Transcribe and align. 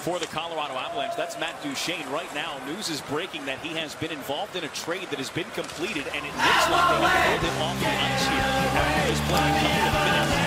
for 0.00 0.18
the 0.18 0.26
Colorado 0.26 0.74
Avalanche. 0.74 1.14
That's 1.14 1.38
Matt 1.38 1.62
Duchene 1.62 2.08
right 2.10 2.32
now. 2.34 2.56
News 2.66 2.88
is 2.88 3.02
breaking 3.02 3.44
that 3.44 3.58
he 3.58 3.76
has 3.76 3.94
been 3.94 4.10
involved 4.10 4.56
in 4.56 4.64
a 4.64 4.68
trade 4.68 5.08
that 5.10 5.18
has 5.18 5.28
been 5.28 5.50
completed, 5.50 6.06
and 6.14 6.24
it 6.24 6.32
looks 6.32 6.70
like 6.70 6.88
they 6.88 7.04
have 7.04 7.40
pulled 7.40 7.52
him 7.52 7.62
off 7.62 7.78
the 7.80 7.86
ice 7.86 8.24
here 8.26 8.40
after 8.40 9.12
a 9.12 9.84
couple 9.84 9.96
of 9.96 10.04
minutes. 10.04 10.39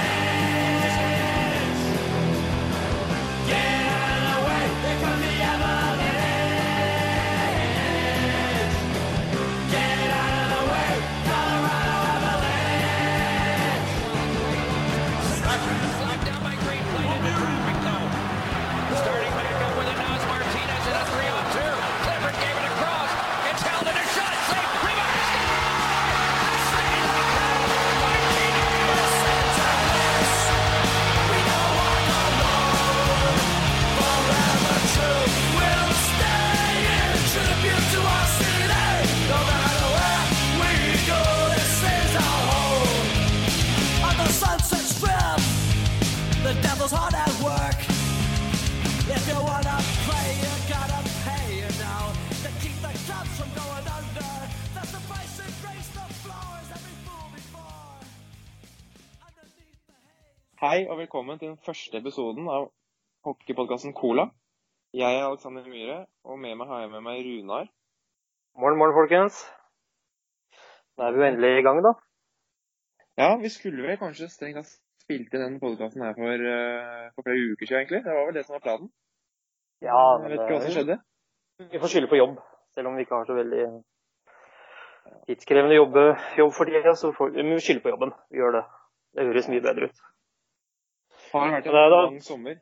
Hei 60.63 60.85
og 60.87 60.95
velkommen 60.95 61.35
til 61.39 61.49
den 61.49 61.57
første 61.59 61.99
episoden 61.99 62.45
av 62.47 62.69
hockeypodkasten 63.27 63.91
Cola. 63.97 64.23
Jeg 64.95 65.17
er 65.17 65.25
Alexander 65.25 65.65
Myhre, 65.67 65.97
og 66.23 66.37
med 66.39 66.53
meg 66.55 66.69
har 66.69 66.85
jeg 66.85 66.91
med 66.93 67.01
meg 67.03 67.17
Runar. 67.25 67.65
Morgen, 68.55 68.77
morgen, 68.79 68.95
folkens. 68.95 69.41
Da 70.95 71.09
er 71.09 71.17
vi 71.17 71.19
jo 71.19 71.25
endelig 71.27 71.49
i 71.57 71.65
gang, 71.65 71.81
da. 71.83 71.91
Ja, 73.19 73.27
vi 73.41 73.51
skulle 73.51 73.83
vel 73.83 73.99
kanskje 73.99 74.29
strengt 74.31 74.61
tatt 74.61 74.71
spilt 75.03 75.35
inn 75.35 75.43
den 75.43 75.57
podkasten 75.65 76.05
her 76.07 76.15
for, 76.21 76.45
uh, 76.53 77.11
for 77.11 77.27
flere 77.27 77.43
uker 77.51 77.67
siden, 77.67 77.81
egentlig. 77.81 78.01
Det 78.07 78.15
var 78.15 78.31
vel 78.31 78.39
det 78.39 78.45
som 78.47 78.55
var 78.55 78.63
planen. 78.69 78.89
Ja, 79.83 79.99
jeg 80.21 80.31
vet 80.31 80.45
ikke 80.45 80.55
hva 80.55 80.61
som 80.63 80.75
skjedde. 80.77 80.99
Vi 81.75 81.83
får 81.83 81.95
skylde 81.97 82.11
på 82.13 82.21
jobb, 82.21 82.39
selv 82.71 82.93
om 82.93 82.95
vi 82.95 83.03
ikke 83.03 83.19
har 83.19 83.27
så 83.27 83.35
veldig 83.41 83.67
tidskrevende 85.27 85.75
jobb, 85.81 86.01
jobb 86.39 86.55
for 86.55 86.71
tida. 86.71 86.95
Så 87.03 87.11
får 87.19 87.35
vi 87.35 87.59
skylde 87.59 87.83
på 87.83 87.91
jobben. 87.97 88.15
Vi 88.31 88.39
gjør 88.39 88.61
det. 88.61 88.65
Det 89.11 89.27
høres 89.27 89.51
mye 89.51 89.67
bedre 89.67 89.91
ut. 89.91 90.03
Har 91.33 91.47
det 91.49 91.55
vært 91.57 91.67
en 91.67 91.73
Det 91.73 91.85
da- 91.91 92.03
lang 92.05 92.19
sommer? 92.21 92.59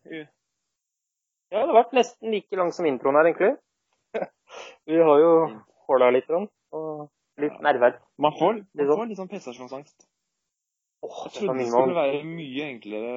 Ja, 1.51 1.59
det 1.59 1.67
har 1.67 1.75
vært 1.83 1.93
nesten 1.97 2.31
like 2.31 2.55
lang 2.55 2.71
som 2.71 2.85
introen 2.87 3.17
her, 3.19 3.27
egentlig. 3.27 3.57
Vi 4.87 4.95
har 4.99 5.19
jo 5.19 5.31
håla 5.89 6.11
litt, 6.15 6.29
og 6.31 7.09
litt. 7.41 7.57
Man 7.61 7.75
får, 7.81 7.99
man 8.17 8.87
sånn. 8.87 8.97
får 8.97 9.07
litt 9.09 9.19
sånn 9.19 9.31
prestasjonsangst. 9.31 10.07
Åh, 11.01 11.17
Jeg 11.25 11.33
trodde 11.33 11.57
det 11.57 11.67
skulle 11.71 11.97
være 11.97 12.23
mye 12.29 12.65
enklere 12.69 13.13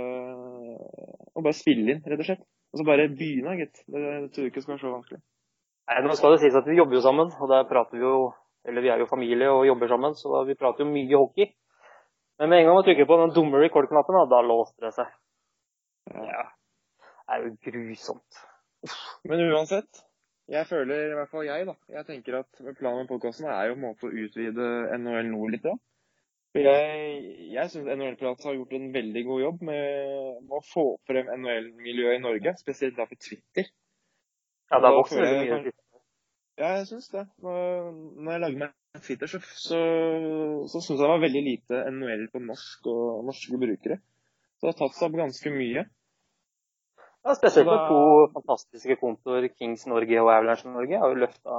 å 1.37 1.43
bare 1.45 1.57
spille 1.57 1.95
inn, 1.95 2.03
rett 2.09 2.23
og 2.23 2.29
slett. 2.31 2.45
Og 2.73 2.81
så 2.81 2.87
bare 2.89 3.09
begynne, 3.13 3.55
gitt. 3.61 3.83
Det, 3.87 4.01
jeg 4.01 4.31
trodde 4.35 4.49
ikke 4.49 4.59
det 4.59 4.65
skulle 4.65 4.77
være 4.79 4.85
så 4.87 4.95
vanskelig. 4.95 5.21
Nei, 5.85 5.99
Nå 6.07 6.15
skal 6.17 6.33
det 6.33 6.41
sies 6.41 6.57
at 6.57 6.67
vi 6.67 6.79
jobber 6.79 6.97
jo 6.97 7.05
sammen, 7.05 7.29
og 7.39 7.51
der 7.53 7.67
prater 7.69 7.99
vi 8.01 8.07
jo 8.07 8.33
Eller 8.65 8.81
vi 8.81 8.89
er 8.89 9.03
jo 9.03 9.05
familie 9.05 9.51
og 9.53 9.67
jobber 9.69 9.91
sammen, 9.93 10.15
så 10.17 10.41
vi 10.49 10.55
prater 10.57 10.87
jo 10.87 10.89
mye 10.89 11.19
hockey. 11.21 11.51
Men 12.41 12.49
med 12.49 12.63
en 12.63 12.71
gang 12.71 12.79
man 12.79 12.85
trykker 12.87 13.05
på 13.05 13.19
den 13.21 13.35
dumme 13.37 13.61
record-knappen, 13.61 14.17
da 14.31 14.39
låste 14.41 14.81
det 14.81 14.95
seg. 14.97 15.11
Ja. 16.13 16.45
Det 17.25 17.37
er 17.37 17.47
jo 17.47 17.55
grusomt. 17.65 18.43
Men 19.25 19.41
uansett, 19.49 20.03
jeg 20.53 20.69
føler, 20.69 21.11
i 21.11 21.17
hvert 21.17 21.31
fall 21.33 21.47
jeg, 21.47 21.67
da, 21.71 21.75
jeg 21.97 22.07
tenker 22.09 22.43
at 22.43 22.61
planen 22.77 23.05
med 23.05 23.09
podkasten 23.09 23.49
er 23.49 23.71
jo 23.71 23.79
en 23.79 23.85
måte 23.87 24.11
å 24.11 24.13
utvide 24.13 24.67
NHL 24.99 25.31
Nord 25.31 25.55
litt. 25.55 25.65
Da. 25.65 25.73
For 26.55 26.69
jeg, 26.69 27.23
jeg 27.51 27.71
syns 27.73 27.89
NHL-prat 27.97 28.45
har 28.47 28.59
gjort 28.59 28.75
en 28.77 28.91
veldig 28.95 29.23
god 29.27 29.41
jobb 29.43 29.65
med, 29.71 30.45
å 30.53 30.61
få 30.69 30.85
frem 31.09 31.33
NHL-miljøet 31.41 32.21
i 32.21 32.23
Norge, 32.23 32.53
spesielt 32.61 33.01
da 33.01 33.09
på 33.11 33.19
Twitter. 33.19 33.73
Ja, 34.71 34.79
det 34.79 34.91
har 34.91 34.95
vokst 35.01 35.17
veldig 35.17 35.41
jeg 35.41 35.65
mye. 35.65 35.75
Ja, 36.61 36.69
jeg 36.79 36.87
syns 36.93 37.09
det. 37.11 37.25
Når 37.43 38.31
jeg 38.31 38.43
lagde 38.45 38.61
meg 38.61 39.03
Twitter, 39.03 39.33
så, 39.33 39.41
så, 39.43 39.81
så 40.71 40.79
syns 40.85 40.93
jeg 40.93 41.03
det 41.03 41.11
var 41.11 41.25
veldig 41.25 41.43
lite 41.49 41.81
NHL 41.97 42.29
på 42.31 42.45
norsk 42.45 42.87
og 42.93 43.25
norske 43.33 43.59
brukere. 43.65 43.99
Det 44.65 44.71
har 44.73 44.77
tatt 44.79 44.95
seg 44.97 45.11
opp 45.11 45.17
ganske 45.21 45.51
mye. 45.53 45.83
Ja, 47.25 47.35
spesielt 47.37 47.69
med 47.69 47.83
to 47.91 47.99
fantastiske 48.33 48.95
kontoer, 48.97 49.45
Kings 49.53 49.85
Norge 49.85 50.23
og 50.23 50.31
Avalanche 50.33 50.73
Norge, 50.73 51.01
har 51.03 51.13
jo 51.13 51.19
løfta 51.21 51.59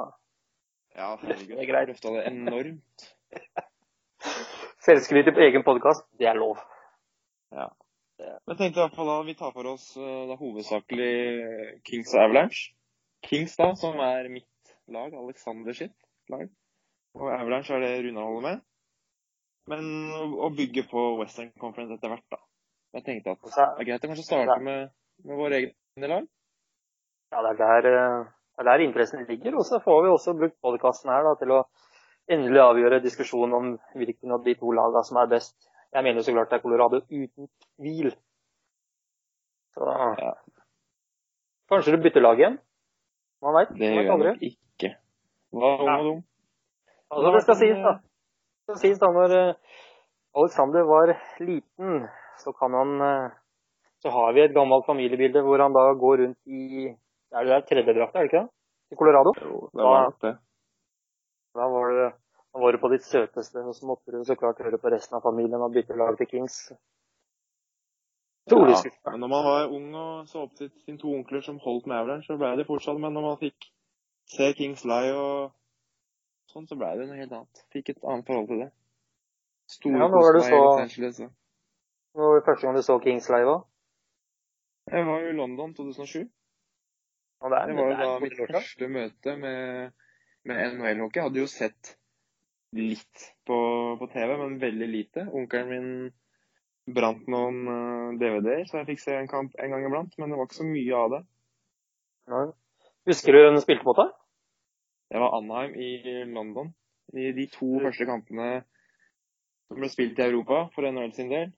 Ja. 0.97 1.11
Løfta 1.21 2.13
det 2.15 2.23
enormt. 2.31 3.05
selvskryt 4.87 5.29
på 5.37 5.43
egen 5.45 5.65
podkast. 5.67 6.07
Det 6.17 6.31
er 6.31 6.39
lov. 6.39 6.57
Men 7.53 8.55
jeg 8.55 8.57
tenkte 8.57 8.79
i 8.79 8.83
hvert 8.87 8.97
fall 8.97 9.11
da 9.11 9.19
vi 9.27 9.37
tar 9.37 9.53
for 9.53 9.69
oss 9.69 9.85
det 9.99 10.15
da 10.31 10.39
hovedsakelig 10.39 11.13
Kings 11.85 12.13
og 12.15 12.23
Avalanche. 12.23 12.73
Kings 13.29 13.53
da, 13.61 13.69
som 13.77 14.01
er 14.01 14.31
mitt 14.33 14.73
lag, 14.89 15.13
Alexander 15.13 15.77
sitt 15.77 15.93
lag. 16.33 16.49
Og 17.21 17.29
Avalanche 17.37 17.77
er 17.77 17.85
det 17.85 17.93
Runar 18.07 18.31
holder 18.31 18.49
med. 18.49 18.65
Men 19.69 19.87
å 20.41 20.49
bygge 20.57 20.87
på 20.89 21.05
Western 21.21 21.53
Conference 21.61 21.97
etter 21.97 22.13
hvert, 22.13 22.25
da. 22.33 22.41
Jeg 22.95 23.03
tenkte 23.03 23.33
at 23.35 23.41
det 23.43 23.63
er 23.65 23.87
greit 23.89 24.05
å 24.05 24.09
kanskje 24.11 24.23
starte 24.25 24.61
med, 24.63 24.91
med 25.27 25.39
våre 25.39 25.57
egne 25.59 26.09
lag. 26.11 26.27
Ja, 27.33 27.41
det 27.43 27.51
er 27.51 27.57
der, 27.59 27.87
eh, 27.91 28.27
det 28.55 28.63
er 28.63 28.69
der 28.69 28.83
interessen 28.85 29.25
ligger. 29.27 29.57
Og 29.59 29.65
så 29.67 29.81
får 29.83 30.03
vi 30.05 30.13
også 30.13 30.35
brukt 30.39 30.55
podkasten 30.63 31.11
her 31.11 31.25
da, 31.27 31.33
til 31.41 31.51
å 31.57 31.63
endelig 32.31 32.61
avgjøre 32.63 33.01
diskusjonen 33.03 33.55
om 33.57 33.71
hvilken 33.99 34.31
av 34.31 34.45
de 34.45 34.55
to 34.59 34.71
lagene 34.71 35.03
som 35.07 35.19
er 35.21 35.31
best. 35.33 35.55
Jeg 35.91 36.03
mener 36.03 36.21
jo 36.21 36.27
så 36.27 36.35
klart 36.35 36.53
det 36.53 36.59
er 36.59 36.63
Colorado 36.63 37.01
uten 37.03 37.49
tvil. 37.75 38.13
Så 39.75 39.91
Ja. 39.91 40.33
kanskje 41.69 41.97
du 41.97 42.03
bytter 42.03 42.23
lag 42.23 42.39
igjen? 42.39 42.59
Man 43.43 43.53
veit. 43.59 43.69
Det 43.75 43.91
gjør 43.91 44.03
jeg 44.03 44.19
nok 44.23 44.41
ikke. 44.41 44.95
Hva 45.51 45.71
om 45.75 45.89
og 45.89 46.05
dum? 46.07 46.23
Altså, 47.11 47.31
det 47.35 47.41
skal 47.43 47.55
sies, 47.55 47.77
da. 47.83 47.91
Det 47.99 48.75
skal 48.75 48.81
sies 48.81 48.99
da 48.99 49.11
når 49.11 49.35
eh, 49.35 49.53
Alexander 50.35 50.87
var 50.87 51.11
liten, 51.39 52.07
så 52.41 52.53
kan 52.53 52.73
han 52.73 53.01
eh, 53.01 53.31
Så 54.03 54.11
har 54.11 54.33
vi 54.33 54.41
et 54.43 54.53
gammelt 54.53 54.85
familiebilde 54.85 55.41
hvor 55.41 55.61
han 55.63 55.73
da 55.73 55.85
går 55.93 56.17
rundt 56.23 56.37
i 56.47 56.87
Er 57.33 57.43
det 57.43 57.51
der 57.53 57.65
tredjedrakta, 57.69 58.19
er 58.19 58.23
det 58.27 58.31
ikke 58.33 58.41
det? 58.43 58.49
I 58.91 58.95
Colorado? 58.99 59.31
Jo, 59.41 59.69
det 59.73 59.83
var 59.83 60.11
det. 60.21 60.35
Da 61.55 61.67
var 61.71 61.89
det 61.99 62.11
da 62.55 62.61
var 62.61 62.71
du 62.71 62.77
på 62.79 62.87
ditt 62.93 63.03
søteste, 63.03 63.59
og 63.67 63.73
så 63.75 63.83
måtte 63.89 64.13
du 64.15 64.21
så 64.23 64.35
klart 64.39 64.61
høre 64.63 64.77
på 64.79 64.87
resten 64.93 65.17
av 65.17 65.25
familien 65.25 65.59
og 65.59 65.73
bytte 65.75 65.97
lag 65.99 66.15
til 66.15 66.27
Kings. 66.31 66.71
Ja, 68.47 69.11
men 69.11 69.19
når 69.19 69.27
man 69.27 69.43
var 69.43 69.73
ung 69.75 69.89
og 69.99 70.27
så 70.29 70.45
opp 70.45 70.53
til 70.55 70.69
sine 70.85 71.01
to 71.01 71.11
onkler 71.17 71.41
som 71.43 71.57
holdt 71.59 71.87
med 71.89 71.97
Avalanche, 71.97 72.29
så 72.29 72.37
ble 72.39 72.53
det 72.55 72.67
fortsatt. 72.69 72.99
Men 73.01 73.11
når 73.17 73.25
man 73.25 73.37
fikk 73.41 73.67
se 74.31 74.47
Kings 74.55 74.85
Lie 74.87 75.11
og 75.17 75.51
sånn, 76.53 76.67
så 76.69 76.77
ble 76.79 76.93
det 76.95 77.09
noe 77.09 77.19
helt 77.19 77.35
annet. 77.35 77.63
Fikk 77.75 77.91
et 77.91 77.99
annet 78.05 78.29
forhold 78.29 78.47
til 78.53 78.63
det. 78.63 78.69
Store 79.75 79.99
Ja, 79.99 80.07
nå 80.13 80.21
er 80.29 80.33
det 80.37 80.43
så- 80.45 81.11
Når 82.15 82.27
var 82.29 82.39
det 82.39 82.45
første 82.47 82.67
gang 82.67 82.77
du 82.77 82.81
så 82.85 82.95
Kings 83.03 83.27
live 83.29 83.51
òg? 83.51 83.63
Jeg 84.91 85.05
var 85.07 85.21
jo 85.21 85.29
i 85.29 85.35
London 85.35 85.73
2007. 85.75 86.27
Og 87.43 87.51
det 87.51 87.57
er, 87.57 87.65
Det 87.67 87.75
var 87.75 87.89
jo 87.91 87.95
da 87.99 88.19
mitt 88.23 88.37
første 88.39 88.87
møte 88.87 89.33
med, 89.37 89.91
med 90.47 90.61
NHL-hockey. 90.69 91.19
Jeg 91.19 91.25
hadde 91.27 91.41
jo 91.41 91.49
sett 91.51 91.95
litt 92.75 93.25
på, 93.47 93.57
på 93.99 94.07
TV, 94.13 94.31
men 94.39 94.61
veldig 94.61 94.87
lite. 94.87 95.25
Onkelen 95.35 95.73
min 95.73 95.89
brant 96.95 97.27
noen 97.27 97.59
eh, 97.73 98.15
DVD-er, 98.21 98.63
så 98.69 98.79
jeg 98.79 98.89
fikk 98.93 99.03
se 99.03 99.17
en 99.17 99.29
kamp 99.31 99.57
en 99.59 99.75
gang 99.75 99.87
iblant. 99.89 100.15
Men 100.21 100.31
det 100.31 100.39
var 100.39 100.47
ikke 100.47 100.61
så 100.61 100.69
mye 100.69 101.01
av 101.01 101.11
det. 101.17 101.21
Nei. 102.31 102.45
Husker 103.11 103.35
du 103.35 103.41
hun 103.43 103.61
spilte 103.61 103.89
mot 103.89 103.99
deg? 103.99 104.15
Det 105.11 105.21
var 105.21 105.35
Anheim 105.37 105.75
i 105.75 105.91
London. 106.31 106.71
I 107.13 107.33
de 107.35 107.49
to 107.51 107.75
første 107.83 108.07
kampene 108.07 108.63
som 109.67 109.83
ble 109.83 109.91
spilt 109.91 110.19
i 110.21 110.25
Europa 110.29 110.65
for 110.73 110.87
NHL 110.87 111.13
sin 111.13 111.29
del. 111.33 111.51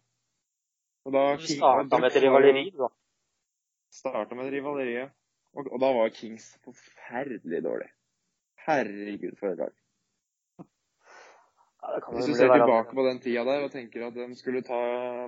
Og 1.07 1.13
da 1.15 1.24
Du 1.39 1.48
starta 1.48 2.00
med 2.04 2.09
et 2.12 2.24
rivaleri, 2.25 2.65
da. 2.75 2.89
Starta 3.95 4.36
med 4.36 4.50
et 4.50 4.57
rivaleri. 4.57 4.95
Og, 5.56 5.69
og 5.71 5.80
da 5.81 5.92
var 5.95 6.09
Kings 6.13 6.50
forferdelig 6.65 7.62
dårlig. 7.63 7.88
Herregud, 8.68 9.38
for 9.39 9.54
et 9.54 9.62
lag. 9.62 9.75
Ja, 11.88 12.00
Hvis 12.12 12.27
du 12.27 12.33
ser 12.36 12.51
tilbake 12.51 12.95
på 12.98 13.06
den 13.06 13.21
tida 13.24 13.45
der 13.48 13.63
og 13.63 13.71
tenker 13.71 14.07
at 14.07 14.18
de 14.18 14.27
skulle 14.36 14.62
ta 14.68 14.80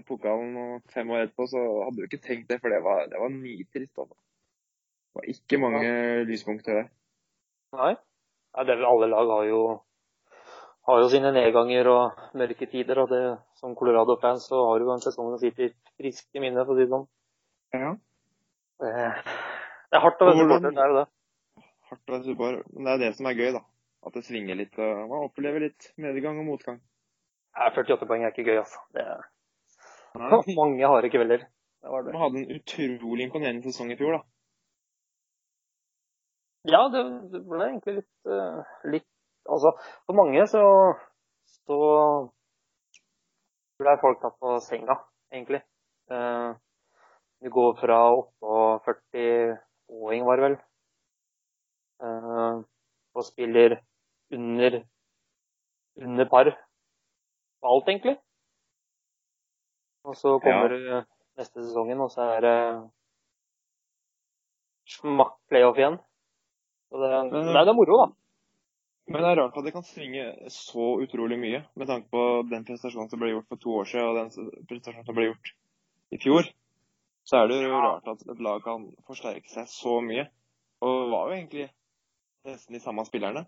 pokalen 0.07 0.57
og 0.59 0.81
fem 0.91 1.09
år 1.15 1.23
etterpå, 1.23 1.47
så 1.47 1.61
hadde 1.85 2.01
du 2.01 2.07
ikke 2.09 2.25
tenkt 2.25 2.49
det, 2.51 2.59
for 2.59 2.73
det 2.73 2.81
var, 2.83 3.05
det 3.07 3.21
var 3.21 3.31
nitrist. 3.31 3.95
Altså. 3.95 4.17
Det 4.17 5.21
var 5.21 5.29
ikke 5.33 5.61
mange 5.63 5.91
lyspunkter 6.27 6.81
der. 6.81 6.89
Nei. 7.79 7.93
Nei 8.57 8.65
det 8.65 8.75
er 8.75 8.81
vel 8.81 8.89
alle 8.89 9.09
lag 9.13 9.31
har 9.37 9.47
jo, 9.47 9.61
har 10.89 11.03
jo 11.03 11.09
sine 11.11 11.31
nedganger 11.35 11.87
og 11.91 12.21
mørke 12.39 12.67
tider. 12.69 13.03
Og 13.03 13.13
det, 13.13 13.21
som 13.59 13.75
Colorado-fans 13.77 14.49
så 14.49 14.59
har 14.67 14.79
du 14.79 14.87
jo 14.87 14.95
en 14.95 15.03
sesong 15.03 15.31
som 15.33 15.41
sitter 15.41 15.73
friskt 15.99 16.35
i 16.35 16.43
minnet, 16.43 16.65
for 16.65 16.75
å 16.75 16.79
si 16.79 16.85
det 16.85 16.93
sånn. 16.93 17.07
Ja. 17.77 17.91
Det, 18.79 18.93
det 19.91 19.99
er 19.99 20.05
hardt 20.05 20.21
å 20.23 20.29
være 20.29 20.37
Og 20.37 20.43
supporter, 20.45 20.75
det 20.75 20.83
er 20.83 20.93
jo 20.93 20.99
det. 20.99 21.05
Hardt 21.89 22.05
å 22.11 22.15
være 22.15 22.27
supporter. 22.27 22.63
Men 22.73 22.87
det 22.87 22.95
er 22.95 23.03
det 23.03 23.11
som 23.17 23.29
er 23.29 23.37
gøy, 23.37 23.51
da. 23.57 23.63
At 24.07 24.15
det 24.15 24.25
svinger 24.25 24.59
litt. 24.59 24.79
og 24.79 25.03
Man 25.11 25.27
opplever 25.27 25.67
litt 25.67 25.91
medgang 25.99 26.39
og 26.41 26.47
motgang. 26.53 26.81
Ja, 27.57 27.69
48 27.75 28.07
poeng 28.09 28.25
er 28.25 28.33
ikke 28.33 28.47
gøy, 28.47 28.59
altså. 28.63 28.83
Det 28.95 29.05
er 29.05 29.23
Nei. 30.19 30.41
mange 30.61 30.91
harde 30.93 31.11
kvelder. 31.13 31.45
Det 31.79 31.93
var 31.93 32.03
det. 32.05 32.13
Man 32.15 32.23
hadde 32.25 32.43
en 32.43 32.57
utrolig 32.57 33.27
imponerende 33.27 33.69
sesong 33.69 33.93
i 33.93 33.99
fjor, 33.99 34.19
da. 34.19 34.25
Ja, 36.67 36.81
det, 36.91 37.01
det 37.31 37.39
ble 37.47 37.65
egentlig 37.69 37.93
litt, 38.01 38.15
eh, 38.27 38.71
litt 38.91 39.07
Altså, 39.49 39.73
for 40.05 40.17
mange 40.17 40.45
så, 40.47 40.63
så 41.65 41.77
ble 43.79 43.95
folk 44.01 44.21
tatt 44.21 44.37
på 44.41 44.55
senga, 44.63 44.95
egentlig. 45.33 45.61
Eh, 46.11 46.49
vi 47.41 47.51
går 47.55 47.75
fra 47.79 47.99
48-åring, 48.43 50.25
var 50.27 50.39
det 50.39 50.45
vel, 50.45 50.57
eh, 52.05 52.57
og 53.15 53.25
spiller 53.25 53.77
under, 54.35 54.81
under 56.03 56.29
par 56.29 56.51
på 56.51 57.73
alt, 57.73 57.87
egentlig. 57.93 58.17
Og 60.03 60.15
så 60.15 60.37
kommer 60.43 60.75
ja. 60.75 61.01
neste 61.39 61.63
sesongen, 61.63 62.01
og 62.01 62.11
så 62.11 62.27
er 62.37 62.45
det 62.45 62.57
smakk 64.89 65.35
playoff 65.51 65.77
igjen. 65.77 65.99
Så 66.89 67.01
det, 67.01 67.09
Men- 67.31 67.53
nei, 67.53 67.63
det 67.63 67.73
er 67.73 67.77
moro, 67.77 67.97
da. 68.03 68.18
Men 69.09 69.23
det 69.23 69.29
er 69.31 69.39
rart 69.41 69.55
at 69.57 69.65
det 69.65 69.71
kan 69.73 69.85
svinge 69.85 70.23
så 70.53 70.91
utrolig 71.01 71.39
mye, 71.41 71.63
med 71.81 71.89
tanke 71.89 72.11
på 72.13 72.23
den 72.49 72.65
prestasjonen 72.67 73.09
som 73.09 73.21
ble 73.21 73.31
gjort 73.31 73.47
for 73.49 73.61
to 73.63 73.71
år 73.81 73.87
siden, 73.89 74.05
og 74.11 74.17
den 74.19 74.65
prestasjonen 74.69 75.07
som 75.07 75.17
ble 75.17 75.25
gjort 75.31 75.53
i 76.13 76.19
fjor. 76.21 76.49
Så 77.25 77.39
er 77.39 77.49
det 77.49 77.57
jo 77.63 77.73
rart 77.81 78.07
at 78.09 78.21
et 78.29 78.43
lag 78.45 78.61
kan 78.65 78.85
forsterke 79.09 79.49
seg 79.49 79.65
så 79.69 79.95
mye. 80.05 80.27
Og 80.85 80.93
det 80.93 81.09
var 81.11 81.25
jo 81.25 81.37
egentlig 81.39 81.65
nesten 82.47 82.77
de 82.77 82.83
samme 82.83 83.05
spillerne. 83.09 83.45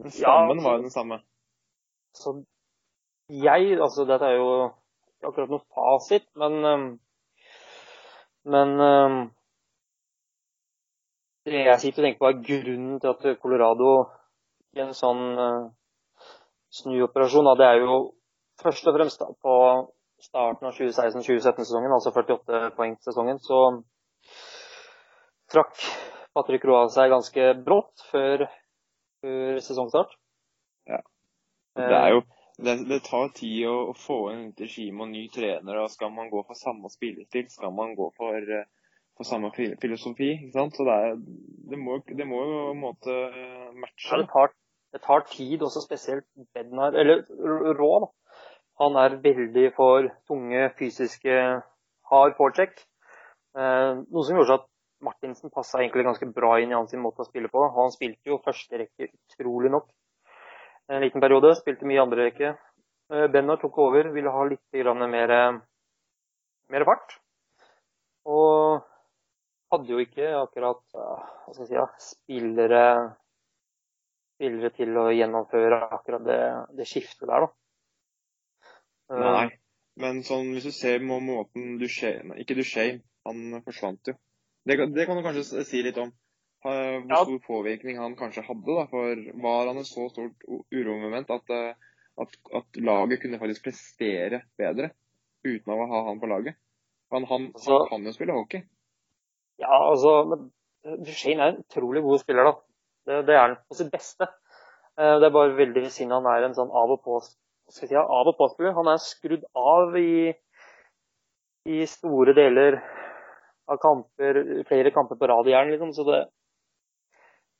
Men 0.00 0.10
Ja, 0.10 0.16
stammen 0.16 0.56
altså- 0.56 0.64
var 0.68 0.76
jo 0.76 0.82
den 0.82 0.96
samme. 0.96 1.20
Så 2.14 2.44
jeg 3.28 3.78
Altså, 3.80 4.04
dette 4.08 4.24
er 4.24 4.36
jo 4.36 4.72
akkurat 5.22 5.50
noe 5.50 5.64
fasit, 5.74 6.24
men 6.36 6.98
Men 8.44 8.78
det 11.44 11.64
jeg 11.66 11.80
sitter 11.80 12.02
og 12.02 12.06
tenker 12.06 12.18
på, 12.18 12.28
er 12.28 12.46
grunnen 12.48 13.00
til 13.00 13.08
at 13.08 13.40
Colorado 13.42 13.90
i 14.76 14.82
en 14.84 14.94
sånn 14.96 15.24
øh, 15.38 15.68
snuoperasjon, 16.80 17.48
det 17.58 17.66
er 17.66 17.82
jo 17.82 17.98
først 18.62 18.88
og 18.90 18.96
fremst 18.98 19.22
da, 19.22 19.28
på 19.42 19.54
starten 20.22 20.68
av 20.68 20.74
2016-2017-sesongen, 20.76 21.94
altså 21.94 22.12
48-poengsesongen, 22.16 23.38
så 23.42 23.60
trakk 25.52 25.76
Patrick 26.36 26.66
Roa 26.68 26.88
seg 26.92 27.12
ganske 27.12 27.52
brått 27.64 28.02
før, 28.10 28.48
før 29.22 29.62
sesongstart. 29.64 30.18
Ja. 30.90 31.00
Det 31.78 31.94
er 31.94 32.12
jo 32.16 32.24
det, 32.58 32.74
det 32.90 32.98
tar 33.06 33.30
tid 33.38 33.68
å, 33.70 33.76
å 33.92 33.94
få 33.94 34.18
inn 34.32 34.48
nytt 34.48 34.64
regime 34.64 35.04
og 35.04 35.12
ny 35.12 35.24
trener. 35.30 35.78
og 35.78 35.92
Skal 35.94 36.10
man 36.14 36.30
gå 36.32 36.42
for 36.46 36.58
samme 36.58 36.90
spillestil, 36.90 37.46
skal 37.54 37.74
man 37.74 37.94
gå 37.98 38.08
for, 38.18 38.34
eh, 38.34 38.66
for 39.18 39.26
samme 39.26 39.50
filosofi. 39.82 40.30
ikke 40.36 40.54
sant? 40.54 40.76
Så 40.78 40.86
det, 40.86 40.94
er, 40.94 41.18
det, 41.72 41.78
må, 41.78 41.98
det 42.06 42.26
må 42.26 42.44
jo 42.44 42.60
på 42.60 42.76
en 42.76 42.84
måte 42.84 43.16
eh, 43.26 43.74
matche. 43.74 44.12
Ja, 44.12 44.22
det 44.22 44.30
tar, 44.32 44.54
det 44.94 45.02
tar 45.04 45.26
tid, 45.32 45.62
også 45.62 45.82
spesielt 45.84 46.26
Bednar, 46.54 46.94
eller 46.94 47.24
Rå. 47.78 47.90
da. 48.04 48.12
Han 48.78 48.96
er 49.02 49.18
veldig 49.24 49.72
for 49.74 50.06
tunge, 50.30 50.68
fysiske, 50.78 51.38
hard 52.12 52.36
forecheck. 52.38 52.78
Eh, 53.58 54.02
noe 54.06 54.26
som 54.26 54.38
gjorde 54.38 54.60
at 54.60 54.68
Martinsen 55.02 55.50
passa 55.54 55.80
egentlig 55.82 56.06
ganske 56.06 56.26
bra 56.34 56.56
inn 56.62 56.72
i 56.72 56.78
hans 56.78 56.94
måte 56.98 57.22
å 57.22 57.28
spille 57.28 57.50
på. 57.50 57.64
Han 57.74 57.90
spilte 57.94 58.30
jo 58.30 58.42
første 58.44 58.80
rekke 58.84 59.10
utrolig 59.10 59.70
nok 59.74 59.90
en 60.88 61.02
liten 61.02 61.22
periode. 61.22 61.56
Spilte 61.58 61.86
mye 61.90 62.02
andre 62.02 62.28
rekke. 62.30 62.54
Eh, 63.12 63.26
Bennar 63.34 63.58
tok 63.62 63.78
over, 63.82 64.12
ville 64.14 64.30
ha 64.30 64.46
litt 64.46 64.78
mer, 65.10 65.34
mer 66.70 66.86
fart. 66.86 67.18
Og 68.28 68.84
hadde 69.72 69.92
jo 69.92 70.02
ikke 70.02 70.28
akkurat 70.40 70.82
eh, 70.96 71.24
hva 71.44 71.54
skal 71.54 71.64
jeg 71.64 71.70
si, 71.70 71.76
ja, 71.78 71.86
spillere 72.02 72.84
spillere 74.38 74.70
til 74.76 74.94
å 75.00 75.08
gjennomføre 75.10 75.80
akkurat 75.98 76.22
det, 76.26 76.40
det 76.78 76.86
skiftet 76.86 77.26
der, 77.26 77.48
da. 77.48 77.50
Eh, 79.10 79.24
Nei. 79.24 79.48
Men 79.98 80.20
sånn, 80.22 80.52
hvis 80.54 80.68
du 80.68 80.70
ser 80.70 81.00
på 81.02 81.16
måten 81.24 81.72
Duchesne 81.80 82.36
Ikke 82.38 82.54
Duchesne, 82.54 83.00
han 83.26 83.58
forsvant 83.66 84.12
jo. 84.12 84.14
Det, 84.68 84.76
det 84.94 85.06
kan 85.08 85.18
du 85.18 85.24
kanskje 85.24 85.64
si 85.66 85.80
litt 85.82 85.98
om. 85.98 86.12
Eh, 86.62 87.00
Hvor 87.02 87.10
Ja. 87.10 87.22
stor 87.24 87.40
påvirkning 87.46 87.98
han 87.98 88.14
kanskje 88.18 88.44
hadde. 88.46 88.76
da, 88.78 88.86
for 88.92 89.24
Var 89.42 89.66
han 89.72 89.80
et 89.82 89.90
så 89.90 90.06
stort 90.12 90.46
uromoment 90.70 91.30
at, 91.34 91.50
eh, 91.50 91.74
at, 92.22 92.38
at 92.60 92.78
laget 92.78 93.22
kunne 93.24 93.40
faktisk 93.42 93.66
prestere 93.66 94.44
bedre 94.58 94.92
uten 95.46 95.74
å 95.74 95.86
ha 95.90 96.04
han 96.10 96.20
på 96.22 96.30
laget? 96.30 96.54
Han, 97.10 97.24
han, 97.24 97.50
han 97.56 97.86
kan 97.90 98.04
jo 98.06 98.12
spille 98.14 98.36
hockey. 98.36 98.62
Ja, 99.58 99.74
altså 99.90 100.12
Duchene 101.04 101.42
er 101.44 101.52
en 101.52 101.62
utrolig 101.64 102.02
god 102.04 102.22
spiller, 102.22 102.46
da. 102.48 102.54
Det, 103.08 103.18
det 103.28 103.34
er 103.34 103.42
han 103.42 103.56
på 103.68 103.78
sitt 103.78 103.90
beste. 103.92 104.28
Eh, 104.98 105.14
Det 105.20 105.28
er 105.28 105.34
bare 105.34 105.56
veldig 105.58 105.84
synd 105.94 106.14
han 106.14 106.28
er 106.30 106.46
en 106.46 106.56
sånn 106.56 106.70
av 106.70 106.94
og 106.94 107.02
på 107.04 107.18
si, 107.24 107.88
av 107.94 108.30
og 108.30 108.36
på-spiller. 108.38 108.76
Han 108.78 108.90
er 108.92 109.02
skrudd 109.02 109.44
av 109.58 109.96
i, 110.00 110.32
i 111.68 111.78
store 111.90 112.34
deler 112.38 112.78
av 113.68 113.80
kamper, 113.82 114.40
flere 114.68 114.92
kamper 114.94 115.18
på 115.20 115.28
rad 115.28 115.48
i 115.50 115.54
jern, 115.56 115.72
liksom. 115.74 115.92
Så 115.96 116.06
det, 116.08 116.20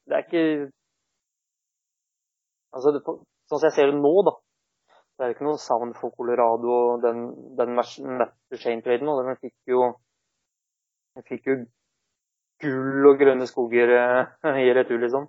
det 0.08 0.18
er 0.20 0.26
ikke 0.26 0.44
Altså, 2.76 2.90
det, 2.92 3.00
sånn 3.48 3.58
som 3.58 3.64
jeg 3.64 3.74
ser 3.78 3.88
det 3.88 3.96
nå, 3.96 4.10
da, 4.28 4.34
det 5.18 5.24
er 5.24 5.30
ikke 5.32 5.46
noe 5.46 5.58
savn 5.58 5.94
for 5.96 6.12
Colorado 6.14 6.74
den, 7.02 7.22
den 7.58 7.72
matchen, 7.78 8.20
Duchene-traden. 8.52 9.08
og 9.08 9.22
Den 9.24 9.38
fikk 9.40 9.72
jo 9.72 9.86
den 11.16 11.24
fikk 11.26 11.48
jo 11.48 11.54
gull 12.62 13.06
og 13.12 13.18
grønne 13.20 13.46
skoger 13.48 13.92
eh, 13.96 14.58
i 14.64 14.72
retur, 14.76 14.98
liksom. 15.02 15.28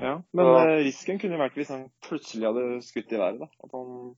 Ja, 0.00 0.14
Men 0.32 0.46
Så- 0.46 0.58
eh, 0.68 0.78
risken 0.88 1.18
kunne 1.20 1.38
vært 1.40 1.56
hvis 1.58 1.68
han 1.74 1.86
plutselig 2.06 2.46
hadde 2.48 2.82
skutt 2.86 3.12
i 3.12 3.18
været. 3.20 3.38
da. 3.42 3.48
At 3.64 3.74
han 3.76 4.14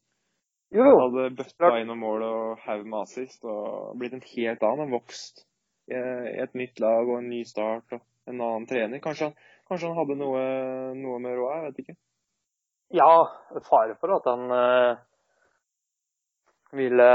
Jo, 0.75 0.85
hadde 1.00 1.31
bøtta 1.37 1.57
klart. 1.59 1.81
inn 1.81 1.87
noen 1.90 2.00
mål 2.02 2.23
og 2.26 2.59
haug 2.66 2.87
med 2.87 3.00
assist 3.02 3.45
og 3.45 3.97
blitt 3.99 4.14
en 4.14 4.23
helt 4.37 4.62
annen. 4.62 4.87
Han 4.87 4.95
vokst 4.95 5.45
i, 5.90 5.95
et 6.43 6.54
nytt 6.54 6.81
lag 6.81 7.07
og 7.09 7.19
en 7.19 7.28
ny 7.31 7.43
start 7.45 7.93
og 7.93 8.00
en 8.26 8.40
annen 8.40 8.66
trener. 8.66 9.02
Kanskje 9.04 9.28
han, 9.28 9.35
kanskje 9.69 9.90
han 9.90 9.99
hadde 9.99 10.16
noe, 10.19 10.40
noe 10.97 11.19
med 11.21 11.37
råd, 11.38 11.52
jeg 11.59 11.66
vet 11.69 11.83
ikke. 11.85 11.97
Ja, 12.95 13.11
fare 13.69 13.97
for 14.00 14.14
at 14.16 14.26
han 14.31 14.50
øh, 14.54 14.97
ville 16.78 17.11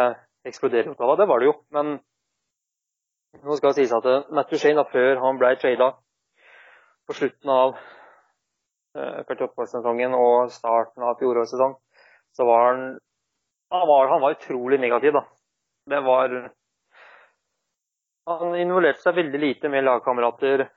eksplodere 0.48 0.92
Ottawa, 0.94 1.16
det 1.20 1.28
var 1.28 1.40
det 1.40 1.50
jo. 1.50 1.56
Men 1.76 2.00
nå 3.38 3.58
skal 3.58 3.72
det 3.74 3.82
sies 3.82 3.94
at 3.96 4.08
eh, 4.10 4.26
Matt 4.36 4.52
Duchene, 4.52 4.86
før 4.92 5.22
han 5.24 5.40
ble 5.42 5.54
trada 5.62 5.92
på 7.10 7.16
slutten 7.18 7.52
av 7.54 7.76
eh, 8.98 9.20
48-årssesongen 9.26 10.16
og 10.18 10.52
starten 10.54 11.06
av 11.06 11.20
fjorårets 11.22 11.54
sesong, 11.56 11.78
så 12.36 12.48
var 12.50 12.66
han 12.70 12.88
han 13.70 13.86
var, 13.86 14.08
han 14.10 14.22
var 14.22 14.34
utrolig 14.34 14.80
negativ, 14.82 15.14
da. 15.14 15.22
Det 15.90 16.00
var 16.06 16.32
Han 18.30 18.56
involverte 18.62 19.02
seg 19.02 19.16
veldig 19.18 19.40
lite 19.42 19.70
med 19.74 19.86
lagkamerater, 19.86 20.68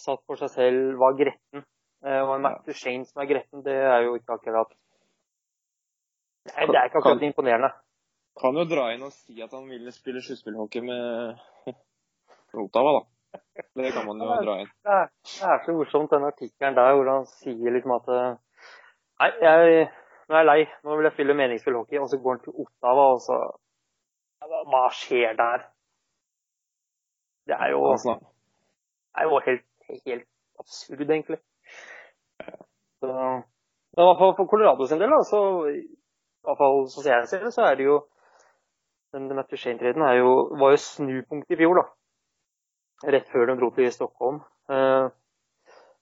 satt 0.00 0.22
for 0.28 0.40
seg 0.40 0.48
selv, 0.52 0.94
var 1.00 1.16
gretten. 1.16 1.64
Eh, 2.04 2.20
Og 2.22 2.34
en 2.36 2.44
Matt 2.44 2.64
Duchene 2.68 3.04
som 3.08 3.20
er 3.22 3.28
gretten, 3.28 3.64
det 3.64 3.76
er 3.76 4.06
jo 4.06 4.16
ikke 4.16 4.36
akkurat 4.38 4.72
Nei, 6.50 6.66
det 6.66 6.74
er 6.74 6.88
ikke 6.88 6.98
akkurat 6.98 7.22
imponerende. 7.22 7.68
Kan 8.40 8.56
jo 8.58 8.64
dra 8.66 8.88
inn 8.94 9.04
og 9.06 9.12
si 9.14 9.36
at 9.44 9.52
han 9.54 9.68
ville 9.70 9.92
spille 9.94 10.22
sluttspillhockey 10.24 10.82
med 10.82 11.36
Ottawa, 12.60 12.92
da. 12.98 13.40
Det 13.76 13.92
kan 13.94 14.06
man 14.06 14.20
jo 14.20 14.26
dra 14.44 14.54
inn. 14.60 14.70
Det 14.84 14.92
er, 14.92 15.06
det 15.24 15.48
er 15.48 15.62
så 15.64 15.72
morsomt, 15.76 16.10
den 16.12 16.24
artikkelen 16.28 16.74
der 16.76 16.94
hvor 16.94 17.08
han 17.10 17.26
sier 17.30 17.72
liksom 17.72 17.94
at 17.96 18.08
eh, 18.12 18.32
Nei, 19.22 19.28
jeg, 19.40 19.86
nå 20.28 20.34
er 20.34 20.40
jeg 20.42 20.46
lei. 20.48 20.60
Nå 20.84 20.96
vil 20.98 21.06
jeg 21.08 21.14
spille 21.14 21.34
meningsfull 21.38 21.76
hockey. 21.78 21.98
Og 22.02 22.08
så 22.10 22.18
går 22.18 22.34
han 22.36 22.40
til 22.44 22.56
Ottawa, 22.64 23.04
og 23.14 23.20
så 23.22 23.38
hva- 24.72 24.88
skjer 24.98 25.36
der? 25.38 25.64
Det 27.46 27.54
er 27.58 27.70
jo, 27.74 27.80
det 29.14 29.22
er 29.22 29.28
jo 29.28 29.40
helt, 29.46 29.64
helt 30.06 30.26
absurd, 30.58 31.00
egentlig. 31.10 31.38
Så, 33.02 33.08
men 33.12 34.02
i 34.02 34.06
hvert 34.08 34.18
fall 34.20 34.34
for 34.38 34.46
Colorado 34.50 34.86
sin 34.86 35.00
del, 35.02 35.10
da, 35.10 35.22
så 35.26 35.40
i 35.70 35.80
hvert 36.46 36.58
fall 36.60 36.84
som 36.90 37.06
jeg 37.06 37.28
ser 37.30 37.44
det, 37.46 37.52
så 37.54 37.64
er 37.70 37.74
det 37.78 37.86
jo 37.88 37.96
den 39.12 39.26
Matt 39.36 39.50
Duchene-treden 39.52 40.02
var 40.02 40.14
jo 40.72 40.76
snupunkt 40.80 41.50
i 41.52 41.58
fjor, 41.60 41.78
da. 41.82 41.84
Rett 43.04 43.28
før 43.32 43.46
de 43.50 43.56
dro 43.58 43.70
til 43.76 43.90
Stockholm. 43.92 44.40
Eh, 44.70 45.08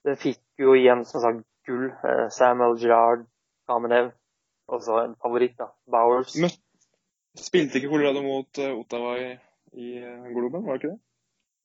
Den 0.04 0.16
fikk 0.16 0.40
jo 0.58 0.72
igjen, 0.76 1.04
som 1.04 1.20
sagt, 1.20 1.44
gull. 1.68 1.90
Eh, 2.08 2.26
Samuel 2.32 2.78
Girard, 2.80 3.26
Kamenev, 3.68 4.12
og 4.68 4.82
så 4.82 5.02
en 5.04 5.14
favoritt, 5.20 5.58
da, 5.58 5.66
Bowers. 5.92 6.36
Men 6.40 6.50
spilte 7.36 7.78
ikke 7.78 7.90
Colorado 7.92 8.22
mot 8.24 8.58
eh, 8.58 8.72
Ottawa 8.72 9.14
i, 9.20 9.30
i 9.76 9.90
Globen, 10.32 10.64
var 10.64 10.78
det 10.78 10.82
ikke 10.82 10.92
det? 10.94 11.00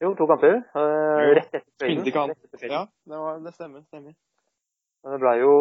Jo, 0.03 0.11
to 0.19 0.27
kamper. 0.27 0.57
Rett 0.75 1.53
etter 1.55 1.63
traden. 1.79 2.03
Spilte 2.03 2.09
ikke. 2.11 2.73
Ja, 2.73 2.81
det, 3.07 3.19
var, 3.23 3.39
det 3.45 3.53
stemmer. 3.55 3.85
stemmer. 3.87 4.15
Men 5.03 5.15
det 5.15 5.19
ble 5.23 5.33
jo 5.39 5.53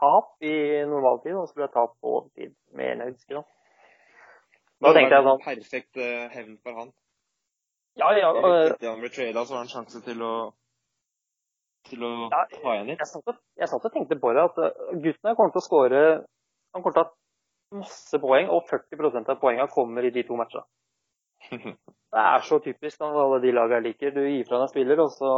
tap 0.00 0.32
i 0.40 0.54
normaltid, 0.88 1.36
og 1.36 1.50
så 1.50 1.58
ble 1.58 1.66
det 1.68 1.74
tap 1.76 1.92
på 2.00 2.14
overtid, 2.16 2.54
mener 2.72 3.10
jeg 3.10 3.18
husker. 3.18 3.42
Da, 3.42 3.44
da 4.80 4.88
Det 4.88 4.96
tenkte 4.96 5.18
jeg 5.18 5.28
sånn 5.28 5.44
Perfekt 5.44 6.00
hevn 6.32 6.56
for 6.64 6.80
han. 6.80 6.94
Ja, 8.00 8.08
ja. 8.16 8.30
Etter 8.72 8.88
han 8.90 9.00
ble 9.02 9.10
trada, 9.12 9.44
så 9.44 9.54
har 9.56 9.64
han 9.64 9.70
sjanse 9.72 10.00
til 10.04 10.22
å 10.24 10.32
til 11.90 12.04
å 12.06 12.12
Ja, 12.30 12.44
ta 12.52 12.74
igjen 12.76 12.86
litt. 12.92 13.00
jeg 13.02 13.10
satt, 13.10 13.26
og, 13.26 13.40
jeg 13.58 13.68
satt 13.68 13.84
og 13.88 13.92
tenkte 13.92 14.16
på 14.22 14.30
det, 14.36 14.44
at 14.46 14.54
guttene 14.56 15.02
gutten 15.02 15.28
her 15.28 15.34
kommer 15.38 15.50
til 15.52 15.60
å 15.62 15.66
skåre 15.66 16.02
Han 16.72 16.82
kommer 16.84 16.94
til 16.94 17.02
å 17.02 17.08
ha 17.08 17.80
masse 17.82 18.20
poeng, 18.22 18.48
og 18.52 18.68
40% 18.70 19.32
av 19.32 19.40
poengene 19.40 19.68
kommer 19.72 20.04
i 20.06 20.12
de 20.14 20.22
to 20.28 20.36
matchene. 20.38 20.64
Det 22.12 22.20
er 22.22 22.42
så 22.44 22.58
typisk 22.60 23.00
av 23.00 23.16
alle 23.16 23.40
de 23.40 23.52
lagene 23.56 23.78
jeg 23.80 23.86
liker. 23.86 24.10
Du 24.12 24.20
gir 24.24 24.44
fra 24.48 24.58
deg 24.60 24.70
spiller, 24.72 25.00
og 25.00 25.10
så 25.16 25.30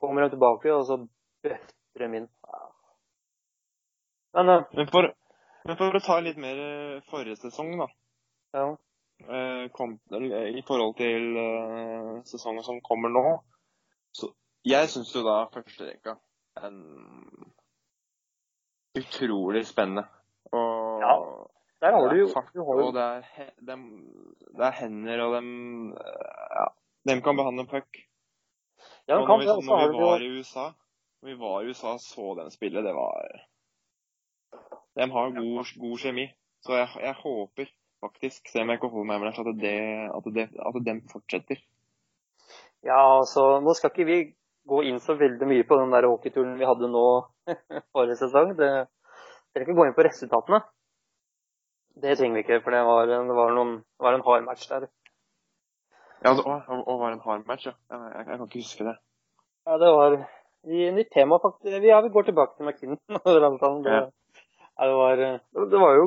kommer 0.00 0.26
de 0.26 0.34
tilbake, 0.34 0.72
og 0.72 0.84
så 0.88 0.98
bøtter 1.44 2.04
de 2.04 2.20
inn. 2.20 2.28
Men 4.36 4.52
øh, 4.52 4.64
Men 4.76 4.90
for, 4.92 5.08
men 5.64 5.78
for 5.80 5.96
å 5.96 6.02
ta 6.04 6.18
litt 6.20 6.36
mer 6.40 6.60
eh, 6.60 7.00
forrige 7.10 7.40
sesong, 7.40 7.72
da. 7.80 7.86
ja, 8.56 8.66
I 9.24 10.62
forhold 10.66 10.96
til 10.98 11.36
eh, 11.40 12.22
sesongen 12.28 12.64
som 12.64 12.80
kommer 12.84 13.08
nå. 13.12 13.24
Så 14.14 14.30
jeg 14.66 14.88
syns 14.92 15.14
jo 15.14 15.22
da 15.26 15.46
førsterekka 15.52 16.16
er 16.60 16.68
en 16.68 16.82
utrolig 18.96 19.66
spennende. 19.66 20.06
Og 20.52 21.00
Ja, 21.02 21.14
der 21.80 21.92
har 21.92 22.08
du 22.08 22.16
jo 22.16 22.28
fart, 22.32 22.54
og 22.56 22.94
det 22.94 23.02
er, 23.02 23.50
dem, 23.66 23.82
det 24.56 24.66
er 24.66 24.78
hender, 24.80 25.20
og 25.26 25.34
dem 25.36 25.92
Ja, 25.92 26.66
dem 27.08 27.22
kan 27.22 27.36
behandle 27.36 27.66
puck. 27.66 27.98
ja, 29.08 29.16
og 29.18 29.26
kan, 29.26 29.38
når 29.38 29.60
vi, 29.60 29.66
når 29.66 29.92
vi 29.92 29.98
var 29.98 30.20
i 30.20 30.38
USA 30.38 30.70
når 31.22 31.28
vi 31.30 31.38
var 31.40 31.60
i 31.60 31.68
USA 31.68 31.96
så 31.98 32.34
dem 32.38 32.50
spille, 32.50 32.82
det 32.82 32.94
var 32.94 33.46
De 34.96 35.10
har 35.12 35.30
god, 35.30 35.80
god 35.80 35.98
kjemi. 35.98 36.26
Så 36.64 36.72
jeg, 36.72 36.88
jeg 37.00 37.14
håper 37.14 37.66
faktisk, 38.06 38.48
selv 38.48 38.64
om 38.64 38.72
jeg 38.72 38.80
ikke 38.80 38.92
får 38.94 39.06
med 39.10 39.22
meg 39.22 39.40
at, 39.42 39.50
det, 39.62 39.76
at, 40.16 40.28
det, 40.38 40.46
at 40.70 40.78
den 40.86 41.02
fortsetter. 41.12 41.60
Ja, 42.86 42.98
altså, 43.18 43.58
nå 43.64 43.74
skal 43.76 43.92
ikke 43.92 44.06
vi 44.08 44.18
gå 44.66 44.80
inn 44.86 44.98
så 45.02 45.14
veldig 45.18 45.46
mye 45.46 45.66
på 45.66 45.78
den 45.78 45.92
der 45.94 46.06
hockeyturen 46.10 46.56
vi 46.58 46.66
hadde 46.66 46.90
nå 46.90 47.04
forrige 47.94 48.18
sesong. 48.22 48.54
Det 48.58 48.70
trenger 49.54 49.66
ikke 49.66 49.78
gå 49.78 49.86
inn 49.88 49.96
på 49.98 50.06
resultatene. 50.06 50.62
Det 51.96 52.16
trenger 52.18 52.36
vi 52.38 52.44
ikke, 52.44 52.60
for 52.64 52.74
det 52.76 52.82
var, 52.84 53.10
en- 53.16 53.28
det 53.30 53.36
var, 53.38 53.54
noen, 53.56 53.76
det 53.82 54.04
var 54.04 54.18
en 54.18 54.24
hard 54.26 54.44
match 54.46 54.66
der. 54.70 54.88
Ja, 56.24 56.32
det 56.34 56.44
var, 56.44 56.64
og 56.68 56.98
var 57.00 57.12
en 57.14 57.22
hard 57.24 57.46
match, 57.48 57.66
ja. 57.68 57.72
Jeg, 57.92 58.00
jeg, 58.12 58.26
jeg 58.26 58.38
kan 58.40 58.48
ikke 58.50 58.62
huske 58.64 58.88
det. 58.90 58.96
Ja, 59.66 59.78
det 59.82 59.88
var 59.96 60.16
i 60.66 60.90
nytt 60.94 61.10
tema, 61.14 61.38
faktisk. 61.42 61.82
Ja, 61.86 62.00
vi 62.04 62.10
går 62.14 62.26
tilbake 62.28 62.56
til 62.58 62.66
McKinnon. 62.68 63.00
Det, 63.86 63.96
ja, 64.76 64.86
det, 64.90 64.96
var, 65.00 65.22
det 65.72 65.80
var 65.80 65.92
jo 65.96 66.06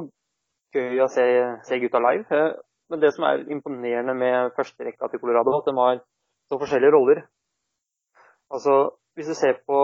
gøy 0.75 1.01
å 1.03 1.07
se, 1.11 1.25
se 1.67 1.79
gutta 1.81 2.01
live. 2.03 2.25
eh, 2.31 2.53
Men 2.89 3.01
det 3.01 3.13
som 3.13 3.23
er 3.23 3.45
imponerende 3.53 4.15
med 4.17 4.51
førsterekka 4.57 5.07
til 5.09 5.19
Colorado, 5.21 5.57
at 5.59 5.65
de 5.69 5.75
har 5.77 5.99
så 6.49 6.57
forskjellige 6.57 6.91
roller. 6.95 7.21
Altså, 8.49 8.91
hvis 9.13 9.27
du 9.29 9.35
ser 9.38 9.59
på 9.67 9.79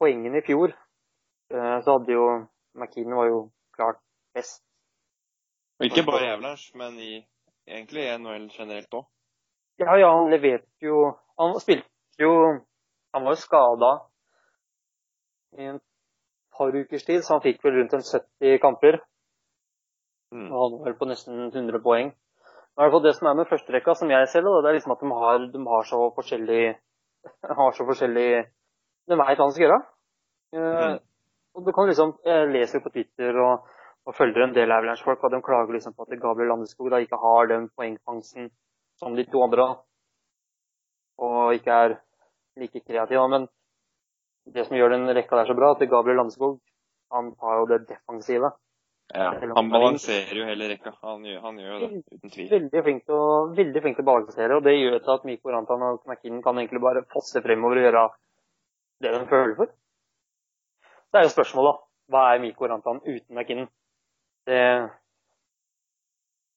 poengene 0.00 0.38
i 0.42 0.46
fjor, 0.46 0.74
eh, 1.50 1.76
så 1.84 1.96
hadde 1.98 2.12
jo 2.12 2.26
McKinnon 2.74 3.16
var 3.16 3.26
jo 3.30 3.40
klart 3.76 4.00
best. 4.34 4.62
Og 5.80 5.86
ikke 5.88 6.04
bare 6.06 6.26
i 6.26 6.32
Avalanche, 6.34 6.76
men 6.76 6.98
i, 7.00 7.26
egentlig 7.66 8.04
i 8.04 8.16
NHL 8.18 8.50
generelt 8.52 8.94
òg. 8.94 9.06
Ja, 9.80 9.94
ja, 9.96 10.10
han 10.12 10.28
leverte 10.28 10.84
jo 10.84 11.14
Han 11.40 11.54
spilte 11.60 11.88
jo 12.20 12.32
Han 13.14 13.24
var 13.24 13.32
jo 13.32 13.40
skada 13.40 13.92
i 15.56 15.64
en 15.70 15.80
par 16.56 16.76
ukers 16.76 17.04
tid, 17.04 17.22
så 17.24 17.38
han 17.38 17.42
fikk 17.42 17.64
vel 17.64 17.78
rundt 17.78 17.94
en 17.96 18.04
70 18.04 18.58
kamper. 18.62 19.00
Mm. 20.32 20.48
Han 20.50 20.78
var 20.78 20.94
på 20.98 21.08
nesten 21.10 21.48
100 21.50 21.80
poeng. 21.82 22.12
I 22.12 22.80
hvert 22.80 22.92
fall 22.94 23.02
Det 23.02 23.14
som 23.16 23.28
er 23.28 23.34
med 23.34 23.48
førsterekka, 23.50 23.94
som 23.98 24.10
jeg 24.10 24.28
ser 24.30 24.44
det, 24.46 24.52
det 24.62 24.70
er 24.70 24.76
liksom 24.78 24.94
at 24.94 25.02
de 25.02 25.10
har, 25.10 25.46
de 25.52 25.62
har 25.72 25.82
så 25.88 26.00
forskjellig 26.16 26.62
har 27.60 27.72
så 27.76 27.86
forskjellig 27.88 28.28
De 29.10 29.16
veit 29.18 29.38
hva 29.40 29.48
de 29.48 29.56
skal 29.56 29.66
gjøre. 29.66 29.80
Eh, 30.54 30.86
Mm. 30.90 30.98
og 31.54 31.66
du 31.66 31.72
kan 31.72 31.86
liksom, 31.86 32.16
Jeg 32.24 32.48
leser 32.50 32.78
jo 32.78 32.84
på 32.84 32.92
Twitter 32.94 33.36
og, 33.38 33.66
og 34.06 34.14
følger 34.14 34.44
en 34.44 34.54
del 34.54 34.70
Avalanche-folk, 34.70 35.22
og 35.24 35.30
de 35.30 35.42
klager 35.42 35.72
liksom 35.74 35.94
på 35.94 36.02
at 36.06 36.20
Gabriel 36.20 36.48
Landeskog 36.48 36.90
da 36.90 36.98
ikke 37.02 37.18
har 37.18 37.46
den 37.46 37.68
poengfangsten 37.76 38.50
som 38.98 39.14
de 39.16 39.24
to 39.24 39.42
andre. 39.42 39.66
Og 41.18 41.54
ikke 41.54 41.70
er 41.70 41.96
like 42.56 42.80
kreativ. 42.86 43.20
Men 43.30 43.48
det 44.54 44.66
som 44.66 44.76
gjør 44.76 44.94
den 44.94 45.08
rekka 45.14 45.36
der 45.36 45.50
så 45.50 45.54
bra, 45.58 45.72
at 45.74 45.90
Gabriel 45.90 46.16
Landeskog 46.16 46.58
han 47.12 47.34
tar 47.36 47.58
jo 47.60 47.66
det 47.66 47.88
defensive. 47.88 48.52
Ja, 49.14 49.30
han 49.56 49.70
balanserer 49.70 50.38
jo 50.38 50.46
hele 50.46 50.68
rekka. 50.70 50.92
Han 51.02 51.24
gjør, 51.26 51.40
han 51.42 51.58
gjør 51.58 51.82
det, 51.82 51.88
uten 52.14 52.30
tvil. 52.30 52.48
Veldig 52.52 52.82
flink 52.86 53.04
til 53.08 53.16
å, 53.16 53.30
veldig 53.56 53.82
flink 53.82 53.98
til 53.98 54.04
å 54.04 54.08
balansere, 54.10 54.58
og 54.58 54.66
det 54.66 54.74
gjør 54.76 54.98
til 55.02 55.14
at 55.16 55.24
Mikko 55.26 55.54
Rantan 55.54 55.84
og 55.86 56.04
McKinnon 56.06 56.44
kan 56.44 56.60
egentlig 56.60 56.82
bare 56.84 57.02
fosse 57.10 57.42
fremover 57.42 57.80
og 57.80 57.86
gjøre 57.88 58.04
det 59.02 59.12
de 59.16 59.20
føler 59.32 59.56
for. 59.58 59.72
Det 61.10 61.18
er 61.18 61.26
jo 61.26 61.32
spørsmålet, 61.32 61.70
da. 61.72 61.86
Hva 62.10 62.22
er 62.30 62.42
Mikko 62.44 62.70
Rantan 62.70 63.00
uten 63.02 63.34
McKinnon? 63.34 63.70
Det, 64.46 64.60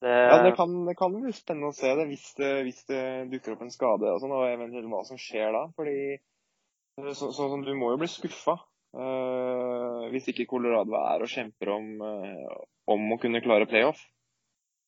det, 0.05 0.13
Ja, 0.13 0.37
det 0.45 0.53
kan, 0.59 0.75
det 0.85 0.95
kan 0.99 1.15
bli 1.15 1.33
spennende 1.33 1.71
å 1.73 1.77
se 1.77 1.89
det 1.97 2.05
hvis 2.11 2.27
det, 2.37 2.51
hvis 2.67 2.83
det 2.89 3.01
dukker 3.33 3.55
opp 3.55 3.65
en 3.65 3.73
skade 3.73 4.13
og 4.13 4.21
sånn, 4.21 4.35
og 4.35 4.45
eventuelt 4.51 4.91
hva 4.93 5.01
som 5.09 5.17
skjer 5.17 5.49
da. 5.57 5.63
Fordi 5.79 5.97
eh, 6.13 7.11
så, 7.17 7.31
så, 7.33 7.49
du 7.65 7.73
må 7.79 7.95
jo 7.95 8.01
bli 8.03 8.11
skuffa 8.13 8.59
hvis 8.93 10.27
ikke 10.29 10.45
Colorado 10.49 10.93
er 10.99 11.23
og 11.25 11.31
kjemper 11.31 11.71
om, 11.73 11.87
eh, 12.05 12.57
om 12.93 13.13
å 13.15 13.17
kunne 13.21 13.41
klare 13.41 13.65
playoff. 13.69 14.01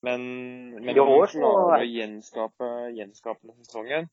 Men, 0.05 0.21
men 0.75 0.91
I 0.93 0.99
år 1.01 1.31
de 1.31 1.39
må 1.41 1.53
klare 1.55 1.79
å 1.81 1.89
gjenskape, 1.89 2.69
gjenskape 2.93 3.55
sesongen, 3.63 4.09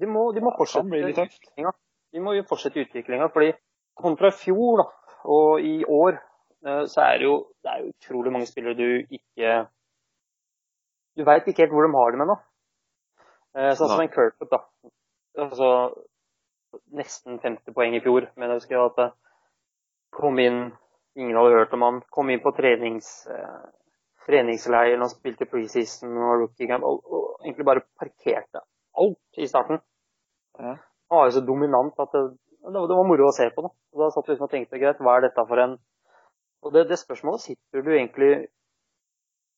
de, 0.00 0.08
må, 0.08 0.30
de 0.32 0.40
må 0.44 0.54
fortsette 0.56 0.88
bli 0.88 1.02
utviklinga. 1.10 1.74
De 2.16 2.22
må 2.24 2.32
jo 2.36 2.46
fortsette 2.48 2.86
utviklinga, 2.86 3.28
fordi 3.34 3.52
kontra 3.96 4.30
i 4.32 4.38
fjor 4.38 4.80
da, 4.80 4.88
og 5.36 5.68
i 5.68 5.76
år, 5.84 6.16
eh, 6.64 6.82
så 6.88 7.04
er 7.04 7.20
det 7.20 7.28
jo, 7.28 7.36
det 7.60 7.72
er 7.72 7.84
jo 7.84 7.92
utrolig 7.92 8.32
mange 8.32 8.48
spillere 8.48 8.78
du 8.78 9.16
ikke 9.20 9.64
Du 11.16 11.24
veit 11.24 11.46
ikke 11.48 11.64
helt 11.64 11.72
hvor 11.72 11.86
de 11.86 11.96
har 11.96 12.12
dem 12.12 12.22
ennå. 12.26 12.34
Eh, 13.56 13.72
Sånn 13.76 13.88
som 13.88 14.02
en 14.02 14.12
Kirkwood, 14.12 14.50
da. 14.52 14.58
Altså 15.40 15.68
nesten 16.96 17.40
50 17.42 17.74
poeng 17.76 17.96
i 17.96 18.02
fjor, 18.04 18.28
men 18.36 18.50
jeg 18.50 18.60
husker 18.60 18.82
at 18.82 18.98
det 19.00 19.12
kom 20.16 20.38
inn 20.42 20.68
Ingen 21.16 21.32
hadde 21.38 21.56
hørt 21.56 21.72
om 21.72 21.80
han. 21.80 21.98
Kom 22.12 22.28
inn 22.28 22.42
på 22.44 22.50
trenings, 22.52 23.06
eh, 23.32 23.68
treningsleiren 24.26 25.00
og 25.00 25.08
spilte 25.08 25.46
preseason 25.48 26.10
og 26.12 26.42
rookie 26.42 26.68
camp, 26.68 26.84
og, 26.84 26.98
og 27.08 27.38
egentlig 27.40 27.64
bare 27.64 27.82
parkerte 27.96 28.60
alt 29.00 29.40
i 29.40 29.48
starten. 29.48 29.80
Ja. 30.60 30.74
Han 31.08 31.22
var 31.22 31.30
jo 31.30 31.38
så 31.38 31.42
dominant 31.46 31.96
at 32.04 32.12
det, 32.12 32.22
det, 32.34 32.74
var, 32.74 32.88
det 32.90 32.98
var 32.98 33.08
moro 33.08 33.30
å 33.30 33.32
se 33.32 33.48
på. 33.54 33.64
Da. 33.64 33.72
Og 33.94 34.04
da 34.04 34.10
satt 34.12 34.28
vi 34.28 34.34
liksom 34.34 34.48
og 34.48 34.52
tenkte 34.52 34.82
greit, 34.82 35.00
hva 35.00 35.16
er 35.16 35.24
dette 35.28 35.46
for 35.48 35.62
en 35.64 35.78
Og 36.66 36.72
det, 36.74 36.86
det 36.90 36.98
spørsmålet 36.98 37.44
sitter 37.44 37.84
du 37.84 37.90
egentlig 37.94 38.30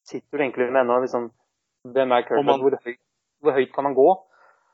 sitter 0.09 0.39
du 0.39 0.43
egentlig 0.43 0.71
med 0.73 0.83
ennå. 0.83 1.01
Liksom, 1.05 1.31
hvem 1.95 2.13
er 2.13 2.27
Kirkwood? 2.27 2.63
Hvor, 2.63 2.77
høyt, 2.85 3.01
hvor 3.41 3.57
høyt 3.57 3.73
kan 3.75 3.89
han 3.89 3.97
gå? 3.97 4.09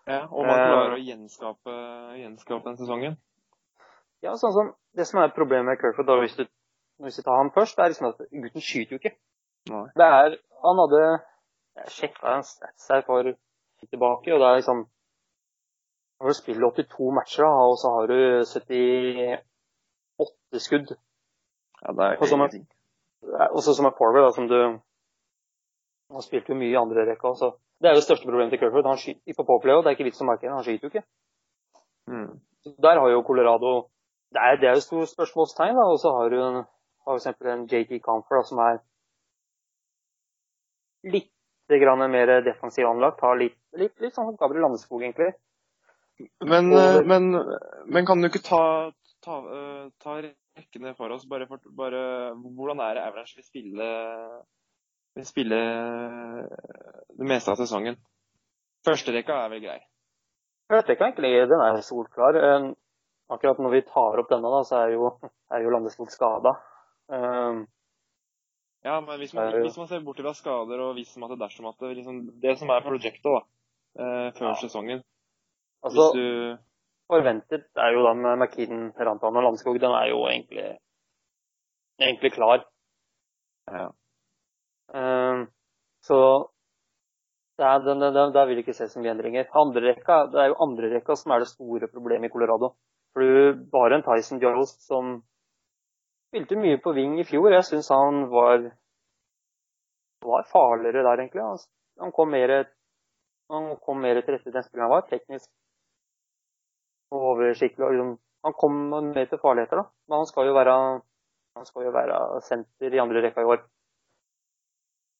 Ja, 0.06 0.26
og 0.28 0.44
man 0.44 0.58
klarer 0.58 0.94
å 0.98 1.00
gjenskape, 1.00 1.74
gjenskape 2.20 2.68
den 2.68 2.80
sesongen. 2.80 3.14
Ja, 4.24 4.32
sånn 4.40 4.52
som, 4.56 4.66
Det 4.96 5.04
som 5.08 5.20
er 5.20 5.36
problemet 5.36 5.66
med 5.68 5.80
Kirkwood, 5.80 6.08
da, 6.08 6.14
hvis, 6.20 6.36
du, 6.36 6.44
hvis 7.02 7.18
du 7.18 7.22
tar 7.24 7.40
han 7.40 7.52
først, 7.54 7.76
det 7.76 7.82
er 7.84 7.90
liksom 7.92 8.10
at 8.10 8.18
gutten 8.28 8.64
skyter 8.64 8.92
jo 8.94 9.00
ikke. 9.00 9.14
Nei. 9.72 9.86
Det 9.96 10.08
er, 10.18 10.28
Han 10.64 10.80
hadde 10.82 11.00
sjekka 11.90 12.26
en 12.36 12.46
stats 12.46 12.84
her 12.92 13.02
for 13.06 13.20
tilbake, 13.90 14.32
og 14.32 14.38
det 14.40 14.48
er 14.48 14.56
liksom 14.60 14.78
Når 16.20 16.26
du 16.30 16.34
spiller 16.36 16.70
82 16.70 17.10
matcher, 17.16 17.44
da, 17.44 17.52
og 17.68 17.76
så 17.80 17.86
har 17.96 18.04
du 18.12 18.18
78 18.44 20.60
skudd 20.66 20.88
Ja, 21.82 21.88
det 21.92 22.04
er 22.04 22.12
Og 22.20 22.26
som 22.28 22.44
er 22.44 22.48
Også 23.50 23.70
som 23.74 23.86
er 23.88 23.96
forward, 23.98 24.24
da, 24.28 24.32
som 24.36 24.46
du 24.48 24.58
Han 26.14 26.22
spilte 26.22 26.52
jo 26.52 26.60
mye 26.60 26.72
i 26.72 26.78
andre 26.78 27.06
rekka 27.08 27.26
også. 27.32 27.48
Det 27.84 27.90
er 27.90 27.98
jo 27.98 28.00
det 28.00 28.06
største 28.06 28.24
problemet 28.24 28.54
til 28.54 28.60
Curford. 28.62 28.86
Han 28.88 28.96
skyter 28.96 29.44
på 29.44 29.56
og 29.60 29.64
det 29.84 29.90
er 29.90 29.94
ikke 29.96 30.06
vits 30.06 30.22
å 30.24 30.24
markere. 30.24 30.54
Han 30.56 30.64
skyter 30.64 30.86
jo 30.86 30.92
ikke. 30.92 31.02
Mm. 32.08 32.30
Der 32.80 33.00
har 33.00 33.10
jo 33.12 33.18
Colorado 33.28 33.72
Det 34.32 34.40
er, 34.40 34.56
det 34.56 34.68
er 34.70 34.78
jo 34.78 34.84
stort 34.86 35.10
spørsmålstegn. 35.12 35.76
Og 35.82 35.98
så 36.00 36.12
har 36.16 36.32
du 36.32 36.38
en, 36.40 36.56
har 37.04 37.18
eksempel 37.20 37.50
en 37.52 37.66
JT 37.68 38.00
Comfort 38.06 38.48
som 38.48 38.62
er 38.64 38.80
litt 41.12 41.28
grann 41.84 42.06
mer 42.10 42.32
defensiv 42.48 42.88
anlagt. 42.88 43.20
Har 43.20 43.36
litt, 43.36 43.58
litt, 43.76 43.92
litt 44.00 44.16
sånn 44.16 44.30
som 44.32 44.40
Gabriel 44.40 44.64
Landeskog, 44.64 45.04
egentlig. 45.04 45.34
Men, 46.40 46.72
Og- 46.72 46.80
eh, 46.80 47.04
men, 47.04 47.30
men 47.84 48.06
kan 48.08 48.24
du 48.24 48.30
ikke 48.30 48.46
ta, 48.48 48.64
ta, 49.20 49.38
eh, 49.60 49.86
ta 50.00 50.16
rekkene 50.24 50.96
for 50.96 51.12
oss? 51.12 51.28
Bare, 51.28 51.46
for, 51.52 51.60
bare 51.68 52.32
Hvordan 52.40 52.80
er 52.80 52.94
det 52.96 53.04
Avalanche 53.04 53.36
vil 53.36 53.44
spille, 53.44 53.92
vil 55.14 55.26
spille 55.26 55.58
det 57.14 57.28
meste 57.28 57.52
av 57.52 57.60
sesongen? 57.60 57.98
Førsterekka 58.86 59.44
er 59.44 59.52
vel 59.52 59.62
grei. 59.64 59.78
Førsterekka 60.72 61.10
egentlig 61.10 61.34
den 61.50 61.62
er 61.64 61.84
solklar. 61.84 62.40
Eh, 62.40 62.72
Akkurat 63.32 63.56
når 63.56 63.72
vi 63.72 63.78
tar 63.88 64.20
opp 64.20 64.28
denne, 64.28 64.50
da, 64.52 64.58
så 64.68 64.82
er 64.82 64.90
jo, 64.92 65.06
er 65.48 65.62
jo 65.64 65.70
Landeskog 65.72 66.10
skada. 66.12 66.58
Um, 67.08 67.64
Ja, 68.84 68.98
men 69.00 69.16
hvis 69.16 69.32
man, 69.32 69.48
hvis 69.64 69.78
man 69.80 69.88
ser 69.88 70.02
bort 70.04 70.18
fra 70.20 70.34
skader 70.36 70.80
og 70.84 70.90
hvis 70.98 71.14
man 71.16 71.30
at 71.30 71.38
det 71.38 71.40
dersom 71.40 71.70
at 71.70 71.78
det, 71.80 71.94
liksom, 71.96 72.18
det 72.42 72.52
som 72.60 72.68
er 72.68 72.84
projectet 72.84 73.24
da, 73.24 73.38
eh, 73.96 74.26
før 74.36 74.50
Ja. 74.50 74.58
sesongen 74.60 75.00
altså, 75.80 76.10
du 76.12 76.58
forventet 77.08 77.64
er 77.80 77.94
jo 77.96 78.02
da 78.04 78.12
med 78.12 78.42
McKean, 78.42 78.92
Rantan 78.98 79.36
og 79.40 79.42
Landeskog, 79.46 79.80
den 79.80 79.96
er 79.96 80.10
jo 80.10 80.18
egentlig, 80.28 80.66
egentlig 81.98 82.32
klar. 82.36 82.66
Ja. 83.72 83.88
Eh, 84.94 85.44
så 86.06 86.18
det 87.58 87.66
er, 87.66 87.82
den, 87.84 88.00
den, 88.02 88.14
den, 88.14 88.32
der 88.34 88.46
vil 88.46 88.58
det 88.58 88.64
ikke 88.64 88.76
se 88.76 88.88
så 88.90 89.00
mye 89.00 89.12
endringer. 89.14 89.46
Rekka, 89.86 90.16
er 90.34 90.50
jo 90.50 90.60
andre 90.62 90.90
rekka 90.96 91.16
som 91.16 91.32
er 91.32 91.44
det 91.44 91.52
store 91.52 91.88
problemet 91.88 92.30
i 92.30 92.32
Colorado. 92.32 92.74
For 93.14 93.22
du 93.22 93.66
bare 93.70 93.98
en 94.00 94.06
Tyson 94.06 94.40
Jones 94.42 94.74
som 94.86 95.20
spilte 96.28 96.58
mye 96.58 96.80
på 96.82 96.94
wing 96.96 97.20
i 97.22 97.26
fjor. 97.28 97.52
Jeg 97.54 97.68
syns 97.68 97.92
han 97.94 98.24
var, 98.32 98.70
var 100.26 100.48
farligere 100.50 101.04
der, 101.06 101.22
egentlig. 101.22 101.44
Han, 101.46 101.62
han 102.02 102.14
kom 102.16 102.34
mer 102.34 102.56
han 103.52 103.76
kom 103.84 104.00
mer 104.00 104.18
til 104.22 104.34
rette 104.34 104.50
den 104.50 104.64
spilleren 104.64 104.88
han 104.88 104.94
var. 104.96 105.06
Teknisk 105.10 105.50
og 107.14 107.28
oversiktlig. 107.34 107.90
liksom, 107.90 108.16
Han 108.44 108.54
kom 108.60 108.80
mer 108.90 109.26
til 109.30 109.38
farligheter, 109.38 109.76
da. 109.76 109.84
Men 110.08 110.16
han 110.22 110.26
skal 110.26 110.48
jo 110.48 110.56
være 110.58 110.76
skal 111.64 111.84
jo 111.86 111.90
være 111.94 112.40
senter 112.42 112.94
i 112.94 112.98
andre 112.98 113.22
rekka 113.22 113.44
i 113.44 113.50
år. 113.54 113.62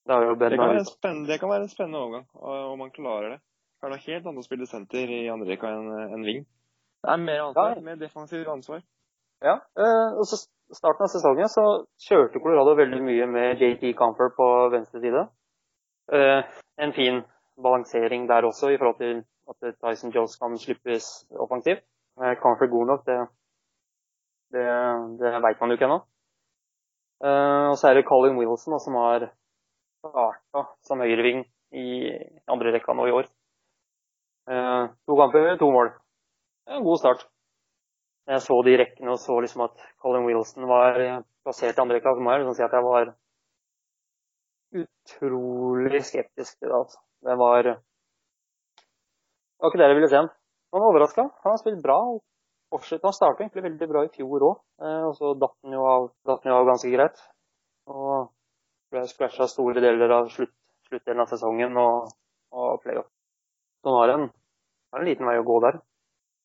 Det 0.05 0.13
har 0.13 0.25
jo 0.27 0.35
det, 0.37 0.51
kan 1.03 1.25
det 1.25 1.39
kan 1.41 1.49
være 1.49 1.65
en 1.65 1.69
spennende 1.73 1.99
overgang, 1.99 2.27
om 2.73 2.79
man 2.79 2.91
klarer 2.93 3.35
det. 3.35 3.39
Det 3.81 3.87
er 3.89 3.93
noe 3.95 4.05
helt 4.05 4.27
annet 4.27 4.43
å 4.43 4.47
spille 4.47 4.67
senter 4.69 5.11
i 5.13 5.23
andre 5.33 5.49
rekka 5.49 5.71
enn 5.73 5.89
en 6.17 6.27
wing. 6.27 6.45
Det 7.05 7.13
er 7.13 7.21
mer 7.21 7.41
ansvar, 7.47 7.77
Ja. 7.77 7.81
mer 7.85 7.97
defensivt 8.01 8.49
ansvar. 8.49 8.83
Ja, 9.45 9.59
eh, 9.77 10.11
og 10.17 10.25
så 10.29 10.39
starten 10.73 11.05
av 11.05 11.11
sesongen 11.13 11.49
så 11.53 11.65
kjørte 12.01 12.41
Colorado 12.41 12.75
veldig 12.77 13.03
mye 13.05 13.27
med 13.27 13.61
JT 13.61 13.93
Comfort 13.97 14.37
på 14.37 14.71
venstre 14.73 15.01
side. 15.01 15.27
Eh, 16.13 16.43
en 16.79 16.93
fin 16.93 17.23
balansering 17.61 18.29
der 18.29 18.45
også, 18.45 18.73
i 18.73 18.79
forhold 18.79 18.99
til 18.99 19.25
at 19.49 19.77
Tyson 19.81 20.13
Jones 20.13 20.37
kan 20.37 20.57
slippes 20.59 21.27
offensivt. 21.37 21.85
Eh, 22.23 22.35
Comfort 22.41 22.71
god 22.71 22.87
nok, 22.87 23.05
det, 23.07 23.19
det, 24.53 24.67
det 25.21 25.43
veit 25.43 25.61
man 25.61 25.71
jo 25.71 25.77
ikke 25.77 25.89
ennå. 25.91 26.01
Eh, 27.25 27.69
og 27.73 27.77
så 27.79 27.89
er 27.89 27.95
det 27.95 28.07
Colin 28.09 28.37
Wilson 28.39 28.73
da, 28.73 28.79
som 28.79 28.95
har 28.95 29.31
starta 30.05 30.65
som 30.85 31.01
høyreving 31.01 31.45
i 31.75 31.87
andre 32.51 32.75
rekka 32.75 32.95
nå 32.95 33.07
i 33.09 33.15
år. 33.15 33.29
Eh, 34.51 34.83
to 35.09 35.17
kamper, 35.17 35.57
to 35.61 35.71
mål. 35.73 35.93
En 36.69 36.85
god 36.85 37.01
start. 37.01 37.25
Jeg 38.29 38.41
så 38.41 38.57
de 38.65 38.77
rekkene 38.81 39.13
og 39.13 39.21
så 39.21 39.37
liksom 39.41 39.65
at 39.67 39.81
Colin 40.01 40.27
Wilson 40.29 40.69
var 40.69 41.01
eh, 41.01 41.23
plassert 41.45 41.77
i 41.77 41.83
andre 41.83 41.99
rekka, 41.99 42.15
så 42.15 42.25
må 42.25 42.33
jeg 42.33 42.45
liksom 42.45 42.57
si 42.59 42.67
at 42.67 42.77
jeg 42.77 42.85
var 42.85 43.15
utrolig 44.85 46.03
skeptisk 46.05 46.59
til 46.59 46.69
det. 46.69 46.77
altså. 46.77 47.01
Det 47.25 47.37
var 47.41 47.63
Det 47.65 49.61
var 49.61 49.71
ikke 49.71 49.81
det 49.81 49.89
jeg 49.89 49.97
ville 49.97 50.13
se. 50.13 50.23
Han 50.75 50.83
var 50.83 50.91
overraska. 50.93 51.23
Han 51.43 51.53
har 51.53 51.61
spilt 51.61 51.83
bra. 51.83 51.99
og 52.13 52.23
fortsetter. 52.75 53.07
Han 53.07 53.17
startet 53.17 53.45
egentlig 53.45 53.65
veldig 53.69 53.89
bra 53.89 54.03
i 54.05 54.13
fjor 54.17 54.45
òg, 54.49 54.57
og 55.09 55.13
så 55.19 55.35
datt 55.39 55.55
datt 56.27 56.43
han 56.43 56.53
jo 56.53 56.57
av 56.59 56.67
ganske 56.67 56.91
greit. 56.91 57.21
Og 57.87 58.33
ble 58.95 59.03
scratcha 59.11 59.49
store 59.51 59.83
deler 59.83 60.15
av 60.15 60.31
slutt, 60.33 60.53
sluttdelen 60.89 61.25
av 61.25 61.33
sesongen 61.33 61.77
og, 61.81 62.15
og 62.55 62.79
playoff. 62.85 63.11
Så 63.83 63.91
han 63.91 63.99
har 64.01 64.15
en, 64.15 64.31
en 64.97 65.05
liten 65.09 65.29
vei 65.29 65.37
å 65.41 65.47
gå 65.47 65.59
der. 65.67 65.81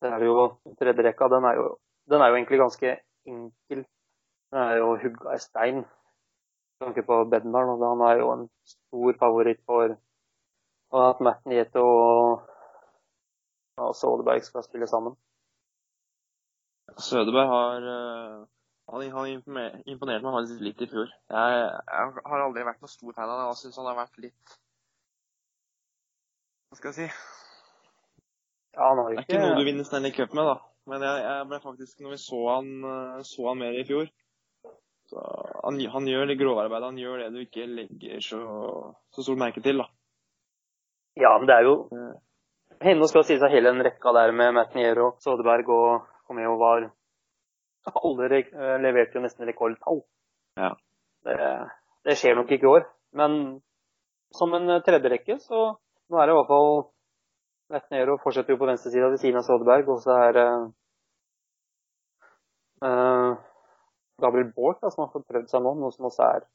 Det 0.01 0.11
er 0.15 0.25
jo 0.25 0.49
tredje 0.79 1.05
rekka, 1.05 1.29
den 1.31 1.47
er 1.47 1.59
jo, 1.59 1.69
den 2.09 2.23
er 2.23 2.31
jo 2.31 2.39
egentlig 2.39 2.61
ganske 2.61 2.91
enkel. 3.29 3.85
Den 4.49 4.61
er 4.63 4.77
jo 4.79 4.91
hugga 5.03 5.35
i 5.35 5.41
stein. 5.43 5.81
Tanke 6.79 7.03
på 7.03 7.23
Bednar, 7.31 7.73
han 7.83 8.05
er 8.07 8.21
jo 8.21 8.29
en 8.33 8.45
stor 8.67 9.17
favoritt 9.19 9.59
for 9.67 9.97
at 10.99 11.19
Matt 11.21 11.43
Nieto 11.45 11.83
og, 11.83 12.45
og 13.77 13.91
Soderberg 13.99 14.45
skal 14.47 14.63
spille 14.65 14.87
sammen. 14.87 15.17
Sødeberg 16.97 17.51
har 17.51 17.89
eh, 17.93 18.39
han, 18.89 19.05
han 19.13 19.33
imponerte 19.85 20.25
meg 20.25 20.35
faktisk 20.35 20.63
litt 20.65 20.81
i 20.83 20.89
fjor. 20.91 21.11
Jeg, 21.31 21.59
jeg 21.89 22.23
har 22.31 22.45
aldri 22.45 22.65
vært 22.67 22.81
noen 22.83 22.93
stor 22.93 23.15
fan 23.15 23.29
av 23.29 23.41
ham. 23.41 23.51
Jeg 23.53 23.61
syns 23.63 23.79
han 23.81 23.89
har 23.89 23.99
vært 23.99 24.23
litt 24.23 24.55
Hva 26.69 26.79
skal 26.79 26.91
jeg 26.91 26.97
si? 26.97 27.09
Ja, 28.77 28.87
han 28.91 29.01
har 29.01 29.11
Det 29.13 29.21
er 29.23 29.27
ikke 29.27 29.43
noe 29.43 29.59
du 29.59 29.65
vinner 29.67 29.87
Stanley 29.87 30.13
Cup 30.15 30.33
med, 30.37 30.49
da. 30.49 30.57
Men 30.89 31.05
jeg, 31.05 31.21
jeg 31.25 31.49
ble 31.49 31.59
faktisk, 31.63 31.99
når 32.01 32.15
vi 32.15 32.21
så 32.23 32.39
han, 32.49 32.71
eh, 32.93 33.19
så 33.27 33.49
han 33.49 33.61
mer 33.61 33.77
i 33.77 33.85
fjor 33.87 34.09
så 35.09 35.23
han, 35.63 35.79
han 35.89 36.07
gjør 36.07 36.27
det 36.29 36.37
grovarbeidet. 36.37 36.85
Han 36.91 36.99
gjør 37.01 37.23
det 37.23 37.29
du 37.33 37.39
ikke 37.41 37.65
legger 37.65 38.21
så, 38.21 38.39
så 39.15 39.25
stort 39.25 39.41
merke 39.41 39.63
til, 39.65 39.81
da. 39.81 39.87
Ja, 41.17 41.31
men 41.37 41.49
det 41.49 41.55
er 41.57 41.65
jo 41.65 41.77
Eh, 41.89 42.17
Henne 42.79 43.09
skal 43.11 43.25
sies 43.27 43.41
av 43.43 43.51
hele 43.51 43.73
den 43.73 43.83
rekka 43.83 44.13
der 44.15 44.31
med 44.31 44.53
Matt 44.55 44.75
Niero, 44.77 45.09
Soderberg 45.19 45.67
og 45.75 46.05
Comeo 46.29 46.53
var 46.61 46.85
Alle 47.97 48.29
eh, 48.39 48.77
leverte 48.83 49.17
jo 49.17 49.23
nesten 49.23 49.47
rekordtall. 49.49 50.01
Ja. 50.59 50.71
Det, 51.25 51.35
det 52.07 52.15
skjer 52.19 52.35
nok 52.37 52.51
ikke 52.51 52.67
i 52.67 52.73
år. 52.75 52.87
Men 53.17 53.31
som 54.35 54.53
en 54.53 54.69
eh, 54.69 54.83
tredjerekke, 54.85 55.39
så 55.41 55.59
nå 56.09 56.19
er 56.19 56.25
det 56.29 56.33
i 56.33 56.39
hvert 56.39 56.51
fall 56.53 56.71
Vetnero 57.69 58.17
fortsetter 58.23 58.55
jo 58.55 58.59
på 58.61 58.65
venstresida 58.65 59.11
ved 59.11 59.21
siden 59.21 59.37
av 59.37 59.45
Soderberg, 59.45 59.89
og 59.93 59.99
så 60.01 60.15
er 60.25 60.39
eh, 60.41 60.63
Gabriel 64.21 64.49
Borch 64.55 64.81
som 64.87 65.05
har 65.05 65.11
fått 65.13 65.27
prøvd 65.29 65.51
seg 65.51 65.61
nå, 65.63 65.75
noe 65.77 65.93
som 65.93 66.07
også 66.09 66.23
er 66.25 66.47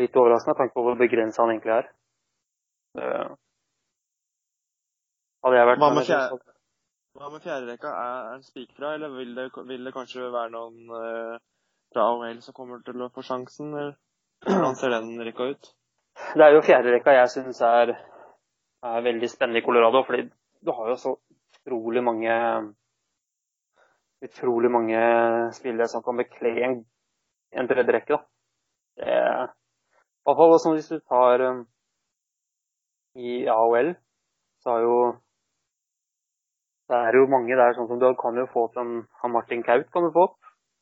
litt 0.00 0.16
overraskende, 0.16 0.52
med 0.52 0.60
tanke 0.60 0.76
på 0.76 0.84
hvor 0.86 0.98
begrensa 1.00 1.42
han 1.42 1.54
egentlig 1.54 1.74
er. 1.74 1.88
Uh, 2.98 3.30
hadde 5.44 5.58
jeg 5.58 5.68
vært 5.70 5.80
Hva 5.82 5.90
med 5.94 6.08
med 6.10 6.49
Hva 7.18 7.30
med 7.32 7.42
fjerderekka? 7.42 7.90
Er 7.90 8.28
den 8.32 8.42
spikra, 8.46 8.94
eller 8.94 9.14
vil 9.16 9.34
det, 9.34 9.48
vil 9.68 9.84
det 9.84 9.94
kanskje 9.94 10.30
være 10.30 10.52
noen 10.54 10.92
eh, 10.94 11.38
fra 11.90 12.06
AHL 12.12 12.42
som 12.44 12.54
kommer 12.56 12.82
til 12.86 13.02
å 13.02 13.10
få 13.14 13.24
sjansen? 13.26 13.74
Hvordan 14.46 14.76
ser 14.78 14.94
den 14.94 15.16
rekka 15.26 15.50
ut? 15.50 15.72
Det 16.34 16.44
er 16.44 16.54
jo 16.54 16.62
fjerderekka 16.64 17.16
jeg 17.16 17.32
syns 17.32 17.60
er, 17.66 17.94
er 18.86 19.06
veldig 19.06 19.30
spennende 19.30 19.62
i 19.62 19.66
Colorado. 19.66 20.04
fordi 20.06 20.28
du 20.60 20.70
har 20.76 20.92
jo 20.92 20.96
så 21.00 21.16
utrolig 21.66 22.02
mange 22.04 22.36
utrolig 24.24 24.70
mange 24.70 25.00
spillere 25.56 25.88
som 25.88 26.02
kan 26.02 26.16
bekle 26.20 26.52
en, 26.64 26.76
en 27.56 27.68
tredjerekke. 27.68 28.16
da. 28.16 28.20
Det, 29.00 29.16
I 30.20 30.28
hvert 30.28 30.62
fall 30.64 30.74
hvis 30.76 30.92
du 30.92 30.98
tar 31.00 31.44
um, 31.48 31.64
i 33.16 33.46
AOL, 33.48 33.94
så 34.62 34.74
har 34.74 34.84
jo 34.84 34.96
Det 36.90 36.98
er 36.98 37.14
jo 37.14 37.28
mange 37.30 37.54
der 37.54 37.76
sånn 37.76 37.86
som 37.86 38.00
du 38.02 38.08
kan 38.18 38.38
jo 38.38 38.48
få 38.50 38.64
opp 38.66 38.78
han 38.80 39.04
Martin 39.30 39.62
Kaut 39.62 39.92
kan 39.94 40.02
du 40.02 40.10
få 40.14 40.24
opp. 40.26 40.38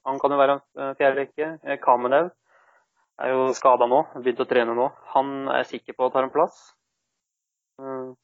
Han 0.08 0.16
kan 0.22 0.32
jo 0.32 0.38
være 0.40 0.54
en 0.56 0.94
fjerderekke. 0.96 1.48
Eh, 1.68 1.76
Kamenev 1.82 2.30
er 3.20 3.34
jo 3.34 3.50
skada 3.58 3.88
nå, 3.90 3.98
begynt 4.16 4.40
å 4.40 4.48
trene 4.48 4.76
nå. 4.78 4.88
Han 5.12 5.50
er 5.52 5.68
sikker 5.68 5.96
på 5.98 6.08
å 6.08 6.14
ta 6.14 6.22
en 6.24 6.32
plass. 6.32 6.56
Mm. 7.82 8.14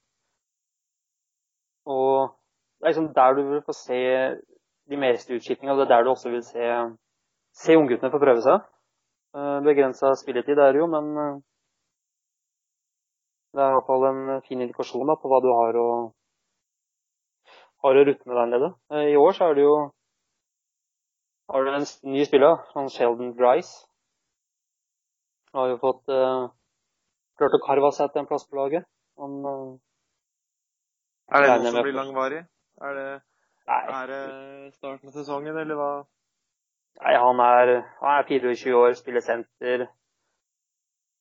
Og 1.92 2.33
det 2.81 2.87
er 2.87 2.94
liksom 2.94 3.12
der 3.16 3.37
du 3.37 3.42
vil 3.51 3.62
få 3.66 3.77
se 3.77 4.01
de 4.88 5.01
meste 5.05 5.37
utskiftningene. 5.37 5.77
Det 5.83 5.85
er 5.85 5.92
der 5.92 6.07
du 6.07 6.14
også 6.14 6.33
vil 6.33 6.44
se, 6.47 6.73
se 7.53 7.77
ungguttene 7.77 8.12
få 8.14 8.23
prøve 8.23 8.44
seg. 8.49 8.64
Eh, 9.37 9.59
Begrensa 9.66 10.14
spilletid 10.16 10.57
er 10.57 10.73
det 10.73 10.81
jo, 10.81 10.88
men 10.88 11.12
eh, 11.20 11.38
det 13.55 13.62
er 13.62 13.70
i 13.70 13.77
hvert 13.77 13.88
fall 13.92 14.09
en 14.09 14.23
fin 14.49 14.62
indikasjon 14.64 15.11
da, 15.11 15.20
på 15.20 15.31
hva 15.31 15.44
du 15.44 15.53
har 15.53 15.79
å, 15.79 15.88
har 17.85 18.01
å 18.01 18.07
rutte 18.09 18.29
med 18.31 18.40
der 18.40 18.51
nede. 18.53 18.73
Eh, 18.92 19.12
I 19.12 19.20
år 19.20 19.37
så 19.37 19.51
er 19.51 19.59
det 19.59 19.66
jo 19.66 19.77
har 21.53 21.64
du 21.64 21.70
en 21.70 21.87
ny 22.03 22.25
spiller, 22.25 22.57
han 22.75 22.88
Sheldon 22.88 23.35
Drice. 23.37 23.87
Han 25.53 25.61
har 25.61 25.68
jo 25.75 25.81
fått 25.83 26.09
uh, 26.09 26.49
klart 27.38 27.57
å 27.59 27.61
karve 27.66 27.90
seg 27.92 28.12
til 28.12 28.23
en 28.23 28.29
plass 28.31 28.47
på 28.49 28.57
laget. 28.59 28.87
Han 29.20 29.37
eh, 29.51 29.75
Er 31.37 31.44
det 31.44 31.59
noe 31.61 31.75
som 31.77 31.87
blir 31.87 31.97
langvarig? 31.99 32.40
Er 32.81 32.97
det, 32.99 33.11
Nei, 33.68 33.83
er 33.99 34.11
det 34.11 34.23
starten 34.79 35.12
av 35.12 35.18
sesongen, 35.18 35.61
eller 35.61 35.79
hva? 35.79 35.92
nei 37.05 37.12
han, 37.18 37.40
er, 37.42 37.70
han 38.01 38.18
er 38.23 38.27
24 38.31 38.75
år, 38.81 38.97
spiller 38.99 39.23
senter. 39.25 39.87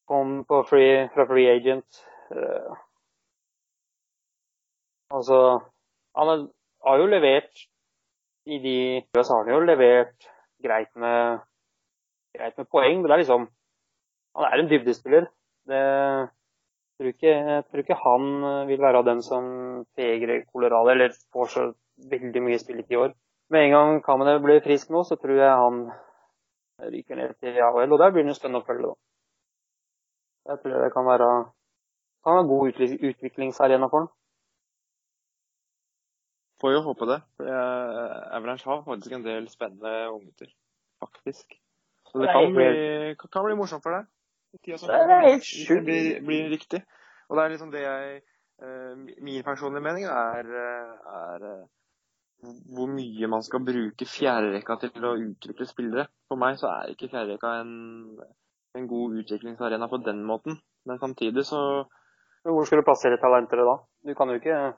Kom 0.07 0.41
på 0.47 0.63
free, 0.69 1.07
fra 1.13 1.27
free 1.27 1.51
agent. 1.51 2.01
Uh, 2.31 2.79
altså 5.19 5.39
Han 6.17 6.47
har 6.85 7.01
jo 7.01 7.09
levert 7.09 7.65
i 8.45 8.59
de 8.59 8.77
Så 9.23 9.33
har 9.33 9.45
han 9.45 9.53
jo 9.53 9.65
levert 9.65 10.29
greit 10.63 10.91
med, 10.95 11.39
greit 12.35 12.57
med 12.57 12.67
poeng, 12.71 13.01
men 13.01 13.09
det 13.09 13.15
er 13.15 13.23
liksom 13.23 13.49
Han 14.35 14.45
er 14.47 14.59
en 14.59 14.69
dybdespiller. 14.69 15.27
Det 15.69 15.83
jeg 16.93 17.09
tror 17.09 17.09
ikke, 17.09 17.63
tror 17.69 17.81
ikke 17.81 17.95
han 18.03 18.25
eh, 18.47 18.67
vil 18.67 18.81
være 18.81 18.99
av 19.01 19.05
dem 19.05 19.21
som 19.25 19.45
feger 19.97 20.43
Colorado, 20.51 20.91
eller 20.91 21.15
får 21.33 21.47
så 21.49 21.63
veldig 22.09 22.41
mye 22.45 22.59
spilletid 22.61 22.93
i 22.93 22.99
år. 23.01 23.15
Med 23.49 23.65
en 23.65 23.73
gang 23.73 24.01
Kamene 24.05 24.35
blir 24.43 24.61
frisk 24.61 24.91
nå, 24.93 25.01
så 25.03 25.17
tror 25.17 25.39
jeg 25.41 25.57
han 25.63 25.79
ryker 26.93 27.17
ned 27.17 27.33
til 27.41 27.57
AHL, 27.57 27.91
og 27.91 27.99
der 27.99 28.13
blir 28.13 28.27
det 28.29 28.35
spennende 28.37 28.61
å 28.61 28.67
følge. 28.67 28.91
da. 28.91 28.93
Jeg 30.51 30.61
tror 30.61 30.85
det 30.85 30.93
kan 30.93 31.09
være, 31.09 31.29
kan 32.23 32.37
være 32.37 32.45
en 32.45 32.51
god 32.53 32.83
utviklingsarena 33.09 33.89
for 33.89 34.03
han. 34.03 34.11
Får 36.63 36.71
jo 36.77 36.81
håpe 36.85 37.05
det. 37.09 37.19
for 37.37 37.45
jeg- 37.45 38.33
Avalanche 38.37 38.63
har 38.69 38.83
faktisk 38.87 39.11
en 39.17 39.23
del 39.23 39.47
spennende 39.51 39.93
unggutter. 40.13 40.47
Faktisk. 41.03 41.59
Så 42.07 42.19
det 42.19 42.27
Det 42.27 42.33
kan 42.33 42.53
bli, 42.55 43.15
kan- 43.19 43.43
bli 43.43 43.55
morsomt 43.55 43.83
for 43.83 43.91
deg. 43.91 44.05
Det 44.53 44.73
er 44.79 45.21
helt 45.31 45.43
sjukt. 45.43 45.83
blir, 45.83 46.21
blir 46.25 46.49
riktig. 46.49 46.83
Og 47.29 47.35
det 47.37 47.43
er 47.43 47.49
liksom 47.49 47.71
det 47.71 47.81
jeg 47.81 48.21
eh, 48.61 48.95
Min 49.21 49.43
personlige 49.43 49.81
mening 49.83 50.05
er, 50.05 50.45
eh, 50.45 50.93
er 51.19 51.45
eh, 51.51 51.65
hvor 52.75 52.87
mye 52.87 53.27
man 53.27 53.41
skal 53.41 53.59
bruke 53.59 54.05
fjerderekka 54.05 54.79
til 54.79 55.03
å 55.03 55.17
utvikle 55.17 55.65
spillere. 55.67 56.07
For 56.29 56.37
meg 56.37 56.55
så 56.61 56.67
er 56.69 56.93
ikke 56.93 57.09
fjerderekka 57.09 57.59
en, 57.61 58.17
en 58.75 58.87
god 58.87 59.17
utviklingsarena 59.23 59.87
på 59.89 60.03
den 60.05 60.23
måten. 60.23 60.59
Men 60.85 60.99
samtidig 60.99 61.43
så 61.45 61.85
Hvor 62.43 62.65
skal 62.65 62.77
du 62.79 62.83
plassere 62.83 63.17
talentene 63.17 63.63
da? 63.63 63.77
Du 64.05 64.13
kan 64.13 64.27
jo 64.27 64.35
ikke 64.35 64.75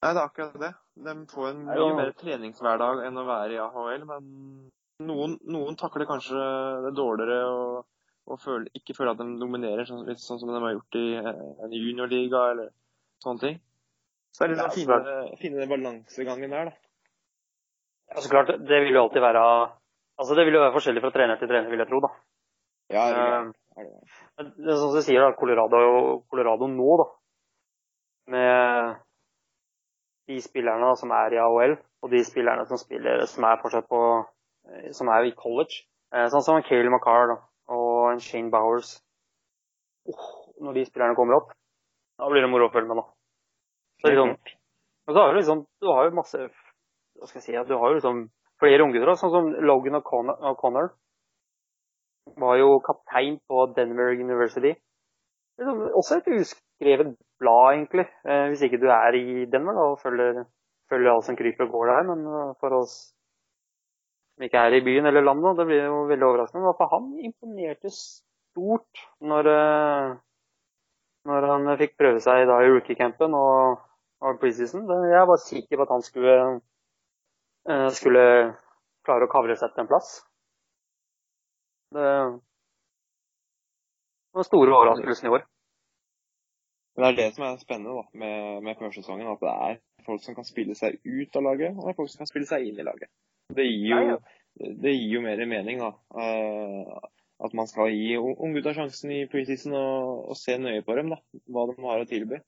Nei, 0.00 0.10
det 0.16 0.20
er 0.20 0.26
akkurat 0.26 0.60
det. 0.60 0.70
De 1.04 1.14
får 1.28 1.48
en 1.50 1.64
mye 1.68 1.78
jo. 1.78 1.88
mer 1.98 2.12
treningshverdag 2.16 3.02
enn 3.04 3.20
å 3.20 3.24
være 3.28 3.56
i 3.56 3.58
AHL, 3.60 4.04
men 4.08 4.28
noen, 5.04 5.34
noen 5.52 5.76
takler 5.80 6.08
kanskje 6.08 6.44
det 6.86 6.92
dårligere 6.96 7.40
og, 7.52 7.82
og 8.30 8.40
føler, 8.40 8.70
ikke 8.76 8.96
føler 8.96 9.12
at 9.12 9.20
de 9.20 9.40
dominerer, 9.40 9.84
sånn, 9.88 10.06
litt 10.08 10.22
sånn 10.22 10.40
som 10.40 10.52
de 10.52 10.60
har 10.60 10.72
gjort 10.76 11.00
i 11.00 11.04
eh, 11.20 11.42
en 11.66 11.76
juniorliga 11.76 12.46
eller 12.54 12.70
sånne 13.24 13.44
ting. 13.44 13.60
Så 14.32 14.44
det 14.44 14.46
er 14.46 14.54
litt 14.54 14.62
Ja, 14.62 14.70
sånn 14.78 15.34
å 15.34 15.40
finne 15.42 15.60
den 15.60 15.72
balansegangen 15.74 16.56
der, 16.56 16.72
da. 16.72 16.78
Ja, 18.10 18.24
så 18.24 18.32
klart, 18.32 18.54
det 18.56 18.80
vil 18.86 18.96
jo 18.96 19.04
alltid 19.04 19.22
være 19.22 19.44
Altså, 20.20 20.34
det 20.36 20.42
vil 20.44 20.56
jo 20.58 20.60
være 20.60 20.74
forskjellig 20.74 21.00
fra 21.00 21.12
trener 21.14 21.38
til 21.40 21.48
trener, 21.48 21.70
vil 21.72 21.80
jeg 21.80 21.88
tro, 21.88 22.00
da. 22.04 22.10
Ja, 22.92 23.04
er 23.08 23.14
det 23.16 23.28
Eh. 23.28 23.52
Er 23.80 23.86
det 23.86 23.92
er. 23.94 24.16
Men 24.36 24.48
Det 24.56 24.72
er 24.72 24.76
sånn 24.80 24.90
som 24.90 24.98
du 24.98 25.04
sier, 25.06 25.22
da, 25.22 25.36
Colorado, 25.38 25.78
Colorado 26.28 26.66
nå, 26.68 26.88
da. 27.00 27.06
Med 28.34 28.98
de 30.30 30.38
spillerne 30.44 30.94
som 30.98 31.12
er 31.16 31.34
i 31.34 31.40
AHL, 31.42 31.76
og 32.02 32.12
de 32.14 32.22
spillerne 32.24 32.66
som 32.68 32.80
spiller 32.80 33.24
som 33.30 33.46
er 33.48 33.60
fortsatt 33.62 33.88
på 33.90 34.00
eh, 34.70 34.90
som 34.96 35.10
er 35.12 35.28
i 35.28 35.36
college. 35.36 35.82
Eh, 36.14 36.28
Sånn 36.32 36.44
som 36.46 36.62
Kale 36.66 36.90
McCarr 36.90 37.36
og 37.70 38.22
Shane 38.24 38.52
Bowers. 38.52 38.96
Oh, 40.10 40.28
når 40.64 40.78
de 40.78 40.86
spillerne 40.88 41.18
kommer 41.18 41.38
opp, 41.40 41.52
da 42.18 42.28
blir 42.30 42.44
det 42.44 42.50
moro 42.52 42.68
å 42.68 42.72
følge 42.72 42.90
med, 42.90 43.00
da. 43.00 43.06
Så 44.00 44.12
liksom, 44.12 44.34
og 45.06 45.14
så 45.14 45.22
har 45.22 45.32
du 45.32 45.38
liksom 45.38 45.58
Du 45.82 45.88
har 45.92 46.06
jo 46.06 46.16
masse 46.16 46.38
Hva 46.40 47.26
skal 47.28 47.40
jeg 47.40 47.44
si? 47.44 47.56
Du 47.68 47.74
har 47.76 47.90
jo 47.90 47.98
liksom 47.98 48.20
flere 48.60 48.84
unggutter, 48.84 49.12
sånn 49.20 49.32
som 49.34 49.50
Logan. 49.66 49.98
O'Connor 50.00 50.92
var 52.40 52.56
jo 52.60 52.78
kaptein 52.84 53.38
på 53.48 53.64
Denver 53.76 54.12
University. 54.14 54.72
Liksom, 55.60 55.82
også 56.00 56.20
et 56.20 56.30
uskrevet 56.36 57.14
blad, 57.40 57.74
egentlig. 57.74 58.06
Eh, 58.24 58.46
hvis 58.50 58.64
ikke 58.66 58.80
du 58.82 58.88
er 58.92 59.16
i 59.18 59.44
Denver 59.50 59.76
da, 59.76 59.86
og 59.92 60.00
følger, 60.02 60.44
følger 60.90 61.12
alt 61.12 61.26
som 61.26 61.38
kryper 61.38 61.66
og 61.66 61.74
går 61.74 61.92
der. 61.92 62.08
Men 62.10 62.24
eh, 62.28 62.54
for 62.60 62.76
oss 62.80 62.96
som 64.34 64.46
ikke 64.46 64.64
er 64.64 64.78
i 64.78 64.82
byen 64.84 65.08
eller 65.10 65.26
landet, 65.26 65.58
det 65.58 65.68
blir 65.68 65.84
jo 65.84 66.02
veldig 66.08 66.26
overraskende. 66.28 66.64
Men 66.64 66.78
for 66.78 66.94
han 66.94 67.12
imponerte 67.28 67.92
stort 67.94 69.04
når, 69.32 69.50
eh, 69.52 70.16
når 71.30 71.48
han 71.52 71.70
fikk 71.80 71.96
prøve 72.00 72.24
seg 72.24 72.46
da 72.48 72.60
i 72.64 72.72
rookie-campen 72.72 73.36
og, 73.36 73.80
og 74.24 74.40
preseason. 74.42 74.88
Jeg 75.12 75.28
var 75.32 75.44
sikker 75.44 75.80
på 75.80 75.88
at 75.88 75.94
han 75.96 76.04
skulle, 76.04 76.36
skulle 77.96 78.24
klare 79.04 79.26
å 79.26 79.32
kavre 79.32 79.56
seg 79.56 79.74
til 79.74 79.84
en 79.84 79.90
plass. 79.90 80.14
Det 81.90 82.06
den 84.34 84.46
store 84.46 84.74
overraskelsen 84.74 85.26
i 85.26 85.32
år. 85.34 85.46
Men 87.00 87.16
det 87.16 87.24
er 87.24 87.30
det 87.30 87.36
som 87.36 87.46
er 87.46 87.62
spennende 87.62 87.96
da, 87.96 88.04
med, 88.22 88.60
med 88.66 88.78
førsesongen. 88.80 89.30
At 89.32 89.42
det 89.44 89.54
er 89.54 89.80
folk 90.06 90.24
som 90.24 90.36
kan 90.36 90.48
spille 90.48 90.76
seg 90.78 91.00
ut 91.04 91.40
av 91.40 91.46
laget, 91.46 91.74
og 91.76 91.86
det 91.86 91.94
er 91.94 91.98
folk 91.98 92.12
som 92.12 92.22
kan 92.22 92.30
spille 92.30 92.50
seg 92.50 92.68
inn 92.68 92.80
i 92.80 92.86
laget. 92.86 93.10
Det 93.56 93.66
gir 93.66 94.04
jo, 94.12 94.20
det 94.84 94.92
gir 94.94 95.16
jo 95.16 95.24
mer 95.24 95.42
mening, 95.50 95.82
da. 95.82 95.90
Uh, 96.14 97.00
at 97.40 97.56
man 97.56 97.68
skal 97.70 97.90
gi 97.94 98.18
unggutta 98.20 98.74
sjansen 98.76 99.12
i 99.16 99.24
preseason 99.32 99.74
og, 99.76 100.30
og 100.30 100.38
se 100.38 100.58
nøye 100.60 100.84
på 100.86 100.96
dem, 100.98 101.14
da. 101.14 101.20
Hva 101.48 101.66
de 101.70 101.76
har 101.86 102.04
å 102.04 102.08
tilby. 102.08 102.40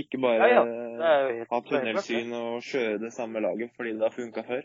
Ikke 0.00 0.20
bare 0.22 0.48
Ja, 0.48 0.62
ja. 0.62 1.46
Ha 1.50 1.58
tunnelsyn 1.66 2.30
og 2.38 2.60
kjøre 2.62 3.00
det 3.02 3.10
samme 3.14 3.42
laget 3.42 3.72
fordi 3.76 3.96
det 3.98 4.06
har 4.06 4.14
funka 4.14 4.44
før. 4.46 4.62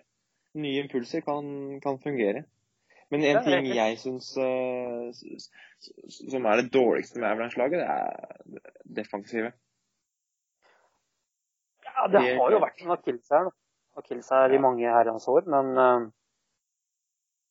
Nye 0.56 0.84
impulser 0.86 1.24
kan, 1.26 1.48
kan 1.84 1.98
fungere. 2.04 2.46
Men 3.14 3.24
en 3.30 3.44
ting 3.46 3.68
jeg 3.70 4.00
syns 4.02 4.32
eh, 4.42 5.36
som 6.10 6.48
er 6.50 6.62
det 6.62 6.72
dårligste 6.74 7.20
med 7.22 7.30
Avalanche-laget, 7.30 7.84
det 7.84 7.86
er 7.86 8.74
defensive. 8.98 9.52
Ja, 11.86 12.08
det 12.12 12.24
har 12.26 12.52
jo 12.52 12.64
vært 12.64 12.82
en 12.82 12.96
akilleshæl. 12.96 13.52
kills 14.08 14.30
her 14.30 14.52
i 14.52 14.60
mange 14.60 14.90
herrens 14.92 15.28
år, 15.32 15.46
men 15.48 15.78
uh, 15.80 16.08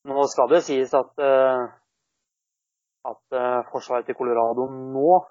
nå 0.05 0.25
skal 0.29 0.51
det 0.51 0.61
sies 0.67 0.93
at 0.93 1.23
uh, 1.23 1.63
at 3.09 3.37
uh, 3.37 3.63
forsvaret 3.71 4.05
til 4.05 4.17
Colorado 4.17 4.67
nå 4.69 5.23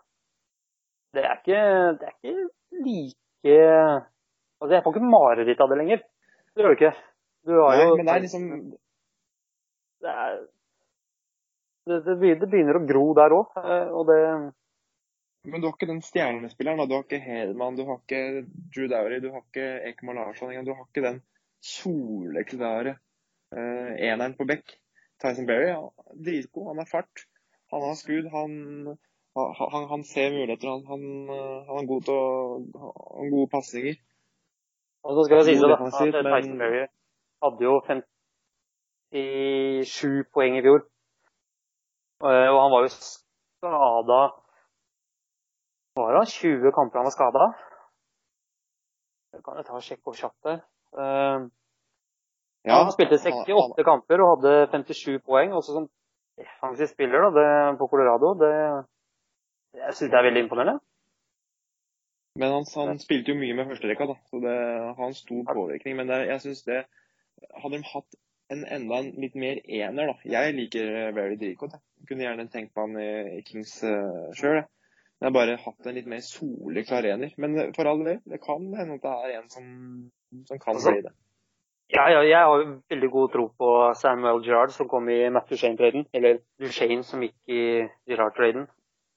det 1.14 1.22
er 1.22 1.36
ikke, 1.38 1.60
det 2.00 2.08
er 2.08 2.16
ikke 2.18 2.82
like 2.86 3.60
Altså, 4.60 4.72
jeg 4.74 4.82
får 4.82 4.94
ikke 4.94 5.12
mareritt 5.12 5.60
av 5.60 5.68
det 5.70 5.76
lenger. 5.78 6.00
Det 6.54 6.62
gjør 6.62 6.72
du 6.72 6.76
ikke. 6.78 6.90
Du 7.44 7.52
har 7.52 7.74
Nei, 7.76 7.82
jo 7.84 7.96
men 7.98 8.06
det 8.08 8.14
er 8.14 8.22
liksom 8.24 8.44
det, 10.04 10.12
er, 10.24 10.36
det, 11.88 11.98
det 12.06 12.16
begynner- 12.20 12.40
det 12.44 12.50
begynner 12.52 12.78
å 12.80 12.84
gro 12.88 13.06
der 13.18 13.34
òg, 13.36 13.56
og 13.98 14.04
det 14.10 14.20
Men 15.44 15.60
du 15.60 15.66
har 15.68 15.74
ikke 15.76 15.90
den 15.90 16.00
stjernespilleren. 16.00 16.78
da. 16.80 16.86
Du 16.88 16.94
har 16.96 17.02
ikke 17.04 17.20
Hedman, 17.20 17.76
du 17.76 17.82
har 17.84 17.98
ikke 18.00 18.46
Drew 18.72 18.86
Dowry, 18.88 19.18
du 19.20 19.28
har 19.34 19.42
ikke 19.44 19.66
Ekman 19.90 20.16
Larsson 20.16 20.48
engang. 20.48 20.64
Du 20.64 20.72
har 20.72 20.86
ikke 20.86 21.04
den 21.04 21.18
soleklare 21.60 22.94
uh, 23.52 23.92
eneren 24.00 24.38
på 24.38 24.46
bekk. 24.48 24.72
Tyson 25.20 25.46
Berry 25.48 25.68
ja, 25.68 25.82
dritgod. 26.16 26.70
Han 26.70 26.80
har 26.80 26.88
fart. 26.88 27.26
Han 27.72 27.84
har 27.84 27.94
skudd. 28.00 28.30
Han, 28.32 28.96
han, 29.36 29.86
han 29.92 30.04
ser 30.08 30.32
muligheter. 30.32 30.68
Han, 30.68 30.82
han, 30.88 31.04
eh, 31.28 31.60
han 31.68 31.80
er 31.80 31.88
god 31.92 32.08
til 32.08 32.16
å 32.16 32.24
ha 32.80 33.28
gode 33.30 33.50
pasninger. 33.52 34.00
Og 35.04 35.16
så 35.16 35.24
skal 35.26 35.40
det 35.40 35.46
sies 35.50 35.62
det 35.62 35.70
da, 35.70 35.78
at 35.78 35.96
Tyson 36.00 36.60
Berry 36.60 36.84
hadde 37.44 37.66
jo 37.66 37.78
57 39.12 40.24
poeng 40.34 40.56
i 40.58 40.62
fjor. 40.64 40.84
Eh, 42.24 42.48
Og 42.50 42.60
han 42.62 42.72
var 42.72 42.86
jo 42.86 42.92
skada 42.94 44.20
Var 45.98 46.16
det 46.18 46.28
20 46.32 46.72
kamper 46.74 46.98
han 46.98 47.06
var 47.08 47.14
skada? 47.14 47.44
Kan 49.44 49.58
jeg 49.58 49.66
ta 49.66 49.74
og 49.76 49.82
sjekke 49.82 50.10
opp 50.10 50.16
kjapt 50.18 50.40
der. 50.46 50.58
Eh, 50.98 51.44
Ja, 52.64 52.78
han 52.80 52.92
spilte 52.94 53.18
68 53.20 53.84
kamper 53.84 54.22
og 54.24 54.30
hadde 54.38 54.52
57 54.72 55.20
poeng. 55.26 55.52
Også 55.52 55.74
som 55.76 55.88
defensiv 56.40 56.88
spiller 56.88 57.26
da, 57.26 57.30
det, 57.36 57.78
på 57.78 57.88
Colorado. 57.92 58.32
Det, 58.40 58.52
jeg 59.76 59.94
syns 59.98 60.10
det 60.10 60.18
er 60.18 60.24
veldig 60.30 60.42
imponerende. 60.46 60.78
Men 62.40 62.50
han, 62.56 62.64
han 62.88 62.98
spilte 62.98 63.30
jo 63.30 63.38
mye 63.38 63.54
med 63.54 63.68
førsterekka, 63.68 64.06
da. 64.10 64.16
Så 64.30 64.40
det 64.42 64.54
har 64.96 65.06
en 65.06 65.14
stor 65.14 65.42
påvirkning. 65.52 65.98
Men 65.98 66.08
det, 66.08 66.22
jeg 66.32 66.40
synes 66.40 66.62
det 66.66 66.84
Hadde 67.60 67.76
de 67.76 67.84
hatt 67.92 68.14
en 68.54 68.62
enda 68.76 69.00
en 69.02 69.10
litt 69.20 69.34
mer 69.38 69.60
ener, 69.64 70.12
da. 70.12 70.14
Jeg 70.36 70.54
liker 70.56 70.92
Very 71.16 71.36
Dricot. 71.40 71.74
Jeg 72.00 72.08
kunne 72.08 72.26
gjerne 72.26 72.46
tenkt 72.52 72.74
på 72.74 72.86
han 72.86 72.96
i, 73.00 73.42
Kings 73.48 73.76
uh, 73.86 74.30
sjøl. 74.36 74.62
Jeg 75.20 75.30
har 75.30 75.34
bare 75.34 75.58
hatt 75.60 75.86
en 75.88 75.96
litt 75.96 76.08
mer 76.10 76.22
soleklar 76.24 77.06
ener. 77.08 77.34
Men 77.40 77.58
eh, 77.58 77.70
for 77.76 77.88
all 77.88 78.02
del, 78.04 78.18
det 78.28 78.42
kan 78.44 78.64
hende 78.76 78.98
at 78.98 79.04
det 79.04 79.12
er 79.14 79.36
en 79.38 79.46
som, 79.52 79.68
som 80.48 80.60
kan 80.60 80.74
Altså, 80.74 80.92
bli 80.92 81.04
det. 81.06 81.14
Ja, 81.94 82.06
ja, 82.10 82.22
jeg 82.24 82.40
har 82.40 82.64
veldig 82.90 83.10
god 83.12 83.32
tro 83.32 83.46
på 83.60 83.70
Samuel 84.00 84.42
Gerrard, 84.44 84.72
som 84.74 84.88
kom 84.88 85.08
i 85.12 85.18
Matt 85.32 85.48
Duchene-traden. 85.52 86.06
Eller 86.16 86.40
Duchene, 86.60 87.04
som 87.06 87.22
gikk 87.24 87.36
i 87.48 87.62
Gerrard-traden. 88.10 88.66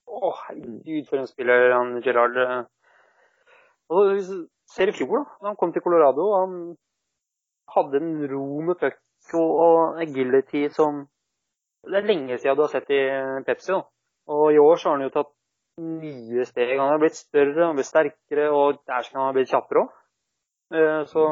Å, 0.07 0.31
herregud, 0.45 1.07
for 1.09 1.19
en 1.19 1.29
spiller 1.29 1.73
han 1.75 1.97
Gerrard 2.05 2.39
eh. 2.43 2.59
Og 3.91 4.19
ser 4.67 4.91
i 4.91 4.95
fjor, 4.95 5.23
da 5.41 5.51
Han 5.51 5.59
kom 5.59 5.71
til 5.75 5.83
Colorado. 5.83 6.27
Han 6.39 6.55
hadde 7.75 8.01
en 8.03 8.15
ro 8.31 8.47
med 8.67 8.79
puck 8.79 8.97
og, 9.35 9.51
og 9.67 10.01
agility 10.01 10.67
som 10.73 11.05
Det 11.87 11.99
er 12.01 12.07
lenge 12.07 12.37
siden 12.37 12.57
du 12.57 12.63
har 12.65 12.71
sett 12.71 12.89
i 12.91 13.01
Pepsi. 13.47 13.71
da. 13.71 13.81
Og 14.27 14.53
i 14.53 14.59
år 14.59 14.75
så 14.75 14.89
har 14.89 14.97
han 14.97 15.05
jo 15.05 15.13
tatt 15.13 15.29
nye 15.79 16.45
steg. 16.45 16.73
Han 16.75 16.89
har 16.91 16.99
blitt 16.99 17.15
større, 17.15 17.59
han 17.61 17.69
har 17.69 17.77
blitt 17.77 17.87
sterkere, 17.87 18.47
og 18.51 18.81
der 18.89 19.05
skal 19.05 19.21
han 19.21 19.29
ha 19.29 19.35
blitt 19.37 19.51
kjappere 19.53 19.85
òg. 19.85 19.93
Så 21.07 21.23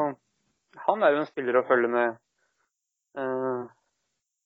han 0.86 1.02
er 1.02 1.12
jo 1.12 1.20
en 1.20 1.28
spiller 1.28 1.58
å 1.60 1.66
følge 1.68 1.90
med 1.92 2.16
eh, 3.20 3.62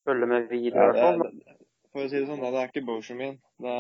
følge 0.09 0.27
med 0.27 0.49
videre. 0.51 0.91
Ja, 0.99 1.13
det, 1.19 1.57
for 1.91 2.07
å 2.07 2.11
si 2.11 2.19
det 2.19 2.29
sånn, 2.29 2.43
det 2.43 2.53
er 2.55 2.71
ikke 2.71 2.87
Bosham 2.87 3.19
min. 3.21 3.37
Det, 3.63 3.77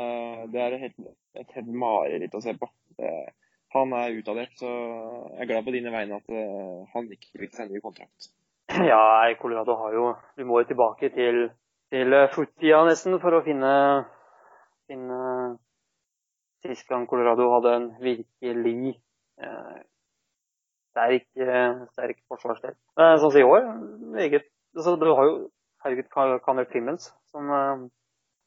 det 0.54 0.64
er 0.64 0.76
et 0.76 0.84
helt, 0.86 1.12
et 1.38 1.56
helt 1.56 1.70
mareritt 1.84 2.34
å 2.34 2.42
se 2.44 2.56
på. 2.58 2.68
Det, 2.98 3.12
han 3.74 3.94
er 3.94 4.16
utadert, 4.18 4.56
så 4.58 4.70
jeg 4.70 5.44
er 5.44 5.50
glad 5.52 5.66
på 5.66 5.74
dine 5.76 5.92
vegne 5.94 6.18
at 6.18 6.32
eh, 6.34 6.78
han 6.94 7.10
ikke 7.14 7.44
fikk 7.44 7.54
seg 7.54 7.70
ny 7.70 7.82
kontrakt. 7.84 8.32
Ja, 8.70 9.34
Colorado 9.40 9.74
har 9.76 9.92
jo 9.92 10.14
Vi 10.36 10.44
må 10.44 10.60
jo 10.60 10.68
tilbake 10.68 11.10
til, 11.14 11.50
til 11.90 12.14
fortida 12.34 12.84
nesten 12.86 13.18
for 13.22 13.34
å 13.34 13.42
finne, 13.42 13.72
finne 14.90 15.20
Sist 16.62 16.86
gang 16.90 17.06
Colorado 17.10 17.48
hadde 17.54 17.70
en 17.76 17.86
virkelig 18.04 18.92
eh, 19.40 19.78
sterk, 20.92 21.26
eh, 21.40 21.78
sterk 21.94 22.18
forsvarsdel. 22.28 22.74
Eh, 23.00 23.14
sånn 23.22 23.32
som 23.32 23.40
i 23.40 23.46
år, 23.48 23.64
meget 24.12 24.44
altså, 24.76 24.94
Du 25.00 25.08
har 25.08 25.24
jo 25.30 25.38
herregud 25.84 26.10
Connor 26.44 26.68
Clemens, 26.68 27.08
som 27.32 27.48
eh, 27.56 27.86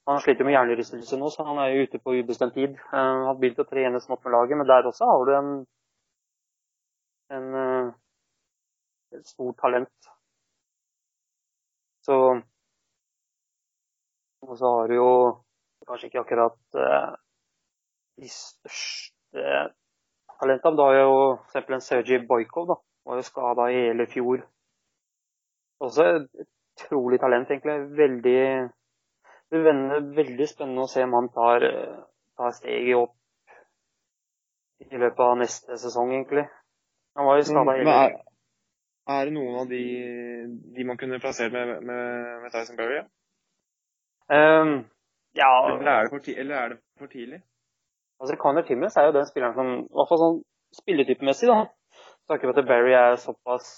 Han 0.08 0.22
sliter 0.22 0.46
med 0.46 0.54
hjernerystelse 0.54 1.18
nå, 1.18 1.32
så 1.34 1.48
han 1.48 1.62
er 1.64 1.74
jo 1.74 1.88
ute 1.88 2.00
på 2.04 2.14
ubestemt 2.20 2.54
tid. 2.54 2.78
Eh, 2.94 3.24
Han 3.28 3.40
begynt 3.42 3.64
å 3.64 3.68
trene 3.68 4.04
smått 4.04 4.24
med 4.28 4.38
laget, 4.38 4.60
men 4.62 4.70
der 4.70 4.92
også 4.92 5.10
har 5.10 5.26
du 5.26 5.34
en, 5.40 5.52
en 7.40 7.50
eh, 7.64 7.73
et 9.18 9.28
stort 9.28 9.58
talent. 9.62 10.10
Så 12.04 12.42
Og 14.44 14.58
så 14.60 14.70
har 14.78 14.88
du 14.92 14.96
jo 14.96 15.12
kanskje 15.88 16.10
ikke 16.10 16.20
akkurat 16.20 16.76
eh, 16.76 17.12
de 18.20 18.30
største 18.30 19.44
talentene. 20.40 20.78
Da 20.78 20.88
har 20.90 20.98
jo 21.00 21.14
f.eks. 21.48 21.70
en 21.70 21.86
Sergej 21.86 22.26
Bojkov, 22.28 22.68
da. 22.68 22.76
Var 23.08 23.20
jo 23.20 23.28
skada 23.28 23.70
i 23.72 23.86
hele 23.88 24.08
fjor. 24.12 24.44
Også 25.84 26.04
et 26.10 26.44
utrolig 26.44 27.20
talent, 27.24 27.52
egentlig. 27.52 27.78
Veldig 27.98 28.70
Det 29.54 29.62
blir 29.62 30.06
veldig 30.18 30.48
spennende 30.50 30.84
å 30.84 30.90
se 30.90 31.04
om 31.06 31.14
han 31.14 31.28
tar, 31.30 31.64
tar 32.38 32.54
steget 32.58 32.98
opp 32.98 33.16
i 34.82 34.98
løpet 34.98 35.24
av 35.24 35.38
neste 35.40 35.78
sesong, 35.78 36.12
egentlig. 36.16 36.48
Han 37.16 37.28
var 37.30 37.38
jo 37.38 37.48
skada 37.48 37.76
i 37.78 37.84
hele 37.84 38.33
er, 39.08 39.26
det 39.26 39.34
noen 39.36 39.60
av 39.62 39.70
de, 39.72 39.84
de 40.76 40.86
man 40.88 41.00
kunne 41.00 41.20
plassert 41.20 41.54
med, 41.54 41.76
med, 41.84 42.42
med 42.44 42.54
Tyson 42.54 42.80
Berry? 42.80 43.02
Ja? 43.02 43.08
Um, 44.34 44.78
ja, 45.36 45.50
Eller, 45.68 45.92
er 45.92 46.06
det 46.06 46.14
for 46.14 46.24
ti, 46.24 46.36
eller 46.40 46.56
er 46.56 46.70
det 46.74 46.80
for 47.00 47.12
tidlig? 47.12 47.42
altså 48.24 48.36
Connor 48.40 48.62
Timmins 48.62 48.96
er 48.96 49.06
jo 49.06 49.16
den 49.18 49.26
spilleren 49.28 49.56
som, 49.58 49.70
i 49.84 49.96
hvert 49.98 50.10
fall 50.12 50.22
sånn 50.22 50.38
spilletypemessig, 50.80 51.50
da, 51.50 51.66
snakker 52.30 52.50
vi 52.50 52.54
at 52.54 52.70
Barry 52.70 52.94
er 52.96 53.18
såpass 53.20 53.72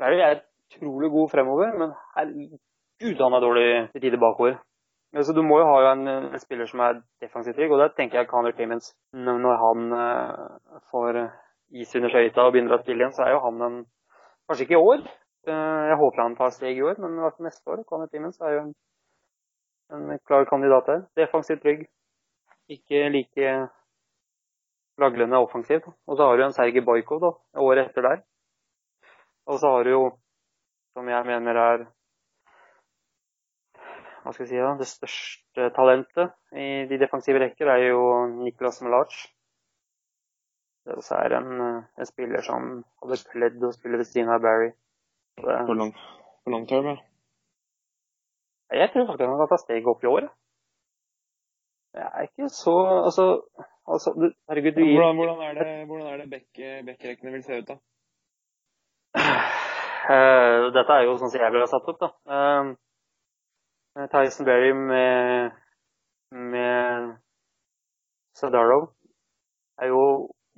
Barry 0.00 0.22
er 0.24 0.40
utrolig 0.74 1.10
god 1.12 1.28
fremover, 1.30 1.74
men 1.78 1.92
herregud, 2.16 3.20
han 3.20 3.36
er 3.36 3.44
dårlig 3.44 3.66
til 3.92 4.02
tider 4.02 4.22
bakover. 4.22 4.56
Altså, 5.14 5.34
du 5.36 5.44
må 5.46 5.60
jo 5.60 5.68
ha 5.68 5.92
en, 5.92 6.08
en 6.08 6.42
spiller 6.42 6.66
som 6.66 6.80
er 6.82 6.96
defensivt 7.22 7.54
trygg, 7.54 7.70
og 7.70 7.78
der 7.78 7.92
tenker 7.94 8.18
jeg 8.18 8.30
Connor 8.32 8.56
Timmins. 8.56 8.88
Når 9.14 9.60
han 9.60 9.92
uh, 9.94 10.80
får 10.90 11.20
is 11.78 11.94
under 11.94 12.10
skøyta 12.10 12.42
og 12.42 12.56
begynner 12.56 12.74
å 12.74 12.80
spille 12.82 13.04
igjen, 13.04 13.14
så 13.14 13.22
er 13.22 13.36
jo 13.36 13.44
han 13.44 13.62
en 13.62 13.76
Kanskje 14.48 14.66
ikke 14.66 14.76
i 14.76 14.84
år, 14.90 15.04
eh, 15.48 15.82
jeg 15.90 16.00
håper 16.00 16.22
han 16.22 16.36
tar 16.36 16.50
steg 16.52 16.76
i 16.76 16.84
år, 16.84 16.98
men 17.00 17.16
i 17.16 17.22
hvert 17.24 17.36
fall 17.36 17.48
neste 17.48 17.70
år. 17.70 17.84
kan 17.88 18.08
timen, 18.08 18.32
så 18.32 18.44
er 18.44 18.52
jo 18.56 18.60
en, 18.64 18.74
en 19.96 20.18
klar 20.26 20.44
kandidat 20.50 20.90
der. 20.90 21.00
Defensivt 21.16 21.62
trygg. 21.62 21.86
Ikke 22.68 23.08
like 23.12 23.54
laglende 24.98 25.40
offensivt. 25.40 25.88
Og 26.06 26.16
så 26.16 26.28
har 26.28 26.36
du 26.36 26.44
en 26.44 26.52
Sergej 26.52 26.84
Bajkov 26.84 27.20
da, 27.20 27.32
året 27.60 27.88
etter 27.88 28.02
der. 28.08 28.22
Og 29.46 29.58
så 29.60 29.70
har 29.74 29.84
du 29.84 29.90
jo, 29.90 30.04
som 30.96 31.08
jeg 31.08 31.26
mener 31.26 31.60
er 31.60 31.86
hva 34.24 34.32
skal 34.32 34.46
jeg 34.46 34.54
si 34.54 34.60
da, 34.60 34.70
det 34.80 34.88
største 34.88 35.66
talentet 35.76 36.30
i 36.56 36.86
de 36.88 36.96
defensive 36.96 37.42
rekker, 37.42 37.68
er 37.68 37.90
jo 37.90 38.04
Niklas 38.40 38.80
Malac. 38.80 39.12
Det 40.84 40.94
også 41.00 41.14
er 41.16 41.36
en, 41.38 41.50
en 41.98 42.06
spiller 42.06 42.42
som 42.44 42.64
hadde 43.02 43.16
kledd 43.32 43.62
å 43.64 43.72
spille 43.72 44.00
ved 44.00 44.08
siden 44.10 44.32
av 44.34 44.42
Barry. 44.44 44.70
Hvor 45.40 45.48
det, 45.50 45.60
For 45.66 45.78
lang, 45.80 45.92
for 46.44 46.54
long 46.54 46.66
term, 46.68 46.86
ja. 46.92 46.96
jeg 48.80 48.90
tror 48.92 49.06
faktisk 49.08 49.28
han 49.30 49.40
kan 49.40 49.50
ta 49.52 49.58
steget 49.62 49.88
opp 49.90 50.04
i 50.04 50.10
år. 50.10 50.26
jeg. 50.26 50.34
Jeg 51.94 52.10
er 52.14 52.22
ikke 52.28 52.48
så 52.48 52.74
Altså, 53.06 53.24
altså 53.86 54.12
du, 54.20 54.26
herregud, 54.50 54.72
du 54.76 54.80
gir 54.84 54.94
Hvordan, 54.98 55.16
hvordan 55.16 55.42
er 55.48 55.54
det, 55.58 55.86
hvordan 55.86 56.06
er 56.12 56.16
det 56.22 56.28
bekk- 56.34 56.84
bekkrekkene 56.86 57.32
vil 57.32 57.44
se 57.46 57.58
ut, 57.58 57.68
da? 57.72 57.76
Uh, 60.10 60.70
Dette 60.76 60.92
er 60.98 61.06
jo 61.08 61.16
sånn 61.18 61.30
som 61.32 61.40
jeg 61.40 61.52
ville 61.54 61.64
ha 61.66 61.70
satt 61.72 61.90
opp, 61.92 62.00
da. 62.02 62.10
Uh, 62.28 64.06
Tyson 64.12 64.46
Berry 64.46 64.72
med, 64.74 65.52
med 66.34 67.12
Sadarov 68.34 68.88
er 69.78 69.92
jo 69.92 70.02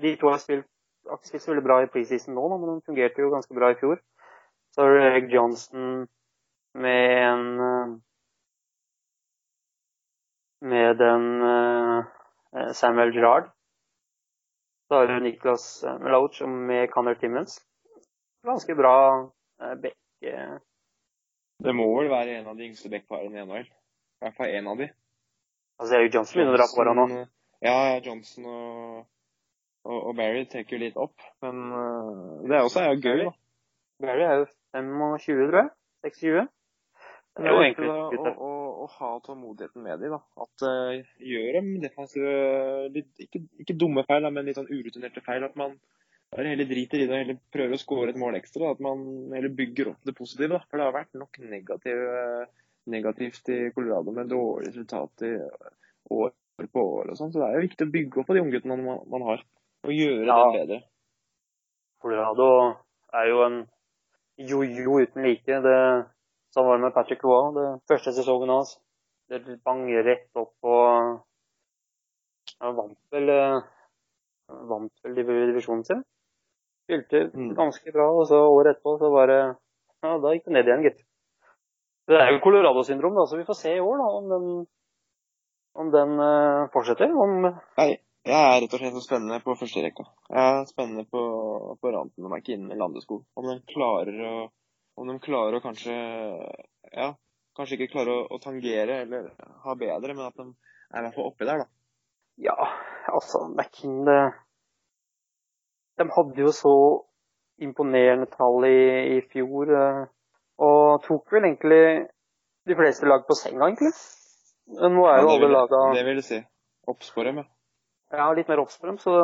De 0.03 0.13
to 0.21 0.29
har 0.29 0.39
spilt, 0.43 0.67
har 1.09 1.17
ikke 1.19 1.31
spilt 1.31 1.43
så 1.45 1.53
veldig 1.53 1.65
bra 1.65 1.79
i 1.85 1.89
preseason 1.93 2.35
nå, 2.37 2.47
men 2.53 2.75
de 2.75 2.87
fungerte 2.89 3.23
jo 3.25 3.31
ganske 3.33 3.55
bra 3.57 3.71
i 3.73 3.79
fjor. 3.81 4.01
Så 4.75 4.83
har 4.85 4.93
du 4.93 5.05
Eric 5.07 5.31
Johnson 5.33 6.07
med 6.77 7.13
en 7.23 7.47
eh, 7.69 7.95
Med 10.67 11.01
en 11.05 11.27
eh, 11.45 12.73
Samuel 12.73 13.13
Gerrard. 13.15 13.51
Så 14.89 14.95
har 15.01 15.07
du 15.11 15.21
Niklas 15.21 15.85
Maloch 16.01 16.41
med 16.47 16.91
Connor 16.91 17.15
Timmons. 17.21 17.59
Ganske 18.47 18.75
bra 18.79 18.95
eh, 19.63 19.75
bekk. 19.83 19.99
eh, 20.25 20.57
Det 21.65 21.75
må 21.75 21.87
vel 21.99 22.09
være 22.11 22.39
en 22.39 22.49
av 22.53 22.57
de 22.57 22.67
yngste 22.71 22.91
backparene 22.93 23.37
i 23.41 23.45
NHL. 23.45 23.67
I 23.69 24.25
hvert 24.25 24.37
fall 24.39 24.55
en 24.59 24.69
av 24.73 24.81
de. 24.81 24.89
Altså, 25.81 25.99
Eric 25.99 26.15
Johnson 26.15 26.39
begynner 26.39 26.57
å 26.57 26.61
dra 26.63 26.69
på 26.73 26.85
nå. 26.89 27.07
Ja, 27.65 27.77
ja, 27.91 28.01
Johnson 28.05 28.49
og, 28.49 29.07
og, 29.87 30.11
og 30.11 30.19
Barry 30.19 30.45
trekker 30.51 30.77
jo 30.77 30.83
litt 30.83 31.01
opp. 31.01 31.17
Men 31.45 31.63
uh, 31.73 32.45
det 32.45 32.59
er 32.59 32.67
også 32.67 32.83
er 32.83 33.01
gøy, 33.01 33.25
da. 33.25 33.33
Barry 34.05 34.27
er 34.27 34.43
jo 34.43 34.47
25, 34.77 35.49
tror 35.51 35.61
jeg. 35.63 35.73
26. 36.07 36.47
Det 37.37 37.45
er 37.45 37.53
jo 37.53 37.65
egentlig 37.67 37.89
å, 37.93 38.31
å, 38.33 38.53
å 38.85 38.87
ha 38.95 39.11
tålmodigheten 39.25 39.85
med 39.85 40.01
dem, 40.01 40.15
da. 40.17 40.45
At 40.47 40.67
uh, 40.67 41.17
gjør 41.33 41.59
dem 41.59 41.73
defensive 41.83 42.33
litt, 42.95 43.13
ikke, 43.27 43.45
ikke 43.65 43.77
dumme 43.77 44.07
feil, 44.09 44.25
da, 44.25 44.33
men 44.33 44.49
litt 44.49 44.59
sånn 44.59 44.73
urutinerte 44.73 45.25
feil. 45.25 45.45
At 45.45 45.59
man 45.61 45.77
heller 46.35 46.69
driter 46.69 47.03
i 47.03 47.07
det 47.07 47.13
og 47.15 47.21
heller 47.23 47.39
prøver 47.55 47.77
å 47.77 47.81
skåre 47.81 48.13
et 48.13 48.21
mål 48.21 48.39
ekstra. 48.41 48.67
Da. 48.67 48.77
At 48.77 48.85
man 48.85 49.35
heller 49.35 49.53
bygger 49.57 49.93
opp 49.93 50.09
det 50.09 50.17
positive. 50.17 50.57
Da. 50.57 50.65
For 50.71 50.81
det 50.81 50.89
har 50.89 50.97
vært 50.97 51.19
nok 51.19 51.39
negativ, 51.45 52.03
eh, 52.23 52.65
negativt 52.93 53.53
i 53.53 53.61
Colorado 53.75 54.15
med 54.15 54.31
dårlige 54.31 54.73
resultater 54.73 55.47
år 56.11 56.35
på 56.73 56.83
år 56.99 57.13
og 57.13 57.19
sånn. 57.19 57.33
Så 57.33 57.43
det 57.43 57.49
er 57.49 57.59
jo 57.59 57.67
viktig 57.67 57.87
å 57.87 57.93
bygge 57.93 58.21
opp 58.21 58.31
på 58.31 58.37
de 58.37 58.43
ungguttene 58.45 58.79
man, 58.81 59.03
man 59.13 59.27
har. 59.29 59.45
Og 59.87 59.93
gjøre 59.95 60.27
Ja. 60.27 60.37
det 60.53 60.61
bedre. 60.69 60.83
Colorado 62.03 62.49
er 63.15 63.29
jo 63.31 63.43
en 63.47 63.57
jojo 64.39 64.99
uten 65.03 65.23
like. 65.25 65.47
Det 65.63 65.79
Sånn 66.57 66.65
var 66.65 66.79
det 66.79 66.85
med 66.87 66.95
Patrick 66.95 67.23
Roa. 67.25 67.51
Det 67.53 67.83
første 67.91 68.13
sesongen 68.17 68.49
hans. 68.49 68.79
Det 69.29 69.43
bang 69.65 69.87
rett 70.07 70.31
opp 70.37 70.55
og 70.65 71.23
Han 72.63 72.77
vant 72.77 72.99
vel 73.13 73.29
eh, 73.29 73.61
vant 74.49 74.93
vel 75.05 75.15
divisjonen 75.19 75.85
sin. 75.85 76.05
Spilte 76.87 77.25
Mm. 77.35 77.55
ganske 77.59 77.93
bra, 77.93 78.07
og 78.15 78.27
så 78.31 78.39
året 78.49 78.77
etterpå 78.77 78.99
så 78.99 79.11
bare 79.13 79.57
Ja, 80.03 80.19
da 80.19 80.29
gikk 80.33 80.45
det 80.45 80.53
ned 80.53 80.65
igjen, 80.69 80.83
gitt. 80.85 81.03
Det 82.07 82.17
er 82.21 82.31
jo 82.33 82.39
Colorado-syndrom, 82.41 83.15
da, 83.17 83.27
så 83.27 83.37
vi 83.37 83.45
får 83.45 83.55
se 83.57 83.75
i 83.77 83.81
år 83.81 83.99
da, 83.99 84.05
om 84.05 84.29
den, 84.31 84.67
om 85.75 85.91
den 85.91 86.21
uh, 86.21 86.69
fortsetter. 86.73 87.11
Om 87.11 87.43
Nei, 87.77 87.99
jeg 88.27 88.37
er 88.37 88.61
rett 88.65 88.75
og 88.75 88.81
slett 88.83 88.97
så 88.97 89.03
spennende 89.05 89.39
på 89.45 89.55
førsterekka. 89.59 90.05
Jeg 90.33 90.45
er 90.61 90.65
spennende 90.71 91.05
på, 91.11 91.21
på 91.81 91.93
Ranten 91.95 92.27
og 92.27 92.33
McKinnon 92.33 92.73
i 92.75 92.79
Landesko. 92.81 93.21
Om 93.39 93.51
de 93.51 93.57
klarer 93.73 94.23
å 94.27 94.35
om 94.97 95.11
de 95.11 95.19
klarer 95.21 95.59
å 95.59 95.61
kanskje 95.61 95.93
ja, 96.97 97.11
kanskje 97.57 97.77
ikke 97.77 97.91
klarer 97.93 98.15
å, 98.15 98.27
å 98.33 98.39
tangere 98.41 99.03
eller 99.05 99.27
ha 99.67 99.75
bedre, 99.77 100.15
men 100.17 100.25
at 100.25 100.39
de 100.41 100.47
er 100.49 101.03
i 101.03 101.05
hvert 101.05 101.19
fall 101.19 101.29
oppi 101.29 101.45
der, 101.49 101.61
da. 101.61 101.67
Ja, 102.41 102.57
altså 103.13 103.43
McKinn 103.51 104.05
det- 104.09 104.33
De 106.01 106.05
hadde 106.13 106.43
jo 106.45 106.53
så 106.53 106.73
imponerende 107.61 108.27
tall 108.33 108.65
i, 108.69 109.17
i 109.17 109.21
fjor. 109.33 109.71
eh, 109.73 110.03
Og 110.59 111.03
tok 111.05 111.33
vel 111.33 111.45
egentlig 111.51 112.09
de 112.67 112.75
fleste 112.77 113.07
lag 113.09 113.27
på 113.29 113.37
senga, 113.37 113.69
egentlig. 113.69 113.93
Nå 114.67 115.05
er 115.09 115.21
jo 115.23 115.29
Ja, 115.29 115.35
alle 115.37 115.49
laga 115.53 115.81
Det 115.95 116.05
vil 116.05 116.17
du 116.17 116.23
si. 116.23 116.41
Obs 116.89 117.13
med. 117.17 117.45
Ja. 118.13 118.25
har 118.25 118.37
litt 118.37 118.49
mer 118.49 118.63
dem, 118.63 118.99
så 118.99 119.15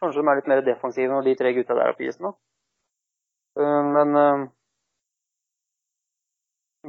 kanskje 0.00 0.20
de 0.22 0.28
er 0.28 0.40
litt 0.40 0.50
mer 0.50 0.62
defensive 0.66 1.12
når 1.12 1.28
de 1.28 1.36
tre 1.38 1.52
gutta 1.56 1.76
der 1.78 1.90
er 1.90 1.98
på 1.98 2.06
isen. 2.08 2.28
da. 2.28 2.32
Eh, 3.60 3.82
Men 3.96 4.20
eh, 4.22 4.46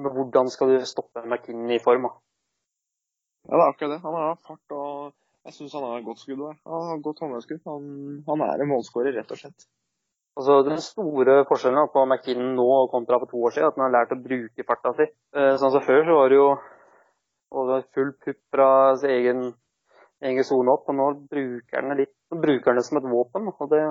hvordan 0.07 0.49
skal 0.49 0.71
du 0.71 0.85
stoppe 0.85 1.25
McKinn 1.25 1.69
i 1.69 1.79
form? 1.83 2.07
da? 2.07 2.13
Ja, 3.49 3.57
det 3.57 3.61
er 3.63 3.73
akkurat 3.73 3.93
det. 3.95 4.01
Han 4.05 4.17
har 4.19 4.41
fart 4.47 4.77
og 4.77 5.13
jeg 5.45 5.55
syns 5.55 5.73
han 5.73 5.85
har 5.89 6.03
godt 6.05 6.21
skudd 6.21 6.41
der. 6.41 6.57
Han 6.69 6.89
har 6.89 7.05
godt 7.05 7.21
håndverkskudd. 7.23 7.61
Han, 7.65 7.85
han 8.27 8.43
er 8.45 8.61
en 8.61 8.69
målskårer, 8.69 9.15
rett 9.17 9.31
og 9.33 9.39
slett. 9.39 9.65
Altså, 10.37 10.61
Den 10.63 10.79
store 10.79 11.41
forskjellen 11.49 11.89
på 11.91 12.03
McKinnon 12.05 12.53
nå 12.55 12.67
kontra 12.93 13.17
for 13.19 13.31
to 13.31 13.41
år 13.47 13.55
siden, 13.55 13.65
er 13.65 13.73
at 13.73 13.79
han 13.79 13.87
har 13.87 13.95
lært 13.97 14.13
å 14.15 14.21
bruke 14.21 14.67
farta 14.67 14.93
si. 14.99 15.09
Eh, 15.35 15.55
sånn 15.59 15.73
som 15.73 15.83
Før 15.83 16.05
så 16.05 16.19
var 16.19 16.29
det 16.31 16.37
jo 16.37 16.51
og 17.51 17.67
det 17.67 17.73
var 17.73 17.87
full 17.95 18.11
pupp 18.23 18.39
fra 18.53 18.69
sin 18.99 19.11
egen, 19.11 19.41
egen 20.29 20.45
sone 20.47 20.73
opp, 20.73 20.89
og 20.91 20.97
nå 20.97 21.07
bruker 21.31 21.79
han 21.79 21.93
det 21.93 22.03
litt, 22.03 22.15
det 22.77 22.85
som 22.87 22.99
et 23.01 23.09
våpen. 23.09 23.49
og 23.51 23.69
det, 23.71 23.81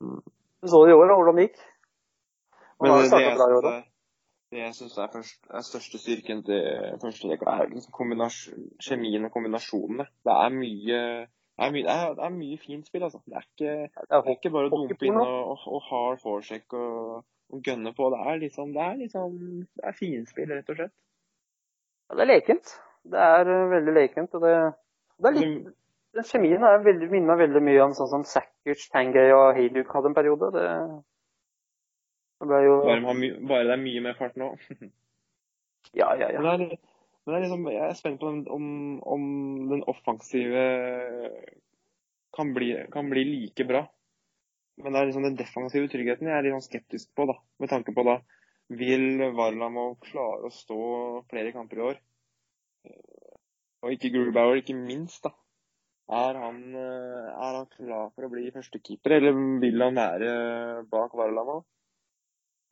Du 0.00 0.70
så 0.70 0.84
det 0.86 0.94
i 0.94 0.96
år, 0.96 1.08
da, 1.10 1.18
hvordan 1.18 1.36
det 1.40 1.48
gikk. 1.48 1.60
Men 2.80 2.92
det, 2.92 3.10
det, 3.10 3.20
jeg 3.22 3.36
synes 3.36 3.46
år, 3.56 3.70
er, 3.70 3.84
det 4.52 4.58
jeg 4.60 4.74
syns 4.74 4.98
er, 4.98 5.12
først- 5.14 5.48
er 5.50 5.64
største 5.64 5.98
styrken 5.98 6.42
til 6.44 6.98
førsterekka, 7.02 7.46
er 7.50 7.70
liksom 7.72 8.26
kjemien 8.88 9.24
og 9.24 9.32
kombinasjonene. 9.32 10.06
Det 10.24 10.36
er 10.44 10.52
mye 10.60 11.00
det 11.56 11.64
er, 11.64 11.72
mye, 11.72 11.84
det, 11.86 11.92
er, 11.92 12.10
det 12.18 12.24
er 12.26 12.32
mye 12.36 12.56
fint 12.60 12.86
spill, 12.86 13.04
altså. 13.06 13.18
Det 13.24 13.36
er 13.38 13.44
ikke, 13.46 13.76
Det 13.96 14.16
er 14.18 14.26
ikke 14.34 14.50
bare 14.52 14.68
å 14.68 14.72
dumpe 14.74 15.06
inn 15.08 15.16
og, 15.16 15.36
og, 15.54 15.62
og 15.72 15.84
hard 15.88 16.18
foresjekk 16.20 16.74
og, 16.76 17.22
og 17.48 17.62
gønne 17.64 17.94
på. 17.96 18.08
Det 18.12 18.18
er 18.28 18.42
liksom 18.42 18.74
det 18.74 18.82
er 18.84 18.98
liksom, 19.00 19.38
det 19.64 19.86
er 19.88 19.96
finspill, 19.96 20.52
rett 20.52 20.68
og 20.74 20.76
slett. 20.82 20.92
Ja, 22.10 22.18
det 22.18 22.26
er 22.26 22.30
lekent. 22.34 22.74
Det 23.08 23.22
er 23.24 23.52
eh, 23.54 23.64
veldig 23.72 23.94
lekent. 23.96 24.36
og 24.36 24.44
det, 24.44 24.52
det 25.22 25.30
er 25.30 25.36
litt, 25.36 25.68
den 26.16 26.24
Kjemien 26.24 26.64
er 26.64 26.84
veldig, 26.84 27.08
minner 27.12 27.38
veldig 27.40 27.62
mye 27.64 27.82
om 27.84 27.94
sånn 27.96 28.08
som 28.08 28.24
Sackers, 28.28 28.86
Tangay 28.92 29.32
og 29.36 29.56
Hayduk 29.58 29.90
hadde 29.92 30.10
en 30.10 30.16
periode. 30.16 30.48
Det, 30.54 30.66
det 32.40 32.48
ble 32.50 32.60
jo 32.64 32.76
Bare, 32.84 33.16
bare 33.50 33.66
det 33.68 33.74
er 33.76 33.82
mye 33.82 34.04
mer 34.08 34.18
fart 34.20 34.38
nå. 34.40 34.54
Ja, 35.94 36.08
ja, 36.18 36.26
ja. 36.34 36.40
Men 36.42 36.46
det 36.46 36.64
er, 36.74 36.80
men 37.22 37.30
det 37.30 37.36
er 37.36 37.44
liksom, 37.44 37.68
jeg 37.70 37.82
er 37.84 37.92
spent 37.94 38.18
på 38.20 38.26
den, 38.26 38.40
om, 38.50 38.64
om 39.06 39.26
den 39.70 39.84
offensive 39.86 40.64
kan 42.36 42.50
bli, 42.56 42.72
kan 42.92 43.06
bli 43.12 43.22
like 43.28 43.64
bra. 43.68 43.84
Men 44.82 44.92
det 44.92 45.00
er 45.00 45.08
liksom 45.08 45.28
den 45.28 45.38
defensive 45.38 45.88
tryggheten 45.92 46.28
jeg 46.28 46.36
er 46.36 46.44
litt 46.44 46.56
sånn 46.56 46.66
skeptisk 46.66 47.12
på, 47.16 47.28
da. 47.30 47.38
Med 47.62 47.70
tanke 47.72 47.94
på 47.96 48.04
da 48.08 48.18
Vil 48.76 49.22
Varlamov 49.38 49.94
klare 50.04 50.50
å 50.50 50.52
stå 50.52 50.80
flere 51.30 51.54
kamper 51.54 51.80
i 51.80 51.86
år? 51.92 52.02
Og 53.86 53.94
ikke 53.94 54.10
Grubauer, 54.10 54.58
ikke 54.58 54.74
minst, 54.74 55.22
da. 55.22 55.30
Er 56.16 56.38
han, 56.38 56.58
eh, 56.74 57.30
er 57.30 57.56
han 57.60 57.66
klar 57.70 58.10
for 58.10 58.26
å 58.26 58.30
bli 58.30 58.50
førstekeeper, 58.54 59.16
eller 59.16 59.38
vil 59.62 59.82
han 59.82 59.98
være 59.98 60.30
bak 60.90 61.14
Varlamov? 61.18 61.62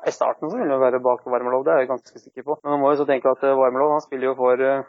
I 0.07 0.12
starten 0.12 0.50
så 0.50 0.59
vil 0.59 0.70
han 0.70 0.83
være 0.83 1.00
bak 1.00 1.22
Varmelov, 1.27 1.64
det 1.64 1.72
er 1.72 1.79
jeg 1.85 1.90
ganske 1.92 2.18
sikker 2.20 2.42
på. 2.42 2.59
Men 2.62 2.74
man 2.74 2.81
må 2.83 2.90
jo 2.92 3.00
så 3.00 3.07
tenke 3.09 3.31
at 3.31 3.42
eh, 3.46 3.57
Varmelov 3.57 3.94
han 3.94 4.05
spiller 4.05 4.33
jo 4.33 4.35
for 4.38 4.61
eh, 4.61 4.83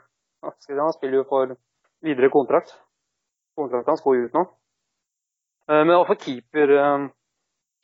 han 0.44 0.94
spiller 0.98 1.22
jo 1.22 1.26
for 1.30 1.54
videre 2.06 2.30
kontrakt. 2.34 2.74
Kontrakten 3.58 3.94
hans 3.94 4.04
går 4.04 4.18
jo 4.18 4.26
ut 4.26 4.38
nå. 4.38 4.44
Eh, 5.70 5.84
Men 5.84 5.94
iallfall 5.96 6.20
keeper 6.26 6.74
eh, 6.80 7.06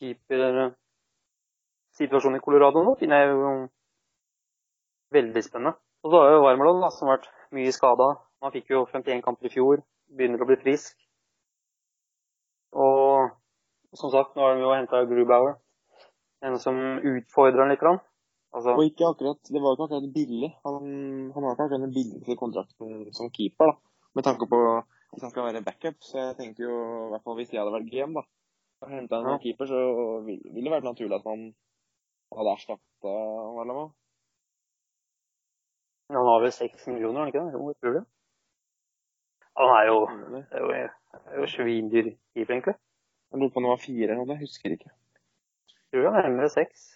keeper 0.02 0.44
eh, 0.66 0.74
situasjonen 2.02 2.42
i 2.42 2.44
Colorado 2.44 2.84
nå 2.84 2.98
finner 3.00 3.24
jeg 3.24 3.32
jo 3.32 3.54
veldig 5.16 5.46
spennende. 5.46 5.78
Og 6.04 6.12
så 6.12 6.20
har 6.24 6.36
jo 6.36 6.44
Varmelov 6.48 6.84
som 6.98 7.08
har 7.08 7.20
vært 7.20 7.32
mye 7.56 7.72
skada. 7.76 8.12
Han 8.42 8.52
fikk 8.56 8.72
jo 8.74 8.86
51 8.90 9.22
kamper 9.26 9.50
i 9.50 9.54
fjor, 9.54 9.84
begynner 10.10 10.42
å 10.42 10.48
bli 10.50 10.58
frisk. 10.62 10.96
Og 12.74 13.30
som 14.00 14.12
sagt, 14.14 14.36
nå 14.36 14.46
har 14.46 14.56
de 14.56 14.64
jo 14.64 14.72
henta 14.74 15.04
Grubauer. 15.10 15.58
En 16.42 16.58
som 16.60 16.78
utfordrer 17.06 17.62
han 17.62 17.70
litt. 17.74 17.80
grann. 17.84 18.00
Altså, 18.52 18.74
Og 18.76 18.84
ikke 18.84 19.08
akkurat, 19.08 19.40
det 19.48 19.62
var 19.62 19.76
ikke 19.76 19.86
akkurat 19.88 20.14
billig. 20.16 20.50
Han, 20.66 20.80
han 21.36 21.44
har 21.46 21.54
ikke 21.54 21.68
akkurat 21.68 21.86
den 21.86 21.94
billigste 21.96 22.36
kontrakten 22.40 23.14
som 23.16 23.30
keeper, 23.32 23.72
da. 23.72 23.78
Med 24.18 24.26
tanke 24.28 24.48
på 24.50 24.58
hvis 25.12 25.24
han 25.24 25.32
skal 25.32 25.46
være 25.48 25.64
backup. 25.64 26.00
Så 26.04 26.18
jeg 26.20 26.36
tenkte 26.40 26.66
jo, 26.66 26.76
i 27.06 27.10
hvert 27.14 27.24
fall 27.24 27.38
hvis 27.40 27.52
jeg 27.54 27.62
hadde 27.62 27.76
vært 27.76 27.92
GM, 27.92 28.16
da, 28.18 28.24
og 28.82 28.90
henta 28.92 29.20
en 29.22 29.30
Ja. 29.36 29.38
keeper, 29.44 29.70
så 29.70 29.80
ville 30.26 30.52
vil 30.56 30.64
det 30.68 30.74
vært 30.74 30.88
naturlig 30.88 31.20
at 31.20 31.28
man 31.30 31.54
hadde 32.36 32.56
erstatta 32.58 33.14
Varlamov. 33.60 33.92
han 36.12 36.28
har 36.28 36.42
vel 36.44 36.52
seks 36.52 36.88
millioner, 36.88 37.20
har 37.20 37.26
han 37.26 37.32
ikke 37.32 37.46
det? 37.46 37.54
Jo, 37.56 37.68
jeg 37.72 37.78
tror 37.80 37.94
det. 38.00 38.06
Han 39.62 39.76
er 39.78 39.86
jo, 39.90 39.98
Jeg 40.10 40.32
det 40.32 40.58
er 40.58 40.64
jo, 40.64 40.72
det 40.72 41.36
er 41.36 41.44
jo 41.44 41.50
svindyr 41.52 42.08
keeper, 42.10 42.56
egentlig. 42.56 42.76
lurer 43.44 43.52
på 43.54 43.62
om 43.62 43.68
han 43.68 43.76
var 43.76 43.84
fire 43.84 44.08
eller 44.10 44.24
noe, 44.24 44.36
jeg 44.36 44.48
husker 44.48 44.74
ikke. 44.76 44.90
Jeg 45.72 46.02
tror 46.02 46.08
han 46.10 46.20
er 46.20 46.28
nærmere 46.30 46.50
seks. 46.52 46.88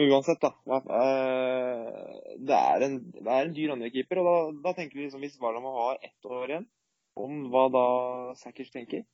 Uansett, 0.00 0.40
da. 0.42 0.50
eh, 0.96 2.36
Det 2.38 2.56
er 2.56 2.84
en, 2.86 2.98
det 3.12 3.26
er 3.26 3.48
en 3.48 3.56
dyr 3.56 3.72
andrekeeper, 3.74 4.20
og 4.22 4.28
da, 4.28 4.36
da 4.68 4.74
tenker 4.76 4.98
vi 4.98 5.06
liksom 5.06 5.24
hvis 5.24 5.40
Varlam 5.42 5.66
har 5.66 5.98
ett 6.02 6.28
år 6.28 6.52
igjen, 6.52 6.68
om 7.20 7.42
hva 7.52 7.66
da 7.74 7.84
Sackers 8.38 8.70
tenker. 8.70 9.04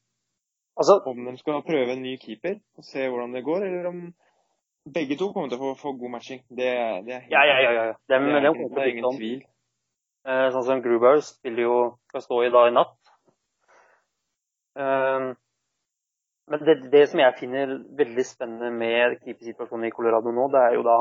Altså, 0.76 0.98
om 1.08 1.24
de 1.24 1.36
skal 1.40 1.62
prøve 1.64 1.94
en 1.94 2.02
ny 2.04 2.16
keeper 2.20 2.58
og 2.76 2.84
se 2.84 3.06
hvordan 3.08 3.32
det 3.34 3.46
går, 3.46 3.64
eller 3.64 3.88
om 3.88 4.00
begge 4.92 5.16
to 5.18 5.30
kommer 5.32 5.50
til 5.50 5.58
å 5.58 5.72
få, 5.72 5.74
få 5.80 5.92
god 5.98 6.12
matching. 6.18 6.42
Det, 6.50 6.68
det 7.06 7.14
er 7.16 7.22
helt 7.24 7.32
ja, 7.32 7.44
ja, 7.48 7.56
ja. 7.64 7.70
ja. 7.90 7.94
Dem, 8.12 8.28
Det 8.28 8.36
er, 8.36 8.44
dem 8.44 8.58
det 8.60 8.66
er 8.66 8.74
til 8.74 8.82
å 8.82 8.90
ingen 8.92 9.16
tvil. 9.18 9.40
Eh, 10.26 10.48
Sånn 10.50 10.64
som 10.66 10.80
Grubauer 10.82 11.20
spiller 11.22 11.62
jo 11.62 11.74
skal 12.10 12.22
stå 12.24 12.38
i 12.42 12.52
dag 12.54 12.68
i 12.70 12.74
natt. 12.74 12.96
Eh, 14.76 15.34
Men 16.46 16.62
det, 16.62 16.74
det 16.92 17.04
som 17.10 17.18
jeg 17.18 17.34
finner 17.40 17.72
veldig 17.98 18.24
spennende 18.26 18.68
med 18.70 19.16
keepersituasjonen 19.24 19.88
i 19.88 19.94
Colorado 19.94 20.30
nå, 20.30 20.44
det 20.54 20.60
er 20.62 20.76
jo 20.76 20.84
da 20.86 20.96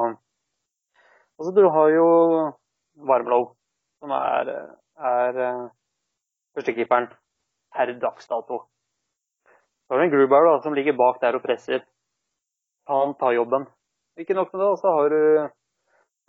Altså, 1.36 1.52
du 1.52 1.68
har 1.70 1.90
jo 1.92 2.06
Warmlow, 3.10 3.50
som 4.00 4.14
er, 4.16 4.50
er 5.10 5.40
eh, 5.48 5.66
førstekeeperen 6.56 7.10
per 7.76 7.92
dags 8.00 8.30
dato. 8.32 8.62
Så 9.86 9.94
har 9.94 10.02
du 10.02 10.06
en 10.06 10.14
Grubauer 10.16 10.48
da, 10.48 10.56
som 10.64 10.74
ligger 10.78 10.96
bak 10.98 11.20
der 11.22 11.36
og 11.38 11.44
presser. 11.44 11.84
Han 12.88 13.14
tar 13.20 13.36
jobben. 13.36 13.68
Ikke 14.18 14.38
nok 14.38 14.54
med 14.54 14.64
det, 14.64 14.72
så 14.80 14.96
har 14.96 15.12
du 15.12 15.22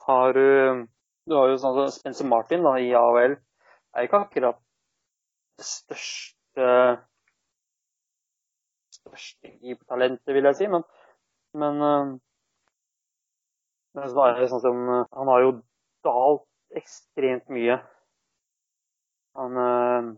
har 0.08 0.32
du 0.36 0.86
Du 1.26 1.34
har 1.34 1.50
jo 1.50 1.58
sånn 1.58 1.74
som 1.74 1.90
Spencer 1.90 2.28
Martin 2.30 2.64
da, 2.66 2.76
i 2.78 2.92
AHL. 2.94 3.34
Er 3.96 4.06
ikke 4.06 4.22
akkurat 4.26 4.60
det 5.58 5.66
største 5.66 6.68
største 8.96 9.50
keepertalentet, 9.60 10.34
vil 10.34 10.48
jeg 10.48 10.58
si, 10.58 10.68
men 10.72 10.84
men, 11.56 11.80
eh, 11.80 12.08
men 13.96 14.18
er 14.26 14.40
det 14.40 14.48
sånn 14.50 14.64
som 14.64 14.80
eh, 14.92 15.04
Han 15.16 15.30
har 15.32 15.44
jo 15.44 15.52
dalt 16.04 16.44
ekstremt 16.76 17.48
mye. 17.52 17.78
Han 19.40 19.60
eh, 19.62 20.10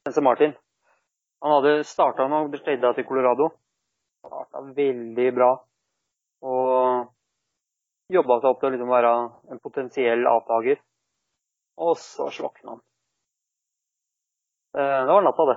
Spencer 0.00 0.24
Martin. 0.24 0.54
Han 1.44 1.58
hadde 1.58 1.84
starta 1.84 2.28
med 2.32 2.46
å 2.46 2.52
bli 2.52 2.62
til 2.78 3.08
Colorado. 3.08 3.50
Starta 4.24 4.62
veldig 4.78 5.28
bra. 5.36 5.50
Jobba 8.12 8.36
seg 8.40 8.50
opp 8.52 8.60
til 8.60 8.68
å 8.68 8.74
liksom 8.74 8.90
være 8.92 9.12
en 9.50 9.60
potensiell 9.62 10.28
avtaker. 10.30 10.78
Og 11.82 11.96
så 12.00 12.28
slokna 12.32 12.76
han. 12.76 12.84
Eh, 14.76 15.00
Det 15.06 15.12
var 15.16 15.24
natta, 15.26 15.46
det. 15.50 15.56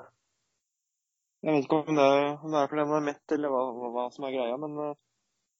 Jeg 1.43 1.55
vet 1.55 1.67
ikke 1.67 1.77
om 1.87 1.95
det, 1.95 2.07
om 2.43 2.51
det 2.51 2.59
er 2.61 2.67
fordi 2.71 2.83
han 2.83 2.97
er 2.97 3.05
mett, 3.05 3.31
eller 3.31 3.53
hva, 3.53 3.61
hva, 3.93 4.07
som 4.11 4.25
er 4.27 4.33
greia, 4.35 4.57
men 4.59 4.73
eh, 4.83 4.97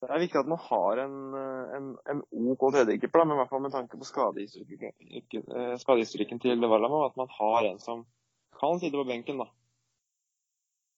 det 0.04 0.10
er 0.12 0.22
viktig 0.26 0.40
at 0.42 0.50
man 0.52 0.60
har 0.66 1.02
en, 1.06 1.16
eh, 1.40 1.76
en, 1.78 1.86
en 2.12 2.24
OK 2.52 2.66
tredjekeeper, 2.76 3.24
men 3.24 3.38
i 3.38 3.40
hvert 3.40 3.54
fall 3.54 3.64
med 3.64 3.72
tanke 3.76 4.00
på 4.00 4.08
skadehistorikken, 4.10 4.92
ikke- 5.22 5.46
eh, 5.56 5.76
skadehistorikken 5.80 6.42
til 6.44 6.60
Varlamov, 6.66 7.06
at 7.12 7.16
man 7.22 7.32
har 7.38 7.70
en 7.70 7.80
som 7.80 8.04
kan 8.60 8.80
sitte 8.82 9.00
på 9.00 9.08
benken, 9.08 9.40
da. 9.40 9.48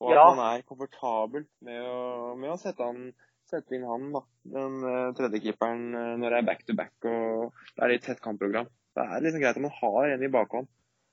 Og 0.01 0.09
at 0.09 0.17
Ja. 0.17 0.25
man 0.33 0.41
er 0.47 0.63
komfortabel 0.65 1.45
med 1.61 1.83
å, 1.85 2.33
med 2.41 2.49
å 2.55 2.57
sette, 2.57 2.81
han, 2.81 3.11
sette 3.51 3.75
inn 3.77 3.87
han, 3.87 4.09
da, 4.15 4.21
den 4.55 4.77
uh, 4.85 5.11
tredjekeeperen, 5.17 5.83
uh, 5.95 6.13
når 6.21 6.33
det 6.33 6.39
er 6.39 6.47
back 6.49 6.65
to 6.67 6.75
back 6.77 7.09
og 7.09 7.51
det 7.75 7.83
er 7.83 7.93
litt 7.93 8.05
tett 8.07 8.23
kampprogram. 8.23 8.69
Det 8.95 9.05
er 9.05 9.23
liksom 9.23 9.43
greit 9.43 9.59
at 9.59 9.63
man 9.63 9.77
har 9.77 10.15
en 10.15 10.25
i 10.25 10.31
bakhånd 10.31 10.69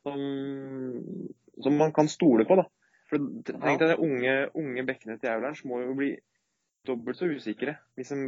som, 0.07 0.23
som 1.63 1.79
man 1.79 1.95
kan 1.95 2.11
stole 2.11 2.47
på, 2.49 2.59
da. 2.59 2.67
For 3.09 3.23
tenk 3.49 3.81
deg 3.81 3.95
de 3.95 4.01
unge, 4.05 4.35
unge 4.59 4.85
bekkene 4.89 5.17
til 5.21 5.33
Aulands 5.33 5.63
må 5.69 5.81
jo 5.81 5.95
bli 5.97 6.13
dobbelt 6.89 7.19
så 7.19 7.29
usikre 7.29 7.75
hvis 7.99 8.13
de, 8.13 8.27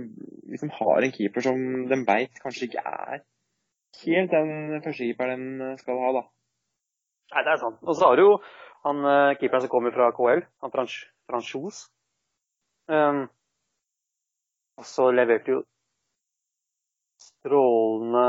hvis 0.50 0.64
de 0.64 0.70
har 0.74 1.04
en 1.04 1.12
keeper 1.14 1.44
som 1.44 1.60
de 1.88 1.98
veit 2.08 2.40
kanskje 2.42 2.66
ikke 2.68 2.82
er 2.84 3.22
helt 4.00 4.32
den 4.32 4.80
førstekeeperen 4.84 5.46
de 5.60 5.70
skal 5.80 6.00
ha, 6.00 6.10
da. 6.20 6.22
Nei, 7.34 7.44
det 7.46 7.52
er 7.52 7.62
sant. 7.62 7.80
Og 7.86 7.96
så 7.96 8.10
har 8.10 8.18
du 8.18 8.24
jo 8.24 8.34
han 8.86 9.04
eh, 9.04 9.36
keeperen 9.40 9.64
som 9.64 9.72
kommer 9.72 9.94
fra 9.94 10.10
KL, 10.16 10.44
han 10.62 10.72
Frans 10.72 10.96
Franchos. 11.28 11.82
Um, 12.90 13.26
så 14.86 15.10
leverte 15.14 15.54
jo 15.54 15.62
strålende 17.20 18.26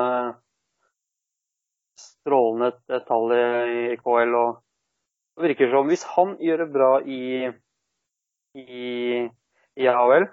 strålende 2.01 2.99
tall 3.07 3.33
i, 3.35 3.95
KL. 4.01 4.35
Og 4.35 5.41
det 5.41 5.51
virker 5.51 5.71
som 5.71 5.89
hvis 5.89 6.03
han 6.15 6.35
gjør 6.41 6.63
det 6.63 6.69
bra 6.73 6.91
i, 7.01 7.21
i, 8.57 8.89
i 9.79 9.87
AHL 9.89 10.27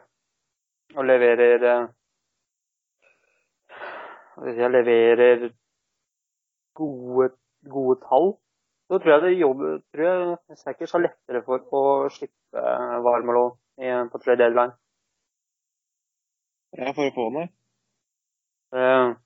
og 0.97 1.05
leverer 1.05 1.65
eh, 1.69 1.87
jeg 4.59 4.71
leverer 4.71 5.49
gode 6.79 7.33
gode 7.69 7.99
tall, 8.07 8.37
så 8.89 8.99
tror 8.99 9.13
jeg 9.13 9.23
det 9.23 9.41
jobber, 9.41 9.81
tror 9.93 10.05
jeg 10.07 10.59
Sackers 10.61 10.93
har 10.95 11.03
lettere 11.03 11.43
for 11.47 11.65
å 11.75 11.83
slippe 12.13 12.63
Varmelo 13.05 13.49
på 13.79 14.21
trade 14.23 14.39
deadline. 14.45 14.77
Ja, 16.79 16.93
for 16.95 17.09
å 17.09 17.15
få 17.15 17.31
den, 17.37 17.55
Uh, 18.69 19.17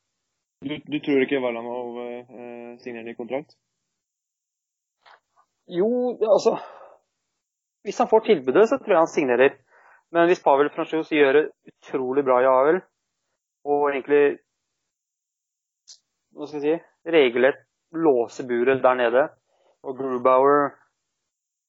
Du, 0.62 0.76
du 0.86 1.00
tror 1.02 1.24
ikke 1.24 1.40
Varlamov 1.42 1.96
uh, 1.98 2.78
signerer 2.78 3.08
ny 3.08 3.14
kontrakt? 3.18 3.56
jo, 5.66 5.88
altså 6.22 6.58
Hvis 7.82 7.98
han 7.98 8.08
får 8.08 8.20
tilbudet, 8.28 8.68
så 8.68 8.78
tror 8.78 8.94
jeg 8.94 9.00
han 9.02 9.10
signerer. 9.10 9.56
Men 10.14 10.28
hvis 10.30 10.42
Pavel 10.44 10.70
Franchos 10.70 11.10
gjør 11.10 11.32
det 11.32 11.42
utrolig 11.72 12.22
bra 12.24 12.36
i 12.42 12.46
AL, 12.46 12.78
og 13.66 13.88
egentlig 13.90 14.38
hva 16.32 16.46
skal 16.46 16.62
jeg 16.62 16.78
si, 16.78 16.84
regelrett 17.16 17.64
låser 17.92 18.46
buret 18.48 18.82
der 18.84 18.98
nede, 19.00 19.24
og 19.82 19.98
Grubauer 19.98 20.76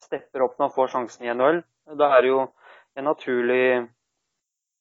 stepper 0.06 0.46
opp 0.46 0.60
når 0.60 0.70
han 0.70 0.76
får 0.76 0.92
sjansen 0.94 1.26
i 1.26 1.34
NHL, 1.34 1.64
da 2.00 2.12
er 2.14 2.22
det 2.22 2.30
jo 2.30 2.44
en 3.00 3.10
naturlig, 3.10 3.66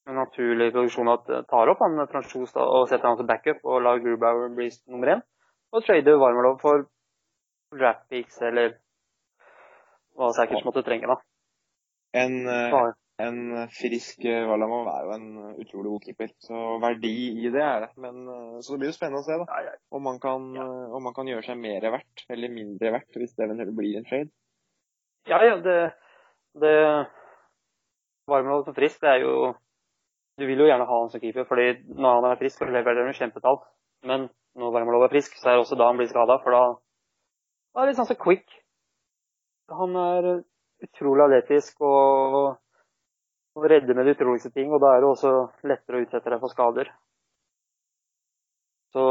en 0.08 0.18
naturlig 0.18 0.72
produksjon 0.74 1.12
at 1.12 1.28
tar 1.50 1.70
opp 1.70 1.82
han 1.84 2.00
Franchos 2.10 2.54
og 2.58 2.88
setter 2.90 3.06
han 3.08 3.20
til 3.20 3.28
backup 3.28 3.62
og 3.64 3.82
lar 3.84 4.00
Grubauer 4.02 4.50
bli 4.56 4.70
nummer 4.90 5.16
én, 5.16 5.22
og 5.72 5.84
trader 5.86 6.18
Varmelov 6.20 6.58
for 6.62 6.88
draft 7.72 8.42
eller 8.42 8.74
hva 10.18 10.32
Sackers 10.36 10.64
måtte 10.66 10.82
trenge. 10.84 11.08
da. 11.08 11.16
En, 12.12 12.34
eh, 12.46 12.92
en 13.22 13.68
frisk 13.72 14.24
Valamov 14.24 14.88
er 14.90 15.06
jo 15.06 15.14
en 15.14 15.26
eh, 15.42 15.56
utrolig 15.62 15.92
god 15.94 16.06
keeper, 16.06 16.30
så 16.42 16.60
verdi 16.82 17.14
i 17.44 17.50
det 17.52 17.62
er 17.62 17.86
det. 17.86 17.90
Men, 18.00 18.22
eh, 18.28 18.60
så 18.60 18.74
det 18.74 18.82
blir 18.82 18.92
jo 18.92 18.96
spennende 18.96 19.22
å 19.22 19.26
se 19.26 19.38
da, 19.40 19.74
om 19.94 20.06
man 20.08 20.20
kan, 20.22 20.48
eh, 20.56 20.94
om 20.96 21.04
man 21.06 21.16
kan 21.16 21.28
gjøre 21.30 21.46
seg 21.46 21.60
mer 21.60 21.86
verdt 21.94 22.24
eller 22.32 22.52
mindre 22.52 22.94
verdt 22.96 23.20
hvis 23.20 23.34
det 23.36 23.46
eventuelt 23.46 23.76
blir 23.78 23.98
en 24.00 24.08
trade. 24.08 24.32
Ja, 25.30 25.38
ja, 25.46 25.58
det, 25.62 25.76
det 26.58 26.76
Varmelov 28.30 28.64
som 28.66 28.74
frisk, 28.74 29.00
det 29.04 29.12
er 29.12 29.26
jo 29.26 29.52
Du 30.42 30.46
vil 30.48 30.58
jo 30.58 30.64
gjerne 30.66 30.88
ha 30.88 30.96
han 30.98 31.10
som 31.12 31.22
keeper, 31.22 31.44
fordi 31.46 31.68
når 31.94 32.16
han 32.16 32.24
er 32.26 32.38
frisk, 32.40 32.58
så 32.58 32.66
leverer 32.66 33.06
han 33.06 33.14
kjempetall. 33.14 33.60
Men 34.10 34.24
når 34.58 34.72
Wermelov 34.74 35.04
er 35.06 35.12
frisk, 35.12 35.36
så 35.38 35.52
er 35.52 35.54
det 35.54 35.62
også 35.62 35.78
da 35.78 35.86
han 35.86 36.00
blir 36.00 36.08
skada, 36.10 36.40
for 36.42 36.56
da 36.56 36.62
er 37.78 37.86
det 37.86 37.92
litt 37.92 38.00
sånn 38.00 38.08
som 38.08 38.18
Quick. 38.24 38.56
Han 39.70 39.94
er 40.00 40.26
utrolig 40.82 41.28
atletisk 41.28 41.86
og, 41.86 42.34
og 43.54 43.68
redder 43.70 43.94
med 43.94 44.10
de 44.10 44.16
utroligste 44.16 44.50
ting, 44.50 44.74
og 44.74 44.82
da 44.82 44.96
er 44.96 45.04
det 45.04 45.12
også 45.12 45.32
lettere 45.70 46.00
å 46.00 46.04
utsette 46.08 46.34
deg 46.34 46.42
for 46.42 46.56
skader. 46.56 46.90
Så 48.92 49.06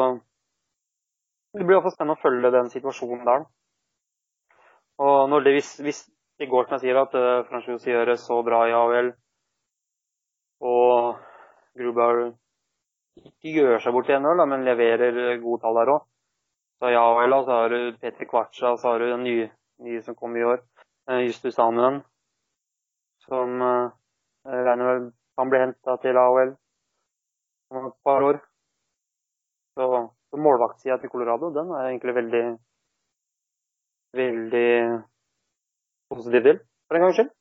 det 1.55 1.63
blir 1.63 1.79
iallfall 1.79 1.95
spennende 1.95 2.19
å 2.19 2.23
følge 2.27 2.53
den 2.59 2.69
situasjonen 2.75 3.23
der. 3.31 3.47
Og 5.01 5.17
når 5.31 5.47
det, 5.47 5.55
hvis, 5.57 5.71
hvis 5.81 6.03
det 6.43 6.51
går 6.51 6.67
som 6.67 6.75
jeg 6.75 6.89
sier, 6.89 6.99
at 7.01 7.15
uh, 7.15 7.47
Franchos 7.47 7.87
gjør 7.87 8.11
det 8.11 8.19
så 8.19 8.43
bra 8.45 8.65
i 8.67 8.75
AHL, 8.75 9.15
og 10.61 11.19
Grubauer 11.77 12.31
ikke 13.21 13.53
gjør 13.57 13.81
seg 13.83 13.95
bort 13.95 14.09
i 14.11 14.17
NHL, 14.17 14.43
men 14.47 14.65
leverer 14.67 15.41
gode 15.41 15.61
tall 15.63 15.79
der 15.79 15.93
òg. 15.95 16.05
Så 16.81 16.89
i 16.89 16.97
vel, 16.97 17.35
så 17.45 17.57
har 17.57 17.73
du 17.73 17.97
Petter 18.01 18.29
Kvartsa, 18.29 18.75
så 18.77 18.93
har 18.93 19.01
du 19.01 19.09
den 19.11 19.25
nye, 19.25 19.49
nye 19.85 20.01
som 20.05 20.17
kom 20.17 20.37
i 20.37 20.45
år, 20.45 20.63
uh, 21.11 21.19
Justus 21.21 21.59
Anunen, 21.61 22.01
som 23.27 23.61
jeg 23.61 24.65
regner 24.65 24.89
vel 24.89 25.03
kan 25.37 25.51
bli 25.51 25.61
henta 25.61 25.95
til 26.01 26.17
AHL 26.17 26.55
om 27.71 27.85
et 27.91 27.99
par 28.03 28.25
år. 28.25 28.41
Så, 29.77 29.85
så 30.29 30.39
målvaktsida 30.41 30.97
til 30.99 31.11
Colorado, 31.13 31.51
den 31.53 31.69
er 31.77 31.91
egentlig 31.91 32.15
veldig 32.17 32.43
veldig 34.13 35.01
positiv 36.11 36.41
til, 36.47 36.59
for 36.87 36.95
en 36.97 37.05
gangs 37.05 37.15
skyld. 37.19 37.31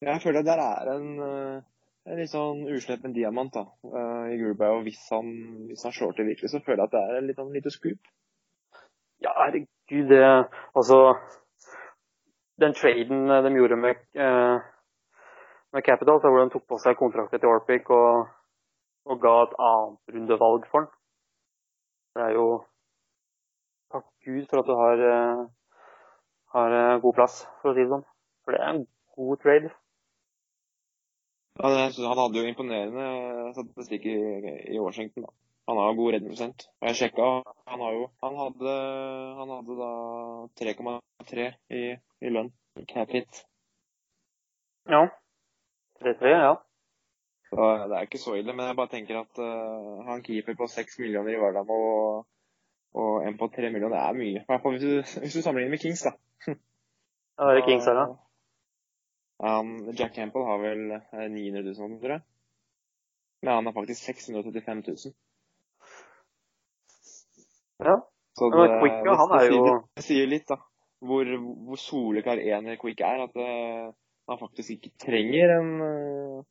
Jeg 0.00 0.22
føler 0.22 0.42
der 0.46 0.60
er 0.62 0.92
en, 0.92 1.08
eh, 1.22 1.62
en 2.06 2.20
litt 2.20 2.30
sånn 2.30 2.62
uslepen 2.70 3.12
diamant 3.16 3.50
da, 3.54 3.64
i 4.30 4.36
i 4.38 4.52
Og 4.52 4.82
Hvis 4.86 5.08
han, 5.10 5.32
hvis 5.66 5.82
han 5.82 5.92
slår 5.92 6.12
til 6.12 6.26
virkelig, 6.30 6.50
så 6.50 6.60
føler 6.60 6.84
jeg 6.84 6.88
at 6.88 6.94
det 6.94 7.02
er 7.16 7.26
litt 7.26 7.36
sånn 7.36 7.52
lite 7.52 7.70
scoop. 7.70 7.98
Ja, 9.20 9.32
herregud, 9.34 10.08
det 10.08 10.48
Altså, 10.76 11.16
den 12.60 12.74
traden 12.74 13.26
de 13.28 13.56
gjorde 13.56 13.76
med, 13.76 13.96
eh, 14.14 14.58
med 15.72 15.82
Capital, 15.82 16.20
hvor 16.20 16.44
de 16.44 16.50
tok 16.50 16.66
på 16.68 16.78
seg 16.78 16.96
kontrakten 16.96 17.40
til 17.40 17.48
Orpic 17.48 17.90
og, 17.90 18.28
og 19.06 19.20
ga 19.20 19.34
et 19.42 19.58
annet 19.58 20.14
rundevalg 20.14 20.66
for 20.70 20.80
den. 20.80 20.90
Det 22.14 22.22
er 22.22 22.32
jo 22.38 22.48
Takk 23.92 24.04
Gud 24.24 24.46
for 24.50 24.60
at 24.60 24.66
du 24.68 24.74
har, 24.76 25.02
eh, 25.10 25.44
har 26.54 26.78
eh, 26.78 27.00
god 27.00 27.14
plass, 27.14 27.46
for 27.60 27.70
å 27.70 27.74
si 27.74 27.82
det 27.82 27.92
sånn. 27.92 28.04
For 28.44 28.52
det 28.52 28.60
er 28.60 28.72
en 28.74 28.86
god 29.16 29.40
trade. 29.42 29.70
Ja, 31.58 31.68
det, 31.74 31.84
han 31.98 32.20
hadde 32.22 32.38
jo 32.38 32.46
imponerende 32.46 33.52
statistikk 33.56 34.06
i, 34.06 34.18
i 34.74 34.78
Washington. 34.78 35.26
da. 35.26 35.34
Han 35.68 35.76
har 35.76 35.96
god 35.98 36.12
redningsprosent. 36.14 36.68
Og 36.80 36.88
jeg 36.88 36.96
sjekka, 36.96 37.24
han 37.68 37.82
har 37.84 37.92
jo 37.92 38.04
Han 38.22 38.36
hadde, 38.40 38.76
han 39.40 39.50
hadde 39.52 39.74
da 39.80 39.90
3,3 40.62 41.48
i, 41.76 41.82
i 42.24 42.32
lønn. 42.32 42.52
Cap 42.88 43.10
hit. 43.12 43.42
Ja. 44.88 45.02
3-3, 46.00 46.30
ja. 46.30 46.54
Så 47.50 47.66
det 47.90 47.96
er 47.96 48.06
ikke 48.06 48.22
så 48.22 48.38
ille. 48.38 48.54
Men 48.54 48.70
jeg 48.70 48.76
bare 48.78 48.92
tenker 48.94 49.20
at 49.20 49.42
uh, 49.42 50.06
han 50.06 50.22
keeper 50.22 50.56
på 50.56 50.70
6 50.70 50.98
millioner 51.02 51.34
i 51.34 51.40
Vardam 51.42 51.70
og, 51.74 52.24
og 52.94 53.26
en 53.26 53.36
på 53.38 53.50
3 53.56 53.72
millioner 53.74 53.98
er 53.98 54.16
mye. 54.16 54.40
I 54.40 54.46
hvert 54.46 54.62
fall 54.62 54.78
hvis 54.78 54.86
du, 54.86 55.20
hvis 55.20 55.36
du 55.36 55.42
sammenligner 55.42 55.74
med 55.74 55.82
Kings, 55.84 56.06
da. 56.06 56.14
Ja, 56.46 57.50
det 57.50 57.60
er 57.60 57.66
Kings 57.66 57.90
her, 57.90 57.98
da. 57.98 58.06
Ja, 59.38 59.54
Jack 59.94 60.14
Campbell 60.16 60.44
har 60.48 60.58
vel 60.62 60.80
eh, 60.98 61.28
900 61.30 61.62
000 61.78 61.98
tror 62.02 62.14
jeg. 62.16 62.22
Men 63.42 63.52
han 63.54 63.66
har 63.70 63.74
faktisk 63.76 64.02
635 64.08 64.82
000. 64.88 65.14
Ja. 67.86 67.96
Så 68.38 68.48
Men 68.50 68.80
Quick, 68.80 68.98
ja, 69.06 69.14
han 69.18 69.32
er 69.38 69.46
jo 69.50 69.62
det 69.96 70.04
sier 70.06 70.26
litt, 70.30 70.46
da. 70.50 70.58
Hvor, 71.06 71.28
hvor 71.68 71.78
soleklar 71.78 72.40
ener 72.42 72.78
Quick 72.82 73.00
er. 73.06 73.22
At 73.28 73.36
eh, 73.38 73.90
han 74.28 74.40
faktisk 74.40 74.74
ikke 74.76 74.90
trenger 75.06 75.54
en 75.60 75.70
eh, 75.86 76.42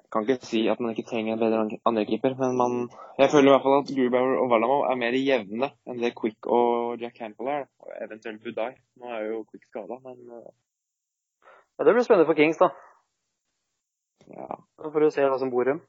Jeg 0.00 0.08
kan 0.12 0.24
ikke 0.24 0.48
si 0.48 0.62
at 0.72 0.80
man 0.80 0.94
ikke 0.94 1.04
trenger 1.10 1.34
en 1.36 1.40
bedre 1.44 1.60
an- 1.66 1.80
andrekeeper, 1.90 2.32
men 2.40 2.56
man 2.56 2.76
Jeg 3.20 3.28
føler 3.34 3.50
i 3.50 3.52
hvert 3.52 3.64
fall 3.66 3.78
at 3.82 3.92
Grubauer 3.92 4.38
og 4.40 4.48
Varlamov 4.52 4.86
er 4.88 4.96
mer 5.04 5.16
jevne 5.20 5.68
enn 5.84 6.00
det 6.00 6.14
Quick 6.16 6.48
og 6.48 6.96
Jack 7.04 7.18
Campbell 7.20 7.52
er. 7.52 7.66
Og 7.84 7.92
eventuelt 8.00 8.40
Budai. 8.44 8.72
Nå 8.96 9.12
er 9.12 9.28
jo 9.28 9.44
Quick 9.52 9.68
skada, 9.68 10.00
men 10.08 10.16
eh, 10.40 10.50
ja. 11.78 11.84
Det 11.84 11.94
blir 11.96 12.04
spennende 12.06 12.26
for 12.28 12.38
Kings, 12.38 12.58
da. 12.60 12.68
ja. 14.36 14.48
For 14.78 14.92
får 14.94 15.00
du 15.06 15.10
se 15.14 15.24
hva 15.28 15.38
som 15.40 15.50
bor 15.52 15.64
dem. 15.68 15.80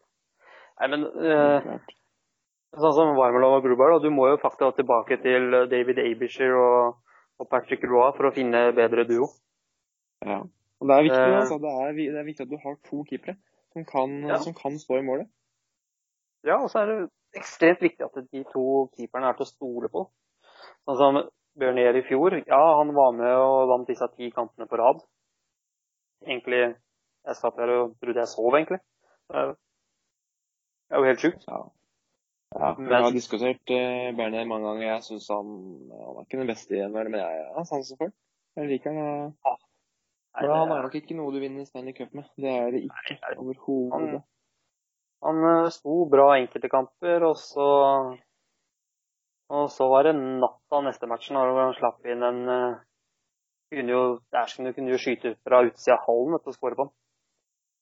Nei, 0.79 0.87
men 0.89 1.05
eh. 1.05 1.67
Sånn 2.73 2.95
som 2.97 3.11
Varmelov 3.13 3.59
og 3.59 3.65
Gruber, 3.67 3.91
da, 3.93 3.99
du 4.01 4.09
må 4.09 4.31
jo 4.31 4.39
faktisk 4.41 4.79
tilbake 4.79 5.19
til 5.21 5.53
eh, 5.53 5.67
David 5.69 5.99
Abisher 6.01 6.55
og, 6.57 6.95
og 7.37 7.49
Patrick 7.51 7.83
Roy 7.85 8.09
for 8.17 8.31
å 8.31 8.33
finne 8.33 8.71
bedre 8.73 9.05
duo. 9.05 9.27
Ja. 10.25 10.39
Og 10.81 10.89
det 10.89 10.95
er 10.95 11.05
viktig, 11.05 11.19
Eh. 11.21 11.35
altså. 11.43 11.59
Det 11.61 11.69
er, 11.83 11.91
det 11.99 12.19
er 12.23 12.25
viktig 12.25 12.47
at 12.47 12.49
du 12.49 12.57
har 12.63 12.79
to 12.89 13.03
keepere 13.09 13.37
som 13.75 13.85
kan, 13.85 14.15
Ja. 14.31 14.39
som 14.41 14.55
kan 14.57 14.79
stå 14.81 14.97
i 14.97 15.05
målet. 15.05 15.29
Ja, 16.43 16.57
og 16.63 16.71
så 16.73 16.81
er 16.81 16.89
det 16.89 16.97
ekstremt 17.37 17.81
viktig 17.85 18.03
at 18.03 18.17
de 18.31 18.41
to 18.49 18.65
keeperne 18.97 19.29
er 19.29 19.37
til 19.37 19.45
å 19.45 19.51
stole 19.53 19.89
på. 19.93 20.07
Sånn 20.89 20.97
som 20.99 21.21
Bernier 21.59 21.95
i 21.95 22.01
fjor. 22.09 22.33
Ja, 22.49 22.59
han 22.79 22.89
var 22.97 23.13
med 23.13 23.31
og 23.37 23.69
vant 23.69 23.87
disse 23.87 24.07
ti 24.17 24.31
kampene 24.33 24.65
på 24.67 24.81
rad. 24.81 25.05
Egentlig 26.27 26.75
Jeg 27.25 27.35
satt 27.39 27.55
her 27.59 27.69
og 27.71 27.95
trodde 28.03 28.19
jeg 28.19 28.27
sov, 28.27 28.51
egentlig. 28.57 28.79
Det 29.31 29.37
er 29.39 29.53
jo- 30.97 31.03
helt 31.07 31.19
sjukt. 31.23 31.45
Ja. 31.47 31.61
Ja, 32.53 32.73
Men- 32.77 32.89
jeg 32.91 33.03
har 33.03 33.11
diskutert 33.11 33.71
uh, 33.71 34.15
Berner 34.17 34.45
mange 34.45 34.67
ganger. 34.67 34.87
Jeg 34.93 35.03
syns 35.03 35.27
han, 35.31 35.47
han 35.89 36.17
er 36.17 36.25
ikke 36.25 36.39
den 36.41 36.47
beste 36.47 36.75
igjen, 36.75 36.91
men 36.91 37.13
jeg 37.13 37.45
har 37.55 37.63
sansen 37.63 37.97
for 37.97 38.05
ham. 38.05 38.13
Jeg 38.55 38.67
liker 38.69 38.93
han. 38.93 39.33
Ja. 39.45 39.55
Nei, 40.33 40.47
Men 40.47 40.55
han 40.57 40.71
er 40.71 40.81
nok 40.81 40.95
ikke 40.97 41.15
noe 41.15 41.31
du 41.33 41.39
vinner 41.39 41.65
Stanley 41.65 41.93
Cup 41.93 42.13
med. 42.13 42.23
Det 42.37 42.49
er 42.49 42.71
det 42.71 42.83
ikke 42.83 43.17
overhodet. 43.37 44.23
Han 45.23 45.43
han 45.43 45.71
sto 45.71 46.05
bra 46.09 46.33
enkelte 46.35 46.69
kamper, 46.69 47.23
og 47.23 47.37
så 47.39 47.67
Og 49.53 49.69
så 49.69 49.85
var 49.89 50.03
det 50.07 50.15
natta 50.15 50.79
neste 50.81 51.07
matchen, 51.07 51.35
hvor 51.35 51.59
han 51.59 51.75
slapp 51.77 52.05
inn 52.09 52.23
en 52.23 52.49
eh, 52.49 52.79
kunne 53.75 53.95
jo, 53.95 54.03
du 54.19 54.73
kunne 54.73 54.93
jo 54.93 55.01
skyte 55.01 55.35
fra 55.43 55.63
utsida 55.67 55.97
av 55.97 56.05
hallen 56.07 56.37
etter 56.37 56.53
å 56.53 56.57
skåre 56.57 56.77
på 56.77 56.87
han. 56.87 56.93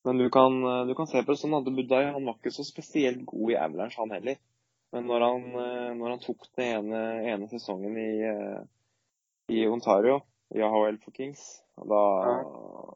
Men 0.04 0.18
du 0.18 0.30
kan, 0.34 0.56
eh, 0.64 0.86
du 0.86 0.94
kan 0.98 1.06
se 1.06 1.22
på 1.22 1.32
det 1.32 1.40
sånn 1.40 1.54
at 1.54 1.68
Budai 1.70 2.04
han 2.10 2.26
var 2.26 2.38
ikke 2.38 2.54
så 2.54 2.64
spesielt 2.66 3.22
god 3.28 3.54
i 3.54 3.58
Avalanche, 3.60 4.00
han 4.00 4.14
heller. 4.14 4.40
Men 4.92 5.06
når 5.08 5.24
han, 5.24 5.44
eh, 5.62 5.90
når 5.98 6.14
han 6.16 6.22
tok 6.24 6.48
den 6.58 6.66
ene, 6.66 7.02
ene 7.32 7.48
sesongen 7.48 7.96
i, 7.96 8.10
eh, 8.28 8.62
i 9.54 9.66
Ontario, 9.68 10.20
i 10.54 10.60
AHL 10.60 10.98
for 11.04 11.14
Kings, 11.16 11.62
da, 11.78 12.02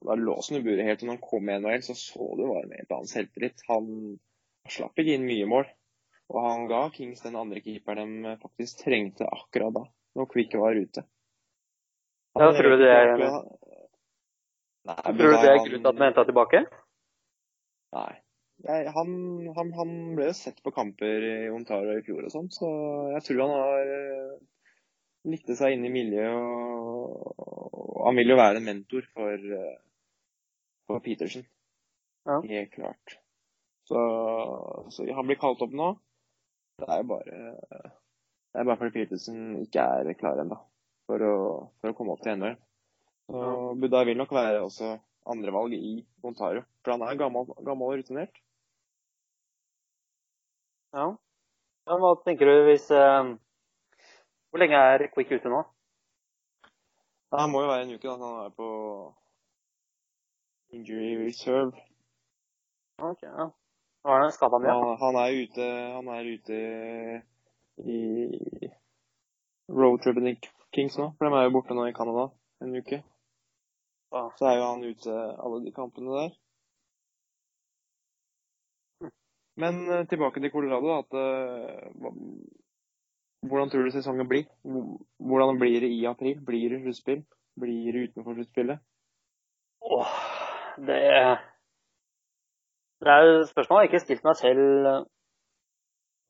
da 0.05 0.17
låste 0.19 0.53
han 0.53 0.61
i 0.61 0.67
buret 0.67 0.85
helt. 0.85 1.03
Og 1.03 1.09
når 1.09 1.17
han 1.17 1.29
kom 1.31 1.49
i 1.49 1.57
NHL, 1.57 1.83
så 1.87 1.97
så 1.97 2.29
du 2.37 2.45
var 2.51 2.67
med 2.67 2.83
helt 2.83 2.93
annen 2.99 3.13
selvtillit. 3.13 3.65
Han 3.71 4.19
slapp 4.69 4.99
ikke 4.99 5.17
inn 5.17 5.29
mye 5.31 5.47
mål. 5.49 5.71
Og 6.35 6.43
han 6.43 6.67
ga 6.69 6.83
Kings 6.93 7.23
den 7.23 7.39
andre 7.39 7.63
keeperen 7.65 8.19
de 8.27 8.35
faktisk 8.43 8.83
trengte 8.83 9.29
akkurat 9.31 9.73
da, 9.79 9.85
når 10.19 10.29
Quick 10.33 10.59
var 10.59 10.77
ute. 10.77 11.07
Ja, 12.37 12.51
tror 12.53 12.71
du 12.75 12.77
det 12.83 12.91
er- 12.93 13.17
Nei, 14.87 14.95
Tror 15.03 15.13
du 15.17 15.23
det 15.27 15.39
er 15.43 15.57
han- 15.59 15.67
grunnen 15.67 15.83
til 15.83 15.89
at 15.89 15.99
vi 15.99 16.05
henta 16.07 16.25
tilbake? 16.29 16.61
Nei. 17.97 18.13
Jeg, 18.67 18.89
han, 18.95 19.09
han, 19.57 19.73
han 19.77 19.91
ble 20.17 20.29
jo 20.31 20.33
sett 20.37 20.63
på 20.65 20.73
kamper 20.73 21.25
i 21.27 21.49
Ontario 21.53 21.99
i 21.99 22.05
fjor 22.07 22.25
og 22.25 22.33
sånn, 22.33 22.47
så 22.55 22.69
jeg 23.13 23.23
tror 23.27 23.43
han 23.43 23.53
har 23.53 23.91
eh, 23.97 24.39
likte 25.29 25.57
seg 25.59 25.75
inn 25.75 25.85
i 25.85 25.91
miljøet. 25.93 26.39
Og, 26.39 27.35
og 27.37 28.07
han 28.07 28.17
vil 28.17 28.33
jo 28.33 28.39
være 28.41 28.57
en 28.63 28.65
mentor 28.71 29.05
for, 29.13 29.35
eh, 29.59 29.77
for 30.89 31.01
Petersen. 31.05 31.45
Ja. 32.27 32.41
Helt 32.49 32.73
klart. 32.73 33.19
Så, 33.87 34.01
så 34.91 35.05
han 35.15 35.27
blir 35.29 35.39
kalt 35.43 35.61
opp 35.63 35.75
nå. 35.77 35.91
Det 36.81 36.89
er 36.89 37.03
jo 37.03 37.11
bare 37.13 37.43
det 38.57 38.63
er 38.63 38.65
bare 38.71 38.77
fordi 38.81 38.95
Petersen 39.03 39.59
ikke 39.67 39.85
er 39.85 40.15
klar 40.19 40.41
ennå 40.41 40.57
for, 41.07 41.23
å- 41.23 41.69
for 41.81 41.91
å 41.93 41.97
komme 41.99 42.15
opp 42.17 42.23
til 42.25 42.37
NHL. 42.37 42.57
Så 43.31 43.45
Buddha 43.83 44.05
vil 44.07 44.19
nok 44.21 44.31
være 44.35 44.61
også 44.63 44.93
andrevalg 45.27 45.73
i 45.75 45.97
Ontario, 46.23 46.63
for 46.85 46.95
han 46.95 47.03
er 47.03 47.17
gammel, 47.19 47.49
gammel 47.67 47.89
og 47.91 47.97
rutinert. 48.01 48.37
Ja. 50.95 51.09
Men 51.87 52.01
Hva 52.03 52.13
tenker 52.25 52.47
du 52.49 52.65
hvis 52.67 52.87
eh, 52.95 53.33
Hvor 54.51 54.63
lenge 54.63 54.79
er 54.95 55.05
Quick 55.13 55.31
ute 55.35 55.51
nå? 55.53 55.61
Det 57.31 57.41
Han 57.43 57.51
må 57.53 57.61
jo 57.65 57.69
være 57.71 57.85
en 57.85 57.93
uke, 57.95 58.07
da. 58.07 58.17
Han 58.17 58.47
er 58.47 58.55
på 58.57 58.69
injury 60.75 61.11
reserve. 61.27 61.75
Ok, 63.03 63.23
ja. 63.27 63.49
Nå 64.07 64.15
er 64.15 64.23
det 64.25 64.35
skada 64.39 64.59
mye. 64.63 64.73
Han, 64.79 64.97
han 65.03 65.19
er 65.21 65.37
ute 65.43 65.69
Han 65.99 66.11
er 66.15 66.31
ute 66.33 66.61
i 67.83 68.71
roadtripen 69.69 70.31
i 70.31 70.37
Kings 70.77 70.97
nå, 71.01 71.11
for 71.17 71.27
de 71.27 71.39
er 71.39 71.47
jo 71.47 71.55
borte 71.55 71.77
nå 71.77 71.87
i 71.89 71.95
Canada 71.97 72.29
en 72.65 72.75
uke. 72.77 73.01
Så 74.39 74.49
er 74.49 74.59
jo 74.59 74.67
han 74.69 74.85
ute 74.85 75.15
alle 75.45 75.63
de 75.65 75.73
kampene 75.75 76.19
der. 76.19 76.35
Men 79.57 79.81
eh, 79.91 80.07
tilbake 80.09 80.41
til 80.41 80.53
Colorado. 80.53 80.99
At, 80.99 81.17
eh, 81.17 81.91
hvordan 83.49 83.71
tror 83.71 83.83
du 83.87 83.91
sesongen 83.91 84.29
blir? 84.29 84.45
Hvordan 85.19 85.59
blir 85.59 85.81
det 85.81 85.91
i 85.91 86.05
april? 86.05 86.41
Blir 86.45 86.69
det 86.71 86.83
sluttspill? 86.83 87.25
Blir 87.61 87.93
det 87.93 88.09
utenfor 88.09 88.35
sluttspillet? 88.35 88.79
Åh, 89.83 90.17
det 90.77 91.03
Det 93.01 93.09
er 93.13 93.23
et 93.23 93.49
spørsmål 93.49 93.81
jeg 93.81 93.89
ikke 93.89 93.99
har 94.01 94.05
stilt 94.05 94.25
meg 94.25 94.37
selv 94.37 94.87
eh, 94.93 95.05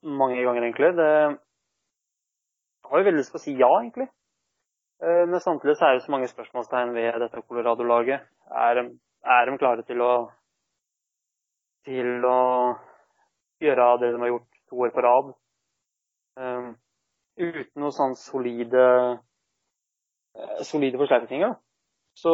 mange 0.02 0.42
ganger, 0.42 0.62
egentlig. 0.62 0.94
Det 0.96 1.10
jeg 2.86 2.90
har 2.90 2.98
jo 2.98 3.06
veldig 3.06 3.18
lyst 3.18 3.32
til 3.34 3.40
å 3.40 3.42
si 3.42 3.52
ja, 3.58 3.68
egentlig. 3.82 4.06
Eh, 5.02 5.26
Men 5.28 5.40
samtidig 5.40 5.76
så 5.76 5.86
er 5.90 5.94
det 5.98 6.02
så 6.06 6.12
mange 6.14 6.28
spørsmålstegn 6.30 6.94
ved 6.94 7.20
dette 7.20 7.42
Colorado-laget. 7.48 8.20
Er, 8.50 8.74
de- 8.74 8.98
er 9.24 9.50
de 9.50 9.58
klare 9.58 9.82
til 9.86 10.00
å 10.00 10.12
til 11.86 12.24
å 12.26 12.38
gjøre 13.62 13.84
det 14.02 14.08
de 14.12 14.18
har 14.18 14.28
gjort 14.32 14.56
to 14.70 14.80
år 14.82 14.90
på 14.94 15.02
rad? 15.04 15.28
Um, 16.36 16.72
uten 17.38 17.80
noe 17.80 17.94
sånn 17.94 18.16
solide 18.18 18.82
eh, 20.34 20.62
solide 20.66 20.98
forsterkninger. 20.98 21.54
Så 22.18 22.32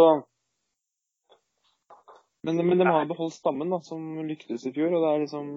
Men, 2.43 2.57
men 2.67 2.79
de 2.81 2.87
har 2.89 3.05
beholdt 3.07 3.37
stammen, 3.37 3.71
da, 3.71 3.79
som 3.87 4.01
lyktes 4.27 4.65
i 4.67 4.73
fjor. 4.75 4.91
og 4.97 5.03
Det, 5.05 5.11
er 5.13 5.21
liksom, 5.23 5.51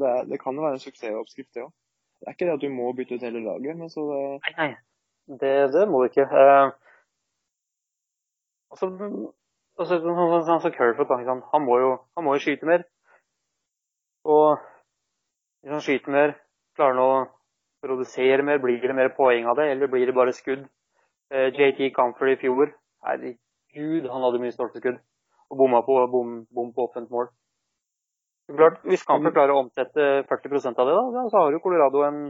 det, 0.00 0.08
er, 0.08 0.24
det 0.32 0.38
kan 0.42 0.56
jo 0.58 0.64
være 0.64 0.78
en 0.80 0.82
suksessoppskrift, 0.82 1.52
det 1.54 1.62
òg. 1.62 1.70
Det 2.18 2.26
er 2.26 2.34
ikke 2.34 2.48
det 2.48 2.54
at 2.56 2.64
du 2.64 2.72
må 2.74 2.88
bytte 2.98 3.14
ut 3.14 3.22
hele 3.26 3.42
laget, 3.44 3.76
men 3.78 3.90
så 3.92 4.02
det, 4.08 4.22
Nei, 4.48 4.54
nei. 4.58 4.72
Det, 5.28 5.72
det 5.72 5.88
må 5.88 6.02
du 6.02 6.08
ikke. 6.10 6.26
Eh, 6.26 6.70
altså, 8.70 8.88
altså, 9.78 10.00
sånn 10.00 10.16
sånn- 10.18 10.46
sånn 10.48 10.62
som 10.64 10.74
Kerfoot, 10.74 11.08
da, 11.08 11.20
ikke 11.20 11.30
sant? 11.30 11.44
han, 11.52 11.64
må 11.64 11.78
jo, 11.78 11.92
han 12.16 12.24
må 12.24 12.34
jo 12.36 12.42
skyte 12.44 12.66
mer. 12.66 12.84
Og 14.24 14.58
hvis 15.62 15.72
han 15.72 15.84
skyter 15.84 16.10
mer, 16.12 16.34
klarer 16.76 16.94
han 16.94 17.04
å 17.04 17.28
produsere 17.82 18.42
mer, 18.42 18.58
blir 18.58 18.80
det 18.82 18.94
mer 18.94 19.14
poeng 19.16 19.46
av 19.46 19.56
det, 19.56 19.70
eller 19.70 19.90
blir 19.90 20.06
det 20.06 20.14
bare 20.14 20.34
skudd? 20.34 20.66
Eh, 21.30 21.50
JT 21.54 21.92
Comfort 21.94 22.34
i 22.34 22.36
fjor, 22.36 22.74
herregud, 23.06 24.10
han 24.10 24.26
hadde 24.26 24.42
mye 24.42 24.52
stolpeskudd. 24.54 24.98
Og 25.50 25.58
bomma 25.58 25.82
på, 25.86 25.96
bom, 26.12 26.42
bom 26.50 26.72
på 26.72 26.88
åpent 26.88 27.10
mål. 27.10 27.30
Klart, 28.52 28.82
Hvis 28.84 29.04
Comfort 29.06 29.34
klarer 29.34 29.54
å 29.54 29.62
omsette 29.62 30.24
40% 30.28 30.78
av 30.82 30.88
det, 30.88 30.94
da, 31.14 31.26
så 31.30 31.38
har 31.44 31.52
jo 31.54 31.62
Colorado 31.62 32.02
en 32.04 32.24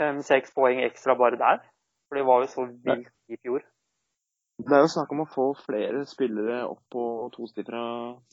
fem-seks 0.00 0.52
poeng 0.56 0.82
ekstra 0.84 1.16
bare 1.18 1.38
der. 1.40 1.62
For 2.08 2.18
det 2.18 2.26
var 2.26 2.44
jo 2.44 2.50
så 2.52 2.66
vilt 2.66 3.08
i 3.28 3.38
fjor. 3.42 3.64
det 4.56 4.72
er 4.72 4.84
jo 4.84 4.92
snakk 4.92 5.10
om 5.12 5.24
å 5.24 5.28
få 5.28 5.46
flere 5.58 6.04
spillere 6.08 6.62
opp 6.68 6.82
på 6.92 7.02
tosifra 7.34 7.80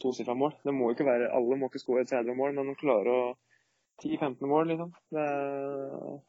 to 0.02 0.36
mål. 0.36 0.54
Det 0.64 0.74
må 0.74 0.90
jo 0.92 0.96
ikke 0.98 1.10
være, 1.10 1.32
Alle 1.34 1.58
må 1.58 1.68
ikke 1.68 1.82
skåre 1.82 2.06
30 2.06 2.38
mål, 2.38 2.54
men 2.54 2.76
klare 2.80 3.10
å 3.12 3.24
10-15 4.04 4.48
mål, 4.48 4.68
liksom. 4.72 4.94
Det 5.12 5.24
er, 5.24 6.20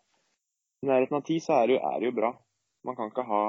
I 0.82 0.88
nærheten 0.90 1.16
av 1.20 1.22
10 1.22 1.44
så 1.44 1.58
er 1.60 1.66
det, 1.68 1.76
jo, 1.76 1.82
er 1.90 2.00
det 2.00 2.08
jo 2.10 2.16
bra. 2.16 2.32
Man 2.84 2.96
kan 2.96 3.12
ikke 3.12 3.26
ha 3.28 3.42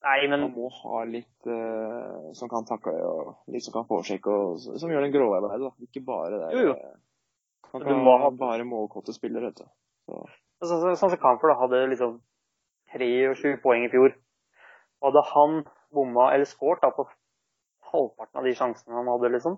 Nei, 0.00 0.28
men 0.32 0.46
Man 0.46 0.54
må 0.56 0.68
ha 0.72 1.02
litt 1.04 1.44
uh, 1.44 2.30
som 2.32 2.48
kan 2.48 2.64
takke 2.64 2.92
og 3.04 3.50
litt 3.52 3.66
som 3.66 3.74
kan 3.74 3.88
påsjekke, 3.88 4.32
og 4.32 4.62
som 4.80 4.88
gjør 4.88 5.04
den 5.04 5.12
grå 5.12 5.26
arbeidet. 5.36 5.66
da. 5.66 5.84
Ikke 5.84 6.00
bare 6.06 6.38
det. 6.40 6.52
Jo, 6.56 6.70
jo. 6.70 6.76
Man 7.74 7.84
Du 7.84 7.96
må 8.00 8.14
ha- 8.18 8.30
bare 8.32 8.64
målkåte 8.64 9.12
spillere, 9.12 9.50
vet 9.50 9.60
du. 9.60 9.66
Så, 10.08 10.22
sånn 10.68 10.82
som 10.82 10.96
så, 10.96 11.08
så 11.16 11.46
da, 11.48 11.54
hadde 11.62 11.86
liksom 11.92 12.18
23 12.92 13.56
poeng 13.62 13.86
i 13.86 13.92
fjor. 13.92 14.12
Hadde 15.04 15.22
han 15.32 15.62
bomma 15.94 16.30
eller 16.34 16.48
skåret 16.48 16.84
på 16.96 17.06
halvparten 17.90 18.40
av 18.40 18.46
de 18.46 18.54
sjansene 18.54 18.98
han 18.98 19.08
hadde, 19.10 19.32
liksom, 19.34 19.56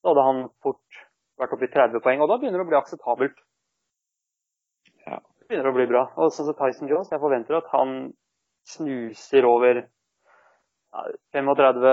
så 0.00 0.10
hadde 0.10 0.24
han 0.26 0.40
fort 0.64 1.02
vært 1.38 1.54
oppe 1.54 1.68
i 1.68 1.72
30 1.74 2.02
poeng. 2.04 2.22
Og 2.22 2.30
da 2.30 2.38
begynner 2.38 2.62
det 2.62 2.66
å 2.66 2.70
bli 2.70 2.78
akseptabelt. 2.78 3.38
Ja. 5.06 5.20
Det 5.20 5.50
begynner 5.50 5.70
å 5.70 5.76
bli 5.76 5.86
bra. 5.90 6.06
Og 6.16 6.32
sånn 6.34 6.48
som 6.48 6.58
Tyson 6.58 6.90
Jones, 6.90 7.10
jeg 7.12 7.22
forventer 7.22 7.60
at 7.60 7.70
han 7.74 7.94
snuser 8.68 9.46
over 9.48 9.84
35 11.36 11.86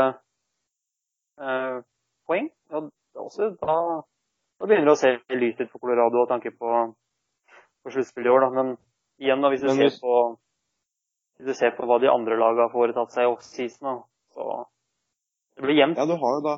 eh, 1.39 1.79
poeng. 2.27 2.49
Og 2.73 2.91
også 3.27 3.51
da, 3.61 3.77
da 4.59 4.67
begynner 4.67 4.89
det 4.89 4.95
å 4.95 5.01
se 5.03 5.13
lyst 5.37 5.61
ut 5.61 5.71
for 5.71 5.83
Colorado 5.83 6.23
og 6.23 6.31
tanke 6.31 6.51
på, 6.55 6.71
på 7.85 7.93
sluttspillet 7.93 8.31
i 8.31 8.33
år. 8.33 8.45
Da. 8.45 8.49
Men 8.57 8.71
igjen, 9.21 9.41
da, 9.45 9.51
hvis 9.53 9.61
du, 9.63 9.69
hvis- 9.77 9.99
på, 10.01 10.15
hvis 11.37 11.51
du 11.51 11.53
ser 11.57 11.75
på 11.77 11.87
hva 11.87 11.99
de 12.01 12.09
andre 12.11 12.37
lagene 12.39 12.65
har 12.67 12.73
foretatt 12.73 13.13
seg 13.13 13.27
i 13.27 13.31
offseason, 13.31 14.01
så 14.35 14.47
det 15.55 15.63
blir 15.67 15.77
jevnt. 15.79 15.97
ja, 16.01 16.05
du 16.09 16.17
har 16.19 16.39
jo 16.39 16.47
da 16.49 16.57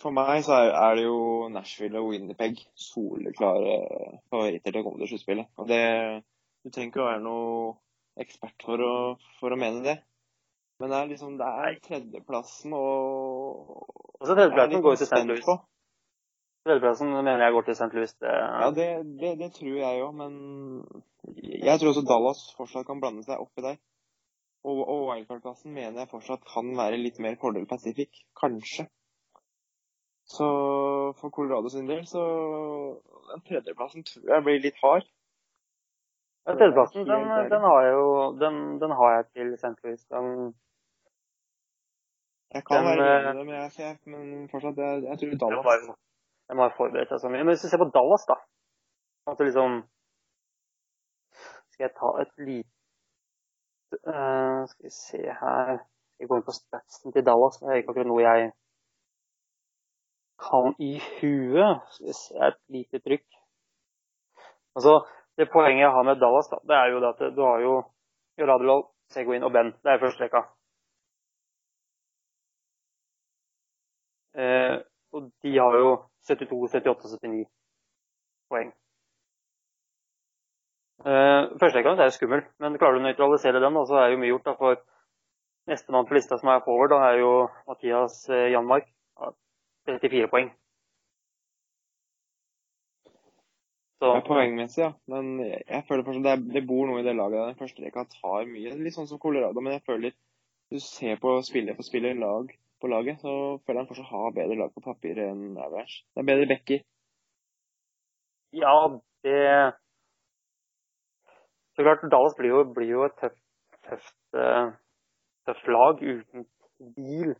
For 0.00 0.12
meg 0.12 0.42
så 0.44 0.52
er, 0.68 0.94
det 0.98 1.06
jo 1.06 1.48
Nashville 1.48 1.98
og 1.98 2.10
Winnipeg 2.12 2.58
soleklare 2.76 3.78
favoritter 4.30 4.72
til 4.74 4.82
å 4.82 4.84
komme 4.84 5.00
til 5.00 5.08
sluttspillet. 5.14 5.48
Og 5.56 5.68
det 5.70 5.80
Du 6.64 6.70
trenger 6.70 6.90
ikke 6.90 7.00
å 7.00 7.08
være 7.08 7.22
noe 7.24 7.76
ekspert 8.20 8.62
for 8.66 8.82
å, 8.84 8.92
for 9.40 9.54
å 9.54 9.58
mene 9.58 9.82
det. 9.84 9.96
Men 10.80 10.90
det 10.92 10.98
er 10.98 11.08
liksom 11.14 11.38
Det 11.40 11.46
er 11.48 11.78
tredjeplassen 11.86 12.74
og 12.76 13.86
Altså 14.20 14.34
så 14.34 14.36
tredjeplassen 14.36 14.82
går 14.84 14.96
jo 14.96 15.00
til 15.00 15.08
St. 15.08 15.24
Louis. 15.30 15.48
Tredjeplassen 16.66 17.12
mener 17.14 17.44
jeg 17.44 17.54
går 17.54 17.66
til 17.66 17.76
St. 17.78 17.92
Louis. 17.94 18.12
Det, 18.18 18.30
Ja, 18.62 18.70
det, 18.74 18.86
det, 19.20 19.32
det 19.38 19.52
tror 19.54 19.74
jeg 19.78 20.02
òg, 20.02 20.14
men 20.18 20.32
jeg 21.46 21.78
tror 21.78 21.92
også 21.92 22.02
Dallas 22.08 22.40
fortsatt 22.58 22.88
kan 22.88 22.98
blande 23.02 23.22
seg 23.22 23.38
oppi 23.38 23.62
der. 23.62 23.76
Og, 24.66 24.80
og 24.82 25.02
wildcard-plassen 25.12 25.70
mener 25.76 26.02
jeg 26.02 26.10
fortsatt 26.10 26.42
kan 26.50 26.72
være 26.78 26.98
litt 26.98 27.20
mer 27.22 27.36
fordel 27.38 27.68
Pacific. 27.70 28.24
Kanskje. 28.40 28.88
Så 30.26 30.46
for 31.20 31.30
Colorado 31.30 31.70
sin 31.70 31.86
del, 31.86 32.02
så 32.06 32.22
den 33.30 33.44
tredjeplassen 33.46 34.02
tror 34.08 34.32
jeg 34.34 34.46
blir 34.48 34.64
litt 34.64 34.80
hard. 34.82 35.06
Ja, 36.46 36.54
Tredjeplassen 36.54 37.06
den, 37.06 37.28
den 37.52 37.68
har 37.68 37.78
jeg 37.86 37.92
jo 37.94 38.08
den, 38.42 38.58
den 38.82 38.96
har 38.98 39.14
jeg 39.16 39.28
til 39.36 39.54
St. 39.60 39.76
Louis. 39.84 40.02
Den, 40.10 40.54
Jeg 42.54 42.64
kan 42.64 42.76
Den, 42.76 42.86
være 42.90 43.06
eh, 43.14 43.30
enig 43.30 43.46
men, 43.46 43.54
jeg, 43.54 43.70
jeg, 43.78 43.96
men 44.10 44.48
fortsatt, 44.50 44.82
jeg, 44.82 45.02
jeg 45.06 45.18
tror 45.22 45.38
Dallas. 45.44 45.94
Den 46.50 46.60
har 46.62 46.76
forberedt 46.76 47.10
seg 47.10 47.22
så 47.22 47.30
mye. 47.30 47.42
Men 47.42 47.54
hvis 47.54 47.64
du 47.64 47.70
ser 47.70 47.82
på 47.82 47.90
Dallas, 47.94 48.26
da 48.28 48.36
at 49.26 49.40
liksom 49.40 49.82
Skal 51.70 51.84
jeg 51.84 51.94
ta 52.00 52.10
et 52.22 52.32
lite 52.48 52.70
uh, 54.12 54.62
Skal 54.70 54.84
vi 54.86 54.90
se 54.90 55.22
her 55.40 55.72
Jeg 56.18 56.28
går 56.28 56.38
inn 56.38 56.48
på 56.48 56.58
statsen 56.60 57.12
til 57.12 57.26
Dallas. 57.26 57.58
Det 57.60 57.68
er 57.68 57.80
ikke 57.80 57.92
akkurat 57.92 58.10
noe 58.12 58.22
jeg 58.24 58.52
kan 60.46 60.72
i 60.80 60.92
huet. 61.18 61.82
Skal 61.92 62.08
vi 62.08 62.14
se 62.16 62.40
et 62.48 62.58
lite 62.72 63.00
trykk. 63.04 63.26
Altså, 64.76 64.94
det 65.36 65.52
poenget 65.52 65.84
jeg 65.84 65.92
har 65.96 66.04
med 66.08 66.20
Dallas, 66.20 66.48
da, 66.52 66.58
det 66.68 66.76
er 66.76 66.88
jo 66.92 67.02
det 67.04 67.10
at 67.12 67.36
du 67.36 67.42
har 67.44 67.60
jo 67.60 67.74
Radulov, 68.50 68.82
Seguin 69.12 69.44
og 69.44 69.52
Ben. 69.52 69.72
Det 69.84 69.92
er 69.92 70.00
første 70.00 70.24
rekka. 70.24 70.42
Eh, 74.40 74.76
og 75.12 75.30
de 75.42 75.52
har 75.58 75.78
jo 75.82 75.90
72, 76.26 76.58
78, 76.72 77.12
79. 77.20 77.46
poeng. 78.50 78.72
Uh, 81.06 81.52
Førsterekka 81.60 81.92
er 81.94 82.08
jo 82.08 82.14
skummel, 82.16 82.42
men 82.62 82.78
klarer 82.80 82.96
du 82.98 83.02
å 83.02 83.06
nøytralisere 83.06 83.60
den, 83.62 83.76
så 83.86 83.98
er 84.00 84.12
jo 84.12 84.20
mye 84.22 84.32
gjort. 84.32 84.46
da, 84.48 84.54
for 84.58 84.80
Nestemann 85.70 86.06
på 86.08 86.16
lista 86.16 86.38
som 86.40 86.50
er 86.50 86.62
forward, 86.64 86.94
da, 86.94 87.00
er 87.10 87.20
jo 87.22 87.32
Mathias 87.68 88.22
uh, 88.30 88.46
Janmark. 88.50 88.88
34 89.86 90.26
poeng. 90.32 90.48
Så, 94.00 94.08
Ja, 94.10 94.20
poengmessig, 94.26 94.82
ja. 94.82 94.88
Men 95.08 95.38
jeg 95.46 95.84
føler 95.88 96.02
det, 96.24 96.32
er- 96.32 96.48
det 96.56 96.66
bor 96.66 96.88
noe 96.88 97.00
i 97.00 97.06
det 97.06 97.14
laget. 97.16 97.46
Den 97.52 97.60
første 97.60 97.84
rekka 97.84 98.02
tar 98.16 98.48
mye. 98.50 98.74
Litt 98.82 98.96
sånn 98.96 99.06
som 99.08 99.20
Colorado, 99.22 99.62
men 99.62 99.76
jeg 99.76 99.84
føler 99.86 100.16
du 100.70 100.80
ser 100.82 101.16
på 101.22 101.36
spiller 101.46 101.76
for 101.78 101.86
spiller 101.86 102.18
lag 102.18 102.50
på 102.80 102.90
laget, 102.92 103.20
så 103.20 103.32
føler 103.64 103.78
jeg 103.78 103.84
han 103.84 103.88
fortsatt 103.90 104.12
har 104.12 104.36
bedre 104.36 104.58
lag 104.60 104.72
på 104.74 104.84
papiret 104.84 105.24
enn 105.30 105.56
Avalanche. 105.56 106.04
Det 106.12 106.22
er 106.22 106.30
bedre 106.30 106.48
backer. 106.52 106.84
ja, 108.52 108.76
det 109.24 109.72
Så 111.76 111.82
klart, 111.82 112.10
Dallas 112.12 112.36
blir 112.36 112.48
jo, 112.48 112.64
blir 112.76 112.88
jo 112.88 113.02
et 113.04 113.16
tøft, 113.20 113.42
tøft, 113.88 114.20
eh, 114.42 114.68
tøft 115.46 115.66
lag 115.68 116.00
uten 116.00 116.46
bil. 116.96 117.34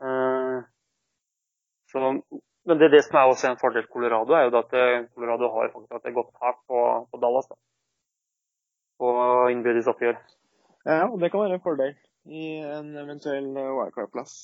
Eh, 0.00 0.60
så, 1.90 2.00
men 2.64 2.80
det, 2.80 2.88
det 2.94 3.02
som 3.04 3.18
er 3.20 3.28
også 3.28 3.50
en 3.50 3.60
fordel 3.60 3.86
Colorado, 3.92 4.32
er 4.32 4.48
jo 4.48 4.56
at 4.62 4.72
eh, 4.80 5.04
Colorado 5.14 5.52
har 5.52 5.68
faktisk 5.74 5.92
hatt 5.92 6.08
et 6.08 6.16
godt 6.16 6.32
tak 6.40 6.56
på, 6.68 6.80
på 7.10 7.20
Dallas. 7.26 7.50
Da. 7.52 7.60
På 8.98 9.12
innbyrdes 9.52 9.90
oppgjør. 9.92 10.16
Ja, 10.86 11.04
og 11.12 11.20
det 11.20 11.30
kan 11.30 11.44
være 11.44 11.60
en 11.60 11.66
fordel 11.68 11.94
i 12.26 12.44
en 12.64 12.94
eventuell 12.96 13.50
eh, 13.56 13.72
wildcard-plass. 13.78 14.34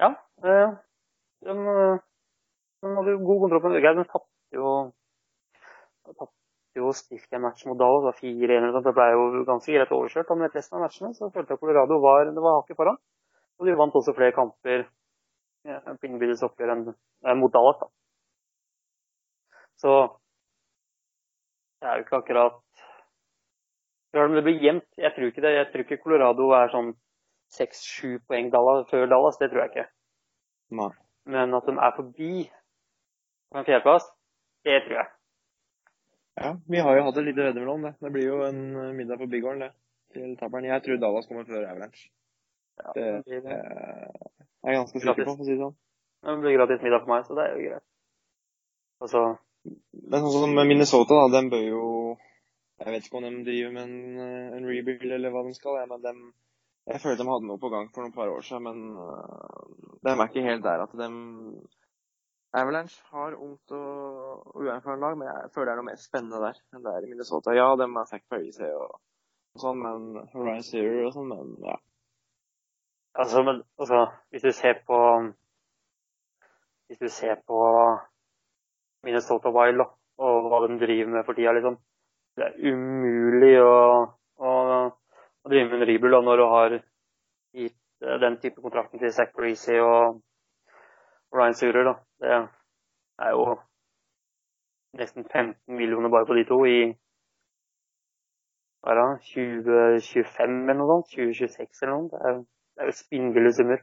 Ja. 0.00 0.12
Eh, 0.42 0.74
den, 1.46 1.62
den 2.82 2.96
hadde 2.98 3.14
jo 3.14 3.22
god 3.26 3.44
kontroll 3.44 3.62
på 3.62 3.72
Norge. 3.74 3.94
Den 4.00 4.10
tapte 4.10 4.58
jo 4.58 4.72
tapte 6.08 6.34
jo 6.78 6.92
stift 6.94 7.32
en 7.32 7.44
match 7.44 7.66
mot 7.66 7.78
Dallas. 7.78 8.02
Det 8.02 8.10
var 8.10 8.18
4-1 8.22 8.44
eller 8.48 8.66
noe 8.66 8.76
sånt. 8.76 8.88
Det 8.88 8.96
ble 8.98 9.08
jo 9.12 9.44
ganske 9.48 9.74
greit 9.74 9.94
overkjørt. 9.94 10.34
Men 10.34 10.52
resten 10.54 10.78
av 10.78 10.84
matchene 10.86 11.14
så 11.16 11.30
følte 11.34 11.54
jeg 11.54 11.62
Colorado 11.62 11.98
var, 12.04 12.30
det 12.32 12.44
var 12.44 12.60
hakket 12.60 12.78
foran. 12.78 13.00
Og 13.58 13.66
de 13.66 13.76
vant 13.78 13.98
også 13.98 14.14
flere 14.14 14.36
kamper 14.36 14.86
ja, 15.66 15.80
på 15.82 16.08
innbyrdes 16.08 16.44
oppgjør 16.46 16.74
enn 16.74 16.86
eh, 16.92 17.36
mot 17.38 17.52
Dallas. 17.54 17.80
Da. 17.82 17.90
Så 19.78 19.94
det 21.78 21.88
er 21.88 21.98
jo 21.98 22.06
ikke 22.06 22.22
akkurat 22.22 22.62
ja, 24.18 24.24
om 24.26 24.34
Det 24.34 24.44
blir 24.46 24.62
jevnt. 24.62 24.86
Jeg 24.98 25.14
tror 25.14 25.30
ikke 25.30 25.44
det. 25.44 25.52
Jeg 25.54 25.68
tror 25.72 25.84
ikke 25.84 26.02
Colorado 26.02 26.50
er 26.58 26.72
sånn 26.72 26.94
6-7 27.54 28.18
poeng 28.28 28.50
Dallas, 28.52 28.88
før 28.90 29.06
Dallas. 29.10 29.38
Det 29.40 29.50
tror 29.52 29.64
jeg 29.64 29.72
ikke. 29.74 29.86
Nei. 30.78 30.90
Men 31.28 31.54
at 31.56 31.68
de 31.68 31.74
er 31.76 31.94
forbi 31.96 32.32
på 33.48 33.60
en 33.60 33.66
fjerdeplass, 33.68 34.06
det 34.64 34.82
tror 34.84 35.00
jeg. 35.00 35.08
Ja, 36.38 36.52
vi 36.70 36.80
har 36.84 36.96
jo 36.96 37.04
hatt 37.08 37.18
et 37.18 37.26
lite 37.26 37.46
veddemål 37.48 37.74
om 37.74 37.86
det. 37.88 37.94
Det 38.04 38.12
blir 38.14 38.28
jo 38.28 38.38
en 38.46 38.60
eh, 38.76 38.94
middag 38.94 39.18
på 39.18 39.26
Big 39.30 39.44
det. 39.62 39.72
Til 40.14 40.36
taperen. 40.40 40.68
Jeg 40.68 40.84
tror 40.84 41.00
Dallas 41.02 41.26
kommer 41.28 41.44
før 41.48 41.66
Avalanche. 41.66 42.08
Ja, 42.78 42.92
Det 42.94 43.04
det 43.04 43.24
blir, 43.26 43.50
eh, 43.50 44.38
er 44.64 44.72
jeg 44.72 44.78
ganske 44.78 45.00
sikker 45.00 45.24
på, 45.24 45.34
for 45.34 45.42
å 45.42 45.48
si 45.48 45.56
det 45.56 45.64
sånn. 45.64 45.76
det 46.28 46.40
blir 46.44 46.56
gratis 46.56 46.82
middag 46.82 47.04
for 47.04 47.14
meg, 47.14 47.26
så 47.26 47.34
det 47.34 47.44
er 47.44 47.56
jo 47.56 47.68
greit. 47.68 47.86
Altså, 49.02 49.22
Men 50.10 50.20
sånn 50.22 50.44
som 50.44 50.54
Minnesota, 50.54 51.14
da, 51.14 51.40
den 51.40 51.50
bør 51.50 51.64
jo 51.66 51.82
Jeg 52.78 52.94
vet 52.94 53.06
ikke 53.08 53.18
om 53.18 53.26
de 53.26 53.46
driver 53.46 53.72
med 53.74 53.88
en, 53.88 54.20
eh, 54.22 54.56
en 54.58 54.68
rebuild 54.68 55.12
eller 55.16 55.34
hva 55.34 55.42
de 55.46 55.54
skal, 55.56 55.80
Ja, 55.80 55.86
men 55.90 56.04
de, 56.04 56.12
jeg 56.88 57.00
føler 57.02 57.18
de 57.20 57.26
hadde 57.28 57.48
noe 57.48 57.60
på 57.60 57.68
gang 57.72 57.88
for 57.92 58.04
noen 58.04 58.14
par 58.14 58.30
år 58.32 58.44
siden, 58.46 58.64
men 58.64 58.78
uh, 58.96 59.98
de 60.04 60.12
er 60.12 60.22
ikke 60.24 60.44
helt 60.46 60.64
der 60.64 60.84
at 60.86 60.94
de 60.96 61.08
Avalanche 62.56 63.02
har 63.12 63.34
ungt 63.36 63.74
og 63.76 64.54
uerfaren 64.56 65.02
lag, 65.04 65.18
men 65.20 65.28
jeg 65.28 65.50
føler 65.52 65.68
det 65.68 65.74
er 65.74 65.80
noe 65.82 65.88
mer 65.90 65.98
spennende 66.00 66.40
der 66.40 66.62
enn 66.72 66.86
det 66.86 66.94
er 66.94 67.04
i 67.04 67.10
Minnesota. 67.10 67.52
Ja, 67.52 67.66
de 67.76 67.88
har 67.92 68.08
Zack 68.08 68.24
Parise 68.32 68.70
og, 68.72 68.94
og 69.52 69.64
sånn, 69.64 69.82
men 69.84 70.30
Horizon 70.32 70.64
Zero 70.70 71.02
og 71.10 71.12
sånn, 71.18 71.34
men 71.34 71.52
ja. 71.66 71.76
altså, 73.20 73.44
men, 73.50 73.60
altså, 73.76 74.00
hvis 74.32 74.48
du 74.48 74.52
ser 74.56 74.80
på 74.88 75.02
Hvis 76.88 77.02
du 77.04 77.08
ser 77.12 77.36
på 77.44 77.58
Minnesota 79.04 79.52
Wild 79.52 79.84
og 79.84 80.46
hva 80.48 80.62
de 80.64 80.78
driver 80.80 81.18
med 81.18 81.26
for 81.26 81.36
tida, 81.36 81.52
liksom. 81.52 81.76
Det 82.38 82.46
er 82.46 82.70
umulig 82.70 83.56
å, 83.58 83.78
å, 84.38 84.50
å 85.42 85.50
drive 85.50 85.72
med 85.72 85.80
en 85.80 85.88
rebuild 85.88 86.14
da, 86.14 86.20
når 86.22 86.40
du 86.40 86.44
har 86.52 86.76
gitt 86.78 88.04
eh, 88.06 88.18
den 88.22 88.36
type 88.42 88.62
kontrakten 88.62 89.02
til 89.02 89.10
Zack 89.14 89.34
Breezy 89.34 89.80
og 89.82 90.20
Ryan 91.34 91.58
Surer. 91.58 91.88
Da. 91.88 91.94
Det 92.22 92.36
er 93.26 93.34
jo 93.34 93.56
nesten 94.98 95.26
15 95.26 95.76
millioner 95.80 96.14
bare 96.14 96.28
på 96.28 96.38
de 96.38 96.46
to 96.48 96.60
i 96.70 96.78
hva 98.86 98.94
er 98.94 99.00
det, 99.00 99.08
2025 99.34 100.54
eller 100.62 100.78
noe 100.78 100.92
sånt. 100.92 101.10
2026 101.16 101.82
eller 101.82 101.94
noe. 101.96 102.08
Det 102.12 102.22
er, 102.30 102.38
det 102.78 102.84
er 102.84 102.92
jo 102.92 102.96
spinnville 103.00 103.52
summer. 103.56 103.82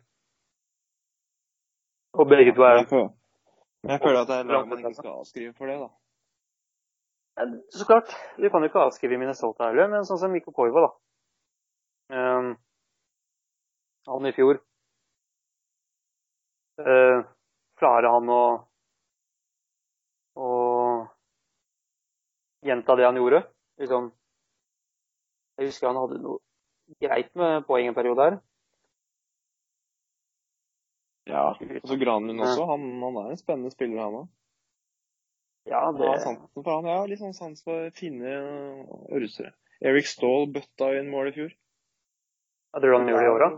Og 2.15 2.31
begge 2.31 2.55
to 2.55 2.63
er 2.63 2.79
jeg 3.85 3.99
føler 4.01 4.23
at 4.23 4.29
det 4.31 4.35
er 4.39 4.47
lag 4.49 4.67
man 4.67 4.79
ikke 4.79 4.97
skal 4.97 5.17
avskrive 5.19 5.53
for 5.53 5.69
det, 5.69 5.75
da. 5.83 5.89
Så 7.69 7.85
klart, 7.85 8.13
du 8.37 8.49
kan 8.49 8.63
jo 8.63 8.69
ikke 8.69 8.85
avskrive 8.85 9.17
Minnesota 9.19 9.67
heller, 9.67 9.89
men 9.91 10.05
sånn 10.07 10.21
som 10.21 10.31
Mikko 10.31 10.53
Koiva, 10.55 10.85
da. 10.85 10.91
Um, 12.15 12.51
han 14.05 14.29
i 14.29 14.31
fjor 14.37 14.59
uh, 16.85 17.23
Klarer 17.81 18.13
han 18.13 18.29
å, 18.29 18.43
å 20.37 20.49
gjenta 22.69 22.95
det 22.95 23.07
han 23.09 23.19
gjorde? 23.19 23.41
Liksom, 23.81 24.11
jeg 25.57 25.71
husker 25.71 25.89
han 25.89 25.99
hadde 25.99 26.21
noe 26.23 26.39
greit 27.01 27.33
med 27.35 27.65
poeng 27.67 27.89
en 27.89 27.97
periode 27.97 28.29
her. 28.29 28.37
Ja. 31.25 31.49
Og 31.57 31.89
så 31.89 31.97
Granlund 31.99 32.45
også. 32.45 32.65
Han, 32.69 32.87
han 33.01 33.19
er 33.23 33.31
en 33.33 33.39
spennende 33.41 33.73
spiller, 33.73 34.03
han 34.05 34.19
òg. 34.21 34.27
Ja, 35.65 35.91
det 35.91 36.05
ja, 36.05 36.17
sansen 36.21 36.63
for 36.63 36.71
han. 36.75 36.87
Jeg 36.89 36.99
har 37.01 37.07
litt 37.09 37.21
sånn 37.21 37.37
sans 37.37 37.63
for 37.65 37.89
finne 37.97 38.33
og 38.85 39.15
russere. 39.23 39.55
Eric 39.81 40.07
Stahl 40.07 40.45
bøtta 40.53 40.91
inn 40.99 41.09
mål 41.11 41.31
i 41.31 41.35
fjor. 41.35 41.55
Hva 42.71 42.81
tror 42.83 42.93
du 42.93 42.97
han 42.99 43.09
gjør 43.09 43.21
det 43.21 43.25
i 43.25 43.31
år, 43.33 43.45
da. 43.45 43.49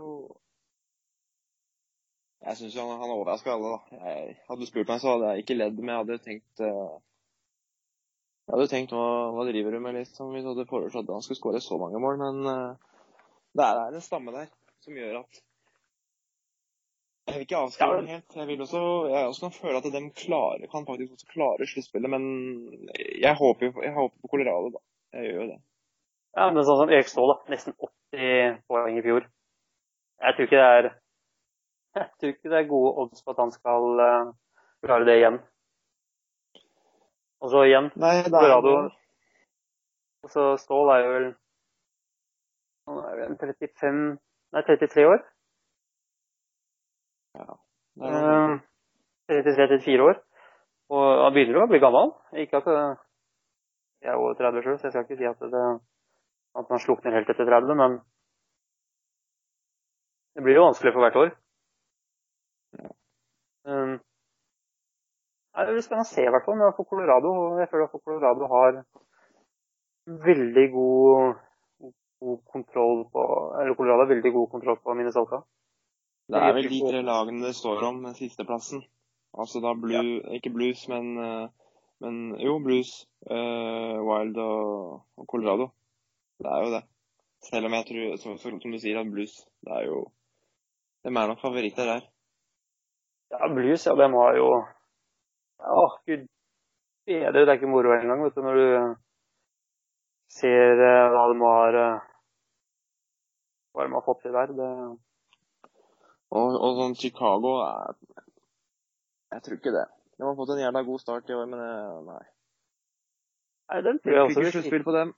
Jeg 2.48 2.60
syns 2.60 2.78
han, 2.80 2.94
han 3.02 3.12
overraska 3.12 3.52
alle, 3.52 3.74
da. 3.74 3.98
Jeg, 4.08 4.38
hadde 4.48 4.64
du 4.64 4.70
spurt 4.70 4.88
meg, 4.88 5.02
så 5.02 5.12
hadde 5.14 5.32
jeg 5.34 5.44
ikke 5.44 5.58
ledd, 5.58 5.80
men 5.82 5.92
jeg 5.92 6.02
hadde 6.04 6.18
tenkt 6.24 6.62
uh, 6.64 6.96
Jeg 8.46 8.54
hadde 8.54 8.68
tenkt 8.72 8.94
hva, 8.96 9.08
hva 9.34 9.44
driver 9.50 9.76
du 9.76 9.82
med, 9.84 9.98
liksom, 9.98 10.32
hvis 10.32 10.46
du 10.46 10.52
hadde 10.54 10.68
foreslått 10.70 11.10
at 11.10 11.18
han 11.18 11.26
skulle 11.26 11.42
skåre 11.42 11.60
så 11.64 11.80
mange 11.82 12.00
mål, 12.00 12.22
men 12.22 12.40
uh, 12.48 13.02
det 13.52 13.66
er, 13.66 13.74
det 13.74 13.84
er 13.84 14.00
en 14.00 14.06
stamme 14.06 14.32
der 14.32 14.48
som 14.84 14.96
gjør 14.96 15.20
at 15.20 15.42
Jeg 17.28 17.34
vil 17.36 17.44
ikke 17.44 17.60
avskrive 17.60 17.94
Ja, 17.94 18.00
den 18.00 18.12
helt. 18.14 18.36
Jeg 18.36 18.46
vil 18.48 18.62
også, 18.64 18.82
jeg 19.12 19.26
også 19.30 19.42
kan 19.44 19.56
føle 19.56 19.80
at 19.80 19.88
de 19.94 20.02
klarer, 20.16 20.68
kan 20.72 20.86
faktisk 20.88 21.12
også 21.16 21.32
klare 21.32 21.66
sluttspillet, 21.68 22.10
men 22.10 22.22
jeg 23.20 23.34
håper, 23.36 23.82
jeg 23.84 23.92
håper 23.92 24.16
på 24.22 24.30
Colorado, 24.32 24.70
da. 24.76 24.80
Jeg 25.12 25.26
gjør 25.28 25.42
jo 25.42 25.48
det. 25.50 25.58
Ja, 26.38 26.46
men 26.48 26.64
sånn 26.64 26.80
som 26.80 26.94
Erik 26.94 27.10
Ståhl, 27.12 27.34
da. 27.34 27.52
Nesten 27.52 27.76
80 27.76 28.62
poeng 28.70 28.96
i 28.96 29.04
fjor. 29.04 29.28
Jeg 30.24 30.36
tror 30.36 30.48
ikke 30.48 30.62
det 30.62 30.72
er 30.78 30.90
jeg 31.98 32.06
tror 32.20 32.32
ikke 32.32 32.50
det 32.52 32.58
er 32.58 32.70
gode 32.70 32.90
odds 33.02 33.24
på 33.24 33.32
at 33.32 33.40
han 33.42 33.50
skal 33.50 34.00
uh, 34.00 34.32
klare 34.84 35.06
det 35.08 35.16
igjen. 35.18 35.38
Og 37.42 37.50
så 37.52 37.64
igjen, 37.66 37.90
Nei, 37.98 38.16
det 38.22 38.30
er 38.30 38.34
Colorado 38.34 38.74
og 40.22 40.32
så 40.32 40.44
Ståhl 40.60 40.90
er 40.92 41.04
jo 41.04 41.10
vel 41.14 41.26
Han 42.88 42.96
er 43.06 43.20
vel 43.20 43.36
35 43.38 43.98
Nei, 44.52 44.62
33 44.64 45.04
år. 45.06 45.20
Det 47.38 47.44
er 47.44 47.48
noe- 47.48 47.64
Eh, 47.98 48.58
33-34 49.28 50.04
år. 50.06 50.20
Og 50.94 51.24
han 51.24 51.32
begynner 51.34 51.58
jo 51.58 51.64
å 51.66 51.70
bli 51.70 51.80
gammel. 51.82 52.12
Ikke 52.32 52.62
at 52.62 52.68
Jeg 54.00 54.12
er 54.12 54.14
over 54.14 54.34
30 54.38 54.62
sjøl, 54.62 54.78
så 54.78 54.86
jeg 54.86 54.92
skal 54.92 55.04
ikke 55.04 55.16
si 55.18 55.26
at, 55.26 55.40
det, 55.52 55.62
at 56.54 56.68
man 56.70 56.78
slukner 56.78 57.16
helt 57.16 57.30
etter 57.32 57.48
30, 57.48 57.74
men 57.74 57.96
det 60.38 60.44
blir 60.46 60.54
jo 60.54 60.68
vanskelig 60.68 60.92
for 60.94 61.02
hvert 61.02 61.18
år. 61.18 61.32
Um, 63.66 63.98
det 65.58 65.74
blir 65.74 65.82
spennende 65.82 66.06
å 66.06 66.12
se, 66.12 66.22
i 66.22 66.30
hvert 66.30 66.46
fall. 66.46 66.60
Men 66.60 66.76
for 66.76 66.86
Colorado, 66.86 67.32
jeg 67.58 67.68
føler 67.72 67.88
at 67.88 68.04
Colorado 68.06 68.46
har 68.54 68.78
veldig 70.28 70.66
god, 70.72 71.40
god 72.22 72.38
kontroll 72.54 73.02
på 73.12 73.24
Eller 73.58 73.74
Colorado 73.74 74.06
har 74.06 74.14
veldig 74.14 74.32
god 74.38 74.48
kontroll 74.54 74.78
på 74.78 74.94
Minnesota. 74.94 75.42
Det 76.28 76.40
er 76.44 76.52
vel 76.52 76.68
de 76.68 76.80
tre 76.84 77.00
lagene 77.02 77.46
det 77.46 77.54
står 77.56 77.82
om 77.88 78.02
den 78.04 78.16
sisteplassen. 78.16 78.82
Altså 79.38 79.62
da 79.64 79.72
Blue, 79.76 80.20
ikke 80.36 80.52
Blues, 80.52 80.82
men, 80.88 81.16
eh, 81.24 81.48
men 82.04 82.18
jo, 82.40 82.58
Blues, 82.64 82.90
uh, 83.30 83.96
Wild 84.04 84.36
og, 84.38 85.02
og 85.16 85.26
Colorado. 85.28 85.70
Det 86.38 86.50
er 86.52 86.64
jo 86.64 86.70
det. 86.74 86.82
Selv 87.48 87.66
om 87.66 87.74
jeg 87.76 87.86
tror, 87.88 88.16
som, 88.22 88.38
som 88.38 88.72
du 88.72 88.78
sier, 88.78 89.00
at 89.00 89.10
Blues 89.10 89.34
det 89.66 89.74
er 89.74 89.84
jo 89.86 90.04
De 91.04 91.10
er 91.10 91.30
nok 91.30 91.40
favoritter 91.40 91.86
der. 91.86 92.06
Ja, 93.30 93.48
Blues, 93.54 93.86
ja, 93.86 93.94
dem 93.94 94.16
har 94.18 94.36
jo 94.36 94.48
Å, 95.58 95.84
gud. 96.06 96.28
bedre. 97.06 97.32
Det 97.32 97.48
er 97.48 97.58
ikke 97.58 97.70
moro 97.70 97.92
engang, 97.94 98.22
vet 98.24 98.36
du, 98.36 98.42
når 98.44 98.58
du 98.60 98.94
ser 100.38 100.82
eh, 100.86 101.08
hva 101.12 101.24
de 101.32 101.38
har 101.42 101.78
eh, 101.82 102.08
hva 103.72 103.86
de 103.86 103.96
har 103.96 104.04
fått 104.06 104.22
til 104.24 104.36
der. 104.36 104.52
Det, 104.58 104.70
Og, 106.28 106.56
og 106.56 106.80
sånn 106.80 106.96
Chicago 106.98 107.54
jeg, 107.62 108.24
Jeg 109.32 109.44
tror 109.44 109.56
ikke 109.58 109.72
det. 109.76 109.86
De 110.18 110.26
har 110.26 110.36
fått 110.36 110.52
en 110.54 110.60
jævla 110.60 110.82
god 110.84 111.00
start 111.00 111.30
i 111.30 111.36
år, 111.36 111.46
men 111.48 111.62
nei. 112.08 112.22
nei, 113.70 113.80
den 113.86 114.00
Det 114.00 114.04
tror 114.04 114.16
jeg 114.16 114.26
også 114.26 114.44
vil 114.44 114.54
sluttspill 114.56 114.84
på 114.84 114.94
dem. 114.96 115.12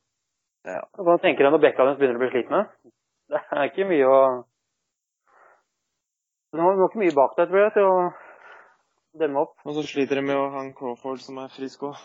Ja. 0.69 0.81
Hva 1.01 1.17
tenker 1.23 1.47
du 1.47 1.55
når 1.55 1.63
bekka 1.65 1.87
deres 1.89 2.01
begynner 2.01 2.21
å 2.21 2.23
bli 2.25 2.33
slitne? 2.35 2.65
Det 3.31 3.41
er 3.57 3.71
ikke 3.71 3.87
mye 3.89 4.09
å 4.11 4.21
Det 6.51 6.61
har 6.61 6.83
ikke 6.85 7.01
mye 7.01 7.17
bak 7.17 7.37
deg, 7.39 7.49
tror 7.49 7.63
jeg, 7.63 7.73
til 7.77 7.87
å 7.87 7.95
demme 9.23 9.45
opp. 9.45 9.55
Og 9.65 9.77
så 9.77 9.87
sliter 9.87 10.19
de 10.19 10.27
med 10.27 10.39
å 10.39 10.49
ha 10.53 10.65
en 10.65 10.75
Crawford 10.77 11.23
som 11.23 11.39
er 11.43 11.53
frisk 11.55 11.87
òg. 11.87 12.01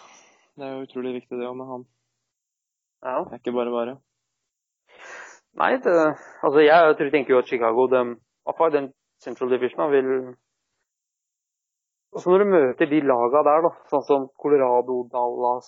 Det 0.56 0.66
er 0.66 0.76
jo 0.76 0.86
utrolig 0.86 1.16
viktig 1.18 1.40
det 1.40 1.50
òg 1.50 1.58
med 1.60 1.72
han. 1.72 1.88
Ja. 3.04 3.18
Det 3.26 3.36
er 3.36 3.42
ikke 3.42 3.56
bare 3.58 3.74
bare. 3.74 3.96
Nei, 5.60 5.72
det, 5.84 5.96
altså 6.46 6.64
jeg 6.64 6.96
tror, 7.00 7.12
tenker 7.12 7.36
jo 7.36 7.42
at 7.42 7.50
Chicago, 7.52 7.88
de, 7.92 8.04
i 8.46 8.72
den 8.76 8.94
Central 9.24 9.50
Division, 9.50 9.92
vil 9.92 10.10
Og 12.16 12.22
så 12.22 12.30
når 12.30 12.44
du 12.44 12.52
møter 12.52 12.88
de 12.88 13.02
laga 13.04 13.42
der, 13.44 13.66
da, 13.66 13.72
sånn 13.92 14.04
som 14.08 14.28
Colorado, 14.40 15.02
Dallas, 15.12 15.68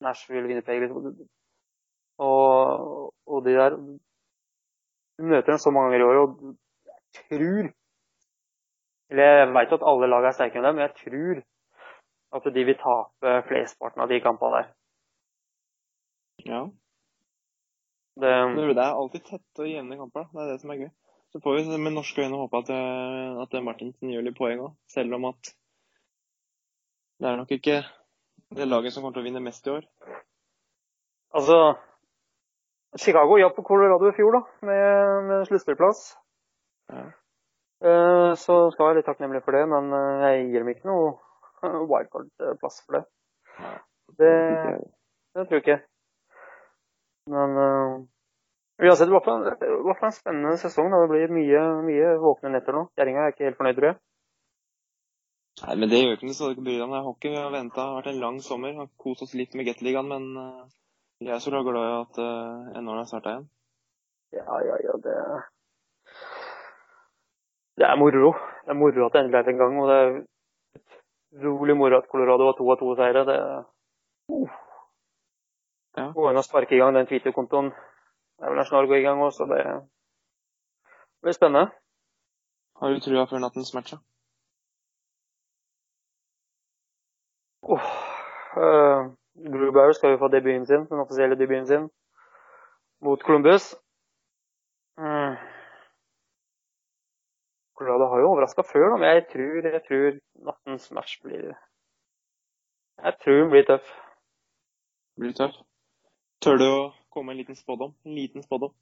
Nashville, 0.00 0.46
Winnipeg 0.48 0.80
liksom, 0.80 1.10
og, 2.24 3.10
og 3.26 3.44
de 3.44 3.56
der 3.58 3.76
Du 3.76 5.26
møter 5.30 5.52
dem 5.52 5.58
så 5.58 5.70
mange 5.70 5.92
ganger 5.92 6.04
i 6.04 6.08
året, 6.08 6.22
og 6.22 6.56
jeg 6.90 7.26
tror 7.28 7.72
Eller 9.10 9.36
jeg 9.38 9.50
veit 9.54 9.74
at 9.76 9.84
alle 9.90 10.08
lag 10.10 10.24
er 10.24 10.36
sterkere 10.38 10.62
enn 10.62 10.70
dem, 10.70 10.78
men 10.78 10.88
jeg 10.88 10.96
tror 11.02 11.42
at 12.34 12.48
de 12.54 12.64
vil 12.66 12.80
tape 12.80 13.34
flesteparten 13.46 14.02
av 14.02 14.08
de 14.10 14.16
kampene 14.24 14.56
der. 14.56 14.70
Ja. 16.50 16.62
Det, 18.20 18.30
Det 18.56 18.82
er 18.82 18.94
alltid 18.94 19.22
tette 19.28 19.62
og 19.62 19.68
jevne 19.70 19.96
kamper. 19.96 20.24
da. 20.24 20.28
Det 20.32 20.42
er 20.42 20.50
det 20.52 20.60
som 20.60 20.70
er 20.74 20.80
gøy. 20.82 20.90
Så 21.34 21.40
får 21.40 21.54
vi 21.54 21.78
med 21.82 21.92
norske 21.92 22.22
øyne 22.22 22.38
håpe 22.38 22.58
at, 22.62 22.68
eh, 22.70 23.42
at 23.42 23.54
Martinsen 23.66 24.12
gjør 24.12 24.22
litt 24.22 24.36
poeng 24.38 24.60
òg, 24.68 24.76
selv 24.86 25.16
om 25.16 25.24
at 25.32 25.48
det 27.18 27.26
er 27.26 27.40
nok 27.40 27.50
ikke 27.56 27.80
det 28.54 28.68
laget 28.68 28.94
som 28.94 29.02
kommer 29.02 29.16
til 29.16 29.24
å 29.24 29.26
vinne 29.26 29.42
mest 29.42 29.66
i 29.66 29.72
år. 29.72 29.88
Altså 31.34 31.58
Chicago 33.02 33.40
hjalp 33.40 33.58
Colorado 33.66 34.12
i 34.12 34.14
fjor, 34.14 34.38
da, 34.38 34.42
med, 34.70 35.26
med 35.32 35.50
sluttspillplass. 35.50 36.04
Ja. 36.94 37.02
Eh, 37.82 38.30
så 38.38 38.60
skal 38.70 38.84
jeg 38.84 38.88
være 38.92 39.00
litt 39.00 39.10
takknemlig 39.10 39.42
for 39.42 39.58
det, 39.58 39.66
men 39.74 39.90
eh, 39.90 40.24
jeg 40.28 40.48
gir 40.52 40.62
dem 40.62 40.72
ikke 40.76 40.90
noe 40.92 41.12
wildcard-plass 41.90 42.82
for 42.86 43.00
det. 43.00 43.04
Det, 44.22 44.34
det 45.34 45.48
tror 45.48 45.58
jeg 45.58 45.66
ikke. 45.66 45.80
Men 47.34 47.58
uansett, 48.82 49.06
det 49.06 49.14
var 49.14 49.24
for 49.24 49.36
en, 49.36 49.84
var 49.86 50.02
en 50.08 50.16
spennende 50.16 50.56
sesong. 50.58 50.90
Da. 50.90 51.02
Det 51.04 51.12
blir 51.12 51.34
mye, 51.36 51.62
mye 51.86 52.10
våkne 52.22 52.54
netter 52.54 52.76
nå. 52.76 52.86
Kjerringa 52.98 53.26
er 53.26 53.34
ikke 53.34 53.48
helt 53.48 53.60
fornøyd, 53.60 53.78
tror 53.78 53.90
jeg. 53.90 54.00
Nei, 55.62 55.74
men 55.78 55.90
det 55.90 56.00
gjør 56.00 56.16
ikke 56.16 56.28
noe, 56.28 56.34
så 56.34 56.48
du 56.48 56.56
ikke 56.56 56.66
bry 56.66 56.76
deg 56.76 56.86
om. 56.86 56.94
Det 56.94 57.00
er 57.00 57.08
hockey. 57.08 57.30
Vi 57.30 57.38
har 57.38 57.52
venta. 57.54 57.76
Det 57.78 57.86
har 57.86 57.98
vært 58.00 58.10
en 58.10 58.22
lang 58.24 58.40
sommer. 58.42 58.74
Har 58.80 58.90
kost 59.04 59.22
oss 59.22 59.36
litt 59.38 59.54
med 59.54 59.68
Gateligaen, 59.68 60.10
men 60.10 60.24
vi 61.22 61.30
er 61.30 61.38
så 61.38 61.50
glad 61.50 61.78
i 61.78 61.92
at 62.00 62.18
uh, 62.18 62.80
NHL 62.80 62.98
har 62.98 63.06
starta 63.10 63.34
igjen. 63.34 63.46
Ja, 64.34 64.56
ja, 64.66 64.76
ja, 64.82 64.96
det 65.04 65.14
Det 67.78 67.86
er 67.86 67.96
moro. 67.96 68.32
Det 68.64 68.74
er 68.74 68.80
moro 68.80 69.06
at 69.06 69.14
det 69.14 69.20
endelig 69.22 69.38
er 69.38 69.52
en 69.52 69.62
gang. 69.62 69.78
Og 69.78 69.88
det 69.88 69.96
er 70.02 70.10
utrolig 71.38 71.76
moro 71.76 71.98
at 71.98 72.10
Colorado 72.10 72.50
har 72.50 72.58
to 72.58 72.70
av 72.70 72.78
to 72.82 72.94
seire. 72.98 73.24
Det 73.30 73.38
uh. 74.34 74.60
Ja. 75.96 76.10
Gå 76.10 76.30
inn 76.30 76.40
og 76.42 76.44
sparke 76.44 76.74
i 76.74 76.82
gang 76.82 76.94
den 76.96 77.06
Twitter-kontoen. 77.06 77.70
Det 78.38 78.44
er 78.44 78.54
vel 78.54 78.66
snart 78.66 78.88
gå 78.88 78.94
i 78.98 79.04
gang 79.06 79.22
òg, 79.22 79.32
så 79.32 79.46
det 79.50 79.60
blir 81.22 81.36
spennende. 81.36 81.70
Har 82.80 82.90
du 82.90 83.00
trua 83.00 83.26
før 83.30 83.38
nattens 83.38 83.74
match? 83.74 83.94
da? 83.94 83.98
Oh, 87.62 87.86
uh, 88.60 89.00
Grubauer 89.52 89.92
skal 89.92 90.10
jo 90.10 90.18
få 90.18 90.28
debuten 90.28 90.66
sin, 90.66 90.86
den 90.90 91.00
offisielle 91.00 91.38
debuten 91.38 91.66
sin, 91.66 91.90
mot 93.00 93.22
Columbus. 93.22 93.74
Mm. 94.98 95.36
Colorado 97.76 98.06
har 98.10 98.18
jo 98.20 98.30
overraska 98.30 98.62
før, 98.62 98.88
da, 98.90 98.96
men 98.96 99.08
jeg 99.08 99.26
tror, 99.32 99.70
jeg 99.76 99.82
tror 99.88 100.18
nattens 100.48 100.90
match 100.92 101.22
blir 101.22 101.54
Jeg 103.04 103.14
tror 103.24 103.32
den 103.32 103.50
blir 103.50 103.64
tøff. 103.70 103.88
Blir 105.18 105.32
tøff? 105.32 105.56
Tør 106.42 106.56
du 106.60 106.64
å 106.68 106.78
komme 107.14 107.30
med 107.30 107.34
en 107.34 107.42
liten 107.42 107.56
spådom? 107.56 107.94
En 108.02 108.14
liten 108.14 108.42
spådom? 108.42 108.74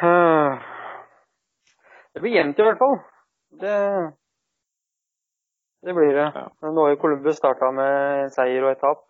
Det 2.12 2.20
blir 2.20 2.34
jevnt 2.34 2.58
i 2.58 2.62
hvert 2.66 2.78
fall. 2.78 2.96
Det, 3.60 3.74
det 5.86 5.94
blir 5.94 6.14
det. 6.16 6.32
Ja. 6.34 6.48
Nå 6.66 6.82
har 6.82 6.90
jo 6.90 7.00
Columbus 7.02 7.36
starta 7.38 7.70
med 7.70 8.24
en 8.24 8.32
seier 8.34 8.64
og 8.64 8.72
et 8.72 8.80
tap. 8.82 9.04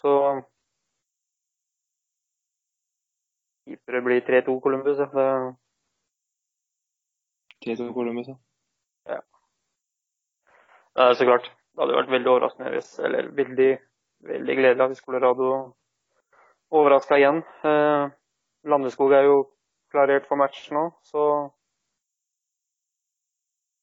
Så 0.00 0.42
det 3.68 4.02
blir 4.04 4.20
3-2 4.20 4.60
Columbus. 4.60 4.98
ja. 4.98 5.06
Det, 5.12 5.54
3-2 7.66 7.92
Columbus, 7.92 8.28
ja. 8.28 8.34
det 10.96 11.10
er 11.10 11.14
så 11.14 11.24
klart. 11.24 11.57
Det 11.78 11.84
hadde 11.84 11.94
vært 11.94 12.10
veldig 12.10 12.30
overraskende 12.32 12.70
hvis 12.74 12.88
Eller 13.06 13.28
veldig, 13.38 13.68
veldig 14.26 14.54
gledelig 14.58 14.86
hvis 14.90 15.04
Colorado 15.04 15.50
overraska 16.74 17.18
igjen. 17.20 17.38
Eh, 17.70 18.08
Landeskog 18.66 19.14
er 19.14 19.28
jo 19.28 19.36
klarert 19.94 20.26
for 20.26 20.42
match 20.42 20.64
nå, 20.74 20.82
så 21.06 21.22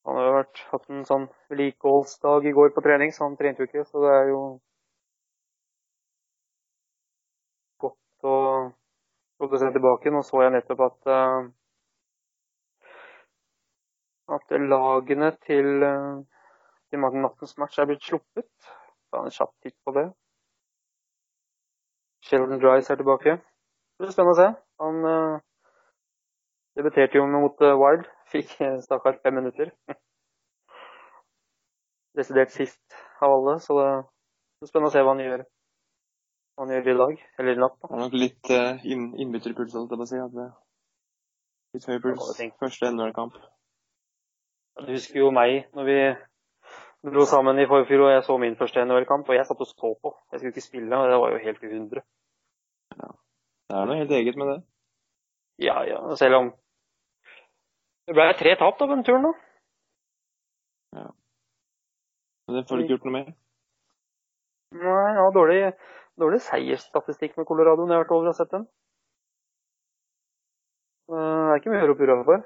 han 0.06 0.20
har 0.20 0.28
jo 0.28 0.36
vært, 0.36 0.60
hatt 0.74 0.92
en 0.92 1.08
sånn 1.08 1.30
vedlikeholdsdag 1.50 2.50
i 2.52 2.54
går 2.60 2.76
på 2.76 2.84
trening, 2.84 3.16
så 3.16 3.24
han 3.30 3.40
trente 3.40 3.64
jo 3.64 3.70
ikke. 3.72 3.88
Så 3.88 4.04
det 4.04 4.12
er 4.12 4.28
jo 4.34 4.42
godt 7.88 8.28
å 8.28 8.36
få 9.40 9.50
se 9.56 9.72
tilbake. 9.72 10.12
Nå 10.12 10.28
så 10.28 10.44
jeg 10.44 10.58
nettopp 10.60 10.84
at 10.92 11.16
eh, 11.16 11.48
at 14.36 14.56
lagene 14.76 15.32
til, 15.48 15.72
eh, 15.88 16.35
til 16.92 17.02
nattens 17.02 17.58
match 17.62 17.80
er 17.80 17.90
blitt 17.90 18.06
sluppet. 18.06 18.48
Ta 19.12 19.24
en 19.24 19.34
kjapp 19.34 19.54
titt 19.64 19.78
på 19.86 19.94
det. 19.96 20.06
Sheldon 22.26 22.62
Dryce 22.62 22.94
er 22.94 23.00
tilbake. 23.00 23.38
Det 23.38 24.04
blir 24.04 24.14
spennende 24.14 24.36
å 24.36 24.40
se. 24.40 24.48
Han 24.82 24.96
uh, 25.06 25.42
debuterte 26.78 27.20
jo 27.20 27.28
mot 27.30 27.62
uh, 27.64 27.76
Wild. 27.80 28.08
Fikk 28.34 28.56
uh, 28.62 28.80
stakkars 28.84 29.22
fem 29.24 29.38
minutter. 29.40 29.72
Desidert 32.18 32.54
sist 32.56 32.98
av 33.22 33.36
alle, 33.36 33.60
så 33.60 33.78
det 33.78 33.90
blir 34.64 34.72
spennende 34.72 34.92
å 34.92 34.96
se 34.96 35.04
hva 35.04 35.14
han 35.14 35.24
gjør. 35.24 35.46
Hva 36.56 36.66
han 36.66 36.76
gjør 36.76 36.92
i 36.92 37.00
dag, 37.02 37.26
eller 37.40 37.58
i 37.58 37.62
natt. 37.62 37.80
da. 37.82 37.90
Det 37.90 37.98
er 37.98 38.06
nok 38.06 38.22
litt 38.26 38.54
uh, 38.56 38.86
inn, 38.88 39.10
innbytterpuls, 39.26 39.76
holdt 39.78 39.94
jeg 39.94 40.02
på 40.02 40.08
å 40.08 40.12
si. 40.14 40.22
At 40.24 40.36
det, 40.36 40.48
litt 41.76 41.90
høy 41.92 42.00
puls. 42.04 42.32
Første 42.62 42.92
NHL-kamp. 42.92 43.38
Du 44.82 44.92
husker 44.92 45.22
jo 45.22 45.30
meg 45.36 45.70
når 45.76 45.88
vi 45.88 46.00
dro 47.06 47.26
sammen 47.30 47.60
i 47.62 47.68
forfjor 47.70 48.06
og 48.08 48.12
jeg 48.14 48.24
så 48.26 48.38
min 48.42 48.58
første 48.60 48.84
NHL-kamp. 48.86 49.30
Og 49.30 49.36
jeg 49.38 49.46
satt 49.48 49.62
og 49.62 49.70
så 49.70 49.94
på. 50.02 50.12
Jeg 50.32 50.40
skulle 50.40 50.54
ikke 50.54 50.66
spille, 50.66 50.98
og 50.98 51.10
det 51.12 51.20
var 51.22 51.34
jo 51.34 51.44
helt 51.46 51.66
uundre. 51.70 52.06
Det 52.96 53.76
er 53.76 53.90
noe 53.90 53.98
helt 53.98 54.14
eget 54.14 54.38
med 54.38 54.52
det. 54.52 54.60
Ja, 55.66 55.80
ja, 55.88 56.00
selv 56.20 56.36
om 56.42 56.52
det 58.06 58.14
ble 58.14 58.26
tre 58.38 58.54
tap 58.60 58.78
da 58.78 58.86
på 58.86 58.94
den 58.94 59.04
turen, 59.08 59.24
da. 59.26 61.06
Men 62.46 62.58
det 62.60 62.68
får 62.70 62.78
du 62.78 62.84
ikke 62.84 62.94
gjort 62.94 63.08
noe 63.08 63.16
med. 63.16 63.30
Nei, 64.76 65.06
ja, 65.18 65.24
dårlig, 65.34 65.62
dårlig 66.22 66.42
seiersstatistikk 66.46 67.40
med 67.40 67.48
Colorado 67.50 67.86
når 67.86 67.96
jeg 67.96 67.98
har 67.98 68.04
vært 68.04 68.14
over 68.18 68.30
og 68.30 68.38
sett 68.38 68.52
dem. 68.54 68.68
Eh, 71.10 71.16
Det 71.16 71.56
er 71.56 71.62
ikke 71.62 71.74
mye 71.74 71.86
å 71.86 71.90
rope 71.90 72.06
hurra 72.06 72.20
for. 72.28 72.46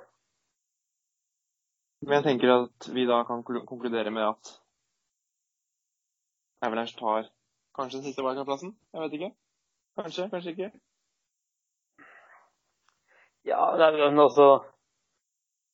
Men 2.02 2.16
jeg 2.16 2.24
tenker 2.24 2.52
at 2.54 2.90
vi 2.96 3.06
da 3.08 3.24
kan 3.28 3.44
konkludere 3.44 4.12
med 4.12 4.24
at 4.24 4.54
Avalanche 6.64 6.96
tar 7.00 7.28
kanskje 7.76 8.00
den 8.00 8.06
siste 8.08 8.24
wildcard-plassen? 8.24 8.72
Jeg 8.94 9.02
vet 9.02 9.14
ikke. 9.18 9.32
Kanskje, 10.00 10.30
kanskje 10.32 10.54
ikke. 10.56 10.72
Ja, 13.46 13.62
det 13.78 13.86
er, 13.86 14.10
men 14.12 14.20
altså 14.20 14.48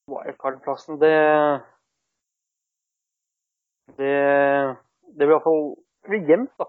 Wildcard-plassen, 0.09 0.99
det 1.01 1.15
Det 3.97 4.13
Det 5.07 5.25
blir 5.25 5.25
i 5.25 5.33
hvert 5.33 5.47
fall 5.47 5.65
det 6.05 6.09
blir 6.09 6.29
jevnt, 6.29 6.51
da. 6.59 6.65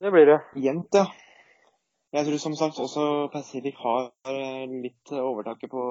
Det 0.00 0.10
blir 0.12 0.26
det. 0.26 0.40
Jevnt, 0.64 0.94
ja. 0.94 1.04
Jeg 2.16 2.24
tror 2.24 2.40
som 2.40 2.54
sagt 2.56 2.78
også 2.80 3.02
Pacific 3.32 3.76
har 3.76 4.06
eh, 4.32 4.64
litt 4.84 5.10
overtaket 5.12 5.68
på, 5.68 5.82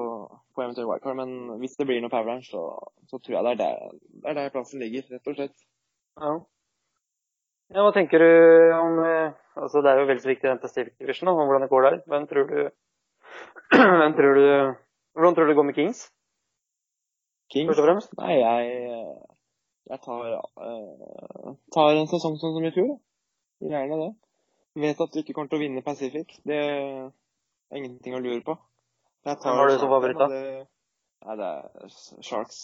på 0.56 0.64
eventuelt 0.64 0.90
wildcard, 0.90 1.18
men 1.20 1.60
hvis 1.62 1.78
det 1.78 1.86
blir 1.86 2.02
noe 2.02 2.10
power 2.10 2.26
Avalanche, 2.26 2.50
så, 2.50 2.64
så 3.06 3.20
tror 3.22 3.36
jeg 3.36 3.46
det 3.46 3.52
er, 3.52 3.60
der, 3.62 4.00
det 4.24 4.32
er 4.32 4.40
der 4.40 4.56
plassen 4.56 4.82
ligger, 4.82 5.06
rett 5.14 5.30
og 5.30 5.38
slett. 5.38 5.54
Ja. 6.18 6.34
ja. 7.76 7.86
Hva 7.86 7.94
tenker 7.94 8.26
du 8.26 8.32
om 8.80 8.98
eh, 9.06 9.38
altså 9.62 9.86
Det 9.86 9.94
er 9.94 10.02
jo 10.02 10.10
veldig 10.10 10.26
så 10.26 10.34
viktig 10.34 10.50
den 10.50 10.66
Pacific 10.66 10.98
Division, 10.98 11.30
og 11.30 11.38
hvordan 11.44 11.68
det 11.68 11.72
går 11.76 11.86
der. 11.86 12.02
Hvem 12.10 12.28
tror 12.34 12.50
du, 12.50 12.60
hvem 14.02 14.18
tror 14.18 14.42
du 14.42 14.46
Hvordan 15.18 15.36
tror 15.36 15.46
du 15.46 15.50
det 15.54 15.58
går 15.58 15.70
med 15.70 15.78
Kings, 15.78 16.06
Kings? 17.54 17.70
først 17.70 17.82
og 17.82 17.88
fremst? 17.88 18.12
Nei, 18.18 18.36
jeg, 18.42 19.06
jeg 19.90 20.02
tar, 20.06 20.36
uh, 20.62 21.56
tar 21.74 21.98
en 21.98 22.10
sesong 22.10 22.38
sånn 22.42 22.54
som 22.58 22.66
i 22.66 22.74
fjor. 22.74 22.92
Gjerne 23.66 23.98
det. 24.02 24.12
Vet 24.78 25.00
at 25.02 25.14
du 25.14 25.20
ikke 25.24 25.34
kommer 25.34 25.50
til 25.52 25.58
å 25.60 25.64
vinne 25.64 25.82
Pacific. 25.86 26.36
Det 26.46 26.58
er 26.58 27.78
ingenting 27.80 28.14
å 28.18 28.22
lure 28.22 28.44
på. 28.46 28.58
Hvem 29.26 29.58
har 29.58 29.70
du 29.72 29.78
som 29.82 29.90
favoritt, 29.92 30.20
da? 30.22 30.28
det- 30.32 30.68
Nei, 31.26 31.36
det 31.36 31.46
er 31.48 31.90
Sharks. 32.22 32.60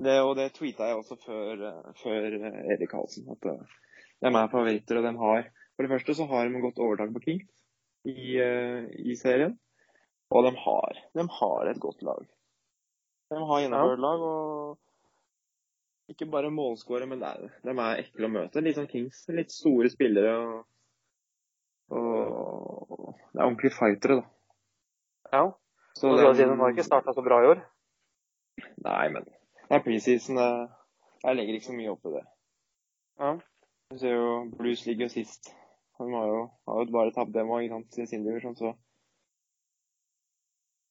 Det, 0.00 0.18
og 0.20 0.34
det 0.36 0.52
tweeta 0.56 0.86
jeg 0.88 0.96
også 1.00 1.16
før, 1.24 1.62
før 2.02 2.26
eh, 2.36 2.58
Erik 2.74 2.90
Karlsen. 2.92 3.24
At 3.32 3.46
eh, 3.48 3.72
de 4.20 4.28
er 4.28 4.52
favoritter, 4.52 5.00
og 5.00 5.04
de 5.08 5.14
har 5.18 5.48
For 5.76 5.86
det 5.86 5.90
første 5.94 6.14
så 6.18 6.26
har 6.28 6.44
de 6.48 6.60
godt 6.60 6.78
overtak 6.84 7.12
på 7.14 7.22
Kings 7.24 7.48
i, 8.04 8.36
eh, 8.36 8.84
i 9.00 9.16
serien. 9.16 9.58
Og 10.30 10.44
de 10.44 10.52
har, 10.60 10.98
de 11.16 11.24
har 11.40 11.70
et 11.70 11.80
godt 11.80 12.02
lag. 12.06 12.26
De 13.32 13.40
har 13.48 13.62
gjennomført 13.64 14.02
lag, 14.04 14.20
og 14.20 14.78
ikke 16.12 16.28
bare 16.30 16.50
målskårere, 16.52 17.08
men 17.08 17.20
de 17.24 17.72
er 17.72 18.02
ekle 18.04 18.28
å 18.28 18.34
møte. 18.34 18.60
Litt 18.62 18.76
sånn 18.76 18.90
Kings. 18.92 19.24
Litt 19.32 19.50
store 19.54 19.88
spillere. 19.90 20.36
og 20.36 20.66
og 21.90 23.14
det 23.32 23.40
er 23.40 23.44
ordentlige 23.46 23.74
fightere, 23.76 24.16
da. 24.20 24.26
Ja. 25.32 25.42
Så 25.94 26.10
det- 26.16 26.36
si, 26.36 26.42
De 26.44 26.56
har 26.56 26.68
ikke 26.70 26.84
starta 26.86 27.12
så 27.12 27.22
bra 27.22 27.40
i 27.42 27.46
år. 27.52 27.62
Nei, 28.84 29.08
men 29.08 29.24
det 29.24 29.76
er 29.76 29.82
preseason. 29.82 30.36
Jeg 31.24 31.36
legger 31.36 31.54
ikke 31.54 31.66
så 31.66 31.72
mye 31.76 31.90
opp 31.90 32.04
i 32.06 32.14
det. 32.16 32.24
Ja. 33.20 33.32
Du 33.90 33.98
ser 33.98 34.14
jo 34.14 34.50
Blues 34.58 34.86
ligger 34.86 35.04
jo 35.04 35.08
sist. 35.08 35.50
De 35.98 36.06
har 36.14 36.26
jo, 36.26 36.50
har 36.68 36.78
jo 36.84 36.92
bare 36.92 37.12
tapt 37.12 37.32
dem 37.34 37.48
òg, 37.50 37.62
ikke 37.64 37.74
sant, 37.74 37.94
sin 37.94 38.06
sin 38.06 38.24
divisjon, 38.24 38.56
så 38.56 38.74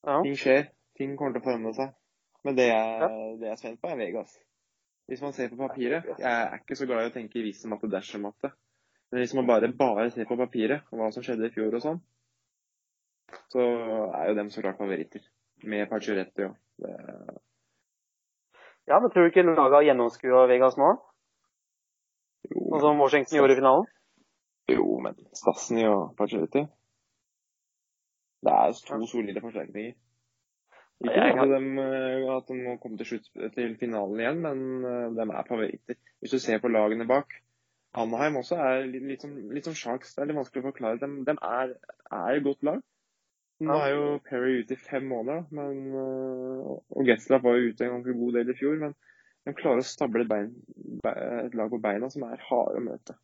Ja. 0.08 0.22
ting 0.24 0.36
skjer. 0.36 0.70
Ting 0.97 1.18
kommer 1.18 1.34
til 1.34 1.41
å 1.41 1.45
forandre 1.45 1.74
seg. 1.74 1.93
Men 2.43 2.56
det 2.56 2.68
jeg, 2.70 3.10
det 3.39 3.47
jeg 3.47 3.52
er 3.52 3.56
spent 3.56 3.82
på, 3.82 3.89
er 3.91 3.97
Vegas. 3.97 4.38
Hvis 5.10 5.22
man 5.22 5.34
ser 5.34 5.50
på 5.50 5.58
papiret 5.58 6.06
Jeg 6.20 6.32
er 6.32 6.58
ikke 6.60 6.76
så 6.78 6.86
glad 6.86 7.06
i 7.06 7.10
å 7.10 7.14
tenke 7.14 7.39
i 7.39 7.41
visum 7.47 7.74
at 7.74 7.82
det 7.82 7.91
dersom 7.91 8.26
at 8.30 8.36
det. 8.43 8.52
Men 9.12 9.24
hvis 9.24 9.34
man 9.34 9.47
bare, 9.47 9.72
bare 9.74 10.10
ser 10.14 10.28
på 10.30 10.38
papiret 10.38 10.86
og 10.91 10.99
hva 11.01 11.10
som 11.14 11.26
skjedde 11.26 11.49
i 11.49 11.53
fjor 11.53 11.74
og 11.74 11.82
sånn, 11.86 11.99
så 13.53 13.62
er 14.20 14.30
jo 14.30 14.36
dem 14.38 14.49
så 14.53 14.62
klart 14.62 14.78
favoritter. 14.82 15.22
Med 15.70 15.89
Pacioretti 15.91 16.45
òg. 16.45 16.53
ja, 18.88 18.99
men 18.99 19.12
tror 19.12 19.26
du 19.26 19.30
ikke 19.30 19.43
laget 19.43 19.76
har 19.76 19.88
gjennomskua 19.89 20.45
Vegas 20.47 20.78
nå? 20.80 20.93
jo, 22.47 22.62
Sånn 22.70 22.86
som 22.86 23.01
Washington 23.01 23.41
gjorde 23.41 23.57
i 23.57 23.60
finalen? 23.60 23.89
jo, 24.72 24.86
men 25.03 25.18
Stasny 25.36 25.84
og 25.89 26.14
Pacioretti 26.18 26.64
Det 28.45 28.53
er 28.53 28.78
to 28.88 29.10
solide 29.10 29.41
forsterkninger. 29.43 29.97
Ikke 31.03 31.16
Jeg 31.16 31.36
at 31.39 31.51
de, 31.51 31.60
eh, 31.84 32.24
at 32.38 32.47
de 32.47 32.55
må 32.60 32.78
komme 32.80 32.97
til 32.99 33.07
slutt 33.07 33.28
til 33.55 33.76
finalen 33.80 34.20
igjen, 34.20 34.41
men 34.43 34.86
eh, 34.88 35.12
de 35.16 35.26
er 35.28 35.47
favoritter. 35.47 35.95
Hvis 36.20 36.32
du 36.36 36.39
ser 36.39 36.60
på 36.64 36.72
lagene 36.72 37.07
bak 37.07 37.36
Anaheim 37.98 38.38
også 38.38 38.58
er 38.62 38.86
litt, 38.86 39.06
litt, 39.10 39.24
som, 39.26 39.34
litt 39.54 39.68
Sharks. 39.74 40.14
Det 40.14 40.24
er 40.24 40.30
litt 40.30 40.38
vanskelig 40.38 40.64
å 40.64 40.70
forklare. 40.70 41.00
De, 41.02 41.10
de 41.26 41.36
er, 41.36 41.74
er 42.14 42.38
et 42.38 42.46
godt 42.46 42.66
lag. 42.68 42.84
Nå 43.66 43.76
er 43.84 43.90
jo 43.92 44.04
Perry 44.24 44.62
ute 44.62 44.78
i 44.78 44.80
fem 44.80 45.08
måneder, 45.10 45.42
men, 45.52 45.80
øh, 46.00 46.76
og 46.80 47.08
Getzlaff 47.10 47.44
var 47.44 47.58
jo 47.58 47.74
ute 47.74 47.84
en 47.84 47.98
ganske 47.98 48.14
god 48.22 48.38
del 48.38 48.52
i 48.54 48.56
fjor. 48.56 48.78
Men 48.80 48.94
de 49.48 49.56
klarer 49.58 49.82
å 49.84 49.88
stable 49.88 50.24
et, 50.24 50.30
bein, 50.30 50.54
et 51.10 51.58
lag 51.58 51.74
på 51.74 51.82
beina 51.84 52.08
som 52.14 52.24
er 52.30 52.46
harde 52.46 52.80
å 52.80 52.86
møte. 52.86 53.18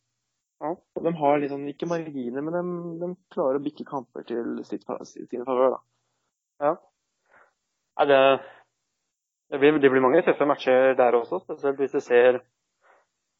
Ja. 0.63 0.74
Og 0.74 1.05
de 1.05 1.13
har 1.20 1.39
litt 1.39 1.53
sånn, 1.53 1.70
ikke 1.72 1.88
marginer, 1.91 2.43
men 2.43 2.57
de, 2.57 2.63
de 3.03 3.11
klarer 3.36 3.61
å 3.61 3.63
bikke 3.63 3.88
kamper 3.88 4.28
til 4.28 4.59
sitt, 4.68 4.84
sin 5.13 5.47
favør. 5.47 5.78
da. 5.78 5.82
Ja. 6.66 6.76
Det, 8.09 8.20
det, 9.51 9.59
blir, 9.61 9.80
det 9.80 9.91
blir 9.91 10.03
mange 10.03 10.24
tøffe 10.26 10.47
matcher 10.49 10.97
der 10.99 11.16
også, 11.16 11.39
spesielt 11.45 11.80
hvis 11.80 11.95
du 11.95 12.01
ser 12.03 12.41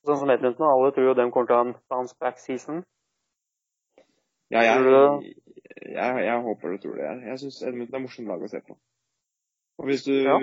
sånn 0.08 0.20
som 0.22 0.32
Edmundsen, 0.34 0.66
Alle 0.68 0.92
tror 0.96 1.08
jo 1.10 1.14
de 1.18 1.26
kommer 1.32 1.50
til 1.50 1.56
å 1.56 1.60
ha 1.62 1.66
en 1.68 1.76
bounce 1.92 2.16
back 2.20 2.40
season. 2.42 2.84
Ja, 4.54 4.62
jeg, 4.62 4.84
jeg, 4.86 6.26
jeg, 6.26 6.42
håper 6.46 6.76
du 6.76 6.78
tror 6.84 7.00
det. 7.00 7.06
Jeg, 7.08 7.22
jeg 7.32 7.40
syns 7.44 7.62
Edmundsen 7.66 7.98
er 7.98 8.04
morsomt 8.04 8.30
lag 8.30 8.44
å 8.46 8.50
se 8.52 8.62
på. 8.68 8.78
Og 9.82 9.90
hvis 9.90 10.06
du, 10.06 10.14
Ja. 10.24 10.38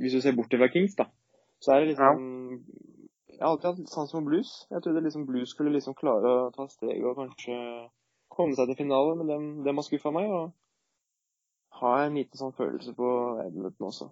hvis 0.00 0.12
du 0.12 0.20
ser 0.20 0.34
bort 0.36 0.52
fra 0.52 0.68
Kings, 0.68 0.96
da, 0.98 1.06
så 1.62 1.72
er 1.72 1.80
det 1.80 1.86
Ja. 1.86 1.90
liksom 1.92 2.64
Jeg 3.34 3.40
har 3.42 3.50
alltid 3.50 3.70
hatt 3.70 3.88
sans 3.90 4.12
for 4.12 4.20
blues. 4.22 4.66
Jeg 4.70 4.82
trodde 4.82 5.00
liksom 5.02 5.26
blues 5.26 5.50
skulle 5.50 5.72
liksom 5.72 5.94
klare 5.98 6.28
å 6.46 6.50
ta 6.54 6.68
steget 6.70 7.02
og 7.04 7.16
kanskje 7.16 7.56
komme 8.30 8.54
seg 8.54 8.68
til 8.68 8.76
finale, 8.84 9.16
men 9.16 9.26
dem, 9.26 9.64
dem 9.64 9.74
har 9.76 9.82
skuffa 9.82 10.12
meg. 10.14 10.30
Og 10.30 10.52
har 11.80 12.04
en 12.04 12.14
liten 12.14 12.38
sånn 12.38 12.54
følelse 12.54 12.94
på 12.94 13.08
Edmundsen 13.42 13.86
også. 13.88 14.06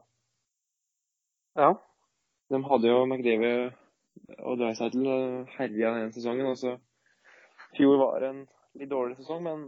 Ja. 1.57 1.75
De 2.51 2.63
hadde 2.65 2.89
jo 2.91 3.05
McDavid 3.07 3.73
og 4.39 4.59
Dreisaitl 4.61 5.07
herja 5.57 5.95
den 5.99 6.13
sesongen. 6.15 6.47
og 6.47 6.59
så 6.59 6.77
Fjor 7.77 7.99
var 8.01 8.27
en 8.29 8.43
litt 8.79 8.91
dårlig 8.91 9.17
sesong, 9.17 9.45
men 9.45 9.63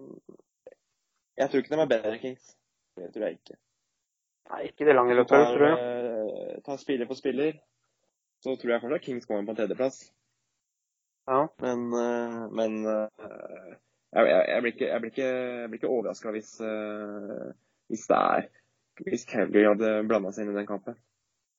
jeg 1.38 1.51
tror 1.51 1.62
ikke 1.62 1.74
de 1.74 1.80
er 1.82 1.92
bedre 1.92 2.12
enn 2.14 2.22
Kings. 2.22 2.51
Det 2.99 3.11
tror 3.14 3.26
jeg 3.26 3.38
ikke. 3.38 3.57
Nei, 4.51 4.61
ikke 4.68 4.86
det 4.86 4.97
lange 4.97 5.16
løpet, 5.16 5.47
tror 5.55 5.64
jeg. 5.70 6.59
Ta 6.66 6.76
spiller 6.78 7.09
for 7.09 7.18
spiller, 7.18 7.57
så 8.45 8.55
tror 8.61 8.74
jeg 8.74 8.84
fortsatt 8.84 9.07
Kings 9.07 9.26
kommer 9.26 9.49
på 9.49 9.55
en 9.55 9.61
tredjeplass. 9.62 10.03
Ja. 11.26 11.40
Men, 11.64 11.86
eh, 11.97 12.42
men 12.53 12.84
eh, 12.84 13.72
jeg, 14.12 14.26
jeg, 14.28 14.45
jeg, 14.49 14.62
blir 14.62 14.74
ikke, 14.74 14.88
jeg 14.90 15.01
blir 15.01 15.14
ikke, 15.14 15.30
jeg 15.30 15.70
blir 15.70 15.80
ikke 15.80 15.92
overraska 15.95 16.34
hvis, 16.34 16.53
eh, 16.61 17.49
hvis 17.88 18.07
det 18.11 18.20
er 18.20 18.51
Hvis 19.01 19.24
Calgary 19.26 19.64
hadde 19.66 20.05
blanda 20.07 20.30
seg 20.30 20.45
inn 20.45 20.53
i 20.53 20.59
den 20.61 20.68
kampen. 20.68 20.95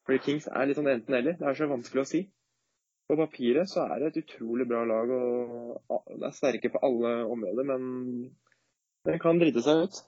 Fordi 0.07 0.21
Kings 0.23 0.45
er 0.47 0.69
litt 0.69 0.77
sånn 0.77 0.87
enten-eller. 0.87 1.33
Det 1.35 1.49
er 1.49 1.57
så 1.57 1.65
vanskelig 1.67 2.03
å 2.05 2.07
si. 2.07 2.21
På 3.05 3.17
papiret 3.19 3.69
så 3.69 3.83
er 3.85 4.01
det 4.01 4.07
et 4.09 4.23
utrolig 4.23 4.65
bra 4.69 4.81
lag, 4.89 5.11
og 5.13 6.07
det 6.09 6.25
er 6.25 6.33
sterke 6.33 6.71
på 6.73 6.81
alle 6.85 7.11
områder, 7.29 7.67
men 7.69 7.83
det 9.05 9.19
kan 9.21 9.37
drite 9.41 9.61
seg 9.61 9.83
ut. 9.85 9.99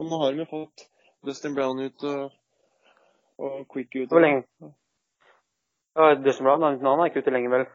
Og 0.00 0.10
nå 0.10 0.18
har 0.20 0.34
de 0.34 0.42
jo 0.42 0.48
fått 0.50 0.88
Dustin 1.26 1.54
Brown 1.54 1.78
ut 1.80 2.06
og, 2.10 2.34
og 3.38 3.60
Quick 3.70 3.94
ut. 3.94 4.10
Hvor 4.10 4.24
lenge? 4.24 4.42
Ja, 5.96 6.10
Dustin 6.18 6.48
Brown 6.48 6.66
han 6.66 6.82
han 6.82 7.04
er 7.04 7.12
ikke 7.12 7.22
ute 7.22 7.34
lenge, 7.34 7.52
vel? 7.52 7.68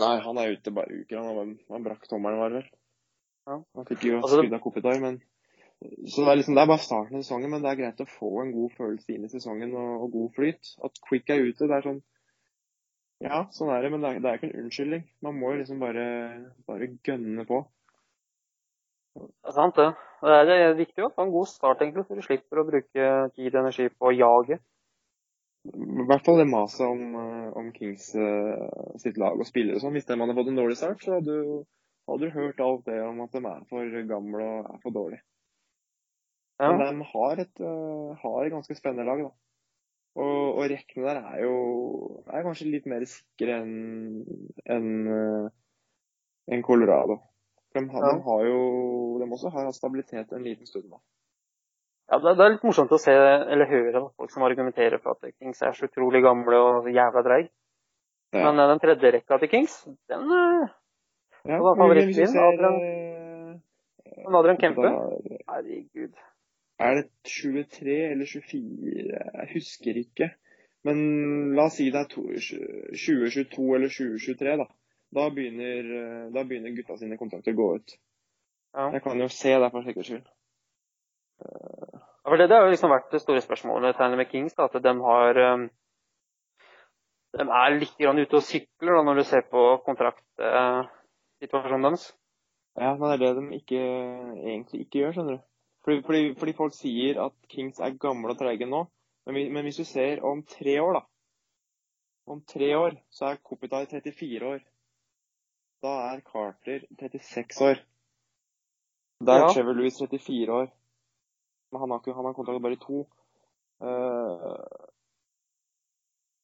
Nei, 0.00 0.16
han 0.24 0.40
er 0.40 0.56
ute 0.56 0.72
bare 0.74 1.02
uker. 1.02 1.20
Han, 1.20 1.36
han, 1.38 1.52
han 1.70 1.84
brakk 1.84 2.08
tommelen, 2.10 2.40
var 2.40 2.50
det 2.50 2.62
vel. 2.62 2.72
Ja. 3.44 3.60
Han 3.76 3.86
fikk 3.90 4.08
jo 4.08 4.18
Altså, 4.22 4.40
skudd 4.40 4.56
av 4.56 4.64
Kopitar, 4.64 4.98
men 5.02 5.20
Så 6.08 6.24
det 6.24 6.30
er, 6.32 6.38
liksom, 6.40 6.56
det 6.56 6.64
er 6.64 6.72
bare 6.72 6.80
starten 6.82 7.18
av 7.18 7.22
sesongen, 7.22 7.52
men 7.52 7.62
det 7.62 7.70
er 7.70 7.80
greit 7.82 8.00
å 8.00 8.08
få 8.08 8.32
en 8.40 8.54
god 8.56 8.72
følelse 8.78 9.12
inn 9.12 9.28
i 9.28 9.30
sesongen 9.30 9.76
og, 9.76 10.06
og 10.06 10.12
god 10.16 10.34
flyt. 10.38 10.74
At 10.86 10.98
Quick 11.04 11.28
er 11.30 11.44
ute, 11.44 11.68
det 11.68 11.76
er 11.76 11.84
sånn 11.84 12.00
Ja, 13.24 13.44
sånn 13.56 13.72
er 13.72 13.84
det, 13.84 13.90
men 13.94 14.02
det 14.04 14.10
er, 14.10 14.20
det 14.20 14.30
er 14.30 14.38
ikke 14.38 14.50
en 14.50 14.66
unnskyldning. 14.66 15.06
Man 15.24 15.38
må 15.40 15.54
jo 15.54 15.62
liksom 15.62 15.80
bare, 15.80 16.04
bare 16.68 16.90
gønne 17.06 17.46
på. 17.48 17.62
Det 19.14 19.48
er 19.48 19.56
sant, 19.56 19.78
det. 19.78 19.90
Det 20.24 20.34
er, 20.34 20.46
det 20.48 20.56
er 20.60 20.78
viktig 20.78 21.04
å 21.06 21.10
få 21.14 21.24
en 21.24 21.32
god 21.32 21.48
start, 21.48 21.82
egentlig, 21.84 22.04
så 22.08 22.18
du 22.18 22.24
slipper 22.24 22.60
å 22.60 22.66
bruke 22.68 23.10
tid 23.36 23.50
og 23.54 23.60
energi 23.62 23.88
på 23.92 24.10
å 24.10 24.14
jage. 24.14 24.58
I 25.64 26.06
hvert 26.10 26.26
fall 26.26 26.42
det 26.42 26.48
maset 26.50 26.84
om, 26.84 27.14
eh, 27.16 27.46
om 27.56 27.70
Kings 27.72 28.10
eh, 28.20 28.64
sitt 29.00 29.16
lag 29.20 29.38
og 29.40 29.48
spillere 29.48 29.78
og 29.78 29.84
sånn. 29.84 29.94
Hvis 29.96 30.08
de 30.10 30.18
hadde 30.20 30.36
fått 30.36 30.50
en 30.52 30.60
dårlig 30.60 30.76
start, 30.80 31.04
så 31.04 31.16
hadde 31.16 31.36
du, 31.38 31.62
hadde 32.10 32.28
du 32.28 32.34
hørt 32.34 32.60
alt 32.60 32.84
det 32.90 32.98
om 33.06 33.22
at 33.24 33.32
de 33.32 33.40
er 33.48 33.62
for 33.70 34.02
gamle 34.10 34.50
og 34.58 34.68
er 34.74 34.82
for 34.82 34.96
dårlige. 34.96 35.24
Ja. 36.60 36.68
Men 36.68 37.00
de 37.00 37.08
har 37.14 37.40
et, 37.46 37.64
eh, 37.64 38.20
har 38.20 38.44
et 38.44 38.52
ganske 38.52 38.76
spennende 38.76 39.08
lag, 39.08 39.24
da. 39.24 39.32
Og, 40.14 40.58
og 40.60 40.66
rekkene 40.70 41.08
der 41.10 41.16
er 41.34 41.40
jo 41.42 41.54
er 42.30 42.44
kanskje 42.46 42.68
litt 42.70 42.84
mer 42.86 43.02
sikre 43.10 43.56
enn 43.64 44.20
en, 44.70 44.90
en 46.54 46.62
Colorado. 46.62 47.16
De, 47.74 47.82
har, 47.90 48.04
Ja. 48.06 48.12
de 48.14 48.22
har 48.22 48.44
jo 48.46 48.58
De 49.18 49.26
også 49.26 49.50
har 49.50 49.64
hatt 49.66 49.74
stabilitet 49.74 50.30
en 50.32 50.44
liten 50.46 50.66
stund 50.70 50.86
nå. 50.92 51.00
Ja, 52.12 52.18
det, 52.20 52.34
det 52.38 52.44
er 52.44 52.52
litt 52.54 52.66
morsomt 52.68 52.92
å 52.92 52.98
se 53.00 53.10
eller 53.16 53.66
høre 53.66 53.92
da, 53.96 54.02
folk 54.20 54.30
som 54.30 54.44
argumenterer 54.46 55.00
for 55.02 55.16
at 55.16 55.32
Kings 55.40 55.62
er 55.64 55.72
så 55.74 55.86
utrolig 55.88 56.20
gamle 56.22 56.58
og 56.60 56.88
jævla 56.92 57.22
dreig. 57.24 57.48
Ja. 58.34 58.44
Men 58.50 58.60
eh, 58.60 58.68
den 58.74 58.82
tredje 58.82 59.12
rekka 59.16 59.38
til 59.40 59.50
Kings, 59.50 59.78
den 60.12 60.30
eh, 60.30 60.68
Ja, 61.48 61.58
var 61.64 61.74
favoritten? 61.80 62.38
Adrian? 62.44 62.78
eh, 62.84 64.28
Adrian 64.30 64.60
Kempe. 64.60 64.90
Herregud. 65.48 66.14
Er 66.78 66.94
det 66.98 67.04
23 67.30 68.10
eller 68.10 68.26
24? 68.26 69.14
Jeg 69.14 69.50
husker 69.54 69.94
ikke. 70.00 70.30
Men 70.84 70.98
la 71.56 71.64
oss 71.70 71.76
si 71.78 71.86
det 71.92 72.00
er 72.02 72.08
2022 72.12 73.74
eller 73.76 73.88
2023, 73.92 74.56
da. 74.60 74.66
Da 75.14 75.22
begynner, 75.30 75.82
eh, 76.00 76.32
da 76.34 76.40
begynner 76.44 76.76
gutta 76.76 76.96
sine 76.98 77.16
kontrakter 77.16 77.52
å 77.54 77.60
gå 77.60 77.68
ut. 77.78 77.88
Ja. 78.74 78.84
Jeg 78.96 79.02
kan 79.04 79.20
jo 79.22 79.28
se 79.30 79.52
det 79.62 79.70
for 79.70 79.80
sikkerhets 79.86 80.10
skyld. 80.10 80.28
Ja, 81.44 81.98
for 82.26 82.36
det, 82.40 82.46
det 82.50 82.56
har 82.56 82.64
jo 82.66 82.74
liksom 82.74 82.92
vært 82.92 83.12
det 83.12 83.22
store 83.22 83.44
spørsmålet 83.44 84.00
med 84.18 84.30
Kings. 84.30 84.54
Da, 84.58 84.62
at 84.66 84.82
de 84.82 84.92
har 85.06 85.32
um, 85.54 85.64
De 87.34 87.42
er 87.42 87.78
litt 87.78 87.98
grann 87.98 88.18
ute 88.18 88.36
og 88.38 88.46
sykler 88.46 88.92
da, 88.98 89.02
når 89.06 89.14
du 89.18 89.24
ser 89.26 89.42
på 89.50 89.60
kontraktsituasjonen 89.86 91.84
deres. 91.88 92.04
Ja, 92.78 92.90
men 92.98 93.06
det 93.06 93.14
er 93.14 93.20
det 93.22 93.32
de 93.38 93.44
ikke, 93.58 93.80
egentlig 94.42 94.78
ikke 94.84 94.98
gjør, 95.00 95.12
skjønner 95.16 95.34
du. 95.38 95.42
Fordi, 95.84 96.02
fordi, 96.02 96.34
fordi 96.38 96.52
folk 96.56 96.74
sier 96.74 97.20
at 97.26 97.34
Kings 97.52 97.80
er 97.80 97.98
gamle 98.00 98.32
og 98.32 98.38
treige 98.40 98.66
nå. 98.66 98.84
Men, 99.26 99.52
men 99.52 99.66
hvis 99.66 99.80
du 99.80 99.84
ser 99.84 100.22
om 100.24 100.42
tre 100.48 100.78
år, 100.82 100.98
da. 100.98 101.02
Om 102.26 102.40
tre 102.48 102.70
år 102.76 102.96
så 103.12 103.32
er 103.32 103.42
Kopitar 103.44 103.84
34 103.90 104.46
år. 104.48 104.62
Da 105.84 105.92
er 106.12 106.22
Carter 106.24 106.86
36 107.00 107.68
år. 107.68 107.82
Da 109.20 109.32
er 109.32 109.44
Ja. 109.44 109.52
Trevor 109.52 109.76
Lewis 109.76 110.00
34 110.00 110.52
år. 110.52 110.72
Men 111.72 111.80
han 111.80 111.90
har, 111.90 111.98
ikke, 111.98 112.14
han 112.14 112.24
har 112.24 112.32
kontrakt 112.32 112.62
bare 112.62 112.72
i 112.72 112.80
to. 112.86 113.04
Uh, 113.80 114.64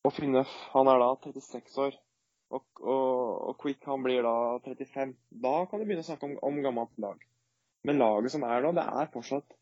og 0.04 0.12
Finnøff, 0.12 0.52
han 0.74 0.88
er 0.88 1.00
da 1.00 1.14
36 1.22 1.80
år. 1.86 1.98
Og, 2.50 2.64
og, 2.80 3.48
og 3.48 3.58
Quick 3.62 3.84
han 3.86 4.02
blir 4.02 4.22
da 4.26 4.58
35. 4.64 5.14
Da 5.30 5.64
kan 5.70 5.80
du 5.80 5.86
begynne 5.86 6.04
å 6.04 6.08
snakke 6.08 6.26
om, 6.26 6.38
om 6.42 6.62
gammelt 6.64 6.96
lag. 6.98 7.29
Men 7.88 8.00
laget 8.00 8.34
som 8.34 8.44
er 8.44 8.64
nå, 8.64 8.74
det 8.76 8.84
er 8.84 9.12
fortsatt 9.14 9.56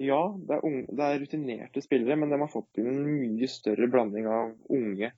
Ja, 0.00 0.20
det 0.46 0.54
er, 0.56 0.64
unge, 0.64 0.84
det 0.94 1.04
er 1.04 1.18
rutinerte 1.20 1.82
spillere, 1.82 2.16
men 2.16 2.30
de 2.30 2.38
har 2.40 2.50
fått 2.52 2.78
inn 2.78 2.86
en 2.92 3.02
mye 3.08 3.48
større 3.50 3.88
blanding 3.90 4.28
av 4.30 4.52
unge, 4.70 5.10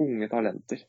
unge 0.00 0.28
talenter. 0.32 0.86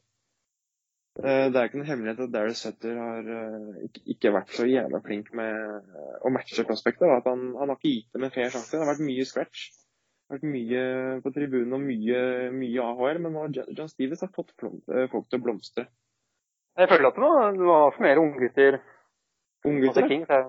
Eh, 1.20 1.50
Det 1.52 1.60
er 1.60 1.68
ikke 1.68 1.82
noen 1.82 1.90
hemmelighet 1.92 2.24
at 2.24 2.32
Darryl 2.34 2.56
Sutter 2.58 2.96
har 2.98 3.28
eh, 3.36 3.90
ikke, 4.16 4.32
vært 4.34 4.56
så 4.56 4.66
jævla 4.66 5.02
flink 5.04 5.30
med 5.38 5.60
eh, 5.76 6.16
å 6.24 6.32
matche 6.34 6.66
prospekter. 6.66 7.12
At 7.14 7.28
han, 7.30 7.52
han 7.60 7.70
har 7.70 7.78
ikke 7.78 7.92
gitt 7.92 8.16
dem 8.16 8.26
en 8.26 8.34
fair 8.34 8.50
sjanse. 8.50 8.72
Det 8.72 8.82
har 8.82 8.90
vært 8.94 9.04
mye 9.06 9.28
scratch. 9.28 9.68
Vært 10.32 10.48
mye 10.48 10.82
på 11.22 11.34
tribunen 11.36 11.76
og 11.78 11.84
mye, 11.84 12.24
mye 12.56 12.88
AHL, 12.88 13.20
men 13.22 13.54
John 13.54 13.92
Stevens 13.92 14.24
har 14.24 14.32
fått 14.34 14.56
folk 14.58 15.28
til 15.28 15.38
å 15.38 15.44
blomstre. 15.44 15.86
Jeg 16.80 16.90
føler 16.90 17.12
at 17.12 17.18
det 17.20 17.22
var, 17.28 17.52
det 17.54 17.68
var 17.70 17.92
for 17.94 18.06
mer 18.08 18.22
unggutter. 18.24 18.80
Altså, 18.80 19.70
Unggutter. 19.70 20.08
Er, 20.10 20.40
eh, 20.40 20.48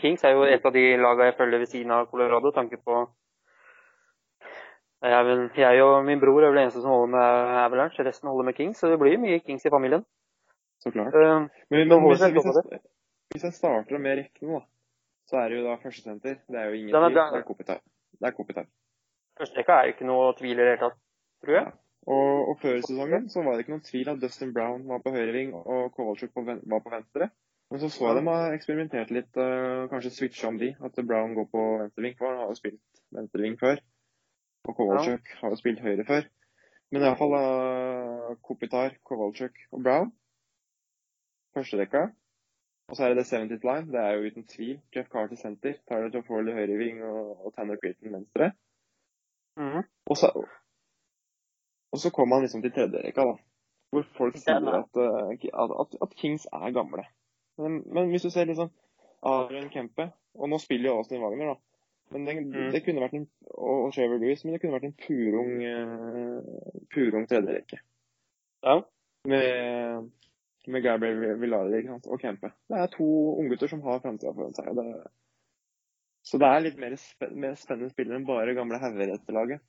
Kings 0.00 0.22
er 0.24 0.36
jo 0.36 0.44
et 0.46 0.64
av 0.64 0.72
de 0.72 0.82
lagene 1.00 1.30
jeg 1.30 1.36
følger 1.38 1.58
ved 1.58 1.70
siden 1.70 1.90
av 1.90 2.06
Colorado. 2.10 2.52
tanke 2.54 2.78
på 2.78 3.00
jeg, 5.06 5.24
vel, 5.26 5.42
jeg 5.56 5.82
og 5.84 6.04
min 6.06 6.20
bror 6.22 6.42
er 6.42 6.52
vel 6.54 6.62
eneste 6.62 6.80
som 6.82 6.90
holder 6.90 7.10
med 7.14 7.58
Avalanche. 7.64 8.04
Resten 8.06 8.30
holder 8.30 8.48
med 8.48 8.56
Kings, 8.56 8.78
så 8.80 8.88
det 8.90 8.98
blir 9.00 9.18
mye 9.22 9.40
Kings 9.44 9.66
i 9.66 9.72
familien. 9.72 10.04
Så 10.82 10.90
klart. 10.94 11.14
Eh, 11.14 11.46
Men, 11.70 11.88
men 11.88 12.06
hvis, 12.06 12.22
jeg, 12.22 12.32
hvis, 12.32 12.46
jeg, 12.46 12.80
hvis 13.34 13.44
jeg 13.44 13.52
starter 13.52 13.98
med 13.98 14.18
rekken, 14.22 14.54
da, 14.54 14.62
så 15.28 15.40
er 15.42 15.48
det 15.48 15.58
jo 15.60 15.66
da 15.66 15.76
førstesenter. 15.82 16.38
Det 16.48 16.60
er 16.60 16.70
jo 16.70 16.78
ingen 16.78 16.94
tvil. 16.94 17.14
Det 17.14 17.40
er 17.40 17.46
Kopitar. 17.46 17.80
Det 18.20 18.28
er 18.30 18.36
Kopitar. 18.36 18.68
Førsterekka 19.38 19.72
er 19.80 19.88
jo 19.90 19.94
ikke 19.96 20.08
noe 20.08 20.30
tvil 20.38 20.54
i 20.54 20.62
det 20.62 20.70
hele 20.70 20.82
tatt, 20.84 20.98
tror 21.44 21.58
jeg. 21.58 21.72
Og, 22.06 22.32
og 22.50 22.60
før 22.62 22.76
sesongen 22.86 23.26
så 23.28 23.42
var 23.42 23.56
det 23.56 23.64
ikke 23.64 23.74
noen 23.74 23.86
tvil 23.88 24.08
at 24.12 24.20
Dustin 24.22 24.52
Brown 24.54 24.84
var 24.88 25.02
på 25.02 25.12
høyreving 25.12 25.56
og 25.58 25.90
Kowalczyk 25.96 26.30
var 26.36 26.82
på 26.84 26.92
venstre. 26.92 27.28
Men 27.70 27.80
så 27.82 27.88
så 27.90 28.06
jeg 28.06 28.16
dem 28.20 28.26
har 28.30 28.52
eksperimentert 28.54 29.10
litt, 29.10 29.36
øh, 29.36 29.88
kanskje 29.90 30.10
switcha 30.14 30.48
om 30.48 30.58
de. 30.58 30.68
At 30.84 30.98
Brown 31.06 31.34
går 31.34 31.48
på 31.50 31.62
venstreving, 31.82 32.14
for 32.18 32.28
han 32.30 32.38
har 32.38 32.46
jo 32.52 32.54
spilt 32.54 33.00
venstreving 33.16 33.56
før. 33.60 33.80
Og 34.68 34.76
Kowalczyk 34.76 35.32
har 35.40 35.50
jo 35.50 35.56
spilt 35.58 35.80
høyre 35.82 36.04
før. 36.06 36.28
Men 36.92 37.02
iallfall 37.02 37.34
uh, 37.34 38.36
Kopitar, 38.46 38.94
Kowalczyk 39.04 39.58
og 39.72 39.82
Brown. 39.82 40.12
Førsterekka. 41.56 42.04
Og 42.88 42.96
så 42.96 43.04
er 43.04 43.14
det 43.14 43.24
The 43.26 43.36
70th 43.36 43.66
line. 43.66 43.90
Det 43.92 44.00
er 44.00 44.12
jo 44.14 44.26
uten 44.30 44.46
tvil 44.46 44.76
Jeff 44.94 45.08
Carter 45.10 45.36
senter. 45.36 45.74
Tyler 45.90 46.10
Toffoli 46.14 46.52
høyreving 46.54 47.02
og, 47.02 47.46
og 47.46 47.54
Tanner 47.56 47.76
Creighton 47.82 48.14
venstre. 48.14 48.52
Mhm. 49.58 49.82
Og 50.06 50.16
så, 50.16 50.30
og 51.92 51.98
så 51.98 52.10
kom 52.14 52.32
han 52.32 52.42
liksom 52.46 52.62
til 52.62 52.72
tredje 52.76 53.02
rekka, 53.06 53.24
da. 53.26 53.36
Hvor 53.90 54.06
folk 54.18 54.36
sier 54.38 54.54
er- 54.62 54.78
at, 54.84 54.98
uh, 55.02 55.30
at, 55.62 55.70
at, 55.82 55.96
at 56.02 56.16
Kings 56.20 56.46
er 56.52 56.70
gamle. 56.70 57.04
Men, 57.58 57.82
men 57.92 58.10
hvis 58.12 58.26
du 58.26 58.30
ser 58.30 58.48
liksom 58.48 58.70
Adrian 59.26 59.70
Kempe, 59.72 60.10
og 60.36 60.50
nå 60.52 60.58
spiller 60.60 60.90
jo 60.90 60.98
Austin 61.00 61.22
Wagner, 61.24 61.54
da. 61.54 61.56
Men 62.14 62.26
det, 62.26 62.34
Mm. 62.46 62.70
det 62.72 62.84
kunne 62.84 63.02
vært 63.02 63.14
en, 63.18 63.24
og 63.50 63.86
og 63.86 63.94
Trevor 63.94 64.20
Lewis, 64.22 64.44
men 64.44 64.54
det 64.54 64.60
kunne 64.62 64.76
vært 64.76 64.84
en 64.86 64.98
purung, 65.06 65.52
uh, 65.66 66.76
purung 66.94 67.26
tredje 67.26 67.56
rekke. 67.56 67.80
Ja. 68.62 68.76
Med, 69.26 70.10
med 70.68 70.82
Gabriel 70.84 71.40
Villari 71.40 71.80
og 71.90 72.20
Kempe. 72.20 72.52
Det 72.68 72.78
er 72.78 72.92
to 72.92 73.08
unggutter 73.40 73.66
som 73.66 73.82
har 73.82 73.98
framtida 74.04 74.32
foran 74.36 74.54
seg. 74.54 74.70
Det, 74.78 74.86
så 76.26 76.38
det 76.38 76.46
er 76.46 76.62
litt 76.62 76.78
mer, 76.78 76.94
spen 77.00 77.34
mer 77.42 77.58
spennende 77.58 77.90
spillere 77.90 78.20
enn 78.20 78.28
bare 78.28 78.54
gamle 78.54 78.78
hauger 78.82 79.14
etter 79.16 79.34
laget. 79.34 79.64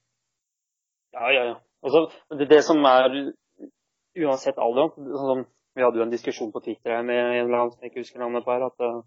Ja, 1.14 1.32
ja, 1.34 1.44
ja. 1.54 1.58
Altså, 1.86 2.06
det, 2.38 2.50
det 2.50 2.64
som 2.66 2.86
er 2.86 3.34
uansett 4.18 4.58
alder 4.62 4.94
sånn 4.98 5.46
Vi 5.78 5.84
hadde 5.86 6.00
jo 6.00 6.06
en 6.08 6.14
diskusjon 6.14 6.50
på 6.54 6.64
Twitter 6.66 7.04
med 7.06 7.20
en 7.22 7.44
eller 7.44 7.60
annen 7.60 7.72
som 7.72 7.84
jeg 7.84 7.92
ikke 7.92 8.02
husker 8.02 8.22
navnet 8.24 8.46
på 8.46 8.54
her, 8.56 8.66
at, 8.66 8.80
eh, 8.82 9.02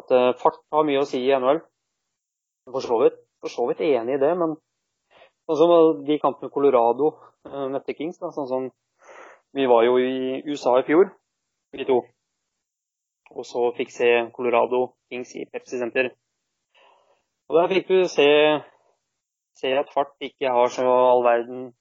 at 0.00 0.14
eh, 0.16 0.30
fart 0.40 0.62
har 0.72 0.86
mye 0.88 1.02
å 1.02 1.08
si 1.08 1.20
i 1.20 1.34
NHL. 1.36 1.60
For 2.72 2.84
så 2.84 2.96
vidt, 3.02 3.18
for 3.44 3.52
så 3.52 3.66
vidt 3.68 3.82
enig 3.84 4.16
i 4.16 4.22
det, 4.22 4.30
men 4.40 4.54
sånn 5.48 5.60
som 5.60 6.00
de 6.08 6.16
kampene 6.20 6.52
Colorado 6.52 7.10
uh, 7.48 7.66
møtte 7.72 7.94
Kings, 7.96 8.18
da, 8.20 8.28
sånn 8.34 8.48
som 8.50 8.70
Vi 9.56 9.64
var 9.64 9.86
jo 9.86 9.94
i 9.96 10.42
USA 10.44 10.74
i 10.76 10.84
fjor, 10.84 11.08
vi 11.72 11.86
to. 11.88 12.02
Og 13.32 13.46
så 13.48 13.62
fikk 13.78 13.92
se 13.92 14.08
Colorado 14.36 14.82
Kings 15.08 15.32
i 15.40 15.46
Pepsi 15.48 15.80
Center. 15.80 16.10
Og 17.48 17.56
der 17.56 17.72
fikk 17.72 17.88
du 17.88 18.02
se 18.12 18.28
se 19.58 19.72
at 19.74 19.88
fart 19.94 20.12
ikke 20.20 20.52
har 20.52 20.68
så 20.72 20.84
all 20.84 21.24
verden 21.24 21.72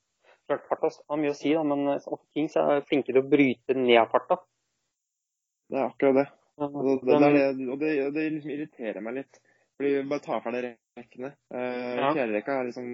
Klart 0.48 0.68
farta 0.70 0.90
har 1.12 1.20
mye 1.20 1.34
å 1.34 1.38
si, 1.38 1.52
da, 1.56 1.64
men 1.68 1.90
altså, 1.92 2.20
Kings 2.36 2.56
er 2.60 2.86
flinke 2.88 3.12
til 3.12 3.20
å 3.20 3.28
bryte 3.28 3.76
ned 3.76 4.00
farta. 4.12 4.40
Det 5.68 5.80
er 5.80 5.90
akkurat 5.90 6.22
det. 6.22 6.28
Og 6.64 6.78
det, 6.78 6.94
det, 7.06 7.18
det, 7.20 7.44
det, 7.58 7.70
og 7.70 7.80
det, 7.82 7.92
det 8.16 8.26
liksom 8.34 8.54
irriterer 8.56 9.04
meg 9.04 9.20
litt. 9.20 9.42
Fordi 9.78 9.94
vi 9.94 10.06
Bare 10.10 10.24
tar 10.26 10.42
ferdig 10.42 10.62
rekkene. 10.98 11.34
Uh, 11.54 11.98
Ja. 12.00 12.12
Fjerderekka 12.16 12.56
er 12.58 12.70
liksom 12.70 12.88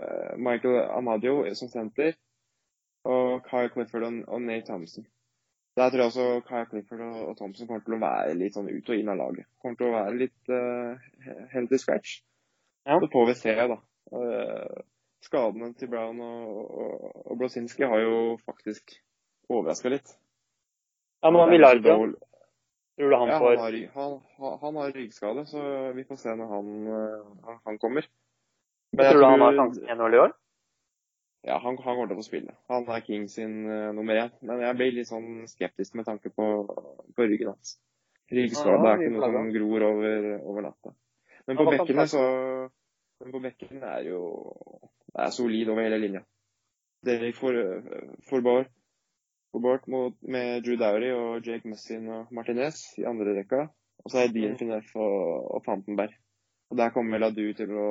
eh, 0.00 0.36
Michael 0.40 0.78
Amadio 0.96 1.42
som 1.58 1.68
senter. 1.68 2.14
Og 3.08 3.42
Kyle 3.48 3.72
Clifford 3.74 4.06
og, 4.06 4.22
og 4.28 4.40
Nate 4.46 4.68
Thompson. 4.70 5.04
Der 5.76 5.90
tror 5.90 6.02
jeg 6.02 6.12
også 6.12 6.28
Kyle 6.48 6.66
Clifford 6.70 7.04
og, 7.04 7.18
og 7.28 7.36
Thompson 7.36 7.68
kommer 7.68 7.84
til 7.84 7.96
å 7.96 8.00
være 8.00 8.38
litt 8.38 8.56
sånn 8.56 8.70
ut 8.70 8.88
og 8.88 8.96
inn 9.02 9.12
av 9.12 9.20
laget. 9.20 9.48
Kommer 9.60 9.80
til 9.80 9.90
å 9.90 9.94
være 9.98 10.16
litt 10.22 10.52
uh, 10.52 11.44
helt 11.52 11.76
i 11.76 11.80
scratch. 11.80 12.20
Ja. 12.88 12.96
Så 13.00 13.10
får 13.12 13.28
vi 13.28 13.36
se, 13.36 13.54
da. 13.74 13.76
Eh, 14.16 14.80
skadene 15.24 15.72
til 15.78 15.90
Brown 15.92 16.20
og, 16.24 16.58
og, 16.70 17.06
og 17.26 17.38
Brosinski 17.40 17.86
har 17.88 18.02
jo 18.02 18.16
faktisk 18.46 18.96
overraska 19.50 19.92
litt. 19.92 20.14
Ja, 21.20 21.30
men 21.34 21.50
Villardo, 21.52 21.96
tror 22.96 23.10
du 23.10 23.16
han 23.16 23.28
ja, 23.28 23.38
får 23.38 23.56
han, 23.56 23.78
har, 23.94 24.20
han, 24.38 24.58
han, 24.62 24.76
har 24.76 24.92
ryggskade, 24.96 25.44
så 25.46 25.62
vi 25.96 26.04
får 26.08 26.20
se 26.20 26.36
når 26.36 26.54
han, 26.54 26.70
eh, 26.86 27.58
han, 27.64 27.78
kommer. 27.78 28.08
Men 28.96 29.10
Tror 29.10 29.20
du 29.20 29.26
han 29.26 29.44
har 29.44 29.58
sjansen 29.58 29.88
i 29.88 29.96
NHL 29.96 30.16
i 30.16 30.22
år? 30.24 30.32
Ja, 31.42 31.58
han, 31.58 31.76
han 31.76 31.96
kommer 31.96 32.08
til 32.08 32.18
å 32.18 32.20
få 32.20 32.26
spille. 32.26 32.56
Han 32.68 32.88
er 32.92 33.04
King 33.04 33.28
sin 33.32 33.62
uh, 33.64 33.92
nummer 33.96 34.18
én. 34.20 34.32
Men 34.44 34.60
jeg 34.60 34.76
blir 34.76 34.90
litt 34.92 35.08
sånn 35.08 35.46
skeptisk 35.48 35.94
med 35.96 36.04
tanke 36.08 36.32
på, 36.34 36.48
på 37.16 37.28
ryggen 37.28 37.54
hans. 37.54 37.78
Ryggskade 38.30 38.76
Ja, 38.76 38.90
er 38.92 39.06
ikke 39.06 39.14
noe 39.14 39.30
som 39.32 39.48
gror 39.54 39.86
over, 39.88 40.26
over 40.44 40.66
natta. 40.68 40.92
Men 41.48 41.58
på 41.58 41.66
bekkene 41.70 42.04
så 42.10 42.24
Men 43.20 43.32
på 43.32 43.40
bekkene 43.44 43.88
er 43.96 44.04
jo 44.10 44.20
er 45.14 45.30
solid 45.34 45.68
over 45.68 45.82
hele 45.82 45.98
linja. 45.98 46.20
Derek 47.06 47.36
for, 47.36 47.52
Forbord 48.28 48.68
Forbord 49.50 49.86
mot, 49.88 50.14
med 50.22 50.62
Drew 50.62 50.76
Dowry 50.78 51.10
og 51.16 51.46
Jake 51.46 51.66
Messin 51.68 52.04
og 52.08 52.28
Martinez 52.32 52.82
i 52.98 53.04
andre 53.08 53.32
rekka. 53.40 53.64
Og 54.04 54.10
så 54.12 54.18
er 54.22 54.28
Dean. 54.32 54.56
Finnef 54.58 54.92
og, 54.96 55.54
og 55.56 55.64
Fantenberg. 55.64 56.12
Og 56.70 56.76
der 56.78 56.92
kommer 56.94 57.18
Ladu 57.18 57.52
til 57.58 57.72
å 57.74 57.88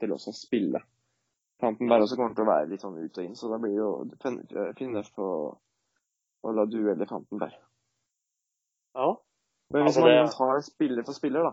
til 0.00 0.12
også 0.12 0.34
spille. 0.36 0.82
Fantenberg 1.62 2.02
også 2.04 2.16
kommer 2.20 2.34
til 2.36 2.44
å 2.44 2.50
være 2.50 2.68
litt 2.68 2.82
sånn 2.84 2.98
ut 3.00 3.16
og 3.18 3.24
inn, 3.24 3.34
så 3.38 3.48
da 3.48 3.56
blir 3.62 3.78
jo 3.78 3.88
Finnef 4.76 5.08
og, 5.18 5.56
og 6.44 6.54
Ladu 6.58 6.82
eller 6.92 7.08
Fantenberg. 7.08 7.56
Ja. 8.96 9.08
Men 9.72 9.82
hvis 9.86 9.96
Altså, 9.96 10.04
man 10.04 10.12
det- 10.26 10.34
tar 10.36 10.60
spiller 10.66 11.02
for 11.08 11.12
spiller, 11.16 11.42
da. 11.48 11.52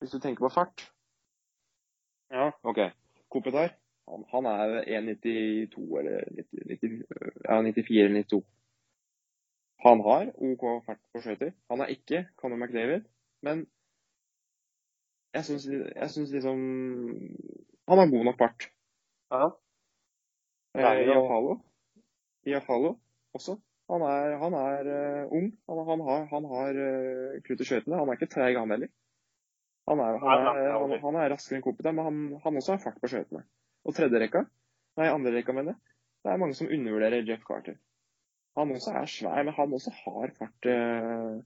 Hvis 0.00 0.10
du 0.10 0.18
tenker 0.24 0.46
på 0.48 0.54
fart. 0.54 0.88
ja. 2.30 2.50
OK. 2.62 2.78
Kopitar, 3.30 3.74
han, 4.10 4.24
han 4.32 4.48
er 4.50 4.74
1,92 4.98 5.98
eller 6.00 6.24
90, 6.36 6.64
90, 6.72 7.02
ja, 7.44 7.60
94 7.62 8.04
eller 8.04 8.22
92. 8.22 8.42
Han 9.86 10.00
har 10.00 10.32
OK 10.34 10.64
fart 10.86 11.00
på 11.12 11.22
skøyter. 11.22 11.52
Han 11.70 11.80
er 11.84 11.92
ikke 11.94 12.24
Conor 12.40 12.58
McDavid, 12.58 13.06
men 13.46 13.66
jeg 15.34 15.44
syns, 15.44 16.32
liksom 16.32 16.58
Han 17.88 17.98
har 17.98 18.10
god 18.10 18.24
nok 18.24 18.38
fart. 18.38 18.70
ja. 19.32 19.48
Eh, 20.74 21.08
Iafalo. 21.08 21.58
Iafalo 22.46 22.96
også. 23.34 23.58
Han 23.90 24.02
er, 24.04 24.36
han 24.36 24.54
er 24.54 24.88
uh, 25.24 25.32
ung. 25.32 25.46
Han, 25.68 25.78
han, 25.90 26.00
har, 26.08 26.24
han 26.32 26.44
har 26.44 26.80
uh, 26.88 27.40
krutt 27.46 27.60
i 27.60 27.68
skøytene. 27.68 27.96
Han 27.96 28.08
er 28.08 28.18
ikke 28.18 28.28
treig, 28.34 28.58
han 28.58 28.70
heller. 28.70 28.90
Han 29.88 30.02
er, 30.04 30.18
han 30.20 30.92
er, 30.92 30.98
han, 31.00 31.16
er 31.16 31.30
raskere 31.32 31.56
enn 31.56 31.64
Kopita, 31.64 31.94
men 31.96 32.04
han, 32.04 32.18
han 32.44 32.58
også 32.60 32.74
har 32.74 32.82
fart 32.82 32.98
på 33.00 33.08
skøytene. 33.08 33.46
Og 33.88 33.96
tredje 33.96 34.20
rekka, 34.20 34.44
nei, 35.00 35.08
andre 35.08 35.32
rekka, 35.32 35.54
mener 35.56 35.74
jeg, 35.74 35.94
det 36.24 36.32
er 36.32 36.40
mange 36.42 36.56
som 36.58 36.68
undervurderer 36.68 37.24
Jeff 37.24 37.46
Carter. 37.46 37.78
Han 38.58 38.74
også 38.74 38.92
er 38.98 39.06
svær, 39.08 39.44
men 39.46 39.54
han 39.54 39.72
også 39.72 39.92
har 40.02 40.34
fart. 40.36 40.68
Eh, 40.68 41.38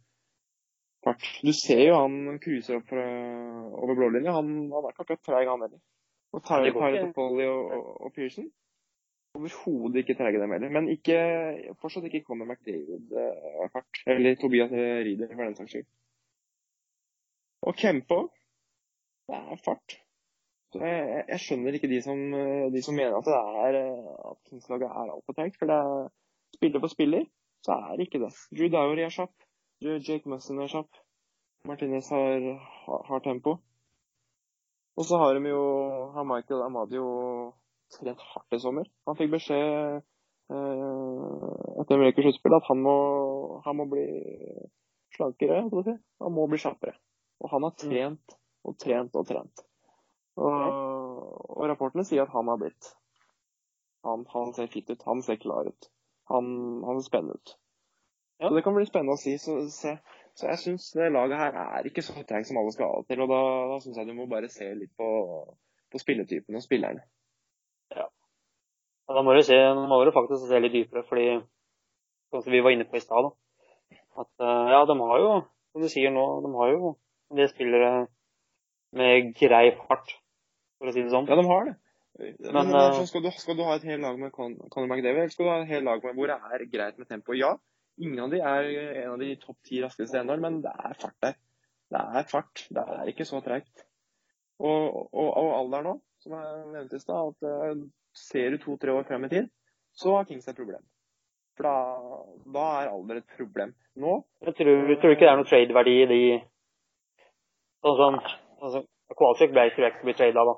fart. 1.04 1.28
Du 1.44 1.52
ser 1.54 1.84
jo 1.84 2.00
han 2.00 2.40
cruiser 2.42 2.80
opp 2.80 2.88
fra, 2.88 3.04
over 3.78 3.98
blålinja. 3.98 4.34
Han, 4.38 4.50
han 4.72 4.88
er 4.88 4.94
ikke 4.94 5.04
akkurat 5.04 5.24
treig, 5.28 5.50
han 5.50 5.66
heller. 5.66 5.82
Og 6.32 6.44
Tyler, 6.48 6.72
Tyler 6.72 7.12
Polly 7.12 7.46
og, 7.46 7.72
og, 7.76 7.88
og 8.06 8.14
Pearson 8.16 8.48
overhodet 9.34 9.96
ikke 9.96 10.14
treige, 10.14 10.40
dem 10.40 10.52
heller. 10.52 10.68
Men 10.68 10.88
ikke, 10.92 11.16
fortsatt 11.80 12.04
ikke 12.04 12.24
Conor 12.26 12.46
McDavid-fart. 12.46 14.02
Eller 14.06 14.36
Tobias 14.36 14.72
Rieder, 14.72 15.28
for 15.34 15.44
den 15.44 15.56
saks 15.56 15.70
skyld. 15.70 15.86
Og 17.62 17.76
Kempo, 17.78 18.20
det 19.28 19.38
er 19.38 19.60
fart. 19.64 20.01
Jeg, 20.72 21.24
jeg, 21.28 21.38
skjønner 21.42 21.76
ikke 21.76 21.90
de 21.90 21.98
som, 22.04 22.18
de 22.72 22.80
som 22.84 22.96
mener 22.96 23.18
at 23.18 23.26
det 23.28 23.34
er 23.36 23.78
at 24.30 24.38
Kings-laget 24.48 24.88
er 24.88 25.10
altfor 25.12 25.36
treigt. 25.36 25.58
For 25.60 25.68
det 25.68 25.76
er 25.76 26.06
spiller 26.56 26.80
på 26.80 26.88
spiller, 26.88 27.24
så 27.64 27.72
er 27.72 27.96
det 27.96 28.06
ikke 28.06 28.22
det. 28.24 28.32
Drew 28.56 28.70
Dowry 28.72 29.04
er 29.04 29.12
kjapp. 29.12 29.34
Jake 29.82 30.28
Musson 30.30 30.62
er 30.62 30.70
kjapp. 30.70 31.02
Martinez 31.66 32.08
har, 32.10 32.46
har, 32.86 33.04
har 33.08 33.20
tempo. 33.24 33.56
Og 34.96 35.04
så 35.08 35.18
har 35.18 35.34
de 35.34 35.48
jo 35.48 35.62
har 36.14 36.26
Michael 36.28 36.62
Amadio 36.66 37.04
trent 37.92 38.20
hardt 38.32 38.56
i 38.56 38.60
sommer. 38.60 38.88
Han 39.08 39.16
fikk 39.16 39.32
beskjed 39.32 40.00
eh, 40.52 41.82
etter 41.82 42.02
rekke 42.02 42.24
sluttspill 42.24 42.56
at 42.58 42.68
han 42.68 42.82
må, 42.84 42.96
han 43.64 43.78
må 43.78 43.88
bli 43.90 44.06
slankere. 45.16 45.62
Han 45.64 46.36
må 46.36 46.46
bli 46.50 46.60
kjappere. 46.60 46.96
Og 47.42 47.50
han 47.54 47.66
har 47.66 47.76
trent 47.78 48.36
og 48.68 48.78
trent 48.78 49.16
og 49.18 49.26
trent. 49.28 49.64
Og, 50.40 51.58
og 51.58 51.64
rapportene 51.68 52.04
sier 52.08 52.24
at 52.24 52.32
han 52.32 52.48
har 52.48 52.60
blitt. 52.60 52.92
Han, 54.06 54.24
han, 54.32 54.54
ser 54.56 54.70
fit 54.72 54.90
ut. 54.90 55.02
Han 55.06 55.22
ser 55.22 55.36
klar 55.42 55.68
ut. 55.68 55.90
Han, 56.32 56.46
han 56.86 57.00
ser 57.00 57.08
spennende 57.08 57.38
ut. 57.38 57.54
Ja. 58.40 58.48
Så 58.48 58.54
Det 58.54 58.64
kan 58.64 58.74
bli 58.74 58.86
spennende 58.88 59.16
å 59.18 59.20
si. 59.20 59.36
Så, 59.38 59.58
se. 59.70 59.94
så 60.38 60.48
jeg 60.50 60.62
syns 60.62 60.88
det 60.96 61.12
laget 61.14 61.38
her 61.38 61.58
er 61.62 61.86
ikke 61.88 62.04
så 62.04 62.16
treigt 62.16 62.48
som 62.48 62.58
alle 62.62 62.72
skal 62.74 62.90
ha 62.90 63.04
til. 63.06 63.22
Og 63.22 63.30
da, 63.30 63.42
da 63.74 63.78
syns 63.84 64.00
jeg 64.00 64.08
du 64.08 64.16
må 64.16 64.26
bare 64.30 64.50
se 64.52 64.72
litt 64.78 64.94
på, 64.98 65.10
på 65.92 66.02
spilletypen 66.02 66.58
og 66.58 66.64
spillerne. 66.64 67.04
Ja. 67.94 68.08
ja 68.08 69.18
da 69.18 69.22
må 69.26 69.36
du, 69.36 69.42
se, 69.46 69.58
må 69.76 70.00
du 70.02 70.14
faktisk 70.16 70.48
se 70.48 70.62
litt 70.64 70.74
dypere, 70.74 71.04
fordi 71.06 71.28
sånn 72.32 72.46
som 72.46 72.54
vi 72.54 72.64
var 72.64 72.74
inne 72.74 72.88
på 72.88 72.96
i 72.96 73.04
stad, 73.04 73.28
at 74.22 74.44
ja, 74.72 74.80
de 74.88 74.96
har 74.98 75.20
jo, 75.20 75.32
som 75.72 75.84
du 75.84 75.88
sier 75.92 76.12
nå, 76.12 76.24
de 76.44 76.50
har 76.56 76.72
jo 76.72 76.94
en 77.32 77.38
del 77.38 77.48
spillere 77.48 77.92
med 78.96 79.32
grei 79.38 79.66
fart, 79.76 80.14
for 80.82 80.90
å 80.90 80.94
si 80.94 81.04
det 81.04 81.12
sånn. 81.14 81.28
Ja, 81.30 81.38
de 81.38 81.46
har 81.46 81.68
det. 81.70 81.76
Men, 82.18 82.52
men 82.52 82.74
uh, 82.74 82.98
skal, 83.08 83.22
du, 83.24 83.30
skal, 83.40 83.56
du, 83.56 83.62
ha 83.64 83.78
et 83.78 83.86
helt 83.88 84.04
lag 84.04 84.18
med 84.20 84.34
Conor 84.34 84.88
McDavid, 84.88 85.22
eller 85.22 85.32
skal 85.32 85.46
du 85.46 85.52
ha 85.52 85.60
et 85.62 85.70
helt 85.70 85.86
lag 85.86 86.02
med 86.04 86.18
hvor 86.18 86.28
det 86.28 86.36
er 86.36 86.66
greit 86.74 86.98
med 87.00 87.08
tempo? 87.08 87.36
Ja, 87.38 87.54
ingen 88.02 88.20
av 88.26 88.34
de 88.34 88.42
er 88.42 88.68
en 89.04 89.14
av 89.14 89.22
de 89.22 89.30
topp 89.40 89.58
ti 89.68 89.80
raskeste 89.84 90.20
ennå, 90.20 90.36
men 90.42 90.60
det 90.64 90.74
er 90.74 90.98
fart 91.00 91.16
der. 91.24 91.38
Det 91.92 92.04
er 92.20 92.28
fart. 92.28 92.66
Det 92.72 92.84
er 92.98 93.10
ikke 93.12 93.28
så 93.28 93.40
treigt. 93.44 93.86
Og, 94.62 95.08
og, 95.08 95.28
og 95.30 95.50
alder 95.56 95.86
nå, 95.86 95.96
som 96.22 96.36
jeg 96.36 96.62
nevnte 96.74 96.98
i 96.98 97.02
stad, 97.02 97.32
at 97.32 97.48
uh, 97.48 97.84
ser 98.16 98.52
du 98.52 98.60
to-tre 98.60 98.92
år 98.94 99.08
frem 99.08 99.24
i 99.26 99.32
tid, 99.32 99.48
så 99.96 100.18
har 100.18 100.28
Kings 100.28 100.48
et 100.48 100.58
problem. 100.58 100.82
For 101.56 101.68
da, 101.68 101.76
da 102.54 102.66
er 102.80 102.92
alder 102.92 103.20
et 103.20 103.36
problem. 103.36 103.74
Nå 104.00 104.22
Jeg 104.40 104.54
tror, 104.56 104.70
jeg 104.88 104.98
tror 105.00 105.12
ikke 105.12 105.26
det 105.26 105.32
er 105.32 105.40
noe 105.40 105.48
trade-verdi 105.48 105.96
i 106.00 106.08
de 106.08 106.22
Sånn 107.82 107.98
som 107.98 108.16
altså, 108.22 108.84
Kvalsvik 109.18 109.50
ble 109.52 109.66
tror 109.74 109.84
jeg 109.84 109.92
ikke 109.92 110.06
blir 110.06 110.16
trada, 110.16 110.44
da. 110.48 110.54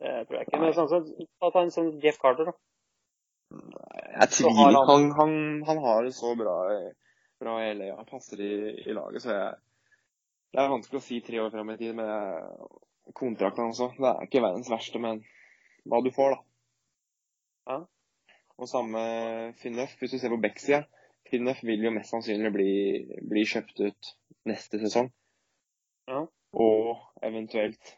Det 0.00 0.14
tror 0.28 0.38
jeg 0.38 0.46
ikke. 0.46 0.60
Men 0.62 0.74
sånn 0.76 0.90
som 0.90 1.52
ta 1.52 1.62
en 1.62 1.72
sånn 1.74 1.92
Jeff 2.02 2.18
Carter, 2.22 2.50
da. 2.50 2.56
Jeg 4.16 4.32
tviler. 4.34 4.80
Han, 4.90 5.10
han, 5.16 5.36
han, 5.68 5.78
har 5.84 6.04
det 6.04 6.12
så 6.16 6.32
bra, 6.38 6.56
bra 7.40 7.54
i 7.62 7.70
LA. 7.76 7.92
Han 7.96 8.08
passer 8.08 8.42
i, 8.42 8.52
i 8.84 8.96
laget, 8.96 9.24
så 9.24 9.32
jeg 9.32 9.54
Det 10.52 10.62
er 10.62 10.72
vanskelig 10.72 11.00
å 11.00 11.04
si 11.04 11.20
tre 11.24 11.40
år 11.42 11.52
fram 11.52 11.70
i 11.72 11.78
tid 11.80 11.96
med 11.96 13.14
kontrakten 13.16 13.70
også. 13.70 13.90
Det 13.96 14.08
er 14.10 14.28
ikke 14.28 14.44
verdens 14.44 14.70
verste, 14.72 15.00
men 15.02 15.22
hva 15.86 16.00
du 16.02 16.10
får, 16.14 16.36
da. 16.36 16.42
Ja. 17.70 17.80
Og 18.56 18.70
samme 18.70 19.02
Finnøff, 19.60 19.98
hvis 20.00 20.14
du 20.14 20.18
ser 20.20 20.32
på 20.32 20.40
Beck-sida. 20.42 20.84
Finnøff 21.30 21.62
vil 21.66 21.84
jo 21.84 21.92
mest 21.94 22.12
sannsynlig 22.14 22.52
bli, 22.54 22.72
bli 23.26 23.44
kjøpt 23.48 23.82
ut 23.82 24.10
neste 24.48 24.80
sesong. 24.80 25.10
Ja. 26.08 26.22
Og 26.56 27.24
eventuelt, 27.26 27.96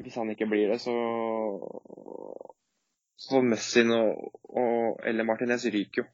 hvis 0.00 0.16
han 0.18 0.30
ikke 0.32 0.48
blir 0.50 0.72
det, 0.72 0.80
så 0.82 0.94
så 3.24 3.40
Messin 3.46 3.92
og, 3.94 4.30
og 4.50 5.00
eller 5.06 5.26
Martinez 5.26 5.66
ryker 5.70 6.02
jo 6.02 6.06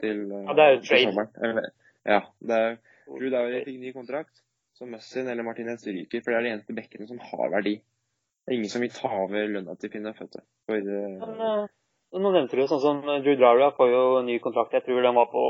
til, 0.00 0.26
ja, 0.30 0.54
det 0.56 0.64
er 0.64 0.74
jo 0.74 0.82
trade. 0.84 1.70
Ja. 2.06 2.20
Det 2.38 2.56
er, 2.56 2.76
Drew 3.06 3.30
Dowry 3.32 3.62
fikk 3.64 3.78
ny 3.80 3.92
kontrakt, 3.94 4.42
så 4.76 4.86
Messin 4.86 5.30
eller 5.32 5.46
Martinez 5.46 5.86
ryker. 5.86 6.22
For 6.22 6.32
det 6.32 6.38
er 6.38 6.46
de 6.46 6.52
eneste 6.54 6.76
bekkene 6.76 7.08
som 7.08 7.20
har 7.22 7.50
verdi. 7.54 7.78
Det 7.80 8.52
er 8.52 8.58
ingen 8.58 8.70
som 8.70 8.84
vil 8.84 8.92
ta 8.94 9.10
over 9.24 9.48
lønna 9.50 9.74
til 9.80 9.90
Finn. 9.90 10.06
For, 10.14 10.38
uh... 10.76 10.82
Men, 11.22 11.40
uh, 11.40 12.20
nå 12.20 12.32
nevnte 12.34 12.58
du 12.58 12.66
sånn 12.70 12.82
som 12.84 13.00
Drew 13.06 13.38
Dowry 13.40 13.70
får 13.78 13.90
jo 13.90 14.02
ny 14.26 14.38
kontrakt. 14.44 14.76
Jeg 14.76 14.86
tror 14.86 15.02
den 15.02 15.18
var 15.18 15.32
på 15.32 15.46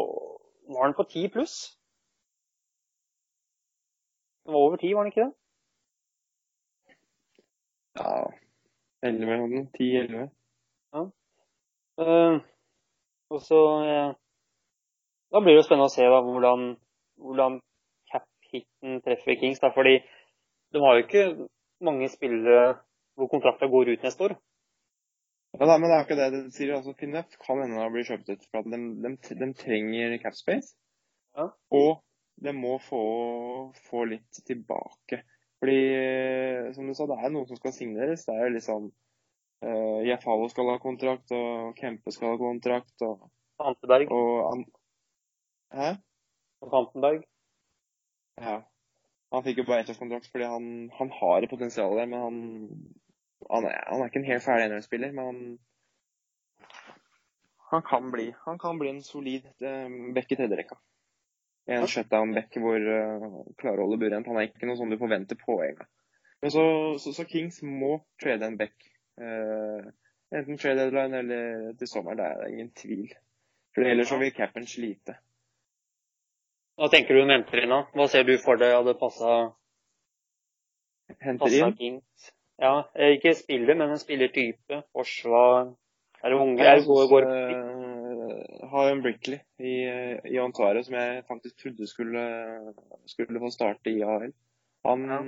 Var 0.66 0.88
den 0.88 0.96
på 0.98 1.04
ti 1.10 1.28
pluss? 1.30 1.76
Den 4.46 4.54
var 4.54 4.64
over 4.66 4.80
ti, 4.80 4.94
var 4.94 5.06
den 5.06 5.12
ikke 5.12 5.26
det? 5.28 5.34
Ja 7.96 8.16
11 9.06 9.68
10-11. 9.78 10.28
Ja. 10.92 11.02
Uh, 12.00 12.40
og 13.30 13.40
så 13.42 13.60
uh, 13.82 14.14
Da 15.32 15.40
blir 15.40 15.56
det 15.56 15.60
jo 15.60 15.66
spennende 15.66 15.90
å 15.90 15.92
se 15.92 16.06
da, 16.06 16.20
hvordan, 16.24 16.66
hvordan 17.20 17.60
cap-hiten 18.12 19.00
treffer 19.04 19.38
Kings. 19.40 19.60
Da, 19.62 19.72
fordi 19.74 19.98
de 20.72 20.82
har 20.82 20.96
jo 20.96 21.04
ikke 21.04 21.24
mange 21.84 22.08
spillere 22.12 22.76
hvor 23.16 23.30
kontrakta 23.32 23.68
går 23.72 23.94
ut 23.94 24.04
neste 24.06 24.28
år. 24.28 24.36
Ja, 25.56 25.64
da, 25.64 25.76
men 25.80 25.88
det 25.88 25.96
er 25.96 26.04
ikke 26.04 26.18
det. 26.18 26.28
Det 26.34 26.54
sier 26.54 26.74
altså 26.76 26.92
Finnef 27.00 27.36
kan 27.40 27.62
hende 27.62 27.86
bli 27.92 28.04
kjøpt 28.04 28.32
ut. 28.32 28.42
for 28.52 28.66
de, 28.68 28.80
de, 29.02 29.12
de 29.40 29.48
trenger 29.56 30.16
cap 30.22 30.36
space. 30.36 30.76
Ja. 31.36 31.48
Og 31.72 32.02
de 32.44 32.52
må 32.52 32.76
få, 32.84 33.02
få, 33.88 34.04
litt 34.12 34.42
tilbake. 34.46 35.22
Fordi, 35.62 35.80
som 36.76 36.88
du 36.88 36.94
sa, 36.94 37.06
det 37.08 37.16
er 37.16 37.32
noen 37.32 37.48
som 37.48 37.58
skal 37.58 37.72
signeres. 37.72 38.26
Det 38.28 38.34
er 38.34 38.48
jo 38.48 38.56
liksom 38.58 38.88
Uh, 39.64 40.04
Jafalo 40.04 40.44
Jeffalo 40.44 40.48
skal 40.52 40.68
ha 40.68 40.78
kontrakt, 40.78 41.32
og 41.32 41.76
Kempe 41.80 42.12
skal 42.12 42.34
ha 42.34 42.40
kontrakt. 42.40 42.94
Og, 43.02 43.30
Anteberg. 43.58 44.10
Og, 44.12 44.64
hæ? 45.72 45.94
Og 46.60 46.74
Antenberg. 46.80 47.22
Ja. 48.40 48.58
Han 49.32 49.44
fikk 49.46 49.62
jo 49.62 49.66
bare 49.68 49.82
ettårskontrakt 49.82 50.28
fordi 50.30 50.46
han, 50.46 50.66
han 50.98 51.10
har 51.10 51.42
et 51.42 51.50
potensial 51.50 51.96
der, 51.98 52.06
men 52.06 52.20
han, 52.20 52.36
han, 53.50 53.64
er, 53.66 53.80
han 53.88 54.02
er 54.02 54.10
ikke 54.10 54.20
en 54.22 54.28
helt 54.28 54.44
ferdig 54.44 54.68
NHL-spiller. 54.68 55.16
Men 55.16 55.24
han, 55.30 55.40
han, 57.72 57.86
kan 57.88 58.12
bli, 58.12 58.28
han 58.44 58.60
kan 58.60 58.78
bli 58.78 58.92
en 58.92 59.02
solid 59.02 59.48
uh, 59.64 60.12
back 60.14 60.30
i 60.30 60.38
tredjerekka. 60.38 60.78
En 61.66 61.86
shutdown-back 61.90 62.58
hvor 62.62 62.78
uh, 62.78 63.30
klarer 63.58 63.82
å 63.82 63.86
holde 63.88 63.98
burent. 64.04 64.28
Han 64.30 64.38
er 64.38 64.50
ikke 64.50 64.68
noe 64.68 64.78
sånn 64.78 64.92
du 64.92 64.98
forventer 65.00 65.38
poeng 65.40 65.80
av. 65.82 65.88
Så, 66.46 66.62
så, 67.02 67.10
så, 67.16 67.24
Kings 67.26 67.58
må 67.64 67.96
trade 68.22 68.46
en 68.46 68.58
back 68.60 68.74
Uh, 69.16 69.80
enten 70.36 70.58
trade 70.60 70.76
deadline 70.76 71.14
eller 71.14 71.72
til 71.80 71.88
sommeren. 71.88 72.18
Det 72.18 72.24
er 72.26 72.50
ingen 72.52 72.72
tvil. 72.76 73.14
For 73.74 73.88
ellers 73.88 74.10
så 74.12 74.18
vil 74.20 74.32
capen 74.36 74.66
slite. 74.68 75.14
Hva 76.76 76.90
tenker 76.92 77.16
du 77.16 77.22
om 77.22 77.32
henter 77.32 77.62
inn, 77.62 77.72
da? 77.72 77.78
Hva 77.96 78.06
ser 78.12 78.26
du 78.28 78.34
for 78.42 78.60
deg 78.60 78.74
hadde 78.76 78.92
passa 79.00 79.36
Henter 81.24 81.56
inn? 81.56 81.72
Kings? 81.78 82.28
Ja, 82.60 82.74
ikke 83.14 83.32
spiller, 83.38 83.76
men 83.78 83.94
en 83.94 84.00
spillertype. 84.00 84.82
Forsvar 84.92 85.72
Er 86.24 86.32
det 86.32 86.40
unge? 86.40 86.76
Går, 86.84 87.08
går 87.08 87.28
uh, 88.26 88.68
har 88.72 88.90
en 88.90 89.02
Brickley 89.04 89.38
i, 89.58 89.74
i 90.34 90.38
Ontario 90.42 90.82
som 90.86 90.98
jeg 90.98 91.24
faktisk 91.28 91.56
trodde 91.62 91.88
skulle, 91.90 92.24
skulle 93.06 93.42
få 93.42 93.50
starte 93.54 93.92
i 93.92 94.02
AL. 94.02 94.32
Han, 94.86 95.04
ja. 95.10 95.18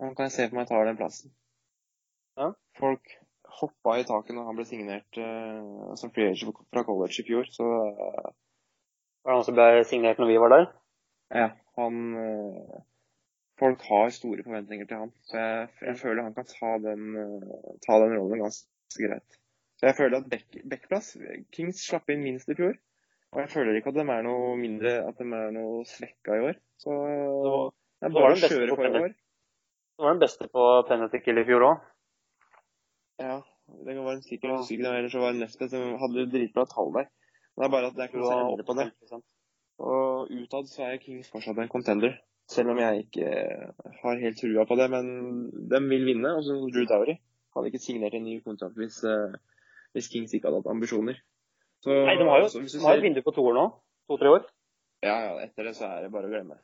han 0.00 0.16
kan 0.16 0.28
jeg 0.28 0.34
se 0.36 0.48
for 0.48 0.60
meg 0.60 0.68
tar 0.70 0.88
den 0.88 0.98
plassen. 1.00 1.32
Ja. 2.36 2.52
Folk 2.78 3.16
hoppa 3.60 3.96
i 3.98 4.04
taket 4.08 4.36
når 4.36 4.48
han 4.48 4.58
ble 4.58 4.66
signert 4.68 5.20
uh, 5.20 5.94
som 5.98 6.12
free 6.12 6.32
agent 6.32 6.58
fra 6.72 6.84
college 6.88 7.22
i 7.22 7.26
fjor. 7.28 7.48
Så 7.52 7.64
uh, 7.66 8.28
Var 9.24 9.32
det 9.32 9.38
han 9.38 9.46
som 9.48 9.56
ble 9.56 9.86
signert 9.88 10.20
når 10.20 10.30
vi 10.30 10.42
var 10.42 10.54
der? 10.54 10.68
Ja. 11.42 11.48
Han 11.80 12.04
uh, 12.16 12.76
Folk 13.56 13.80
har 13.88 14.10
store 14.12 14.44
forventninger 14.44 14.84
til 14.88 14.98
han. 15.00 15.12
Så 15.24 15.40
jeg, 15.40 15.68
jeg 15.86 15.96
føler 15.96 16.26
han 16.26 16.34
kan 16.36 16.48
ta 16.50 16.74
den, 16.84 17.06
ta 17.86 17.96
den 18.02 18.12
rollen 18.18 18.42
ganske 18.42 19.00
greit. 19.00 19.38
Så 19.76 19.90
jeg 19.90 19.96
føler 19.98 20.22
at 20.22 20.28
backplass 20.70 21.16
Kings 21.52 21.82
slapp 21.84 22.08
inn 22.12 22.22
minst 22.24 22.48
i 22.48 22.56
fjor. 22.56 22.76
Og 23.34 23.42
jeg 23.42 23.50
føler 23.52 23.76
ikke 23.76 23.92
at 23.92 23.98
de 23.98 24.04
er 24.08 24.22
noe 24.24 24.54
mindre, 24.56 24.92
at 25.08 25.18
de 25.20 25.26
er 25.36 25.50
noe 25.52 25.82
svekka 25.88 26.38
i 26.38 26.44
år. 26.50 26.60
Så 26.80 26.94
det 28.00 28.12
så 28.12 28.22
var 28.22 28.36
i 28.36 29.02
år. 29.02 29.16
Det 29.96 30.04
var 30.04 30.14
den 30.14 30.22
beste 30.22 30.48
på 30.52 30.64
penalty 30.88 31.20
kill 31.24 31.40
i 31.40 31.44
fjor 31.48 31.66
òg. 31.66 31.84
Ja, 33.20 33.36
det 33.84 33.96
var 33.96 34.12
en 34.12 34.24
sikker, 34.24 34.50
jeg 34.50 34.58
husker 34.60 34.76
ikke 34.76 34.84
det, 34.84 34.98
ellers 35.00 35.14
så 35.16 35.22
var 35.22 35.36
nest 35.36 35.58
best. 35.60 35.72
De 35.72 36.00
hadde 36.02 36.26
dritbra 36.32 36.66
tall 36.68 36.92
der. 36.96 37.08
Men 37.56 37.64
det 37.64 37.66
er 37.66 37.74
bare 37.74 37.90
at 37.90 37.96
det 37.96 38.04
er 38.04 38.10
ikke 38.10 38.22
noe 38.22 38.34
å 38.34 38.42
endre 38.44 38.66
på 38.68 38.76
det. 38.76 38.86
Og 39.86 40.32
utad 40.32 40.68
så 40.70 40.86
er 40.86 41.00
Kings 41.00 41.30
fortsatt 41.32 41.60
en 41.60 41.72
contender. 41.72 42.16
Selv 42.48 42.72
om 42.72 42.78
jeg 42.80 43.06
ikke 43.06 43.26
eh, 43.26 43.92
har 44.02 44.20
helt 44.22 44.38
trua 44.38 44.64
på 44.68 44.76
det. 44.78 44.88
Men 44.92 45.08
de 45.72 45.80
vil 45.88 46.04
vinne. 46.08 46.36
Altså 46.38 46.58
Drew 46.72 46.88
Dowry 46.88 47.16
hadde 47.56 47.72
ikke 47.72 47.82
signert 47.82 48.14
en 48.16 48.26
ny 48.28 48.36
kontrakt 48.44 48.76
hvis, 48.78 49.00
eh, 49.08 49.36
hvis 49.96 50.10
Kings 50.12 50.34
ikke 50.36 50.50
hadde 50.50 50.60
hatt 50.62 50.72
ambisjoner. 50.72 51.18
Så, 51.84 51.92
Nei, 51.92 52.16
de 52.18 52.28
har 52.28 52.42
jo 52.42 52.48
altså, 52.48 52.62
de 52.62 52.82
har 52.84 52.98
et 52.98 53.04
vindu 53.04 53.22
på 53.24 53.34
to 53.36 53.44
år 53.50 53.56
nå. 53.56 53.66
To-tre 54.10 54.32
år. 54.38 54.48
Ja, 55.04 55.16
ja, 55.26 55.32
etter 55.44 55.68
det 55.68 55.76
så 55.76 55.88
er 55.88 56.06
det 56.06 56.12
bare 56.14 56.28
å 56.28 56.32
glemme. 56.32 56.58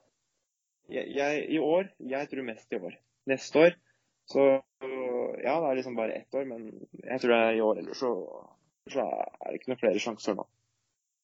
Jeg, 0.90 1.08
jeg, 1.14 1.44
I 1.54 1.60
år 1.62 1.86
Jeg 2.10 2.28
tror 2.30 2.46
mest 2.46 2.74
i 2.74 2.80
år. 2.80 2.96
Neste 3.30 3.66
år 3.66 3.76
så 4.30 4.42
Ja, 5.42 5.56
det 5.58 5.68
er 5.68 5.78
liksom 5.78 5.96
bare 5.98 6.14
ett 6.14 6.34
år, 6.34 6.44
men 6.46 6.66
jeg 7.02 7.20
tror 7.20 7.32
det 7.32 7.38
er 7.42 7.56
i 7.56 7.62
år 7.64 7.80
ellers 7.80 7.98
så, 7.98 8.10
så 8.90 9.06
er 9.06 9.48
det 9.48 9.58
ikke 9.58 9.72
noen 9.72 9.80
flere 9.80 10.02
sjanser 10.02 10.36
nå. 10.38 10.44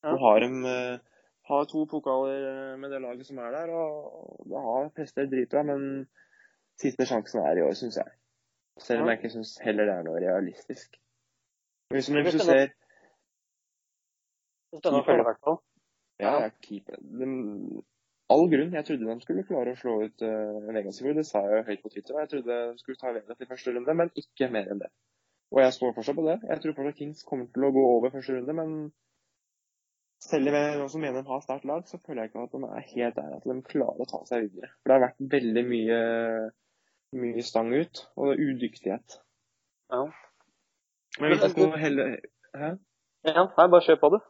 Ja. 0.02 0.14
Du 0.14 0.22
har 0.22 0.40
de 0.42 0.48
eh, 0.72 1.18
har 1.50 1.68
to 1.70 1.84
pokaler 1.90 2.46
eh, 2.48 2.78
med 2.80 2.90
det 2.90 3.00
laget 3.02 3.28
som 3.28 3.38
er 3.42 3.54
der, 3.54 3.70
og 3.74 4.42
det 4.50 4.62
har 4.64 4.90
prestert 4.96 5.30
dritbra, 5.30 5.62
men 5.66 6.08
siste 6.80 7.06
sjansen 7.08 7.42
er 7.44 7.60
i 7.60 7.64
år, 7.66 7.76
syns 7.78 7.98
jeg. 8.00 8.10
Selv 8.82 9.04
om 9.04 9.10
jeg 9.10 9.20
ikke 9.20 9.34
syns 9.36 9.56
heller 9.62 9.88
det 9.88 9.94
er 9.96 10.06
noe 10.06 10.22
realistisk. 10.22 10.98
Hvis, 11.94 12.08
hvis 12.12 12.34
du 12.36 12.42
ser 12.44 12.68
Det 14.68 14.76
er 14.76 14.82
Spennende 14.82 15.00
å 15.00 15.06
følge, 15.06 15.22
i 15.22 15.28
hvert 15.30 15.44
fall. 15.46 15.58
Ja, 16.20 16.32
ja, 16.42 16.48
keeper. 16.64 16.98
De, 17.00 17.28
all 18.34 18.48
grunn. 18.52 18.74
Jeg 18.76 18.84
trodde 18.84 19.08
de 19.08 19.24
skulle 19.24 19.44
klare 19.48 19.72
å 19.72 19.78
slå 19.78 19.94
ut 20.04 20.24
uh, 20.26 20.68
Vegas. 20.76 21.00
Det 21.00 21.24
sa 21.24 21.40
jeg 21.46 21.54
jo 21.56 21.66
høyt 21.70 21.84
på 21.84 21.92
Twitter. 21.94 22.18
Jeg 22.20 22.32
trodde 22.34 22.58
de 22.72 22.82
skulle 22.82 23.00
ta 23.00 23.14
Vegas 23.16 23.40
i 23.40 23.48
første 23.48 23.72
runde, 23.72 23.94
men 24.02 24.12
ikke 24.20 24.50
mer 24.52 24.68
enn 24.68 24.82
det. 24.82 24.90
Og 25.54 25.62
jeg 25.64 25.76
står 25.78 25.94
fortsatt 25.96 26.18
på 26.18 26.26
det. 26.26 26.36
Jeg 26.50 26.62
tror 26.62 26.76
fortsatt 26.76 27.00
Kings 27.00 27.24
kommer 27.24 27.48
til 27.54 27.64
å 27.64 27.72
gå 27.72 27.84
over 27.94 28.12
første 28.12 28.36
runde, 28.36 28.56
men 28.58 28.74
selv 30.20 30.50
om 30.50 30.56
jeg 30.58 30.80
også 30.82 31.00
mener 31.00 31.22
de 31.22 31.30
har 31.30 31.42
sterkt 31.44 31.66
lag, 31.70 31.84
så 31.88 32.00
føler 32.04 32.24
jeg 32.24 32.32
ikke 32.32 32.44
at 32.44 32.54
de 32.54 32.68
er 32.68 32.86
helt 32.92 33.18
der 33.20 33.34
at 33.36 33.44
de 33.48 33.58
klarer 33.70 34.02
å 34.02 34.10
ta 34.10 34.20
seg 34.28 34.48
videre. 34.48 34.72
For 34.82 34.90
det 34.90 34.96
har 34.96 35.04
vært 35.06 35.28
veldig 35.38 35.64
mye, 35.70 36.00
mye 37.22 37.44
stang 37.46 37.70
ut, 37.72 38.02
og 38.18 38.34
udyktighet. 38.34 39.20
Ja. 39.94 40.02
Men 41.20 41.32
hvis 41.32 41.42
jeg 41.46 41.54
skal 41.54 41.78
heller 41.84 42.16
hæ? 42.54 42.70
ja, 43.28 43.44
nei, 43.44 43.66
bare 43.74 43.84
kjør 43.86 44.00
på 44.02 44.12
det. 44.14 44.20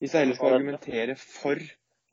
Hvis 0.00 0.14
jeg 0.14 0.24
heller 0.24 0.38
skal 0.38 0.56
argumentere 0.56 1.16
for 1.16 1.62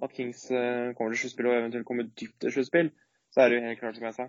at 0.03 0.14
Kings 0.14 0.44
eh, 0.52 0.94
kommer 0.95 1.14
til 1.14 1.22
sluttspill 1.24 1.49
og 1.49 1.57
eventuelt 1.57 1.88
kommer 1.88 2.10
dypt 2.22 2.41
til 2.41 2.53
sluttspill, 2.53 2.91
så 3.32 3.41
er 3.41 3.49
det 3.49 3.57
jo 3.57 3.65
helt 3.65 3.80
klart, 3.80 3.95
som 3.95 4.06
jeg 4.06 4.18
sa, 4.18 4.28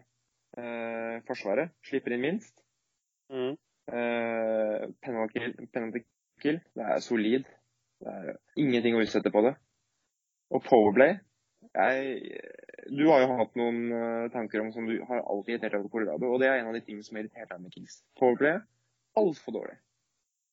eh, 0.58 1.16
Forsvaret 1.28 1.74
slipper 1.88 2.14
inn 2.14 2.24
minst. 2.24 2.54
Mm. 3.30 3.54
Eh, 3.88 4.88
penalty, 5.04 5.38
kill, 5.38 5.54
penalty 5.74 6.04
kill, 6.42 6.60
det 6.76 6.90
er 6.94 7.04
solid. 7.04 7.44
Det 8.00 8.14
er 8.14 8.36
ingenting 8.56 8.96
å 8.96 9.02
utsette 9.04 9.32
på 9.34 9.42
det. 9.46 9.54
Og 10.54 10.62
Powerplay 10.64 11.18
jeg, 11.74 12.32
Du 12.88 13.08
har 13.10 13.20
jo 13.20 13.34
hatt 13.40 13.56
noen 13.58 13.92
eh, 13.92 14.28
tanker 14.32 14.62
om 14.62 14.70
som 14.72 14.86
du 14.88 14.94
har 15.08 15.20
alltid 15.20 15.56
irritert 15.56 15.74
deg 15.74 15.82
over 15.82 15.92
Colorado, 15.92 16.32
og 16.32 16.40
det 16.40 16.48
er 16.48 16.60
en 16.60 16.70
av 16.70 16.76
de 16.76 16.84
tingene 16.86 17.04
som 17.04 17.18
irriterte 17.18 17.50
deg 17.52 17.64
med 17.64 17.74
Kings. 17.74 17.98
Powerplay 18.20 18.54
er 18.54 18.62
altfor 19.20 19.54
dårlig. 19.58 19.76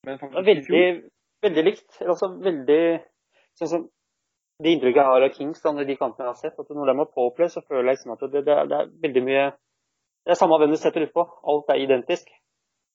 Men 0.06 0.20
faktisk 0.22 0.40
i 0.40 0.56
fjor 0.66 0.78
veldig, 0.78 1.12
veldig 1.48 1.64
likt. 1.66 2.00
Altså 2.06 2.30
veldig 2.46 2.82
sånn 3.60 3.72
som 3.76 3.86
Det 4.64 4.72
inntrykket 4.72 5.02
jeg 5.02 5.12
har 5.12 5.24
av 5.26 5.34
Kings, 5.36 5.60
da, 5.60 5.72
de 5.84 5.96
kampene 6.00 6.24
jeg 6.30 6.32
har 6.32 6.38
sett, 6.40 6.60
at 6.62 6.70
når 6.72 6.88
de 6.88 6.94
har 7.02 7.10
påplay, 7.12 7.50
så 7.52 7.60
føler 7.68 7.90
jeg 7.90 7.98
liksom 7.98 8.14
at 8.14 8.22
det, 8.32 8.42
det, 8.48 8.54
er, 8.56 8.70
det 8.72 8.78
er 8.78 8.92
veldig 9.04 9.24
mye 9.26 9.42
Det 10.24 10.32
er 10.32 10.38
samme 10.40 10.60
hvem 10.62 10.72
du 10.72 10.78
setter 10.80 11.04
utpå. 11.04 11.26
Alt 11.52 11.74
er 11.74 11.82
identisk. 11.84 12.30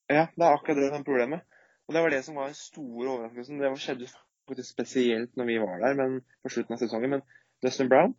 Ja, 0.08 0.22
det 0.32 0.46
er 0.46 0.54
akkurat 0.56 0.80
det 0.80 0.88
som 0.88 1.02
er 1.02 1.04
problemet. 1.06 1.42
Og 1.86 1.94
det 1.94 2.00
var 2.02 2.14
det 2.14 2.22
som 2.24 2.38
var 2.40 2.48
den 2.48 2.56
store 2.56 3.10
overraskelsen. 3.12 3.60
Det 3.60 3.70
skjedde 3.82 4.08
faktisk 4.48 4.72
spesielt 4.72 5.36
når 5.36 5.46
vi 5.50 5.58
var 5.62 5.76
der 5.84 5.94
men 6.00 6.16
på 6.42 6.50
slutten 6.54 6.74
av 6.74 6.80
sesongen. 6.80 7.12
Men 7.18 7.22
Dustin 7.62 7.90
Brown 7.92 8.16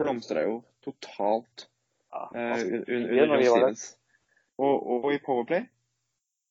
blomstra 0.00 0.46
jo 0.46 0.60
totalt 0.86 1.66
Ja, 2.12 2.22
altså, 2.32 2.66
un- 2.86 3.10
under 3.10 3.42
John. 3.42 3.44
Stevens. 3.58 3.84
Og, 4.58 4.86
og 4.94 5.10
i 5.12 5.18
Powerplay 5.26 5.66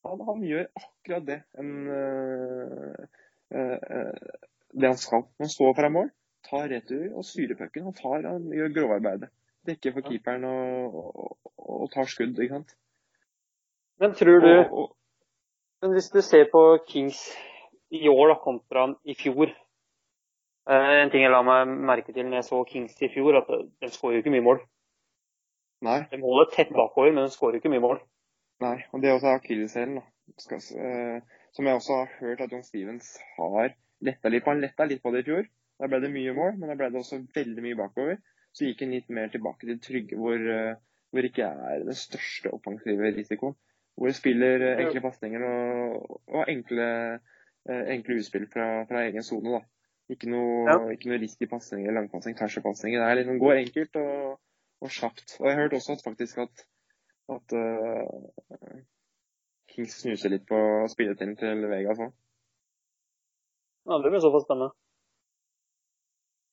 han, 0.08 0.22
han 0.28 0.44
gjør 0.46 0.68
akkurat 0.80 1.26
det 1.28 1.40
en, 1.60 1.72
eh, 1.96 3.08
eh, 3.56 3.78
eh, 3.98 4.38
det 4.72 4.92
han 4.92 5.02
skal. 5.02 5.26
Han 5.42 5.52
står 5.52 5.76
foran 5.78 5.96
mål, 5.96 6.12
tar 6.50 6.70
retur 6.72 7.18
og 7.18 7.26
styrer 7.28 7.60
pucken. 7.60 7.90
Han, 7.90 7.98
tar, 7.98 8.28
han 8.28 8.48
gjør 8.54 8.76
grovarbeidet. 8.78 9.32
Dekker 9.68 9.96
for 9.98 10.08
keeperen 10.08 10.46
og, 10.48 10.96
og, 10.96 11.38
og 11.84 11.90
tar 11.94 12.08
skudd, 12.08 12.38
ikke 12.40 12.62
sant. 12.62 12.78
Men 14.00 14.16
tror 14.16 14.40
du 14.40 14.52
Og, 14.72 14.96
Men 15.82 15.92
hvis 15.92 16.10
du 16.10 16.22
ser 16.22 16.46
på 16.52 16.62
Kings 16.88 17.20
i 17.92 18.08
år 18.08 18.28
da, 18.32 18.36
kontra 18.40 18.86
i 19.04 19.16
fjor 19.16 19.52
En 20.70 21.12
ting 21.12 21.24
jeg 21.24 21.32
la 21.32 21.42
meg 21.44 21.72
merke 21.90 22.14
til 22.14 22.28
når 22.28 22.40
jeg 22.40 22.48
så 22.48 22.60
Kings 22.70 23.02
i 23.02 23.10
fjor, 23.12 23.40
at 23.42 23.48
de 23.50 23.90
skårer 23.92 24.20
jo 24.20 24.24
ikke 24.24 24.34
mye 24.36 24.46
mål. 24.46 24.60
nei. 25.82 26.00
De 26.12 26.20
holder 26.22 26.52
tett 26.54 26.72
bakover, 26.76 27.12
men 27.12 27.26
de 27.26 27.34
skårer 27.34 27.58
ikke 27.58 27.72
mye 27.74 27.84
mål. 27.84 28.02
Nei, 28.62 28.78
og 28.92 29.02
det 29.02 29.10
er 29.10 29.16
også 29.18 29.36
akilleshælen. 29.38 29.96
da. 30.00 30.56
Eh, 30.56 31.22
Som 31.56 31.66
jeg 31.66 31.74
også 31.80 31.96
har 32.04 32.10
hørt 32.20 32.42
at 32.42 32.52
John 32.52 32.64
Stevens 32.64 33.18
har 33.38 33.74
letta 34.06 34.30
litt 34.30 34.44
på. 34.46 34.52
Han 34.54 34.62
letta 34.62 34.86
litt 34.86 35.02
på 35.04 35.12
det 35.16 35.24
i 35.24 35.28
fjor. 35.32 35.48
Da 35.80 35.88
ble 35.88 36.00
det 36.04 36.12
mye 36.14 36.34
mål, 36.36 36.58
men 36.60 36.70
da 36.70 36.76
ble 36.76 36.90
det 36.92 37.00
også 37.00 37.22
veldig 37.36 37.64
mye 37.64 37.78
bakover. 37.80 38.20
Så 38.54 38.68
gikk 38.68 38.84
han 38.84 38.92
litt 38.94 39.10
mer 39.10 39.32
tilbake 39.34 39.66
til 39.66 39.80
trygge, 39.80 40.18
hvor, 40.20 40.36
eh, 40.38 40.76
hvor 41.12 41.26
ikke 41.26 41.48
er 41.48 41.84
den 41.88 41.98
største 41.98 42.52
offensive 42.54 43.12
risikoen. 43.16 43.56
Hvor 43.98 44.08
de 44.12 44.14
spiller 44.14 44.62
eh, 44.68 44.84
enkle 44.86 45.02
pasninger 45.02 45.44
og, 45.44 46.22
og 46.28 46.46
enkle, 46.52 47.20
enkle 47.70 48.16
utspill 48.20 48.48
fra, 48.52 48.84
fra 48.90 49.04
egen 49.08 49.24
sone. 49.24 49.52
da. 49.58 49.62
Ikke 50.10 50.30
noe, 50.30 50.66
Ja. 50.70 50.78
ikke 50.94 51.10
noe 51.12 51.20
risky 51.22 51.46
pasninger, 51.46 51.92
langpasning, 51.94 52.36
tverrpasninger. 52.38 53.00
Det 53.02 53.10
er 53.10 53.16
liksom 53.20 53.40
går 53.40 53.60
enkelt 53.64 53.96
og, 54.02 54.40
og 54.82 54.90
kjapt. 54.90 55.36
Og 55.40 55.46
jeg 55.48 55.56
har 55.56 55.62
hørt 55.64 55.74
også 55.78 55.92
at 55.98 56.04
faktisk 56.06 56.38
at, 56.46 56.64
at 57.36 57.56
uh, 57.56 58.80
Kings 59.70 60.00
snuser 60.02 60.34
litt 60.34 60.46
på 60.50 60.60
spilletiden 60.92 61.36
til 61.40 61.66
Vegas 61.72 62.02
òg. 62.02 62.14
Ja, 63.90 63.98
det 64.04 64.12
blir 64.12 64.22
såpass 64.24 64.46
spennende. 64.46 64.74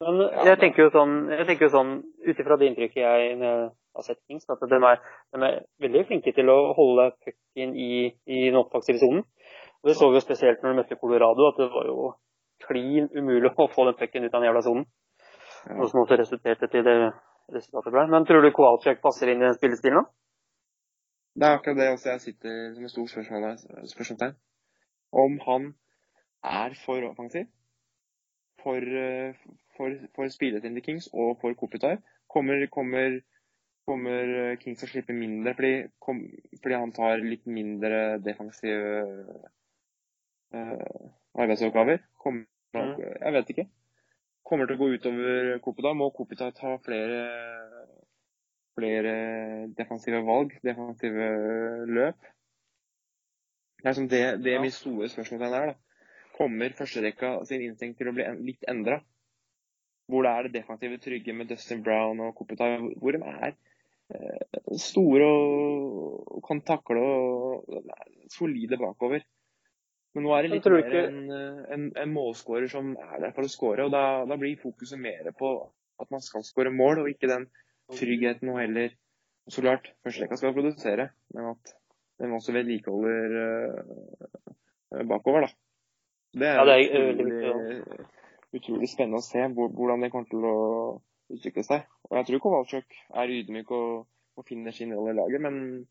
Men 0.04 0.20
jeg 0.44 0.58
tenker 0.60 0.84
jo 0.84 0.92
sånn, 0.92 1.14
jeg 1.32 1.46
tenker 1.48 1.66
jo 1.66 1.72
sånn 1.72 1.92
ut 2.04 2.40
ifra 2.42 2.58
det 2.60 2.68
inntrykket 2.68 3.00
jeg 3.00 3.36
har 3.40 4.04
sett 4.04 4.20
Kings, 4.28 4.44
at 4.52 4.60
de 4.60 4.76
er, 4.76 5.00
de 5.32 5.40
er 5.46 5.62
veldig 5.80 6.02
flinke 6.10 6.34
til 6.36 6.52
å 6.52 6.56
holde 6.76 7.08
pucken 7.24 7.72
i, 7.72 7.90
i 8.28 8.42
den 8.50 8.58
offensive 8.60 9.00
sonen. 9.00 9.24
Og 9.80 9.90
Det 9.90 9.96
så 9.96 10.10
vi 10.10 10.18
jo 10.18 10.24
spesielt 10.24 10.60
når 10.62 10.74
de 10.74 10.80
møtte 10.82 11.00
Colorado, 11.00 11.48
at 11.48 11.60
det 11.62 11.70
var 11.72 11.88
jo 11.88 12.10
klin 12.66 13.08
umulig 13.16 13.52
å 13.54 13.68
få 13.72 13.88
den 13.88 13.96
pucken 13.96 14.26
ut 14.26 14.34
av 14.34 14.42
den 14.42 14.50
jævla 14.50 14.64
sonen. 14.66 14.84
Noe 15.76 15.88
som 15.90 16.02
også 16.02 16.20
resulterte 16.20 16.68
til 16.70 16.84
det 16.86 16.96
resultatet 17.54 17.94
ble. 17.94 18.04
Men 18.12 18.26
tror 18.28 18.44
du 18.44 18.52
Kowalczyk 18.54 19.00
passer 19.02 19.32
inn 19.32 19.42
i 19.42 19.48
den 19.48 19.56
spillestilen? 19.56 20.04
da? 20.04 20.25
Det 21.36 21.44
er 21.44 21.56
akkurat 21.56 21.76
det 21.76 21.88
også 21.92 22.10
jeg 22.10 22.20
sitter 22.20 22.74
som 22.74 22.84
et 22.84 22.90
stort 22.90 23.10
spørsmål, 23.10 23.58
spørsmålstegn. 23.92 24.36
Om 25.12 25.40
han 25.48 25.74
er 26.44 26.74
for 26.84 27.08
offensiv 27.10 27.44
for, 28.62 28.80
eh, 29.02 29.34
for, 29.76 29.90
for 30.14 30.28
spilletiden 30.28 30.74
til 30.74 30.82
Kings 30.82 31.08
og 31.12 31.38
for 31.40 31.52
Kopitar. 31.54 32.00
Kommer, 32.32 32.66
kommer, 32.72 33.20
kommer 33.86 34.56
Kings 34.62 34.80
til 34.80 34.88
å 34.88 34.92
slippe 34.94 35.12
mindre 35.12 35.54
fordi, 35.54 35.74
kom, 36.00 36.24
fordi 36.62 36.80
han 36.80 36.96
tar 36.96 37.22
litt 37.22 37.46
mindre 37.46 38.18
defensive 38.24 39.22
uh, 40.56 41.06
arbeidsoppgaver? 41.36 42.02
Kommer, 42.22 42.48
Mm. 42.76 42.98
Jeg 43.00 43.32
vet 43.32 43.50
ikke. 43.52 43.66
Kommer 44.46 44.68
til 44.68 44.76
å 44.76 44.80
gå 44.82 44.88
utover 44.98 45.58
Kopitar? 45.64 45.94
Må 45.96 46.10
Kopitar 46.14 46.52
ta 46.56 46.74
flere 46.84 47.20
flere 48.76 49.12
defensive 49.76 50.22
valg, 50.26 50.54
defensive 50.64 51.26
løp. 51.88 52.30
Det 53.82 53.90
er 53.90 53.96
som 53.96 54.08
det, 54.08 54.22
det 54.44 54.56
Ja. 54.56 54.62
mitt 54.62 54.74
store 54.74 55.08
spørsmål 55.08 55.42
er. 55.42 55.66
da. 55.66 55.74
Kommer 56.36 56.74
førsterekka 56.76 57.44
sin 57.46 57.62
instinkt 57.62 57.98
til 57.98 58.08
å 58.08 58.14
bli 58.16 58.24
en, 58.24 58.42
litt 58.44 58.64
endra? 58.68 59.00
Hvor 60.08 60.22
det 60.22 60.32
er 60.32 60.42
det 60.42 60.52
defensive 60.60 60.98
trygge 60.98 61.32
med 61.34 61.48
Dustin 61.48 61.82
Brown 61.82 62.20
og 62.20 62.34
Kopitar, 62.36 62.78
hvor 62.78 63.12
de 63.12 63.22
er 63.22 63.54
eh, 64.14 64.60
store 64.78 65.24
og, 65.24 66.42
kan 66.46 66.60
takle 66.60 67.00
og 67.00 67.88
solide 68.30 68.78
bakover. 68.78 69.24
Men 70.14 70.24
nå 70.24 70.32
er 70.32 70.42
det 70.42 70.50
litt 70.50 70.66
mer 70.66 70.94
en, 71.00 71.30
eh, 71.30 71.64
en, 71.74 71.92
en 71.96 72.12
målskårer 72.12 72.68
som 72.72 72.94
er 72.96 73.20
der 73.20 73.32
for 73.36 73.42
å 73.42 73.50
skåre, 73.50 73.84
og 73.84 73.92
da, 73.92 74.24
da 74.24 74.36
blir 74.36 74.60
fokuset 74.60 74.98
mer 74.98 75.32
på 75.36 75.50
at 76.00 76.10
man 76.10 76.20
skal 76.20 76.44
skåre 76.44 76.70
mål, 76.70 77.02
og 77.02 77.10
ikke 77.10 77.28
den 77.28 77.48
tryggheten 77.94 78.48
og 78.50 78.58
heller 78.60 78.94
Så 79.48 79.62
klart, 79.62 79.92
førsterekka 80.02 80.36
skal 80.36 80.54
produsere, 80.56 81.04
men 81.34 81.44
at 81.52 81.74
den 82.18 82.32
også 82.34 82.50
vedlikeholder 82.52 83.36
uh, 84.90 85.02
bakover, 85.06 85.46
da. 85.46 85.50
Det 86.34 86.48
er, 86.48 86.56
Ja, 86.58 86.64
det 86.66 86.74
er 86.74 87.12
utrolig, 87.12 87.36
veldig 87.44 88.06
utrolig 88.58 88.88
spennende 88.90 89.20
å 89.20 89.24
se 89.24 89.44
hvordan 89.54 90.02
det 90.02 90.10
kommer 90.10 90.26
til 90.32 90.42
å 90.48 90.56
utvikle 91.30 91.62
seg. 91.62 91.84
Og 92.10 92.16
jeg 92.18 92.26
tror 92.26 92.42
Kowalczyk 92.42 92.96
er 93.22 93.32
ydmyk 93.36 93.70
og, 93.70 94.06
og 94.36 94.46
finner 94.48 94.74
sin 94.74 94.94
rolle 94.96 95.14
i 95.14 95.18
laget, 95.20 95.40
men 95.46 95.86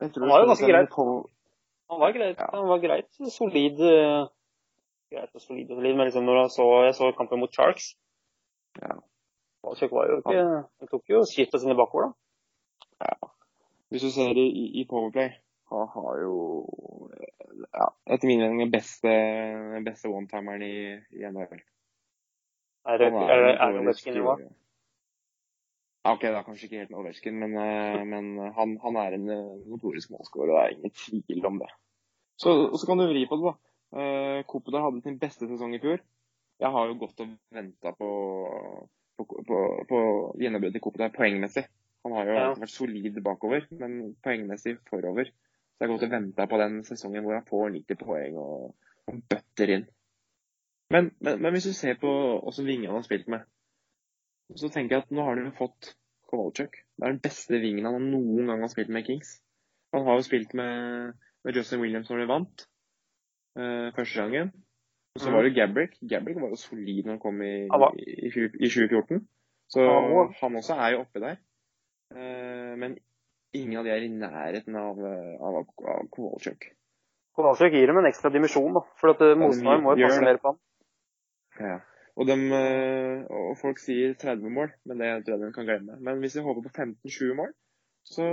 jeg 0.00 0.12
tror 0.14 0.24
Han 0.26 0.32
var 0.32 0.40
jo 0.40 0.48
ganske 0.50 0.70
greit. 0.70 0.96
Han 1.92 2.00
var 2.00 2.12
greit, 2.16 2.38
Ja. 2.40 2.48
han 2.52 2.68
var 2.68 2.80
greit 2.82 3.20
solid. 3.36 3.80
eh, 3.80 4.24
Greit 5.12 5.30
og 5.34 5.40
solid 5.40 5.70
og 5.70 5.76
solid, 5.78 5.94
men 5.96 6.08
liksom 6.08 6.24
når 6.26 6.40
jeg 6.40 6.50
så, 6.56 6.66
jeg 6.88 6.94
så 6.98 7.12
kampen 7.20 7.40
mot 7.44 7.52
Sharks 7.54 7.92
Ja. 8.82 8.96
Kowalczyk 9.66 9.92
var 9.92 10.06
jo 10.06 10.20
ikke 10.20 10.42
Han 10.78 10.90
tok 10.90 11.10
jo 11.10 11.24
skrittet 11.26 11.62
sine 11.62 11.74
bakover, 11.74 12.06
da. 12.06 13.08
Ja. 13.08 13.30
Hvis 13.90 14.02
du 14.06 14.10
ser 14.10 14.38
i, 14.38 14.46
i 14.80 14.86
Powerplay, 14.88 15.32
han 15.70 15.88
har 15.94 16.20
jo 16.22 16.36
ja, 17.74 17.88
etter 18.06 18.28
min 18.30 18.42
mening 18.42 18.62
den 18.62 18.70
beste, 18.70 19.10
beste 19.86 20.10
one-timeren 20.10 20.62
i, 20.62 20.76
i 21.18 21.26
NHL. 21.26 21.62
Er 22.86 23.02
det, 23.02 23.10
er 23.10 23.42
det, 23.42 23.52
er 23.58 23.74
det? 23.82 24.48
Ok, 26.06 26.22
det 26.22 26.36
er 26.38 26.44
kanskje 26.46 26.68
ikke 26.68 26.82
helt 26.84 26.94
Ovechkin, 26.94 27.38
men, 27.42 27.56
eh, 27.58 28.02
men 28.06 28.52
han, 28.54 28.76
han 28.82 28.98
er 29.02 29.16
en 29.16 29.24
motorisk 29.26 29.70
notorisk 29.72 30.12
målskårer, 30.14 30.52
det 30.52 30.60
er 30.60 30.76
ingen 30.76 30.94
tvil 30.94 31.48
om 31.48 31.58
det. 31.62 31.70
Så, 32.38 32.52
så 32.78 32.86
kan 32.86 33.02
du 33.02 33.08
vri 33.10 33.24
på 33.26 33.40
det, 33.40 33.50
da. 33.50 33.56
Uh, 33.96 34.82
hadde 34.84 35.02
sin 35.02 35.18
beste 35.18 35.48
sesong 35.48 35.74
i 35.74 35.82
fjor. 35.82 35.98
Jeg 36.62 36.70
har 36.70 36.86
jo 36.86 36.98
gått 37.00 37.20
og 37.24 37.34
venta 37.54 37.92
på, 37.98 38.10
på, 39.18 39.26
på, 39.48 39.58
på 39.88 39.98
gjennombruddet 40.40 40.82
til 40.82 41.00
der 41.02 41.12
poengmessig. 41.14 41.66
Han 42.06 42.14
har 42.14 42.28
jo 42.28 42.34
Ja. 42.38 42.46
vært 42.54 42.70
solid 42.70 43.20
bakover, 43.24 43.66
men 43.80 44.14
poengmessig 44.22 44.76
forover. 44.90 45.24
Så 45.32 45.84
jeg 45.84 45.88
har 45.88 45.94
gått 45.96 46.06
og 46.06 46.12
venta 46.14 46.46
på 46.48 46.58
den 46.60 46.82
sesongen 46.84 47.24
hvor 47.24 47.34
han 47.34 47.48
får 47.48 47.70
90 47.74 47.98
poeng 48.00 48.36
og, 48.40 48.74
og 49.08 49.22
bøtter 49.28 49.72
inn. 49.74 49.86
Men, 50.94 51.10
men, 51.20 51.40
men 51.42 51.52
hvis 51.52 51.66
du 51.66 51.72
ser 51.74 51.98
på 52.00 52.08
også 52.46 52.62
vingene 52.64 52.92
han 52.92 53.00
har 53.02 53.08
spilt 53.08 53.26
med, 53.28 53.42
så 54.54 54.70
tenker 54.70 54.96
jeg 54.96 55.02
at 55.04 55.10
nå 55.10 55.24
har 55.26 55.34
han 55.34 55.48
jo 55.50 55.56
fått 55.58 55.96
Kowalczyk. 56.30 56.78
Det 56.96 57.04
er 57.06 57.12
den 57.14 57.22
beste 57.22 57.58
vingen 57.62 57.86
han 57.86 58.08
noen 58.10 58.46
gang 58.50 58.62
har 58.62 58.70
spilt 58.70 58.90
med 58.94 59.06
Kings. 59.06 59.36
Han 59.94 60.06
har 60.06 60.18
jo 60.18 60.24
spilt 60.26 60.54
med, 60.58 61.12
med 61.46 61.58
Justin 61.58 61.82
Williams 61.82 62.08
når 62.10 62.22
de 62.22 62.28
vant 62.30 62.64
uh, 63.58 63.90
første 63.96 64.22
gangen. 64.22 64.50
Og 65.16 65.22
så 65.24 65.32
var 65.32 65.46
det 65.46 65.54
Gabrick. 65.56 65.96
Gabrick 66.04 66.36
var 66.42 66.52
jo 66.52 66.58
solid 66.60 67.06
når 67.06 67.16
han 67.16 67.20
kom 67.22 67.40
i, 67.40 67.54
i, 67.64 68.28
i, 68.28 68.46
i 68.66 68.68
2014. 68.68 69.22
Så 69.72 69.82
Han 70.40 70.56
også 70.60 70.76
er 70.76 70.92
jo 70.94 71.02
oppe 71.06 71.22
der. 71.22 71.38
Eh, 72.14 72.72
men 72.78 72.98
ingen 73.56 73.80
av 73.80 73.86
de 73.86 73.94
er 73.94 74.04
i 74.04 74.12
nærheten 74.12 74.76
av, 74.78 75.00
eh, 75.00 75.34
av, 75.40 75.58
av 75.64 76.08
Kowalczyk. 76.12 76.68
Kowalczyk 77.36 77.74
gir 77.74 77.90
dem 77.90 78.00
en 78.02 78.08
ekstra 78.10 78.30
dimensjon, 78.34 78.76
da. 78.76 78.84
For 79.00 79.14
at 79.14 79.24
eh, 79.24 79.34
motstanderen 79.40 79.84
må 79.84 79.96
jo 79.96 80.06
passe 80.06 80.24
mer 80.24 80.40
på 80.42 80.52
ham. 80.52 80.60
Ja. 81.56 81.78
Og, 82.16 82.24
dem, 82.28 82.46
og 82.48 83.56
folk 83.60 83.80
sier 83.80 84.14
30 84.16 84.52
mål, 84.52 84.70
men 84.88 85.02
det 85.02 85.08
tror 85.24 85.34
jeg 85.34 85.42
de 85.42 85.48
kan 85.52 85.66
glemme. 85.68 85.98
Men 86.00 86.22
hvis 86.22 86.36
de 86.38 86.44
håper 86.46 86.64
på 86.64 86.72
15-20 86.72 87.34
mål, 87.36 87.50
så 88.08 88.28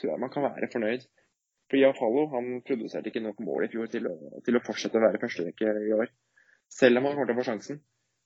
tror 0.00 0.10
jeg 0.10 0.22
man 0.22 0.32
kan 0.34 0.42
være 0.48 0.70
fornøyd. 0.72 1.04
For 1.74 1.82
Iafallo 1.82 2.28
han 2.30 2.60
produserte 2.62 3.10
ikke 3.10 3.20
nok 3.24 3.40
mål 3.42 3.64
i 3.64 3.68
fjor 3.72 3.88
til 3.90 4.04
å, 4.06 4.12
til 4.46 4.54
å 4.54 4.60
fortsette 4.62 5.00
å 5.00 5.02
være 5.02 5.18
førsterekke 5.18 5.72
i 5.82 5.94
år. 5.96 6.12
Selv 6.70 7.00
om 7.00 7.08
han 7.08 7.16
kommer 7.16 7.26
til 7.26 7.34
å 7.34 7.38
få 7.40 7.46
sjansen. 7.48 7.80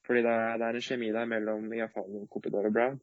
Fordi 0.05 0.21
det 0.27 0.35
er, 0.35 0.59
det 0.61 0.67
er 0.67 0.77
en 0.77 0.85
kjemi 0.85 1.09
der 1.17 1.31
mellom 1.31 1.73
Iafallo, 1.73 2.27
Kopidar 2.29 2.69
og 2.69 2.75
Brown. 2.77 2.99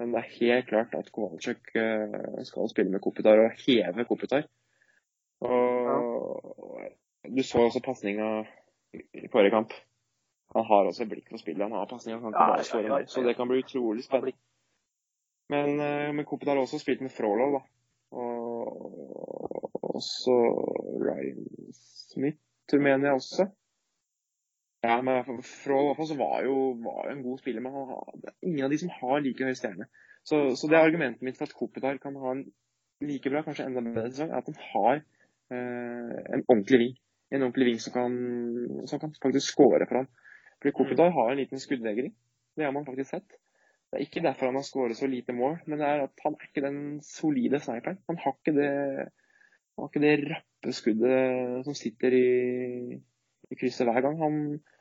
Men 0.00 0.14
det 0.14 0.22
er 0.22 0.32
helt 0.38 0.70
klart 0.70 0.96
at 0.96 1.10
Kowalczyk 1.12 1.76
eh, 1.76 2.16
skal 2.48 2.72
spille 2.72 2.94
med 2.94 3.04
Kopitar 3.04 3.42
og 3.42 3.60
heve 3.66 4.08
Kopitar. 4.08 4.48
Og 5.44 6.80
du 7.28 7.44
så 7.44 7.66
også 7.66 7.84
pasninga 7.84 8.30
i 8.96 9.28
forrige 9.28 9.58
kamp. 9.58 9.76
Han 10.56 10.68
har 10.72 10.88
også 10.88 11.04
blikk 11.10 11.28
for 11.34 11.42
spillet. 11.42 11.66
Han 11.68 11.76
har 11.76 11.92
pasninga, 11.92 12.22
han 12.24 12.32
kan 12.32 12.54
bare 12.54 12.64
skåre 12.64 12.94
mål. 12.94 13.10
Så 13.12 13.28
det 13.28 13.36
kan 13.36 13.52
bli 13.52 13.60
utrolig 13.60 14.08
spennende. 14.08 14.40
Men, 15.52 15.76
uh, 15.76 16.14
men 16.16 16.24
Kopitar 16.24 16.56
har 16.56 16.64
også 16.64 16.80
spilt 16.80 17.04
med 17.04 17.12
Frolov, 17.12 17.58
da. 17.60 17.66
Og 18.16 19.45
også 19.98 20.34
Ryan 21.02 21.46
Smith, 21.76 22.40
mener 22.72 23.10
jeg 23.10 23.20
også. 23.20 23.46
Ja, 24.86 25.00
men 25.02 25.24
fall 25.26 25.80
i 25.80 25.86
hvert 25.88 25.98
fall 25.98 26.10
så 26.10 26.18
var 26.18 26.44
jo, 26.46 26.56
var 26.84 27.08
jo 27.08 27.14
en 27.16 27.24
god 27.24 27.40
spiller, 27.40 27.64
men 27.64 27.74
han 27.74 27.88
har, 27.90 28.04
det 28.22 28.30
er 28.30 28.36
ingen 28.46 28.66
av 28.66 28.74
de 28.74 28.78
som 28.82 28.92
har 29.00 29.24
like 29.24 29.48
høy 29.48 29.56
stjerne. 29.58 29.88
Så, 30.26 30.42
så 30.58 30.68
det 30.70 30.78
er 30.78 30.86
argumentet 30.88 31.24
mitt 31.26 31.38
for 31.38 31.48
at 31.48 31.56
Kopitar 31.56 31.98
kan 32.02 32.18
ha 32.22 32.34
en 32.34 32.44
like 33.06 33.30
bra, 33.30 33.42
kanskje 33.46 33.66
enda 33.66 33.82
bedre 33.84 34.10
sesong, 34.12 34.30
er 34.30 34.42
at 34.42 34.50
han 34.50 34.60
har 34.72 34.94
eh, 35.00 36.20
en 36.36 36.44
ordentlig 36.46 36.80
ving. 36.82 36.94
En 37.34 37.46
ordentlig 37.48 37.68
ving 37.70 37.82
som 37.82 37.94
kan, 37.94 38.14
som 38.90 39.02
kan 39.02 39.14
faktisk 39.22 39.54
score 39.54 39.86
for 39.88 40.02
ham. 40.02 40.08
Fordi 40.60 40.74
Kopitar 40.78 41.12
har 41.14 41.32
en 41.32 41.40
liten 41.40 41.62
skuddvegring. 41.62 42.14
Det 42.56 42.64
har 42.64 42.74
man 42.74 42.86
faktisk 42.86 43.10
sett. 43.10 43.36
Det 43.86 44.00
er 44.00 44.06
ikke 44.06 44.24
derfor 44.24 44.50
han 44.50 44.58
har 44.58 44.66
skåret 44.66 44.98
så 44.98 45.06
lite 45.06 45.34
mål, 45.36 45.60
men 45.66 45.78
det 45.78 45.86
er 45.86 46.06
at 46.06 46.24
han 46.24 46.34
er 46.34 46.48
ikke 46.48 46.64
den 46.64 46.78
solide 47.06 47.60
sniperen. 47.62 48.00
Han 48.10 48.18
har 48.22 48.34
ikke 48.34 48.54
det, 48.56 48.70
han 49.76 49.84
har 49.84 49.90
ikke 49.92 50.04
det 50.06 50.30
rappe 50.30 50.72
skuddet 50.72 51.66
som 51.66 51.74
sitter 51.76 52.14
i, 52.16 52.28
i 53.52 53.58
krysset 53.60 53.84
hver 53.84 54.00
gang. 54.06 54.16
Han, 54.22 54.38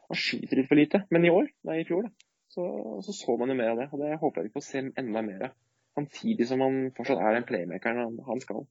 han 0.07 0.19
skyter 0.19 0.61
litt 0.61 0.69
for 0.69 0.79
lite. 0.79 1.01
Men 1.11 1.27
i 1.27 1.33
år, 1.33 1.49
nei 1.67 1.81
i 1.81 1.87
fjor, 1.87 2.07
da, 2.07 2.27
så, 2.55 2.67
så 3.03 3.15
så 3.17 3.35
man 3.41 3.51
jo 3.51 3.57
mer 3.59 3.73
av 3.73 3.81
det. 3.81 3.89
Og 3.91 3.99
det 3.99 4.13
håper 4.21 4.41
jeg 4.41 4.47
vi 4.47 4.55
får 4.55 4.65
se 4.69 4.83
enda 4.87 5.23
mer 5.25 5.49
av. 5.49 5.57
Samtidig 5.99 6.47
som 6.47 6.63
han 6.63 6.79
fortsatt 6.95 7.19
er 7.19 7.35
den 7.37 7.47
playmakeren 7.47 8.01
han, 8.05 8.15
han 8.27 8.41
skal. 8.43 8.63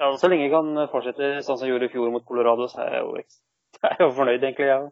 Ja, 0.00 0.14
Så 0.16 0.30
lenge 0.32 0.48
han 0.52 0.88
fortsetter 0.92 1.40
sånn 1.42 1.58
som 1.58 1.66
han 1.66 1.74
gjorde 1.74 1.88
i 1.88 1.92
fjor 1.92 2.12
mot 2.14 2.24
Colorado, 2.24 2.68
så 2.72 2.86
er 2.86 2.96
jeg 2.96 3.04
jo, 3.04 3.14
jeg 3.82 3.90
er 3.90 4.04
jo 4.04 4.10
fornøyd, 4.16 4.40
egentlig. 4.40 4.70
Jeg. 4.72 4.90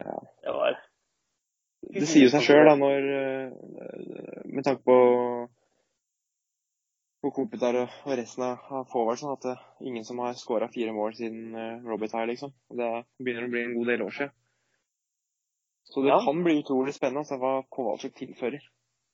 Ja. 0.00 0.18
Det 0.40 0.56
var 0.56 0.80
Det 2.00 2.08
sier 2.08 2.32
seg 2.32 2.44
sjøl, 2.48 2.64
da, 2.64 2.76
når 2.80 3.08
eh, 3.20 4.44
Med 4.48 4.64
tanke 4.64 4.84
på 4.88 4.96
på 7.20 7.30
Kopitar 7.36 7.76
og 7.76 8.12
resten 8.16 8.44
av 8.46 8.60
forwards 8.64 8.92
forwardsen, 8.92 9.32
at 9.34 9.44
det 9.44 9.52
er 9.54 9.88
ingen 9.90 10.06
som 10.08 10.20
har 10.24 10.36
skåra 10.40 10.70
fire 10.72 10.92
mål 10.96 11.14
siden 11.18 11.54
uh, 11.56 11.88
Robert 11.88 12.14
her, 12.16 12.28
liksom. 12.30 12.52
Det 12.72 12.88
begynner 13.20 13.48
å 13.48 13.52
bli 13.52 13.64
en 13.66 13.74
god 13.76 13.90
del 13.92 14.04
år 14.06 14.14
siden. 14.16 14.36
Så 15.90 16.04
det 16.04 16.12
Ja. 16.12 16.20
kan 16.24 16.44
bli 16.44 16.60
utrolig 16.62 16.94
spennende 16.94 17.24
å 17.26 17.28
se 17.28 17.36
hva 17.40 17.52
Kowalczyk 17.68 18.14
tilfører. 18.16 18.62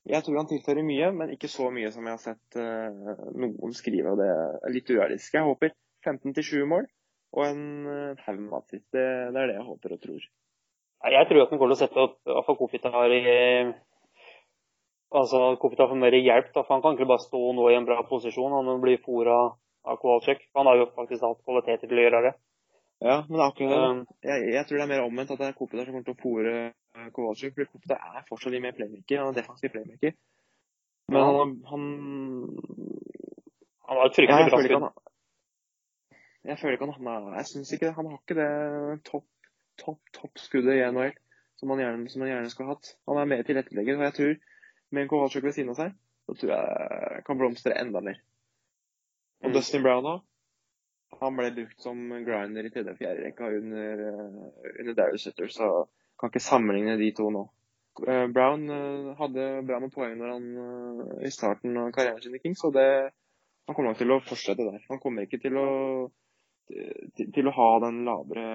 Jeg 0.07 0.23
tror 0.23 0.37
han 0.39 0.47
tilfører 0.47 0.87
mye, 0.87 1.11
men 1.13 1.33
ikke 1.35 1.51
så 1.51 1.71
mye 1.75 1.91
som 1.91 2.07
jeg 2.07 2.15
har 2.15 2.23
sett 2.23 2.59
uh, 2.61 3.27
noen 3.35 3.75
skrive. 3.75 4.13
og 4.13 4.21
Det 4.23 4.29
er 4.31 4.75
litt 4.75 4.91
urealistisk. 4.93 5.35
Jeg 5.35 5.49
håper 5.49 5.75
15-20 6.07 6.69
mål 6.71 6.87
og 7.37 7.43
en 7.43 8.17
haug 8.23 8.39
med 8.39 8.55
assist. 8.61 8.87
Det, 8.95 9.03
er 9.03 9.35
det 9.51 9.57
jeg 9.57 9.67
håper 9.67 9.97
og 9.97 10.03
tror. 10.05 10.29
Jeg 11.07 11.27
tror 11.29 11.43
at 11.43 11.51
han 11.51 11.59
kommer 11.59 11.75
til 11.75 11.77
å 11.77 11.83
sette 11.83 12.05
opp 12.07 12.31
iallfall 12.31 12.57
Kopitar 12.61 13.13
i 13.13 13.25
Altså 15.15 15.57
Kopitar 15.63 15.89
får 15.89 16.01
mer 16.01 16.17
hjelp, 16.19 16.51
da, 16.55 16.65
for 16.65 16.75
han 16.75 16.83
kan 16.83 16.97
ikke 16.97 17.09
bare 17.09 17.23
stå 17.23 17.41
nå 17.55 17.69
i 17.71 17.77
en 17.79 17.87
bra 17.87 18.01
posisjon. 18.09 18.57
Han 18.57 18.83
blir 18.83 18.99
fôra 19.05 19.37
av 19.87 20.01
Kowalczyk. 20.03 20.49
Han 20.59 20.67
har 20.67 20.81
jo 20.81 20.91
faktisk 20.97 21.23
hatt 21.23 21.45
kvaliteter 21.47 21.87
til 21.87 22.01
å 22.01 22.07
gjøre 22.07 22.23
det. 22.27 22.35
Ja, 23.05 23.21
men 23.29 23.43
akkurat 23.45 23.71
det. 23.71 23.81
Um, 23.85 24.01
Jeg, 24.25 24.49
jeg 24.55 24.67
tror 24.67 24.79
det 24.79 24.85
er 24.87 24.93
mer 24.95 25.05
omvendt 25.05 25.31
at 25.35 25.41
det 25.43 25.51
er 25.51 25.59
Kopitar 25.59 25.85
som 25.85 25.95
kommer 25.95 26.09
til 26.09 26.17
å 26.17 26.23
fòre 26.23 26.55
eh, 26.67 27.09
Kowalczyk. 27.15 27.55
For 27.55 27.77
Kopitar 27.77 28.03
er 28.03 28.27
fortsatt 28.29 28.57
litt 28.57 28.65
mer 28.65 28.75
playmaker. 28.75 29.23
Han 29.23 29.31
er 29.31 29.39
defensiv 29.43 29.75
playmaker. 29.77 30.17
Men 31.13 31.23
han, 31.23 31.53
han 31.71 31.85
han 33.87 34.01
har 34.01 34.09
et 34.09 34.17
fryktelig 34.19 34.51
bra 34.51 34.59
skudd. 34.63 35.05
jeg 36.47 36.59
føler 36.59 36.75
ikke 36.75 36.89
han 36.91 37.07
har 37.07 37.37
Jeg 37.39 37.49
syns 37.53 37.73
ikke. 37.77 37.93
Han 37.95 38.09
har 38.11 38.19
ikke 38.19 38.39
det 38.41 38.51
topp, 39.07 39.29
topp, 39.79 40.01
topp 40.17 40.43
skuddet 40.43 40.81
i 40.81 40.83
NHL 40.91 41.15
som 41.57 41.71
han 41.73 41.81
gjerne, 41.81 42.11
som 42.13 42.25
han 42.25 42.31
gjerne 42.33 42.51
skulle 42.53 42.75
hatt. 42.75 42.91
Han 43.09 43.21
er 43.21 43.31
mer 43.31 43.45
tilrettelegger. 43.47 44.01
Og 44.01 44.05
jeg 44.09 44.17
tror 44.19 44.33
med 44.93 45.03
en 45.03 45.09
Kowalczyk 45.11 45.45
ved 45.45 45.55
siden 45.57 45.71
av 45.75 45.79
seg, 45.81 45.93
så 46.27 46.35
tror 46.35 46.53
jeg 46.53 47.25
kan 47.27 47.39
blomstre 47.39 47.75
enda 47.81 48.01
mer. 48.01 48.21
Og 49.43 49.51
Mm. 49.51 49.55
Dustin 49.55 49.83
Brown 49.83 50.05
òg. 50.05 50.23
Han 51.21 51.37
ble 51.37 51.51
brukt 51.55 51.81
som 51.81 52.09
grinder 52.27 52.65
i 52.67 52.71
tredje 52.71 52.91
og 52.93 52.99
fjerde 52.99 53.25
rekka 53.25 53.47
under, 53.59 54.01
eh, 54.09 54.81
under 54.81 54.95
Darius 54.95 55.23
Sutter, 55.23 55.47
så 55.49 55.87
kan 56.19 56.31
ikke 56.31 56.41
sammenligne 56.43 56.97
de 56.99 57.13
to 57.13 57.31
nå. 57.31 57.45
Eh, 58.09 58.27
Brown 58.33 58.69
eh, 58.71 59.15
hadde 59.17 59.63
bra 59.67 59.79
med 59.81 59.93
poeng 59.93 60.17
når 60.19 60.33
han, 60.33 61.23
i 61.25 61.31
starten 61.31 61.77
av 61.77 61.93
karrieren 61.93 62.21
sin 62.23 62.35
i 62.35 62.39
Kings, 62.43 62.65
og 62.65 62.73
det, 62.75 63.13
han 63.67 63.75
kommer 63.75 63.91
nok 63.91 63.99
til 63.99 64.11
å 64.13 64.21
fortsette 64.21 64.65
der. 64.67 64.83
Han 64.91 64.99
kommer 64.99 65.23
ikke 65.23 65.41
til 65.41 65.57
å, 65.57 66.11
til, 66.69 67.33
til 67.33 67.47
å 67.49 67.55
ha 67.55 67.71
den 67.87 68.05
lavere 68.05 68.47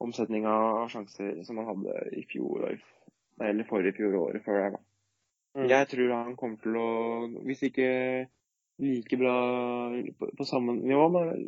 omsetninga 0.00 0.50
av 0.82 0.88
sjanser 0.92 1.44
som 1.44 1.58
han 1.60 1.66
hadde 1.70 2.08
i 2.18 2.24
fjor, 2.32 2.64
og 2.64 2.72
i- 2.72 2.82
eller 3.42 3.68
forrige 3.68 3.96
fjor 3.98 4.14
og 4.14 4.26
året 4.28 4.44
før 4.44 4.60
der. 4.60 4.76
da. 4.76 4.82
Mm. 5.54 5.68
Jeg 5.70 5.88
tror 5.88 6.12
han 6.14 6.36
kommer 6.36 6.58
til 6.62 6.76
å, 6.78 6.88
hvis 7.46 7.62
ikke 7.68 7.88
like 8.82 9.18
bra 9.20 9.34
på, 10.18 10.30
på 10.38 10.46
samme 10.48 10.74
nivå, 10.80 11.08
men 11.14 11.46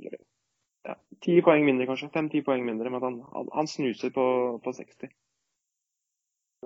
ja, 0.86 0.94
ti 1.22 1.40
poeng 1.42 1.66
mindre 1.66 1.88
kanskje. 1.88 2.12
Fem-ti 2.14 2.42
poeng 2.46 2.64
mindre, 2.66 2.90
men 2.94 3.02
han, 3.02 3.20
han, 3.34 3.52
han 3.54 3.70
snuser 3.70 4.12
på, 4.14 4.26
på 4.62 4.74
60. 4.78 5.10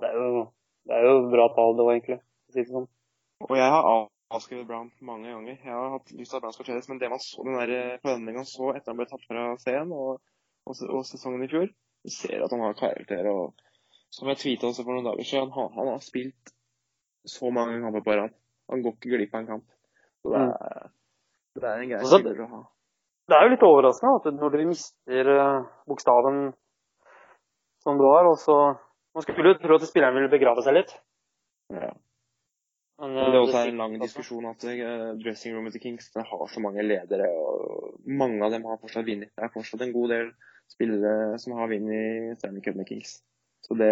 Det 0.01 0.09
er 0.09 0.17
jo, 0.17 0.45
det 0.89 0.97
er 0.97 1.07
jo 1.07 1.15
bra 1.33 1.47
tall, 1.55 1.77
det 1.77 1.87
var 1.87 1.97
egentlig. 1.97 2.19
å 2.21 2.53
si 2.53 2.61
det 2.61 2.69
sånn. 2.69 2.89
Og 3.47 3.55
jeg 3.57 3.73
har 3.73 3.89
avskrevet 4.35 4.67
Brown 4.69 4.91
mange 5.05 5.33
ganger. 5.33 5.57
Jeg 5.57 5.73
har 5.73 5.95
hatt 5.95 6.13
lyst 6.13 6.33
til 6.33 6.37
at 6.37 6.45
Brown 6.45 6.55
skal 6.55 6.69
skjedes, 6.69 6.89
men 6.91 7.01
det 7.01 7.09
man 7.09 7.23
så, 7.23 7.41
den 7.47 7.57
der 7.57 7.97
forandringen 8.05 8.43
han 8.43 8.49
så 8.49 8.69
etter 8.75 8.93
han 8.93 9.01
ble 9.01 9.09
tatt 9.09 9.25
fra 9.25 9.47
scenen, 9.63 9.95
og, 9.97 10.21
og, 10.69 10.85
og 10.85 11.03
sesongen 11.09 11.45
i 11.45 11.49
fjor. 11.51 11.73
Du 12.05 12.13
ser 12.13 12.45
at 12.45 12.53
han 12.53 12.63
har 12.65 12.77
karakter. 12.77 13.29
og 13.33 13.57
Som 14.11 14.27
jeg 14.31 14.41
tweeta 14.41 14.67
også 14.67 14.83
for 14.83 14.97
noen 14.97 15.07
dager 15.07 15.27
siden, 15.27 15.51
han, 15.55 15.69
han 15.77 15.93
har 15.93 16.01
spilt 16.03 16.51
så 17.27 17.51
mange 17.53 17.79
kamper 17.83 18.03
på 18.03 18.17
rad. 18.17 18.33
Han 18.71 18.83
går 18.83 18.97
ikke 18.97 19.13
glipp 19.13 19.35
av 19.35 19.43
en 19.43 19.49
kamp. 19.53 19.67
Så 20.21 20.33
det 20.33 20.41
er, 20.41 20.91
det 21.59 21.69
er 21.69 21.83
en 21.83 21.91
grei 21.93 22.01
spiller 22.11 22.43
å 22.45 22.49
ha. 22.51 22.61
Det 23.31 23.37
er 23.37 23.45
jo 23.45 23.53
litt 23.53 23.63
overraskende 23.65 24.19
at 24.19 24.35
når 24.35 24.53
dere 24.53 24.67
mister 24.67 25.31
eh, 25.35 25.69
bokstaven 25.87 26.39
som 27.81 27.99
du 28.01 28.05
har, 28.09 28.27
og 28.29 28.39
så 28.41 28.57
Man 29.11 29.25
skulle 29.25 29.51
jo 29.51 29.57
tro 29.59 29.75
at 29.75 29.83
spilleren 29.83 30.15
ville 30.15 30.31
begrave 30.31 30.61
seg 30.63 30.75
litt. 30.77 30.91
Ja. 31.75 31.89
Men, 33.01 33.11
Men 33.11 33.17
eh, 33.17 33.25
det 33.33 33.35
er 33.35 33.41
også 33.41 33.55
sier- 33.57 33.71
en 33.73 33.81
lang 33.81 33.95
diskusjon 33.99 34.45
at 34.47 34.63
uh, 34.63 35.09
dressingroomet 35.19 35.75
til 35.75 35.83
Kings 35.83 36.07
det 36.13 36.23
har 36.29 36.45
så 36.53 36.63
mange 36.63 36.85
ledere, 36.85 37.27
og 37.27 37.97
mange 38.07 38.39
av 38.45 38.55
dem 38.55 38.63
har 38.69 38.79
fortsatt 38.79 39.03
vunnet. 39.09 39.33
Det 39.35 39.43
er 39.43 39.51
fortsatt 39.51 39.83
en 39.83 39.91
god 39.97 40.13
del 40.13 40.31
spillere 40.71 41.35
som 41.43 41.57
har 41.59 41.67
vunnet 41.73 42.39
Stanley 42.39 42.63
Cup 42.63 42.79
med 42.79 42.87
Kings. 42.87 43.17
Så 43.61 43.77
det 43.79 43.91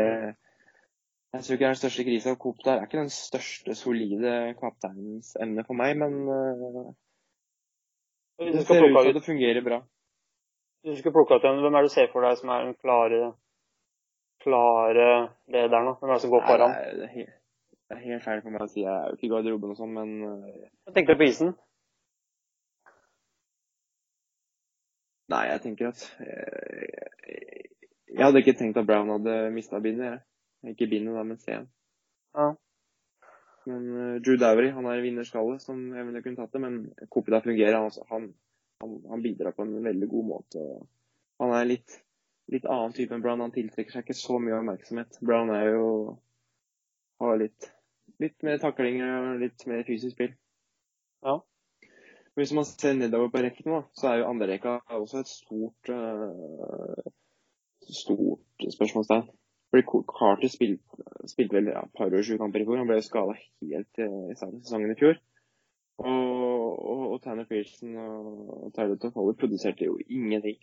Jeg 1.34 1.44
tror 1.44 1.54
ikke 1.54 1.62
det 1.62 1.68
er 1.68 1.76
den 1.76 1.84
største 1.84 2.04
krisa. 2.04 2.36
Coop 2.36 2.64
der 2.66 2.72
er 2.74 2.88
ikke 2.88 3.04
den 3.04 3.14
største 3.14 3.76
solide 3.76 4.56
kapteinens 4.62 5.36
emne 5.42 5.66
for 5.68 5.78
meg, 5.78 5.98
men 5.98 6.16
uh, 6.26 6.90
det 8.40 8.66
ser 8.66 8.84
ut 8.84 8.96
til 8.96 9.10
at 9.12 9.16
det 9.16 9.26
fungerer 9.26 9.62
bra. 9.64 9.84
hvis 10.82 10.96
du 10.96 11.00
skulle 11.00 11.14
plukke 11.14 11.36
ut 11.36 11.46
en, 11.46 11.62
hvem 11.62 11.74
er 11.76 11.82
det 11.82 11.92
du 11.92 11.94
ser 11.94 12.10
for 12.12 12.26
deg 12.26 12.38
som 12.40 12.50
er 12.50 12.66
den 12.66 12.76
klare 12.82 13.34
klare 14.44 15.08
lederen? 15.54 15.96
Hvem 16.00 16.10
er 16.10 16.14
det 16.14 16.22
som 16.22 16.34
går 16.34 16.46
foran? 16.48 16.72
er, 16.72 16.94
det, 16.96 17.04
er 17.04 17.14
helt, 17.18 17.34
det 17.90 17.98
er 17.98 18.06
helt 18.10 18.24
feil 18.24 18.42
for 18.42 18.56
meg 18.56 18.64
å 18.64 18.70
si. 18.72 18.82
Jeg 18.86 18.94
er 18.94 19.10
jo 19.10 19.18
ikke 19.18 19.28
i 19.28 19.34
garderoben 19.34 19.74
og 19.76 19.82
sånn, 19.82 19.98
men 19.98 20.10
Hva 20.88 20.96
tenker 20.96 21.18
du 21.18 21.22
på 21.22 21.30
isen. 21.30 21.54
Nei, 25.30 25.44
jeg 25.52 25.62
tenker 25.62 25.92
at 25.92 26.06
eh, 26.26 26.88
Jeg 27.30 27.69
hadde 28.18 28.42
ikke 28.42 28.58
tenkt 28.58 28.80
at 28.82 28.88
Brown 28.90 29.12
hadde 29.14 29.36
mista 29.54 29.80
bindet, 29.84 30.10
jeg. 30.10 30.74
Ikke 30.74 30.90
bindet, 30.92 31.16
da, 31.16 31.24
men 31.24 31.40
C-en. 31.40 31.70
Ja. 32.36 32.50
Men 33.70 33.88
uh, 33.94 34.16
Drew 34.24 34.38
Dowry 34.40 34.70
han 34.74 34.88
er 34.90 35.04
vinnerskalle 35.04 35.60
som 35.62 35.82
jeg 35.96 36.08
ville 36.08 36.22
kunne 36.26 36.40
tatt 36.40 36.56
det, 36.56 36.62
men 36.64 37.10
Kopita 37.12 37.42
fungerer. 37.44 37.78
Han, 37.78 37.92
også. 37.92 38.06
han, 38.10 38.32
han, 38.84 38.96
han 39.12 39.24
bidrar 39.24 39.56
på 39.56 39.68
en 39.68 39.78
veldig 39.86 40.10
god 40.10 40.30
måte. 40.32 40.66
Han 41.44 41.54
er 41.56 41.70
litt, 41.70 42.00
litt 42.52 42.66
annen 42.68 42.96
type 42.98 43.16
enn 43.16 43.24
Brown. 43.24 43.44
Han 43.46 43.56
tiltrekker 43.56 43.96
seg 43.96 44.08
ikke 44.08 44.18
så 44.18 44.40
mye 44.42 44.58
oppmerksomhet. 44.58 45.22
Brown 45.22 45.54
er 45.56 45.70
jo 45.76 45.86
har 47.20 47.40
litt, 47.40 47.70
litt 48.24 48.44
mer 48.48 48.60
taklinger 48.62 49.16
og 49.20 49.44
litt 49.44 49.66
mer 49.70 49.86
fysisk 49.88 50.16
spill. 50.16 50.34
Ja. 51.26 51.40
Hvis 52.40 52.54
man 52.56 52.68
ser 52.68 52.96
nedover 52.96 53.32
på 53.34 53.42
rekken, 53.44 53.74
da, 53.74 53.82
så 53.98 54.12
er 54.12 54.22
jo 54.22 54.30
andrerekka 54.30 54.78
også 54.96 55.24
et 55.24 55.32
stort 55.32 55.92
uh, 55.92 57.10
stort 57.96 58.68
spørsmålstegn. 58.76 59.28
Fordi 59.70 59.84
Carter 60.10 60.50
spilte, 60.50 61.04
spilte 61.30 61.60
vel 61.60 61.70
ja, 61.70 61.84
par 61.98 62.10
og 62.10 62.24
sju 62.26 62.38
kamper 62.42 62.64
i 62.64 62.66
fjor. 62.66 62.80
Han 62.82 62.90
ble 62.90 63.02
skada 63.06 63.36
helt 63.38 64.02
eh, 64.02 64.32
i 64.32 64.38
starten 64.38 64.58
av 64.58 64.64
sesongen 64.66 64.94
i 64.96 64.98
fjor. 64.98 65.20
Og, 66.00 66.08
og, 66.10 67.04
og 67.14 67.20
Tanner 67.22 67.46
Pearson 67.50 67.98
og 68.00 68.72
Tyler 68.74 68.98
Toffoller 69.02 69.38
produserte 69.38 69.86
jo 69.86 70.00
ingenting. 70.08 70.58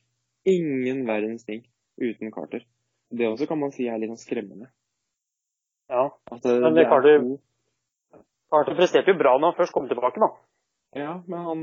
Ingen 0.49 1.05
verdens 1.07 1.47
ting 1.47 1.63
uten 2.03 2.33
Carter. 2.35 2.65
Det 3.11 3.29
også 3.29 3.47
kan 3.47 3.61
man 3.61 3.75
si 3.75 3.87
er 3.87 4.01
litt 4.01 4.11
sånn 4.11 4.25
skremmende. 4.25 4.73
Ja. 5.93 6.09
Det, 6.43 6.57
Men 6.65 6.75
det 6.75 6.87
er 6.87 6.91
Carter- 6.91 7.29
Carter 8.51 8.79
presterte 8.79 9.13
jo 9.13 9.21
bra 9.21 9.37
når 9.39 9.53
han 9.53 9.59
først 9.61 9.75
kom 9.75 9.87
tilbake, 9.91 10.23
da. 10.23 10.33
Ja, 10.97 11.13
men 11.29 11.47
han, 11.47 11.63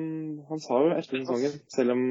han 0.49 0.61
sa 0.61 0.79
jo 0.83 0.93
etter 0.93 1.23
sesongen, 1.23 1.55
selv 1.71 1.95
om 1.95 2.01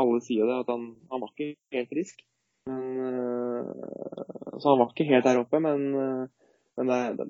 alle 0.00 0.20
sier 0.24 0.48
det, 0.48 0.60
at 0.64 0.70
han, 0.72 0.86
han 1.12 1.22
var 1.22 1.32
ikke 1.34 1.52
helt 1.76 1.90
frisk. 1.92 2.22
Men, 2.66 3.00
øh, 3.06 4.60
så 4.60 4.68
han 4.68 4.78
var 4.78 4.92
ikke 4.92 5.08
helt 5.08 5.24
der 5.24 5.40
oppe, 5.40 5.60
men, 5.60 5.94
øh, 5.94 6.28
men 6.76 6.88
det, 6.88 7.18
det, 7.18 7.26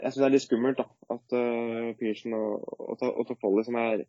jeg 0.00 0.12
syns 0.12 0.20
det 0.20 0.26
er 0.28 0.34
litt 0.34 0.46
skummelt 0.46 0.78
da, 0.78 0.86
at 1.10 1.36
uh, 1.38 1.92
Pearson 1.98 2.34
og, 2.38 2.66
og, 2.80 3.02
og 3.02 3.26
Toffoli, 3.26 3.64
som 3.66 3.78
er 3.80 4.04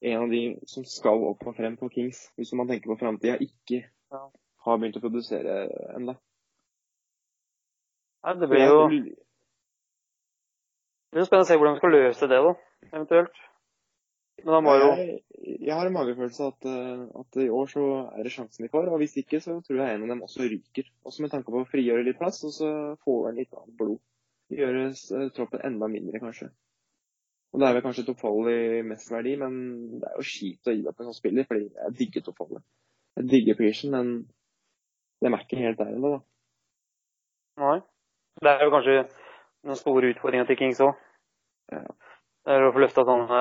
en 0.00 0.22
av 0.24 0.30
de 0.32 0.42
som 0.70 0.84
skal 0.88 1.24
opp 1.30 1.46
og 1.46 1.56
frem 1.56 1.76
på 1.80 1.88
Kings, 1.92 2.22
hvis 2.36 2.52
man 2.56 2.68
tenker 2.68 2.92
på 2.92 2.98
framtida, 3.00 3.38
ikke 3.40 3.84
Ja. 4.10 4.22
har 4.66 4.78
begynt 4.78 4.96
å 4.98 5.02
produsere 5.04 5.56
ennå. 5.96 6.14
Nei, 8.24 8.34
det 8.40 8.48
blir 8.50 8.66
jo 8.66 8.78
det 11.10 11.18
blir 11.18 11.26
spennende 11.26 11.46
å 11.46 11.50
se 11.50 11.56
hvordan 11.58 11.74
vi 11.74 11.80
skal 11.80 11.94
løse 11.96 12.26
det, 12.30 12.40
da, 12.46 12.52
eventuelt. 12.92 13.40
Men 14.44 14.54
han 14.56 14.66
var 14.66 14.78
jo 14.80 14.88
jeg, 14.98 15.20
jeg 15.40 15.74
har 15.76 15.88
en 15.88 15.94
magefølelse 15.94 16.46
at, 16.52 16.66
eh, 16.68 17.02
at 17.20 17.38
i 17.42 17.48
år 17.52 17.68
så 17.72 17.84
er 18.14 18.24
det 18.24 18.32
sjansen 18.34 18.64
de 18.64 18.70
får, 18.72 18.88
og 18.88 19.00
hvis 19.02 19.16
ikke 19.22 19.40
så 19.44 19.58
tror 19.64 19.80
jeg 19.80 19.94
en 19.94 20.06
av 20.06 20.12
dem 20.14 20.24
også 20.26 20.46
ryker. 20.46 20.88
Også 21.08 21.24
med 21.24 21.32
tanke 21.32 21.52
på 21.52 21.62
å 21.62 21.68
frigjøre 21.68 22.04
litt 22.06 22.18
plass, 22.20 22.42
og 22.48 22.54
så 22.54 22.72
få 23.04 23.16
en 23.28 23.38
litt 23.40 23.54
annet 23.56 23.76
blod. 23.78 24.00
Gjøre 24.52 24.88
eh, 24.90 25.30
troppen 25.36 25.64
enda 25.66 25.88
mindre, 25.92 26.20
kanskje. 26.22 26.50
Og 27.50 27.60
Det 27.60 27.66
er 27.66 27.74
vel 27.74 27.82
kanskje 27.82 28.04
Toffoli 28.06 28.82
mest 28.86 29.10
verdi, 29.10 29.34
men 29.40 29.54
det 29.98 30.06
er 30.06 30.18
jo 30.20 30.26
kjipt 30.26 30.68
å 30.70 30.74
gi 30.74 30.84
opp 30.86 31.00
en 31.00 31.08
sånn 31.08 31.18
spiller, 31.18 31.48
fordi 31.48 31.66
jeg 31.66 31.96
digger 31.98 32.26
Toffoli. 32.26 32.60
Jeg 33.18 33.30
digger 33.32 33.58
Pearson, 33.58 33.96
men 33.96 34.12
de 35.20 35.30
er 35.30 35.42
ikke 35.42 35.58
helt 35.58 35.80
der 35.80 35.96
ennå, 35.96 36.12
da. 36.14 36.20
Nei. 37.60 37.78
Det 38.40 38.52
er 38.52 38.62
jo 38.64 38.72
kanskje 38.72 39.00
den 39.66 39.76
store 39.76 40.12
utfordringa 40.14 40.46
til 40.48 40.60
Kings 40.60 40.80
òg. 40.84 40.94
Ja. 41.74 41.82
Det 42.46 42.54
er 42.54 42.64
å 42.64 42.70
få 42.72 42.80
løfta 42.80 43.04
sånne 43.04 43.40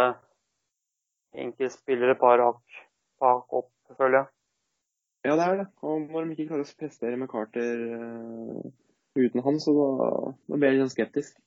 enkeltspillere 1.35 2.17
par 2.19 2.41
hakk 2.43 2.79
pak 3.19 3.55
opp, 3.59 3.71
føler 3.97 4.21
jeg. 4.21 4.29
Ja, 5.27 5.35
det 5.35 5.45
er 5.45 5.57
det. 5.59 5.67
Og 5.83 6.05
når 6.07 6.25
de 6.29 6.35
ikke 6.35 6.51
klarer 6.53 6.63
å 6.63 6.77
prestere 6.79 7.19
med 7.19 7.29
Carter 7.31 7.81
uh, 7.99 8.69
uten 9.19 9.43
han, 9.43 9.59
så 9.59 9.73
da, 9.75 9.87
da 10.47 10.59
blir 10.59 10.71
jeg 10.71 10.79
litt 10.79 10.93
skeptisk. 10.95 11.35
skeptisk. 11.35 11.43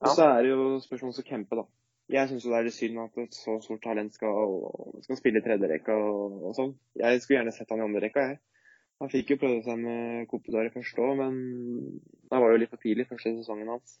Og 0.00 0.16
så 0.16 0.26
er 0.26 0.42
det 0.42 0.50
jo 0.50 0.80
spørsmålet 0.82 1.22
om 1.22 1.28
Kempe, 1.28 1.60
da. 1.60 1.66
Jeg 2.10 2.26
syns 2.26 2.46
det 2.48 2.54
er 2.58 2.64
litt 2.66 2.74
synd 2.74 2.98
at 3.04 3.18
et 3.22 3.36
så 3.38 3.56
stort 3.62 3.82
talent 3.84 4.16
skal, 4.16 4.64
skal 5.04 5.18
spille 5.20 5.38
i 5.38 5.44
tredjerekka 5.44 5.94
og, 5.94 6.40
og 6.48 6.56
sånn. 6.56 6.72
Jeg 6.98 7.20
skulle 7.22 7.38
gjerne 7.38 7.54
sett 7.54 7.70
han 7.70 7.82
i 7.82 7.86
andre 7.86 8.02
rekka, 8.02 8.24
jeg. 8.32 8.40
Han 9.00 9.12
fikk 9.12 9.30
jo 9.32 9.40
prøvd 9.40 9.60
seg 9.64 9.78
med 9.80 10.26
Kopedar 10.28 10.66
i 10.66 10.72
første 10.74 11.04
òg, 11.04 11.12
men 11.20 11.36
det 12.02 12.40
var 12.42 12.50
jo 12.52 12.58
litt 12.60 12.72
for 12.72 12.82
tidlig 12.82 13.06
første 13.08 13.32
sesongen 13.38 13.70
hans. 13.72 13.94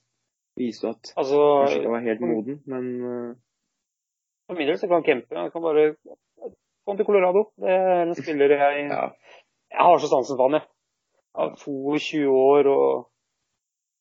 Viste 0.58 0.88
jo 0.88 0.90
at 0.96 1.12
Altså, 1.14 1.38
kanskje 1.38 1.78
ikke 1.78 1.94
var 1.94 2.04
helt 2.08 2.24
moden, 2.26 2.58
men 2.68 2.90
eh, 3.12 3.30
for 4.50 4.58
min 4.58 4.66
del 4.66 4.78
så 4.80 4.90
kan 4.90 5.06
Kempe 5.06 5.38
Han 5.38 5.52
kan 5.54 5.62
bare 5.62 5.94
komme 6.84 6.98
til 6.98 7.06
Colorado. 7.06 7.46
Det 7.62 7.70
er 7.70 8.02
en 8.02 8.16
spiller 8.18 8.56
jeg 8.56 8.86
ja. 8.90 9.02
Jeg 9.70 9.86
har 9.86 9.98
så 10.02 10.10
sansen 10.10 10.38
for 10.38 10.50
han, 10.50 10.58
jeg. 10.58 10.66
Han 11.38 11.52
er 11.52 11.60
22 11.62 12.26
år 12.34 12.70
og 12.74 12.88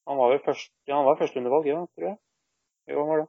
Han 0.09 0.17
var 0.17 0.31
vel 0.31 0.39
først, 0.41 0.71
ja, 0.89 0.95
han 0.97 1.05
var 1.05 1.19
førsterundevalg, 1.19 1.67
ja, 1.69 1.83
tror 1.93 2.05
jeg. 2.07 2.17
Jo, 2.89 3.03
han 3.03 3.09
var 3.11 3.19
det. 3.21 3.27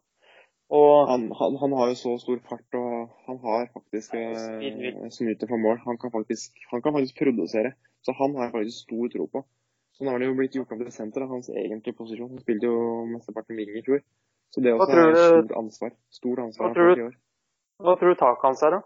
Og 0.78 1.09
Han, 1.10 1.26
han, 1.40 1.56
han 1.60 1.72
har 1.76 1.90
jo 1.90 1.97
så 1.98 2.14
stor 2.22 2.38
fart, 2.48 2.78
og 2.78 3.10
han 3.26 3.38
har 3.44 3.66
faktisk 3.74 4.14
Ja, 4.16 4.30
eh, 4.64 5.10
snuter 5.12 5.51
for 5.51 5.60
mål. 5.60 5.76
Han 5.84 5.98
kan, 6.01 6.12
faktisk, 6.16 6.56
han 6.70 6.80
kan 6.82 6.94
faktisk 6.97 7.20
produsere. 7.20 7.74
Så 8.06 8.14
han 8.20 8.36
har 8.36 8.48
jeg 8.48 8.55
faktisk 8.55 8.86
stor 8.86 9.12
tro 9.12 9.26
på. 9.34 9.44
Så 9.92 10.05
nå 10.06 10.14
har 10.14 10.22
det 10.22 10.30
jo 10.30 10.38
blitt 10.38 10.56
gjort 10.56 10.72
om 10.72 10.80
til 10.80 10.92
senter, 10.94 11.26
av 11.26 11.34
hans 11.34 11.51
egentlige 11.52 11.98
posisjon. 12.01 12.30
Han 12.32 12.40
spilte 12.40 12.70
jo 12.70 12.78
mesteparten 13.12 13.59
wing 13.59 13.74
i 13.76 13.84
fjor. 13.84 14.01
Så 14.51 14.60
det 14.64 14.72
også 14.74 14.90
er 14.98 15.10
et 15.10 15.18
stort 15.27 15.56
ansvar. 15.59 15.90
Stort 16.10 16.39
ansvar 16.43 16.66
Hva 16.68 16.74
tror 16.74 16.94
du- 16.97 17.18
hva 17.81 17.94
tror 17.98 18.09
du 18.14 18.18
taket 18.20 18.43
hans 18.48 18.62
er, 18.66 18.70
da? 18.70 18.81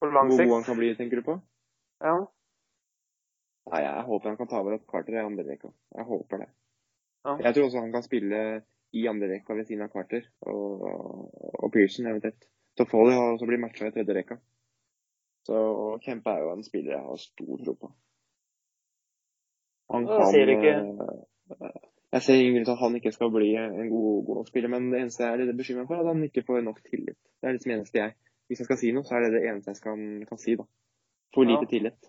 På 0.00 0.06
lang 0.12 0.30
sikt? 0.30 0.40
Hvor 0.40 0.48
god 0.50 0.54
han 0.60 0.64
kan 0.68 0.78
bli, 0.80 0.94
tenker 0.94 1.16
du 1.20 1.22
på? 1.26 1.34
Ja. 2.04 2.16
Nei, 3.72 3.80
jeg 3.82 4.04
håper 4.06 4.28
han 4.30 4.36
kan 4.36 4.48
ta 4.48 4.60
over 4.60 4.74
at 4.76 4.86
Carter 4.86 5.16
i 5.16 5.24
andre 5.24 5.44
rekka. 5.48 5.72
Jeg 5.96 6.04
håper 6.06 6.38
det. 6.44 6.48
Ja. 7.26 7.36
Jeg 7.42 7.54
tror 7.54 7.64
også 7.66 7.80
han 7.82 7.92
kan 7.92 8.02
spille 8.06 8.40
i 8.94 9.06
andre 9.10 9.28
rekka 9.32 9.54
ved 9.58 9.66
siden 9.66 9.82
av 9.82 9.90
Carter 9.90 10.22
og, 10.46 10.84
og 11.64 11.72
Pearson 11.72 12.06
eventuelt. 12.06 12.44
Toffoli 12.78 13.12
har 13.16 13.32
også 13.34 13.46
blitt 13.48 13.60
matcha 13.60 13.88
i 13.88 13.90
tredje 13.94 14.14
rekka. 14.14 14.36
Så 15.48 15.56
Kempe 16.04 16.30
er 16.30 16.44
jo 16.44 16.52
en 16.52 16.62
spiller 16.66 16.92
jeg 16.96 17.02
har 17.08 17.16
stor 17.22 17.64
tro 17.64 17.74
på. 17.74 17.90
Han 19.90 20.06
kan, 20.06 20.26
sier 20.32 20.50
ikke- 20.54 20.76
eh, 20.82 21.24
Jeg 22.16 22.24
ser 22.24 22.38
ingen 22.40 22.54
grunn 22.56 22.64
til 22.64 22.72
at 22.72 22.80
han 22.80 22.94
ikke 22.96 23.12
skal 23.12 23.28
bli 23.32 23.50
en 23.60 23.90
god, 23.92 24.20
god 24.24 24.46
spiller, 24.48 24.70
men 24.72 24.88
det 24.92 25.02
eneste 25.02 25.24
jeg 25.24 25.34
er 25.34 25.40
litt 25.42 25.56
bekymra 25.58 25.82
for, 25.84 25.98
er 25.98 26.06
at 26.06 26.14
han 26.14 26.24
ikke 26.24 26.46
får 26.48 26.62
nok 26.64 26.78
tillit. 26.86 27.18
Det 27.42 27.48
er 27.48 27.56
liksom 27.56 27.72
det 27.72 27.76
eneste 27.76 28.00
jeg 28.00 28.14
Hvis 28.46 28.60
jeg 28.62 28.68
skal 28.68 28.78
si 28.78 28.90
noe, 28.94 29.04
så 29.04 29.16
er 29.16 29.24
det 29.24 29.32
det 29.34 29.48
eneste 29.50 29.72
jeg 29.72 29.78
skal, 29.80 30.02
kan 30.28 30.38
si, 30.38 30.54
da. 30.56 30.64
For 31.34 31.44
Ja. 31.44 31.50
lite 31.50 31.66
tillit. 31.70 32.08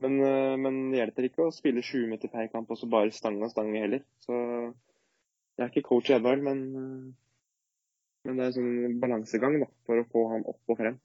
Men, 0.00 0.20
eh, 0.24 0.56
men 0.56 0.76
det 0.92 1.00
hjelper 1.00 1.26
ikke 1.28 1.46
å 1.48 1.52
spille 1.52 1.82
20 1.82 2.06
meter 2.08 2.30
per 2.32 2.46
kamp 2.52 2.70
og 2.70 2.78
så 2.78 2.88
bare 2.88 3.10
stange 3.12 3.44
og 3.44 3.50
stange 3.50 3.82
heller. 3.82 4.04
Så 4.24 4.32
jeg 5.58 5.64
er 5.66 5.68
ikke 5.68 5.88
coach 5.88 6.10
Edvard, 6.14 6.40
men, 6.46 6.62
eh, 6.82 7.12
men 8.24 8.38
det 8.38 8.44
er 8.44 8.52
en 8.52 8.56
sånn 8.56 9.00
balansegang 9.02 9.58
da, 9.60 9.68
for 9.84 10.00
å 10.00 10.06
få 10.14 10.22
han 10.32 10.46
opp 10.46 10.72
og 10.72 10.78
frem. 10.78 11.00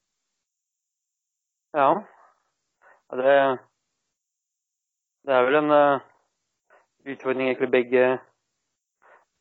Ja. 1.76 1.90
Det, 3.18 3.34
det 5.26 5.34
er 5.36 5.49
vel 5.49 5.60
en 5.64 5.76
eh, 5.76 6.06
utfordring 7.13 7.49
egentlig 7.49 7.69
begge, 7.73 8.05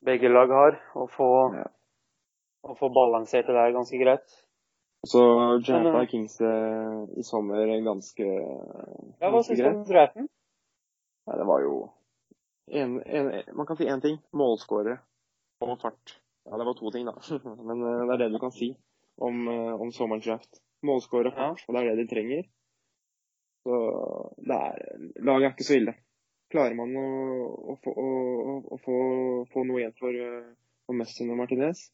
begge 0.07 0.31
lag 0.33 0.53
har. 0.55 0.79
Å 0.95 1.07
få, 1.11 1.31
Ja. 1.57 1.67
å 2.67 2.77
få 2.79 2.91
balansert 2.95 3.47
det 3.47 3.57
der 3.57 3.75
ganske 3.77 3.99
greit. 4.01 4.27
Så 5.07 5.21
drafta 5.63 6.01
eh, 6.03 6.09
Kings 6.11 6.41
eh, 6.41 7.05
i 7.21 7.23
sommer 7.23 7.69
ganske, 7.85 8.27
Ja, 9.21 9.31
hva 9.31 9.43
syns 9.45 9.61
du 9.61 9.69
om 9.69 9.85
draften? 9.87 10.29
Nei, 11.27 11.37
det 11.39 11.47
var 11.47 11.63
jo 11.63 11.75
en, 12.67 12.97
en, 13.07 13.29
Man 13.55 13.67
kan 13.67 13.79
si 13.79 13.87
én 13.87 14.03
ting. 14.03 14.19
Målskårere 14.35 14.99
og 15.63 15.79
fart. 15.81 16.17
Ja, 16.47 16.59
det 16.59 16.67
var 16.67 16.75
to 16.79 16.91
ting, 16.91 17.07
da. 17.07 17.15
Men 17.69 17.83
eh, 17.83 18.03
det 18.07 18.17
er 18.17 18.23
det 18.25 18.33
du 18.35 18.41
kan 18.43 18.55
si 18.55 18.73
om, 19.23 19.47
eh, 19.49 19.75
om 19.81 19.93
sommerens 19.95 20.27
draft. 20.27 20.63
Målskårere 20.87 21.33
og 21.33 21.39
fart, 21.39 21.65
og 21.69 21.75
det 21.77 21.83
er 21.83 21.89
det 21.95 22.05
de 22.05 22.11
trenger. 22.11 22.49
Så 23.67 23.79
det 24.47 24.57
er, 24.57 24.83
laget 25.27 25.49
er 25.49 25.55
ikke 25.55 25.67
så 25.67 25.79
ille. 25.81 25.97
Klarer 26.53 26.77
man 26.79 26.93
å, 26.97 27.07
å, 27.73 27.77
få, 27.83 27.93
å, 27.93 28.57
å 28.75 28.79
få, 28.83 28.97
få 29.51 29.65
noe 29.67 29.81
igjen 29.83 29.97
for, 29.99 30.15
eh, 30.15 30.53
for 30.87 30.99
Mustin 30.99 31.33
og 31.35 31.41
Martinez, 31.41 31.89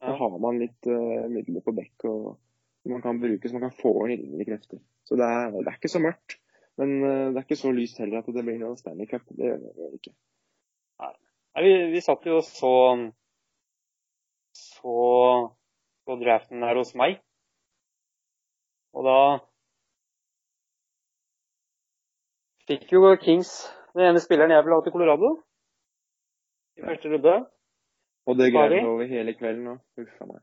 så 0.00 0.14
Ja. 0.14 0.16
har 0.16 0.38
man 0.40 0.56
litt 0.62 0.86
uh, 0.88 1.26
midler 1.28 1.60
på 1.60 1.74
bekk 1.76 2.06
og 2.08 2.38
man 2.88 3.02
kan 3.04 3.18
bruke, 3.20 3.44
så 3.44 3.58
man 3.58 3.66
kan 3.66 3.76
få 3.76 3.92
inn 4.08 4.40
krefter. 4.48 4.80
Så 5.04 5.18
det 5.20 5.26
er, 5.28 5.50
det 5.52 5.66
er 5.68 5.76
ikke 5.76 5.92
så 5.92 6.00
mørkt. 6.00 6.38
Men 6.80 6.94
uh, 7.04 7.26
det 7.28 7.36
er 7.36 7.44
ikke 7.44 7.60
så 7.60 7.72
lyst 7.76 8.00
heller 8.00 8.22
at 8.22 8.30
det 8.32 8.44
blir 8.46 8.56
noe 8.62 8.78
Stanley 8.80 9.10
Cup. 9.10 9.26
Det 9.36 9.50
gjør 9.50 9.60
det 9.60 9.90
ikke. 9.98 10.14
Nei, 11.04 11.64
vi, 11.66 11.74
vi 11.92 12.00
satt 12.00 12.24
jo 12.30 12.40
så 12.46 12.72
så 14.56 14.94
på 16.06 16.16
draften 16.22 16.64
her 16.64 16.78
hos 16.80 16.94
meg. 16.98 17.20
Og 18.96 19.04
da 19.06 19.18
fikk 22.70 22.88
jo 22.96 23.12
Kings 23.22 23.52
den 23.94 24.06
ene 24.06 24.22
spilleren 24.22 24.54
jeg 24.54 24.64
vil 24.66 24.76
ha 24.76 24.82
til 24.84 24.94
Colorado. 24.94 25.32
I 26.78 26.86
første 26.86 27.10
runde. 27.12 27.34
Og 28.28 28.38
det 28.38 28.52
greier 28.54 28.76
vi 28.76 28.86
over 28.86 29.10
hele 29.10 29.34
kvelden 29.34 29.66
nå. 29.66 29.76
Huff 29.98 30.22
meg. 30.28 30.40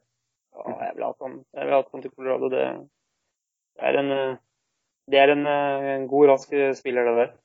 Ja, 0.58 0.76
jeg 0.88 0.96
vil 0.98 1.06
ha 1.06 1.12
han. 1.22 1.40
Jeg 1.54 1.68
vil 1.68 1.76
ha 1.78 1.82
han 1.92 2.04
til 2.04 2.14
Colorado. 2.16 2.50
Det, 2.54 2.64
er 3.90 4.00
en 4.02 4.14
eh, 4.16 4.38
det 5.08 5.20
er 5.22 5.34
en, 5.34 5.46
eh, 5.48 5.90
en 5.96 6.08
god, 6.12 6.28
rask 6.34 6.56
spiller, 6.80 7.08
det 7.08 7.16
der. 7.22 7.36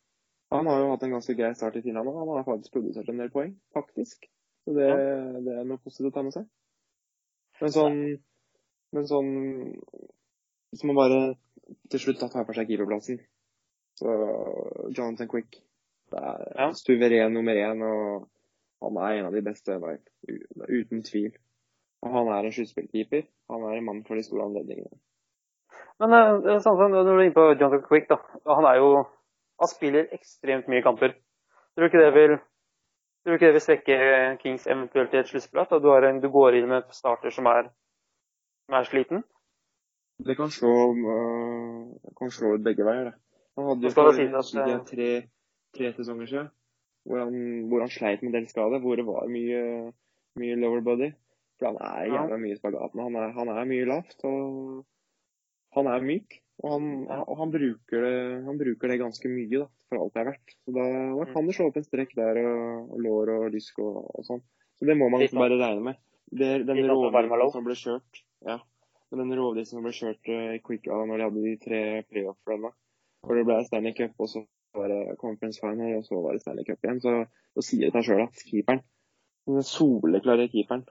Han 0.52 0.66
har 0.68 0.80
jo 0.80 0.90
hatt 0.90 1.04
en 1.06 1.14
ganske 1.16 1.36
grei 1.36 1.52
start 1.56 1.76
i 1.78 1.84
Finland 1.84 2.10
òg. 2.10 2.18
Han 2.18 2.32
har 2.36 2.48
faktisk 2.48 2.74
produsert 2.74 3.08
en 3.08 3.22
del 3.22 3.30
poeng, 3.32 3.54
faktisk. 3.76 4.26
Så 4.64 4.74
det, 4.76 4.88
det 5.46 5.54
er 5.58 5.68
noe 5.68 5.80
positivt 5.80 6.10
å 6.10 6.16
ta 6.16 6.24
med 6.26 6.34
seg. 6.36 6.48
Men 7.62 7.72
sånn 7.72 7.98
Men 8.92 9.06
sånn 9.08 9.30
Hvis 10.72 10.82
man 10.88 10.98
bare 10.98 11.20
til 11.92 12.02
slutt 12.02 12.20
tar 12.20 12.44
for 12.44 12.56
seg 12.56 12.68
keeperplassen, 12.68 13.20
så 14.00 14.12
Jonathan 14.90 15.28
Quick 15.30 15.60
det 16.12 16.22
er 16.22 16.42
Ja. 16.58 16.68
suveren 16.76 17.32
nummer 17.34 17.56
én, 17.56 17.82
og 17.82 18.28
han 18.82 18.96
er 19.02 19.18
en 19.18 19.26
av 19.30 19.32
de 19.32 19.42
beste 19.42 19.78
Uten 20.68 21.02
tvil. 21.02 21.32
Og 22.02 22.10
han 22.10 22.28
er 22.28 22.46
en 22.46 22.52
sluttspillkeeper. 22.52 23.26
Han 23.50 23.62
er 23.62 23.78
en 23.78 23.84
mann 23.84 24.04
for 24.04 24.14
de 24.14 24.22
store 24.22 24.44
anledningene. 24.44 24.98
Men 26.00 26.12
eh, 26.12 26.38
det 26.42 26.54
er 26.54 26.62
sånn 26.64 26.78
som 26.78 26.90
når 26.90 27.04
du 27.04 27.12
er 27.12 27.24
inne 27.26 27.36
på 27.36 27.48
Jonathan 27.54 27.84
Quick, 27.86 28.08
da. 28.10 28.18
Han 28.46 28.64
er 28.64 28.80
jo 28.82 29.04
Han 29.62 29.68
spiller 29.68 30.08
ekstremt 30.10 30.66
mye 30.66 30.82
kamper. 30.82 31.12
Tror 31.74 31.84
du 31.84 31.86
ikke 31.86 32.00
det 32.02 32.14
vil 32.14 32.32
Tror 33.22 33.30
du 33.30 33.36
ikke 33.36 33.46
det 33.46 33.54
vil 33.54 33.62
svekke 33.62 33.96
Kings 34.42 34.64
eventuelt 34.66 35.12
i 35.14 35.20
et 35.20 35.28
sluttspill? 35.28 35.68
Du, 35.78 35.88
har 35.92 36.02
en, 36.08 36.18
du 36.18 36.26
går 36.28 36.56
inn 36.58 36.66
med 36.66 36.80
en 36.82 36.96
starter 36.96 37.30
som 37.30 37.46
er, 37.46 37.68
som 38.66 38.74
er 38.74 38.88
sliten? 38.88 39.22
Det 40.26 40.34
kan 40.36 40.50
slå, 40.50 40.72
uh, 40.90 42.10
kan 42.18 42.32
slå 42.34 42.56
begge 42.64 42.82
veier, 42.86 43.12
det. 43.12 43.14
Han 43.56 43.68
hadde 43.68 43.86
jo 43.86 43.92
skal 43.94 44.10
det 44.10 44.26
for 44.26 44.40
at, 44.40 44.72
eh, 44.72 44.82
tre, 44.90 45.08
tre 45.76 45.92
sesonger 45.96 46.30
siden 46.30 46.50
hvor 47.08 47.24
han, 47.24 47.34
hvor 47.68 47.82
han 47.82 47.90
sleit 47.90 48.22
med 48.22 48.36
delskade, 48.36 48.78
hvor 48.82 48.98
det 48.98 49.06
var 49.06 49.26
mye, 49.30 49.62
mye 50.38 50.58
lower 50.60 50.84
body. 50.86 51.10
For 51.58 51.70
han 51.70 51.80
er 51.82 52.12
jævla 52.12 52.38
mye 52.42 52.54
i 52.54 52.60
spagaten. 52.60 53.02
Han 53.02 53.18
er, 53.18 53.34
han 53.36 53.50
er 53.52 53.68
mye 53.68 53.88
lavt, 53.90 54.16
og 54.28 54.84
han 55.76 55.90
er 55.90 56.06
myk. 56.06 56.38
Og 56.62 56.74
han, 56.76 56.88
og 57.10 57.38
han, 57.40 57.50
bruker 57.50 58.04
det, 58.04 58.16
han 58.46 58.58
bruker 58.60 58.92
det 58.92 59.00
ganske 59.00 59.30
mye, 59.30 59.64
da, 59.64 59.66
for 59.90 59.98
alt 59.98 60.14
det 60.14 60.20
er 60.20 60.28
verdt. 60.28 60.52
Så 60.62 60.74
da, 60.76 60.84
da 61.18 61.24
kan 61.32 61.48
det 61.48 61.54
slå 61.56 61.68
opp 61.70 61.78
en 61.80 61.86
strekk 61.86 62.12
der, 62.18 62.38
og, 62.46 62.92
og 62.92 63.00
lår 63.02 63.32
og 63.34 63.46
lysk 63.54 63.80
og, 63.82 63.96
og 64.12 64.28
sånn. 64.28 64.44
Så 64.78 64.86
det 64.86 64.94
må 64.98 65.08
man 65.10 65.24
liksom 65.24 65.42
bare 65.42 65.58
regne 65.58 65.88
med. 65.88 65.98
Det, 66.30 66.52
den 66.68 66.84
sånn 66.84 66.92
som 66.92 67.10
rovdriften 67.10 67.56
som 67.56 67.66
ble 67.66 67.74
kjørt 67.76 68.20
ja, 68.46 68.54
men 69.12 69.20
den 69.26 69.34
rovdriften 69.36 69.76
som 69.76 69.84
ble 69.84 69.92
kjørt 69.96 70.30
i 70.32 70.60
Quick 70.64 70.86
Island, 70.86 71.10
når 71.10 71.18
de 71.18 71.26
hadde 71.26 71.42
de 71.44 71.56
tre 71.60 71.80
playoff-runda, 72.08 72.70
hvor 73.26 73.38
det 73.38 73.44
ble 73.48 73.58
Stanley 73.66 73.96
Cup, 73.98 74.14
og 74.22 74.30
så 74.30 74.44
var 74.74 74.92
det 74.92 75.16
Conference 75.20 75.60
Final, 75.60 75.96
og 75.98 76.04
så 76.06 76.20
var 76.24 76.34
det 76.34 76.42
Stanley 76.42 76.66
Cup 76.68 76.84
igjen, 76.84 77.00
så, 77.04 77.14
så 77.56 77.64
sier 77.66 77.88
det 77.88 77.94
seg 77.96 78.08
sjøl 78.08 78.24
at 78.24 78.44
keeperen, 78.48 78.82
den 79.50 79.66
soleklare 79.66 80.48
keeperen, 80.52 80.84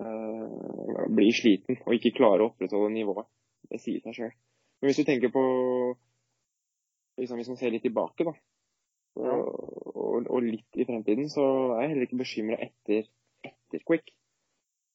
uh, 0.00 1.04
blir 1.12 1.34
sliten 1.36 1.78
og 1.84 1.96
ikke 1.96 2.14
klarer 2.16 2.44
å 2.44 2.52
opprettholde 2.52 2.94
nivået. 2.94 3.28
Det 3.70 3.80
sier 3.82 4.02
seg 4.04 4.16
sjøl. 4.16 4.32
Men 4.80 4.90
hvis 4.90 4.98
du 4.98 5.06
tenker 5.06 5.30
på 5.34 5.44
liksom 7.20 7.38
Hvis 7.38 7.50
man 7.52 7.58
ser 7.60 7.70
litt 7.70 7.84
tilbake, 7.84 8.24
da, 8.24 8.32
og, 9.20 9.48
og, 9.92 10.26
og 10.32 10.44
litt 10.46 10.80
i 10.80 10.86
fremtiden, 10.88 11.28
så 11.30 11.44
er 11.76 11.84
jeg 11.84 11.90
heller 11.92 12.06
ikke 12.08 12.20
bekymra 12.22 12.56
etter, 12.64 13.10
etter 13.44 13.82
Quick. 13.86 14.08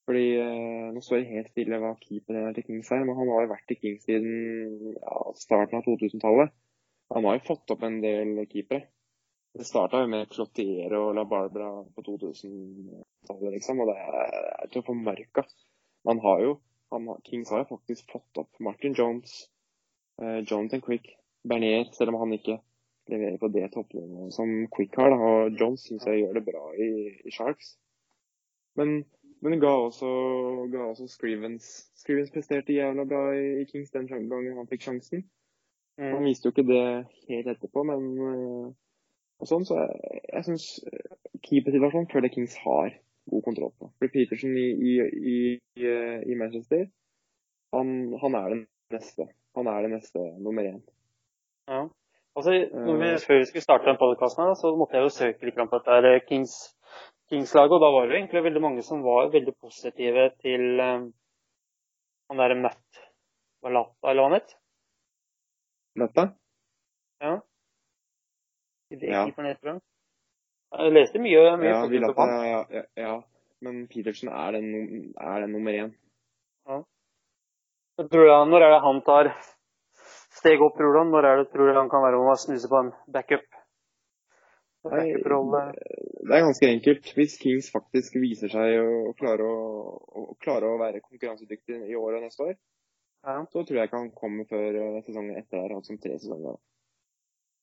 Fordi 0.07 0.25
eh, 0.39 0.87
Nå 0.95 1.03
står 1.03 1.21
det 1.21 1.33
helt 1.33 1.51
stille 1.51 1.79
hva 1.83 1.91
keeperen 2.01 2.55
til 2.55 2.65
Kings 2.65 2.89
er, 2.95 3.03
men 3.05 3.19
han 3.19 3.31
har 3.35 3.49
vært 3.51 3.73
i 3.75 3.77
Kings 3.79 4.07
siden 4.07 4.95
ja, 4.95 5.17
starten 5.37 5.79
av 5.79 5.85
2000-tallet. 5.85 6.55
Han 7.15 7.25
har 7.25 7.37
jo 7.37 7.47
fått 7.47 7.71
opp 7.71 7.83
en 7.87 7.99
del 8.03 8.39
keepere. 8.51 8.87
Det 9.57 9.65
starta 9.65 10.03
jo 10.03 10.09
med 10.11 10.29
Clotier 10.29 10.93
og 10.93 11.15
La 11.17 11.23
Barbara 11.25 11.69
på 11.95 12.03
2000-tallet, 12.05 13.53
liksom, 13.55 13.79
og 13.81 13.89
det 13.89 13.95
er, 13.97 14.67
til 14.69 14.83
å 14.83 14.87
få 14.89 14.93
merka. 14.97 15.47
Man 16.05 16.21
har 16.21 16.43
jo, 16.43 16.51
han, 16.93 17.07
Kings 17.25 17.49
har 17.51 17.63
jo 17.63 17.71
faktisk 17.71 18.11
fått 18.11 18.41
opp 18.43 18.59
Martin 18.61 18.93
Jones, 18.97 19.33
eh, 20.21 20.43
Jonathan 20.43 20.83
Quick, 20.85 21.09
Bernier, 21.47 21.87
selv 21.97 22.13
om 22.13 22.19
han 22.21 22.35
ikke 22.37 22.59
leverer 23.09 23.39
på 23.41 23.49
det 23.55 23.71
toppnivået 23.73 24.35
som 24.35 24.53
Quick 24.75 24.99
har. 24.99 25.15
Da. 25.15 25.17
Og 25.17 25.57
Jones 25.59 25.87
syns 25.87 26.05
jeg 26.05 26.21
gjør 26.21 26.37
det 26.37 26.45
bra 26.51 26.63
i, 26.75 26.91
i 27.25 27.33
Sharks. 27.33 27.73
Men, 28.77 28.99
men 29.41 29.57
ga 29.63 29.73
også, 29.87 30.11
ga 30.69 30.85
også 30.91 31.07
Scrivens 31.09 31.71
Scrivens 31.97 32.29
presterte 32.35 32.75
jævla 32.75 33.07
bra 33.09 33.23
i, 33.33 33.63
i 33.63 33.65
Kings 33.71 33.89
den 33.95 34.05
gangen 34.11 34.59
han 34.59 34.69
fikk 34.69 34.85
sjansen. 34.85 35.25
Han 35.97 36.27
viste 36.27 36.47
jo 36.47 36.53
ikke 36.53 36.67
det 36.67 36.83
helt 37.29 37.47
etterpå, 37.53 37.83
men 37.89 38.03
øh, 38.21 38.67
og 39.41 39.49
sånn, 39.49 39.65
så 39.69 39.77
jeg, 39.77 40.21
jeg 40.33 40.45
syns 40.47 40.65
keepersituasjonen 41.45 42.09
føler 42.11 42.33
Kings 42.33 42.55
har 42.63 42.95
god 43.29 43.43
kontroll 43.45 43.73
på. 43.77 43.89
For 43.99 44.13
Petersen 44.13 44.55
i, 44.57 44.67
i, 44.71 44.93
i, 45.33 45.37
i, 45.77 45.91
i 46.31 46.37
Manchester, 46.39 46.87
han, 47.75 47.93
han 48.21 48.37
er 48.39 48.53
den 48.55 48.63
neste. 48.93 49.27
Han 49.57 49.69
er 49.69 49.85
den 49.85 49.93
neste 49.97 50.23
nummer 50.41 50.65
én. 50.69 50.81
Ja. 51.69 51.83
Altså, 52.37 52.53
når 52.73 52.97
vi, 53.01 53.11
Eh. 53.11 53.21
før 53.27 53.39
vi 53.41 53.45
skulle 53.49 53.65
starte 53.65 53.89
den 53.89 53.97
podkasten, 54.01 54.55
så 54.55 54.73
måtte 54.77 54.97
jeg 54.97 55.05
jo 55.07 55.13
søke 55.13 55.45
litt 55.45 55.57
på 55.57 55.79
dette 55.79 55.95
her 55.97 56.19
Kings, 56.27 56.53
Kings-laget. 57.29 57.73
Og 57.77 57.81
da 57.81 57.89
var 57.93 58.07
det 58.07 58.19
egentlig 58.19 58.43
veldig 58.45 58.61
mange 58.61 58.85
som 58.85 59.01
var 59.05 59.31
veldig 59.33 59.55
positive 59.57 60.29
til 60.43 60.79
um, 60.79 61.07
han 62.29 62.41
derre 62.41 62.61
Matt 62.61 63.01
Valata, 63.65 64.11
eller 64.11 64.21
hva 64.21 64.29
han 64.29 64.37
het. 64.37 64.53
Dette? 65.97 66.27
Ja. 67.21 67.39
Det 68.89 69.09
Ja. 69.09 69.25
keeperen. 69.25 69.81
Jeg 70.77 70.93
leste 70.93 71.19
mye, 71.19 71.57
mye 71.57 71.69
Ja, 71.69 71.85
vi 71.85 71.97
Vilata, 71.97 72.25
ja, 72.45 72.65
ja, 72.71 72.83
ja. 72.97 73.21
Men 73.61 73.87
Petersen 73.87 74.29
er 74.29 74.51
den, 74.51 75.13
er 75.17 75.39
den 75.41 75.51
nummer 75.51 75.71
én. 75.71 75.93
Jeg 77.97 78.09
tror 78.11 78.25
jeg, 78.29 78.49
når 78.49 78.61
er 78.61 78.71
det 78.75 78.81
han 78.83 78.99
tar 79.01 79.31
steg 80.37 80.61
opp, 80.61 80.75
tror 80.77 80.93
du? 80.93 80.99
Når 81.09 81.25
er 81.25 81.39
det 81.39 81.47
tror 81.49 81.71
du 81.71 81.79
han 81.79 81.89
kan 81.89 82.03
være 82.05 82.19
med 82.21 82.35
å 82.35 82.37
snuse 82.37 82.69
på 82.69 82.81
en 82.83 82.91
backup? 83.09 83.47
Nei? 84.87 85.07
Det 85.17 86.35
er 86.35 86.45
ganske 86.45 86.69
enkelt. 86.69 87.09
Hvis 87.17 87.39
Kings 87.41 87.71
faktisk 87.73 88.19
viser 88.21 88.51
seg 88.53 88.77
å 88.83 89.15
klare 89.17 89.47
å, 89.47 89.57
å, 89.97 90.25
klare 90.43 90.69
å 90.69 90.77
være 90.79 91.01
konkurransedyktig 91.01 91.81
i 91.89 91.97
år 91.97 92.19
og 92.19 92.27
neste 92.27 92.51
år, 92.51 92.53
Ja. 93.27 93.41
så 93.51 93.63
tror 93.67 93.77
jeg 93.81 93.89
ikke 93.89 93.99
han 93.99 94.11
kommer 94.15 94.47
før 94.49 94.77
eh, 94.79 94.99
sesongen 95.05 95.35
etter 95.39 95.59
der, 95.59 95.75
altså 95.75 95.93
om 95.93 95.99
tre 95.99 96.15
sesonger. 96.19 96.57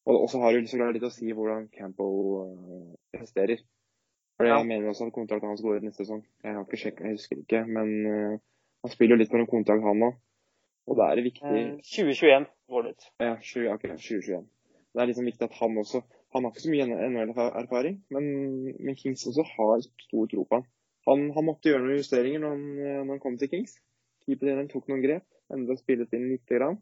Og 0.04 0.26
så 0.28 0.40
har 0.42 0.52
det 0.52 0.68
så 0.68 0.76
klart 0.76 0.92
litt 0.98 1.06
å 1.08 1.12
si 1.12 1.32
hvordan 1.32 1.70
Campo 1.72 2.06
eh, 2.44 2.90
presterer. 3.16 3.62
For 4.36 4.44
Ja. 4.50 4.58
Mener 4.66 4.90
også 4.90 5.06
at 5.08 5.14
kontrakten 5.16 5.48
hans 5.48 5.62
går 5.64 5.78
ut 5.78 5.86
neste 5.86 6.04
sesong. 6.04 6.20
Jeg 6.44 6.52
har 6.56 6.64
ikke 6.66 6.80
sjekket, 6.82 7.06
jeg 7.06 7.16
husker 7.16 7.40
ikke. 7.40 7.62
Men 7.70 7.92
eh, 8.10 8.34
han 8.84 8.92
spiller 8.92 9.16
jo 9.16 9.22
litt 9.22 9.32
mellom 9.32 9.48
kontrakt, 9.48 9.84
han 9.86 10.04
òg. 10.10 10.18
Og 10.90 10.98
da 11.00 11.06
er 11.08 11.16
det 11.16 11.24
viktig 11.30 11.48
Eh, 11.48 11.70
2021 11.80 12.44
går 12.68 12.82
det 12.84 12.90
ut. 12.96 13.06
ja, 13.24 13.36
20, 13.40 13.68
akkurat. 13.72 14.02
2021. 14.04 14.44
Det 14.94 15.00
er 15.02 15.08
liksom 15.10 15.24
viktig 15.30 15.48
at 15.48 15.56
han 15.62 15.78
også 15.80 16.02
Han 16.34 16.42
har 16.44 16.50
ikke 16.50 16.64
så 16.64 16.70
mye 16.72 16.84
NHL-erfaring, 17.08 17.96
men, 18.10 18.24
men 18.82 18.96
Kings 18.98 19.22
også 19.30 19.44
har 19.46 19.80
stor 19.86 20.26
tro 20.26 20.42
på 20.50 20.56
han. 20.58 20.64
Han, 21.06 21.20
han 21.36 21.44
måtte 21.46 21.68
gjøre 21.70 21.84
noen 21.84 22.00
justeringer 22.00 22.40
når 22.42 22.50
han, 22.56 22.64
når 23.06 23.12
han 23.12 23.20
kom 23.22 23.36
til 23.38 23.50
Kings. 23.52 23.76
Keeperen 24.26 24.66
tok 24.72 24.88
noen 24.90 25.04
grep, 25.04 25.22
endret 25.52 25.82
spillet 25.82 26.12
inn 26.16 26.28
lite 26.32 26.58
grann. 26.58 26.78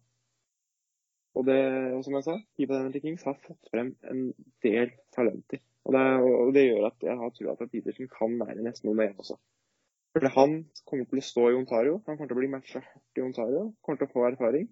Og 1.38 1.46
det, 1.48 1.60
som 2.04 2.14
jeg 2.18 2.26
sa, 2.26 2.34
keeperdelen 2.58 2.92
til 2.92 3.04
Kings 3.06 3.24
har 3.24 3.38
fått 3.40 3.70
frem 3.72 3.94
en 4.10 4.26
del 4.64 4.92
talenter. 5.16 5.62
Og 5.88 5.96
det, 5.96 6.02
og 6.22 6.52
det 6.54 6.66
gjør 6.66 6.90
at 6.90 7.06
jeg 7.08 7.16
har 7.18 7.32
trua 7.34 7.56
på 7.56 7.66
at 7.66 7.72
Petersen 7.72 8.10
kan 8.12 8.36
være 8.38 8.62
nesten 8.62 8.90
nummer 8.90 9.08
én 9.08 9.16
også. 9.18 9.38
Fordi 10.12 10.28
han 10.34 10.58
kommer 10.84 11.08
til 11.08 11.22
å 11.22 11.24
stå 11.24 11.46
i 11.48 11.56
Ontario. 11.56 11.96
Han 12.06 12.18
kommer 12.18 12.28
til 12.28 12.36
å 12.36 12.42
bli 12.42 12.52
matcha 12.52 12.82
hardt 12.84 13.18
i 13.18 13.24
Ontario. 13.24 13.62
Kommer 13.80 14.02
til 14.02 14.10
å 14.10 14.12
få 14.12 14.26
erfaring. 14.28 14.68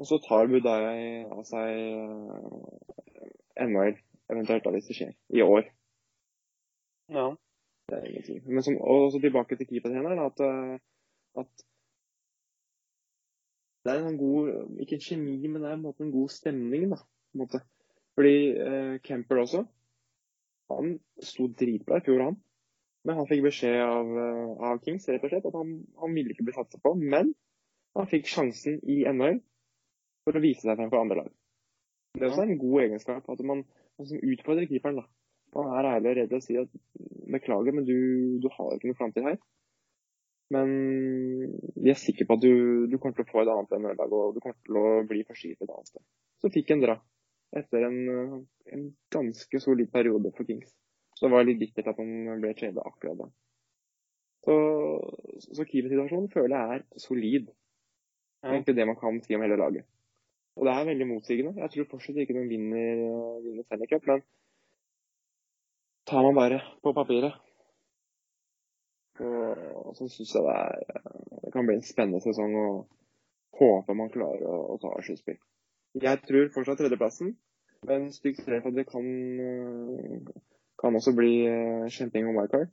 Og 0.00 0.08
så 0.08 0.16
tar 0.24 0.48
Budai 0.48 1.26
av 1.28 1.42
seg 1.44 1.68
eh, 1.76 3.26
NHL, 3.66 3.98
eventuelt 4.32 4.64
da 4.64 4.72
hvis 4.72 4.88
det 4.88 4.96
skjer, 4.96 5.12
i 5.36 5.44
år. 5.44 5.68
Ja. 7.12 7.26
Det 7.90 7.98
er 7.98 8.08
ingenting. 8.08 8.40
Men 8.48 8.64
som, 8.64 8.78
og 8.80 9.10
så 9.12 9.20
tilbake 9.20 9.58
til 9.60 9.68
keepertreneren, 9.68 10.22
at, 10.24 10.40
eh, 10.40 11.42
at 11.44 11.66
det 13.82 13.90
er 13.90 13.98
en 13.98 14.08
sånn 14.10 14.18
god 14.20 14.80
Ikke 14.82 14.98
en 14.98 15.04
kjemi, 15.04 15.36
men 15.48 15.62
det 15.62 15.70
er 15.70 15.76
en, 15.76 15.84
måte, 15.84 16.04
en 16.06 16.14
god 16.14 16.32
stemning, 16.34 16.88
da. 16.92 17.00
På 17.02 17.38
en 17.38 17.44
måte. 17.44 17.62
Fordi 18.16 18.36
eh, 18.60 18.96
Kemper 19.06 19.40
også, 19.42 19.62
han 20.72 20.96
sto 21.24 21.48
dritbra 21.58 22.00
i 22.00 22.04
fjor, 22.06 22.26
han. 22.28 22.36
Men 23.08 23.18
han 23.18 23.28
fikk 23.28 23.46
beskjed 23.46 23.80
av, 23.82 24.10
eh, 24.24 24.50
av 24.68 24.82
Kings 24.84 25.08
rett 25.08 25.24
og 25.26 25.32
slett 25.32 25.48
at 25.48 25.56
han, 25.58 25.72
han 26.02 26.14
ville 26.14 26.34
ikke 26.34 26.46
bli 26.46 26.54
satsa 26.56 26.78
på. 26.82 26.94
Men 27.00 27.32
han 27.98 28.10
fikk 28.10 28.28
sjansen 28.30 28.78
i 28.84 29.02
NHL 29.08 29.40
for 30.26 30.38
å 30.38 30.44
vise 30.44 30.62
seg 30.66 30.78
frem 30.78 30.92
for 30.92 31.02
andre 31.02 31.22
lag. 31.24 31.32
Det 32.12 32.26
er 32.26 32.30
også 32.30 32.44
en 32.44 32.60
god 32.60 32.84
egenskap 32.84 33.32
at 33.32 33.42
man, 33.48 33.64
man 33.98 34.08
som 34.08 34.20
utfordrer 34.20 34.68
keeperen. 34.70 35.00
da. 35.00 35.08
Man 35.56 35.72
er 35.72 35.88
ærlig 35.96 36.12
og 36.12 36.18
redd 36.20 36.36
og 36.36 36.44
sier 36.44 36.66
at 36.66 36.76
beklager, 37.32 37.74
men 37.76 37.88
du, 37.88 37.96
du 38.40 38.48
har 38.52 38.76
ikke 38.76 38.92
noe 38.92 39.00
framtid 39.00 39.26
her. 39.26 39.40
Men 40.52 40.72
vi 41.76 41.92
er 41.92 41.98
sikre 41.98 42.26
på 42.28 42.36
at 42.36 42.44
du, 42.44 42.86
du 42.90 42.98
kommer 42.98 43.16
til 43.16 43.24
å 43.24 43.30
få 43.30 43.42
et 43.42 43.50
annet 43.52 43.72
NHL-lag, 43.78 44.12
og 44.12 44.36
du 44.36 44.40
kommer 44.42 44.58
til 44.66 44.78
å 44.80 44.86
bli 45.08 45.22
førstekeeper 45.28 45.68
et 45.68 45.74
annet 45.76 45.92
sted. 45.92 46.04
Så 46.42 46.50
fikk 46.52 46.72
han 46.74 46.82
dra 46.82 46.98
etter 47.56 47.86
en, 47.86 47.98
en 48.72 48.84
ganske 49.12 49.60
solid 49.60 49.90
periode 49.92 50.32
for 50.36 50.48
Kings. 50.48 50.72
Så 51.16 51.26
det 51.26 51.32
var 51.34 51.46
litt 51.46 51.60
bittert 51.60 51.90
at 51.92 52.00
han 52.00 52.40
ble 52.42 52.52
trada 52.58 52.84
akkurat 52.88 53.20
da. 53.20 53.28
Så, 54.42 54.54
så 55.38 55.66
keepersituasjonen 55.68 56.30
føler 56.32 56.56
jeg 56.56 56.78
er 56.78 57.02
solid. 57.04 57.50
Det 58.42 58.48
er 58.48 58.56
egentlig 58.56 58.74
det 58.80 58.86
man 58.88 58.98
kan 58.98 59.20
si 59.22 59.36
om 59.36 59.44
hele 59.44 59.58
laget. 59.60 59.86
Og 60.58 60.66
det 60.66 60.72
er 60.74 60.88
veldig 60.88 61.08
motsigende. 61.08 61.54
Jeg 61.62 61.72
tror 61.72 61.90
fortsatt 61.94 62.18
ikke 62.24 62.36
de 62.36 62.48
vinner, 62.50 63.04
vinner 63.44 63.64
Stanley 63.68 63.88
Cup, 63.92 64.08
men 64.10 64.24
tar 66.10 66.26
man 66.26 66.36
bare 66.36 66.58
på 66.82 66.92
papiret, 66.96 67.38
så, 69.18 69.30
så 69.98 70.08
syns 70.08 70.34
jeg 70.34 70.44
det, 70.46 70.56
er, 70.56 71.06
det 71.44 71.52
kan 71.54 71.66
bli 71.68 71.76
en 71.78 71.86
spennende 71.86 72.20
sesong 72.24 72.54
og 72.56 72.76
håper 73.60 73.96
man 73.98 74.12
klarer 74.12 74.44
å, 74.48 74.60
å 74.74 74.78
ta 74.82 74.92
sluttspill. 75.04 75.38
Jeg 76.00 76.22
tror 76.24 76.52
fortsatt 76.54 76.80
tredjeplassen, 76.80 77.34
men 77.88 78.08
stygt 78.14 78.40
for 78.44 78.56
at 78.56 78.76
det 78.76 78.86
kan, 78.88 79.04
kan 80.80 80.96
også 80.96 81.12
bli 81.16 81.34
eh, 81.50 81.90
kjemping 81.92 82.30
om 82.30 82.38
wildcard. 82.40 82.70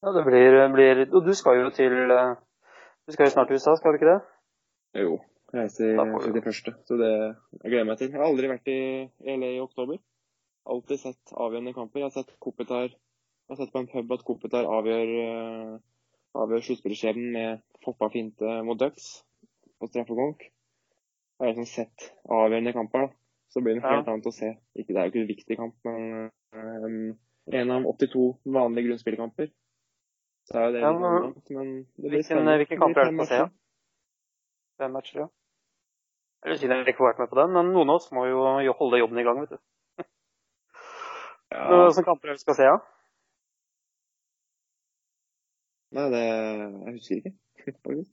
ja 0.00 0.12
det 0.16 0.24
blir, 0.24 0.54
blir 0.72 1.00
Og 1.12 1.26
du 1.26 1.34
skal 1.36 1.58
jo 1.60 1.70
til 1.76 1.92
eh, 1.92 2.36
Du 3.06 3.12
skal 3.12 3.26
jo 3.26 3.32
snart 3.34 3.50
til 3.50 3.58
USA, 3.60 3.74
skal 3.76 3.92
du 3.92 3.98
ikke 3.98 4.12
det? 4.12 4.20
Jo, 5.02 5.18
reiser 5.54 5.96
får 5.96 6.32
du- 6.32 6.40
31. 6.40 6.76
Så 6.88 6.96
det 7.00 7.10
jeg 7.10 7.70
gleder 7.70 7.84
meg 7.84 7.98
til. 7.98 8.10
Jeg 8.10 8.20
har 8.20 8.28
aldri 8.28 8.48
vært 8.48 8.70
i 8.72 8.80
LA 9.36 9.50
i 9.56 9.60
oktober. 9.60 9.98
Alltid 10.66 11.00
sett 11.00 11.32
avgjørende 11.32 11.74
kamper. 11.74 12.00
Jeg 12.00 12.10
har 12.10 12.10
sett 12.22 12.34
Kopitar 12.40 12.88
Jeg 12.90 13.56
har 13.56 13.56
sett 13.64 13.72
på 13.72 13.78
en 13.80 13.88
pub 13.90 14.12
at 14.12 14.22
Kopitar 14.24 14.64
avgjør, 14.70 15.08
uh, 15.26 15.78
avgjør 16.38 16.62
sluttspillskjebnen 16.62 17.32
med 17.34 17.62
Foppa-finte 17.84 18.60
mot 18.64 18.78
Ducks 18.78 19.24
på 19.80 19.88
straffekonk. 19.90 20.44
Jeg 21.40 21.40
har 21.40 21.48
liksom 21.54 21.66
sett 21.66 22.10
avgjørende 22.30 22.72
kamper, 22.76 23.06
da. 23.08 23.14
Så 23.50 23.60
blir 23.64 23.74
det 23.74 23.82
noe 23.82 23.90
Ja. 23.90 23.96
helt 23.96 24.08
annet 24.12 24.26
å 24.30 24.32
se. 24.36 24.52
Ikke, 24.78 24.92
det 24.94 24.96
er 25.00 25.08
jo 25.08 25.10
ikke 25.10 25.20
en 25.24 25.32
viktig 25.32 25.56
kamp, 25.58 25.74
men 25.84 26.30
um, 26.54 27.18
en 27.50 27.70
av 27.74 27.86
82 27.90 28.38
vanlige 28.46 28.86
grunnspillkamper. 28.86 29.50
Så 30.46 30.54
er 30.60 30.66
jo 30.68 30.72
det 30.76 30.80
Ja, 30.84 30.92
men- 30.92 31.04
annet, 31.24 31.50
men 31.50 31.72
det 31.96 32.10
blir 32.10 32.22
Hvilken, 32.22 32.46
hvilken 32.60 32.78
kamp 32.78 32.96
er 32.96 33.04
det 33.04 33.10
se? 33.10 33.16
matcher. 33.16 33.36
ja? 33.42 33.48
Fem 34.78 34.92
matcher, 34.92 35.18
ja. 35.24 35.28
Eller 36.44 36.56
siden 36.56 36.76
jeg 36.76 36.86
ikke 36.86 36.98
får 37.02 37.10
vært 37.14 37.18
med 37.24 37.30
på 37.30 37.40
den, 37.42 37.52
men 37.52 37.72
noen 37.74 37.90
av 37.90 37.96
oss 37.96 38.12
må 38.12 38.28
jo 38.30 38.72
holde 38.78 38.98
jobben 39.02 39.18
i 39.18 39.22
gang, 39.26 39.40
vet 39.40 39.50
du. 39.50 39.58
Ja. 41.50 41.66
Hvilke 41.70 42.04
kamper 42.06 42.30
er 42.30 42.38
vi 42.38 42.42
skal 42.44 42.56
se, 42.58 42.66
ja? 42.68 42.76
Nei, 45.96 46.06
det 46.12 46.22
Jeg 46.22 46.92
husker 46.94 47.16
ikke. 47.16 47.32
faktisk. 47.86 48.12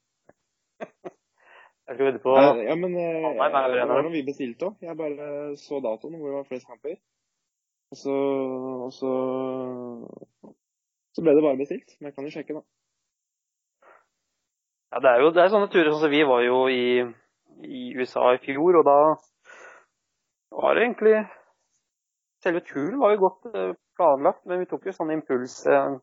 Jeg 1.88 1.96
skal 1.96 2.06
vedde 2.06 2.20
på 2.24 2.34
Ja, 2.36 2.48
ja, 2.70 2.76
men 2.76 2.96
eh, 2.98 3.20
Nei, 3.24 3.36
nei, 3.38 3.50
nei, 3.54 3.78
det 3.78 3.86
var 3.90 4.02
noe 4.04 4.16
vi 4.16 4.26
bestilte 4.28 4.72
òg. 4.72 4.82
Jeg 4.84 4.98
bare 5.00 5.28
så 5.62 5.80
datoen 5.84 6.18
hvor 6.18 6.32
det 6.32 6.40
var 6.40 6.50
flest 6.50 6.68
kamper. 6.68 6.98
Og 7.94 8.00
så, 8.02 8.16
og 8.88 8.92
så 8.92 9.12
Så 11.16 11.24
ble 11.24 11.38
det 11.38 11.46
bare 11.46 11.62
bestilt. 11.62 11.96
Men 12.00 12.10
jeg 12.10 12.18
kan 12.18 12.28
jo 12.28 12.34
sjekke, 12.34 12.58
da. 12.58 12.66
Ja, 14.92 15.00
det 15.04 15.14
er 15.14 15.22
jo 15.22 15.32
det 15.36 15.44
er 15.44 15.54
sånne 15.54 15.70
turer 15.72 15.92
sånn 15.94 16.04
som 16.06 16.12
vi 16.12 16.24
var 16.28 16.42
jo 16.44 16.60
i, 16.72 16.84
i 17.68 17.82
USA 18.00 18.32
i 18.34 18.42
fjor, 18.44 18.80
og 18.82 18.86
da 18.88 19.00
var 20.58 20.76
det 20.76 20.86
egentlig 20.86 21.18
Selve 22.44 22.62
turen 22.66 23.00
var 23.02 23.16
jo 23.16 23.24
godt 23.26 23.50
eh, 23.54 23.74
planlagt, 23.98 24.44
men 24.46 24.62
vi 24.62 24.70
tok 24.70 24.86
jo 24.86 24.94
sånne 24.96 25.18
impuls, 25.18 25.60
eh, 25.70 25.98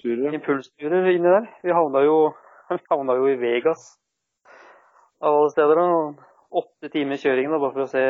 Turer, 0.00 0.34
impulsturer 0.34 1.06
inni 1.12 1.30
der. 1.30 1.46
Vi 1.62 1.74
havna 1.74 2.02
jo, 2.04 2.16
vi 2.74 2.80
havna 2.90 3.14
jo 3.18 3.28
i 3.30 3.36
Vegas 3.40 3.92
av 5.22 5.40
alle 5.40 5.52
steder. 5.54 5.82
Og 5.82 6.30
Åtte 6.54 6.86
timer 6.86 7.18
kjøring 7.18 7.48
da, 7.50 7.58
bare 7.58 7.74
for 7.74 7.82
å 7.82 7.90
se 7.90 8.02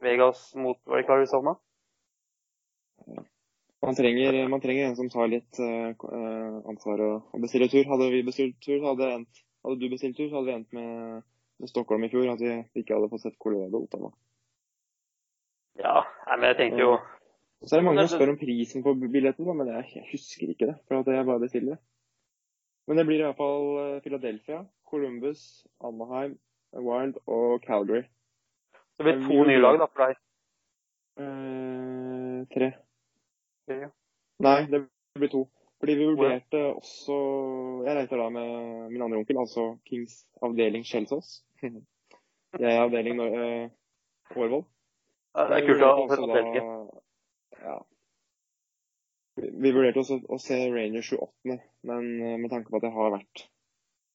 Vegas 0.00 0.46
mot 0.56 0.78
var 0.88 1.02
det 1.02 1.12
Arizona. 1.12 1.52
Man 3.84 3.98
trenger, 3.98 4.38
man 4.48 4.62
trenger 4.62 4.86
en 4.86 4.96
som 4.96 5.10
tar 5.12 5.28
litt 5.28 5.60
eh, 5.60 5.92
eh, 5.92 6.54
ansvar 6.72 7.02
og, 7.04 7.26
og 7.36 7.42
bestiller 7.44 7.68
tur. 7.68 7.84
Hadde 7.90 8.08
vi 8.14 8.22
bestilt 8.24 8.56
tur, 8.64 8.80
hadde, 8.86 9.10
endt, 9.18 9.42
hadde 9.66 9.80
du 9.82 9.90
bestilt 9.92 10.16
tur, 10.16 10.30
hadde 10.32 10.48
vi 10.48 10.54
endt 10.56 10.72
med, 10.78 11.26
med 11.60 11.72
Stockholm 11.72 12.08
i 12.08 12.10
fjor. 12.12 12.30
At 12.32 12.40
vi 12.40 12.80
ikke 12.80 12.96
hadde 12.96 13.12
fått 13.12 13.26
sett 13.26 13.36
Colorado 13.42 13.84
Ottawa. 13.84 14.14
Ja, 15.84 16.00
nei, 16.26 16.36
men 16.36 16.48
jeg 16.50 16.58
tenkte 16.60 16.82
jo 16.82 16.96
Så 17.64 17.76
er 17.76 17.80
det 17.80 17.86
mange 17.88 18.06
som 18.06 18.18
spør 18.18 18.32
om 18.34 18.40
prisen 18.40 18.84
på 18.84 18.94
billetten, 19.00 19.48
men 19.56 19.70
jeg, 19.72 20.02
husker 20.10 20.50
ikke 20.52 20.68
det. 20.70 20.76
For 20.88 21.00
at 21.00 21.08
jeg 21.08 21.26
bare 21.26 21.42
bestiller 21.42 21.76
det. 21.76 21.82
Men 22.86 23.00
det 23.00 23.06
blir 23.08 23.22
i 23.22 23.24
hvert 23.24 23.38
fall 23.40 23.64
eh, 23.82 24.02
Philadelphia, 24.04 24.60
Columbus, 24.90 25.40
Anaheim, 25.82 26.36
Wild 26.72 27.16
og 27.26 27.64
Calgary. 27.64 28.04
Det 28.98 29.06
blir 29.08 29.24
to 29.24 29.42
nye 29.48 29.62
lag 29.62 29.80
da 29.80 29.88
for 29.90 30.04
deg. 30.04 30.20
Eh, 31.24 32.38
tre. 32.54 32.70
Ja. 33.72 33.90
Nei, 34.44 34.60
det 34.70 34.84
blir 35.18 35.32
to. 35.32 35.46
Fordi 35.80 35.94
vi 35.98 36.06
vurderte 36.08 36.60
også 36.72 37.16
Jeg 37.84 37.96
reiser 37.98 38.20
da 38.20 38.28
med 38.32 38.92
min 38.92 39.02
andre 39.02 39.18
onkel, 39.18 39.38
altså 39.38 39.66
Kings 39.88 40.22
avdeling 40.42 40.86
Skjelsås. 40.86 41.42
Jeg 41.62 41.74
er 42.70 42.80
avdeling 42.84 43.20
uh, 43.20 43.68
Årvoll. 44.36 44.64
Ja, 45.36 45.44
det 45.50 45.56
er 45.58 45.66
kult 45.66 45.84
å 45.84 45.88
ha 45.90 46.04
også 46.06 46.26
Belgia. 46.30 46.62
Ja. 47.60 47.76
Vi 49.36 49.72
vurderte 49.74 50.00
også 50.00 50.16
å 50.32 50.38
se 50.40 50.56
Rangers 50.72 51.10
28., 51.12 51.58
men 51.90 52.06
eh, 52.24 52.38
med 52.40 52.48
tanke 52.52 52.72
på 52.72 52.80
at 52.80 52.86
jeg 52.88 52.94
har 52.94 53.12
vært 53.12 53.42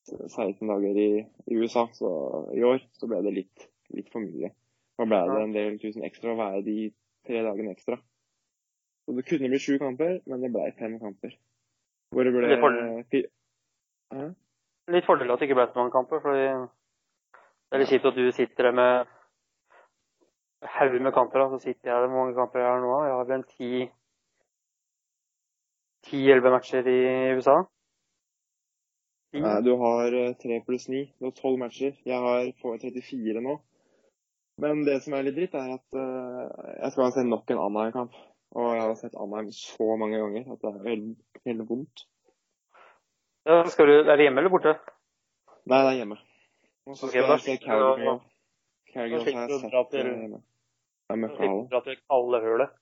16 0.09 0.65
dager 0.65 0.97
i, 0.97 1.09
i 1.45 1.59
USA 1.61 1.85
så 1.93 2.09
i 2.57 2.63
år, 2.65 2.81
så 2.97 3.09
ble 3.09 3.21
det 3.27 3.35
litt, 3.35 3.67
litt 3.93 4.09
for 4.09 4.25
mye. 4.25 4.49
Da 4.97 5.05
ble 5.05 5.21
det 5.29 5.43
en 5.43 5.53
del 5.53 5.77
tusen 5.81 6.07
ekstra 6.07 6.33
å 6.33 6.39
være 6.39 6.65
de 6.65 6.77
tre 7.27 7.45
dagene 7.45 7.75
ekstra. 7.75 7.99
Så 9.05 9.13
det 9.17 9.27
kunne 9.29 9.53
blitt 9.53 9.65
sju 9.65 9.77
kamper, 9.81 10.19
men 10.25 10.41
det 10.41 10.49
ble 10.53 10.67
fem 10.79 10.97
kamper. 11.01 11.37
Hvor 12.11 12.25
det 12.25 12.33
ble 12.33 12.49
er 12.49 12.61
fordel. 12.61 13.25
Hæ? 14.11 14.27
Litt 14.91 15.07
fordel 15.07 15.31
at 15.31 15.41
det 15.41 15.51
ikke 15.51 15.61
ble 15.61 15.69
så 15.69 15.79
mange 15.83 15.93
kamper, 15.93 16.21
for 16.25 16.33
det 16.33 16.49
er 16.49 17.81
litt 17.83 17.93
kjipt 17.93 18.09
at 18.09 18.17
du 18.17 18.25
sitter 18.33 18.71
der 18.71 18.77
med 18.81 19.17
haug 20.61 21.01
med 21.01 21.13
kamper. 21.13 21.47
Så 21.49 21.59
sitter 21.65 21.91
jeg 21.91 22.07
hvor 22.07 22.17
mange 22.17 22.37
kamper 22.37 22.59
jeg 22.59 22.69
har 22.69 22.81
nå? 22.83 22.93
Jeg 23.05 23.15
har 23.17 23.27
vel 23.29 23.39
en 23.39 23.49
ti 23.57 23.71
ti-elleve 26.07 26.51
matcher 26.51 26.87
i 26.89 26.99
USA. 27.37 27.61
Nei, 29.31 29.57
du 29.63 29.75
har 29.79 30.15
eh, 30.17 30.33
tre 30.41 30.57
pluss 30.65 30.89
ni. 30.91 31.05
Du 31.19 31.29
har 31.29 31.35
tolv 31.37 31.59
matcher. 31.61 31.93
Jeg 32.05 32.17
har 32.19 32.49
får 32.61 32.81
34 32.83 33.43
nå. 33.45 33.59
Men 34.61 34.83
det 34.85 34.97
som 35.05 35.15
er 35.15 35.23
litt 35.25 35.37
dritt, 35.37 35.55
er 35.55 35.77
at 35.77 35.97
uh, 35.97 36.49
jeg 36.83 36.91
skal 36.93 37.13
se 37.15 37.23
nok 37.25 37.53
en 37.53 37.61
Anheim-kamp. 37.63 38.17
Og 38.59 38.73
jeg 38.75 38.81
har 38.83 38.97
sett 38.99 39.15
Anheim 39.15 39.47
så 39.55 39.95
mange 39.97 40.19
ganger 40.19 40.51
at 40.51 40.59
det 40.59 40.71
er 40.73 40.89
helt, 40.89 41.21
helt 41.47 41.63
vondt. 41.69 42.03
Ja, 43.47 43.63
skal 43.73 43.89
du, 43.89 43.93
er 44.03 44.19
det 44.19 44.27
hjemme 44.27 44.43
eller 44.43 44.53
borte? 44.53 44.75
Nei, 45.65 45.79
det 45.79 45.93
er 45.93 45.97
hjemme. 46.01 46.19
Og 46.85 46.97
så 46.97 47.07
skal 47.07 47.23
okay, 47.23 47.31
jeg 47.31 47.45
se 47.45 47.57
Calgary. 47.63 48.19
Calgary 48.91 49.33
har 49.37 49.47
jeg 49.47 49.63
sett 49.63 49.97
eh, 49.97 50.11
hjemme. 50.11 50.41
Det 51.11 51.17
er 51.17 51.21
møkkahale. 51.25 51.67
dra 51.71 51.83
til 51.83 51.99
kalde 52.07 52.41
hølet. 52.45 52.73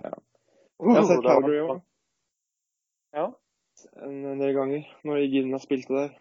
Jeg 0.00 0.96
har 0.96 1.06
sett 1.10 1.24
Calgary 1.26 1.60
òg. 1.60 1.80
Ja. 3.12 3.26
En, 4.06 4.18
en 4.32 4.40
del 4.40 4.54
ganger. 4.56 4.88
Når 5.04 5.24
Igina 5.26 5.60
spilte 5.60 5.96
der. 5.96 6.14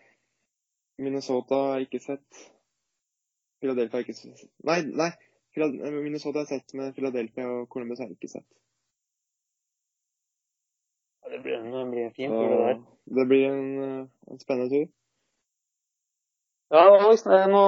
Minnesota 0.99 1.55
har 1.63 1.79
jeg 1.79 1.87
ikke 1.87 2.03
sett. 2.03 2.45
Philadelphia 3.63 3.95
har 3.97 4.03
jeg 4.03 4.09
ikke 4.09 4.19
sett. 4.19 4.51
Nei, 4.67 4.81
nei. 4.83 5.11
Minnesota 5.55 6.41
har 6.41 6.49
jeg 6.49 6.59
sett, 6.59 6.75
men 6.75 6.91
Philadelphia 6.95 7.47
og 7.47 7.69
Columbus 7.71 8.03
har 8.03 8.11
jeg 8.11 8.19
ikke 8.19 8.33
sett. 8.35 8.47
blir 11.43 11.55
en, 11.55 11.71
det 11.71 11.85
blir 11.91 12.05
en 12.05 12.13
fin 12.13 12.31
tur, 12.31 12.49
det 12.49 12.59
der. 12.67 12.79
det 13.15 13.27
blir 13.27 13.45
en, 13.47 13.83
eh, 13.83 14.07
en 14.31 14.39
spennende 14.39 14.69
tur. 14.75 14.87
Ja, 16.73 16.83
Alex, 16.99 17.25
eh, 17.25 17.47
nå 17.49 17.63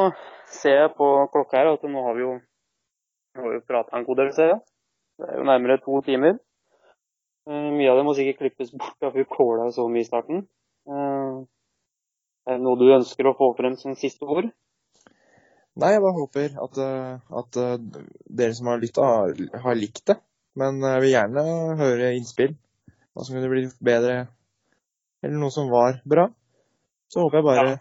ser 0.61 0.75
jeg 0.81 0.95
på 0.97 1.07
klokka 1.33 1.57
her 1.57 1.71
at 1.73 1.83
nå 1.83 2.03
har 2.07 2.17
vi 2.17 2.25
jo, 2.25 2.33
nå 3.35 3.43
har 3.45 3.53
vi 3.55 3.61
prata 3.67 3.97
en 3.97 4.05
god 4.07 4.17
del, 4.21 4.31
ser 4.35 4.51
jeg. 4.53 4.61
Det 5.21 5.27
er 5.29 5.37
jo 5.39 5.47
nærmere 5.47 5.79
to 5.83 5.99
timer. 6.05 6.39
Eh, 7.49 7.69
Mye 7.75 7.91
av 7.91 7.99
det 7.99 8.05
må 8.07 8.15
sikkert 8.17 8.41
klippes 8.41 8.73
bort, 8.79 8.97
for 8.99 9.15
vi 9.15 9.25
kåla 9.29 9.69
så 9.75 9.87
mye 9.91 10.05
i 10.05 10.09
starten. 10.09 10.45
Eh, 10.89 11.41
Er 12.49 12.57
det 12.57 12.63
noe 12.65 12.79
du 12.79 12.87
ønsker 12.89 13.27
å 13.29 13.35
få 13.37 13.51
frem 13.57 13.75
som 13.77 13.93
siste 13.95 14.25
ord? 14.25 14.47
Nei, 15.79 15.91
jeg 15.93 16.01
bare 16.03 16.17
håper 16.17 16.55
at, 16.59 16.79
eh, 16.81 17.37
at 17.41 17.59
dere 18.41 18.55
som 18.57 18.67
har 18.71 18.81
lytta, 18.81 19.05
har, 19.07 19.35
har 19.63 19.77
likt 19.77 20.03
det. 20.09 20.17
Men 20.59 20.81
jeg 20.83 21.03
vil 21.05 21.13
gjerne 21.13 21.43
høre 21.79 22.09
innspill. 22.17 22.57
Hva 23.13 23.23
som 23.23 23.37
kunne 23.37 23.51
blitt 23.51 23.77
bedre, 23.83 24.25
eller 25.23 25.37
noe 25.39 25.53
som 25.53 25.69
var 25.71 26.01
bra. 26.07 26.25
Så 27.11 27.23
håper 27.23 27.39
jeg 27.39 27.47
bare 27.47 27.69
Ja. 27.69 27.77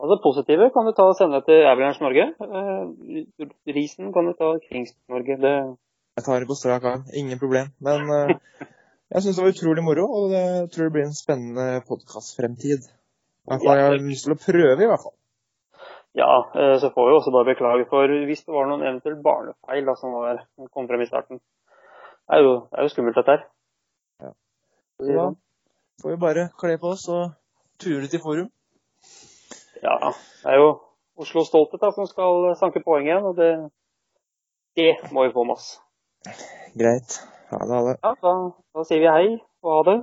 Altså 0.00 0.16
Positive 0.24 0.70
kan 0.74 0.86
du 0.88 0.92
ta 0.96 1.04
og 1.10 1.16
sende 1.18 1.40
til 1.44 1.58
Avalanche 1.70 2.02
Norge. 2.04 2.24
Uh, 2.40 2.84
Risen 3.76 4.12
kan 4.14 4.28
du 4.28 4.32
ta 4.38 4.48
Kings 4.68 4.92
Norge. 5.12 5.36
Det, 5.44 5.54
Jeg 6.16 6.24
tar 6.24 6.38
det 6.40 6.48
på 6.48 6.56
strak 6.60 6.84
arm. 6.84 7.02
Ingen 7.20 7.38
problem. 7.38 7.66
Men 7.86 7.98
uh, 8.08 8.32
jeg 9.12 9.22
syns 9.22 9.36
det 9.36 9.44
var 9.44 9.54
utrolig 9.54 9.84
moro, 9.84 10.04
og 10.16 10.30
det 10.32 10.40
jeg 10.40 10.70
tror 10.72 10.84
det 10.84 10.94
blir 10.94 11.06
en 11.08 11.22
spennende 11.22 11.66
podkastfremtid. 11.88 12.86
I 13.44 13.50
hvert 13.50 13.64
fall, 13.66 13.80
jeg 13.80 13.88
har 13.88 13.98
lyst 14.10 14.24
til 14.26 14.36
å 14.36 14.42
prøve, 14.48 14.82
i 14.84 14.90
hvert 14.92 15.04
fall. 15.06 15.16
ja, 16.22 16.30
uh, 16.56 16.76
så 16.82 16.90
får 16.94 17.08
vi 17.08 17.16
også 17.18 17.34
bare 17.36 17.50
beklage 17.52 17.86
for 17.92 18.14
hvis 18.28 18.44
det 18.46 18.54
var 18.56 18.70
noen 18.70 18.86
eventuelt 18.86 19.20
barnefeil 19.24 19.84
da, 19.90 19.96
som 20.00 20.16
var, 20.16 20.44
kom 20.74 20.88
frem 20.88 21.04
i 21.04 21.10
starten. 21.10 21.42
Det 22.30 22.38
er 22.38 22.46
jo, 22.46 22.54
det 22.70 22.78
er 22.78 22.88
jo 22.88 22.94
skummelt, 22.94 23.20
dette 23.20 23.36
her. 23.36 23.44
Ja. 24.24 24.32
Så 25.00 25.12
da 25.18 25.28
får 26.02 26.14
vi 26.14 26.22
bare 26.24 26.48
kle 26.60 26.78
på 26.80 26.94
oss 26.94 27.04
og 27.12 27.36
ture 27.82 28.08
til 28.08 28.22
forum. 28.24 28.48
Ja, 29.84 29.96
det 30.42 30.52
er 30.52 30.60
jo 30.60 30.70
Oslo 31.20 31.44
Stolthet 31.44 31.82
da, 31.82 31.90
som 31.92 32.08
skal 32.08 32.52
sanke 32.60 32.82
poeng 32.84 33.08
igjen, 33.08 33.26
og 33.26 33.36
det, 33.36 33.50
det 34.76 34.92
må 35.12 35.26
vi 35.26 35.34
få 35.34 35.44
med 35.48 35.56
oss. 35.56 35.74
Greit. 36.78 37.20
Ha 37.50 37.58
det, 37.64 37.74
ha 37.74 37.82
det. 37.88 37.96
Ja, 38.04 38.14
da, 38.22 38.34
da 38.76 38.86
sier 38.86 39.02
vi 39.02 39.10
hei 39.10 39.28
og 39.64 39.72
ha 39.74 39.80
det. 39.88 39.96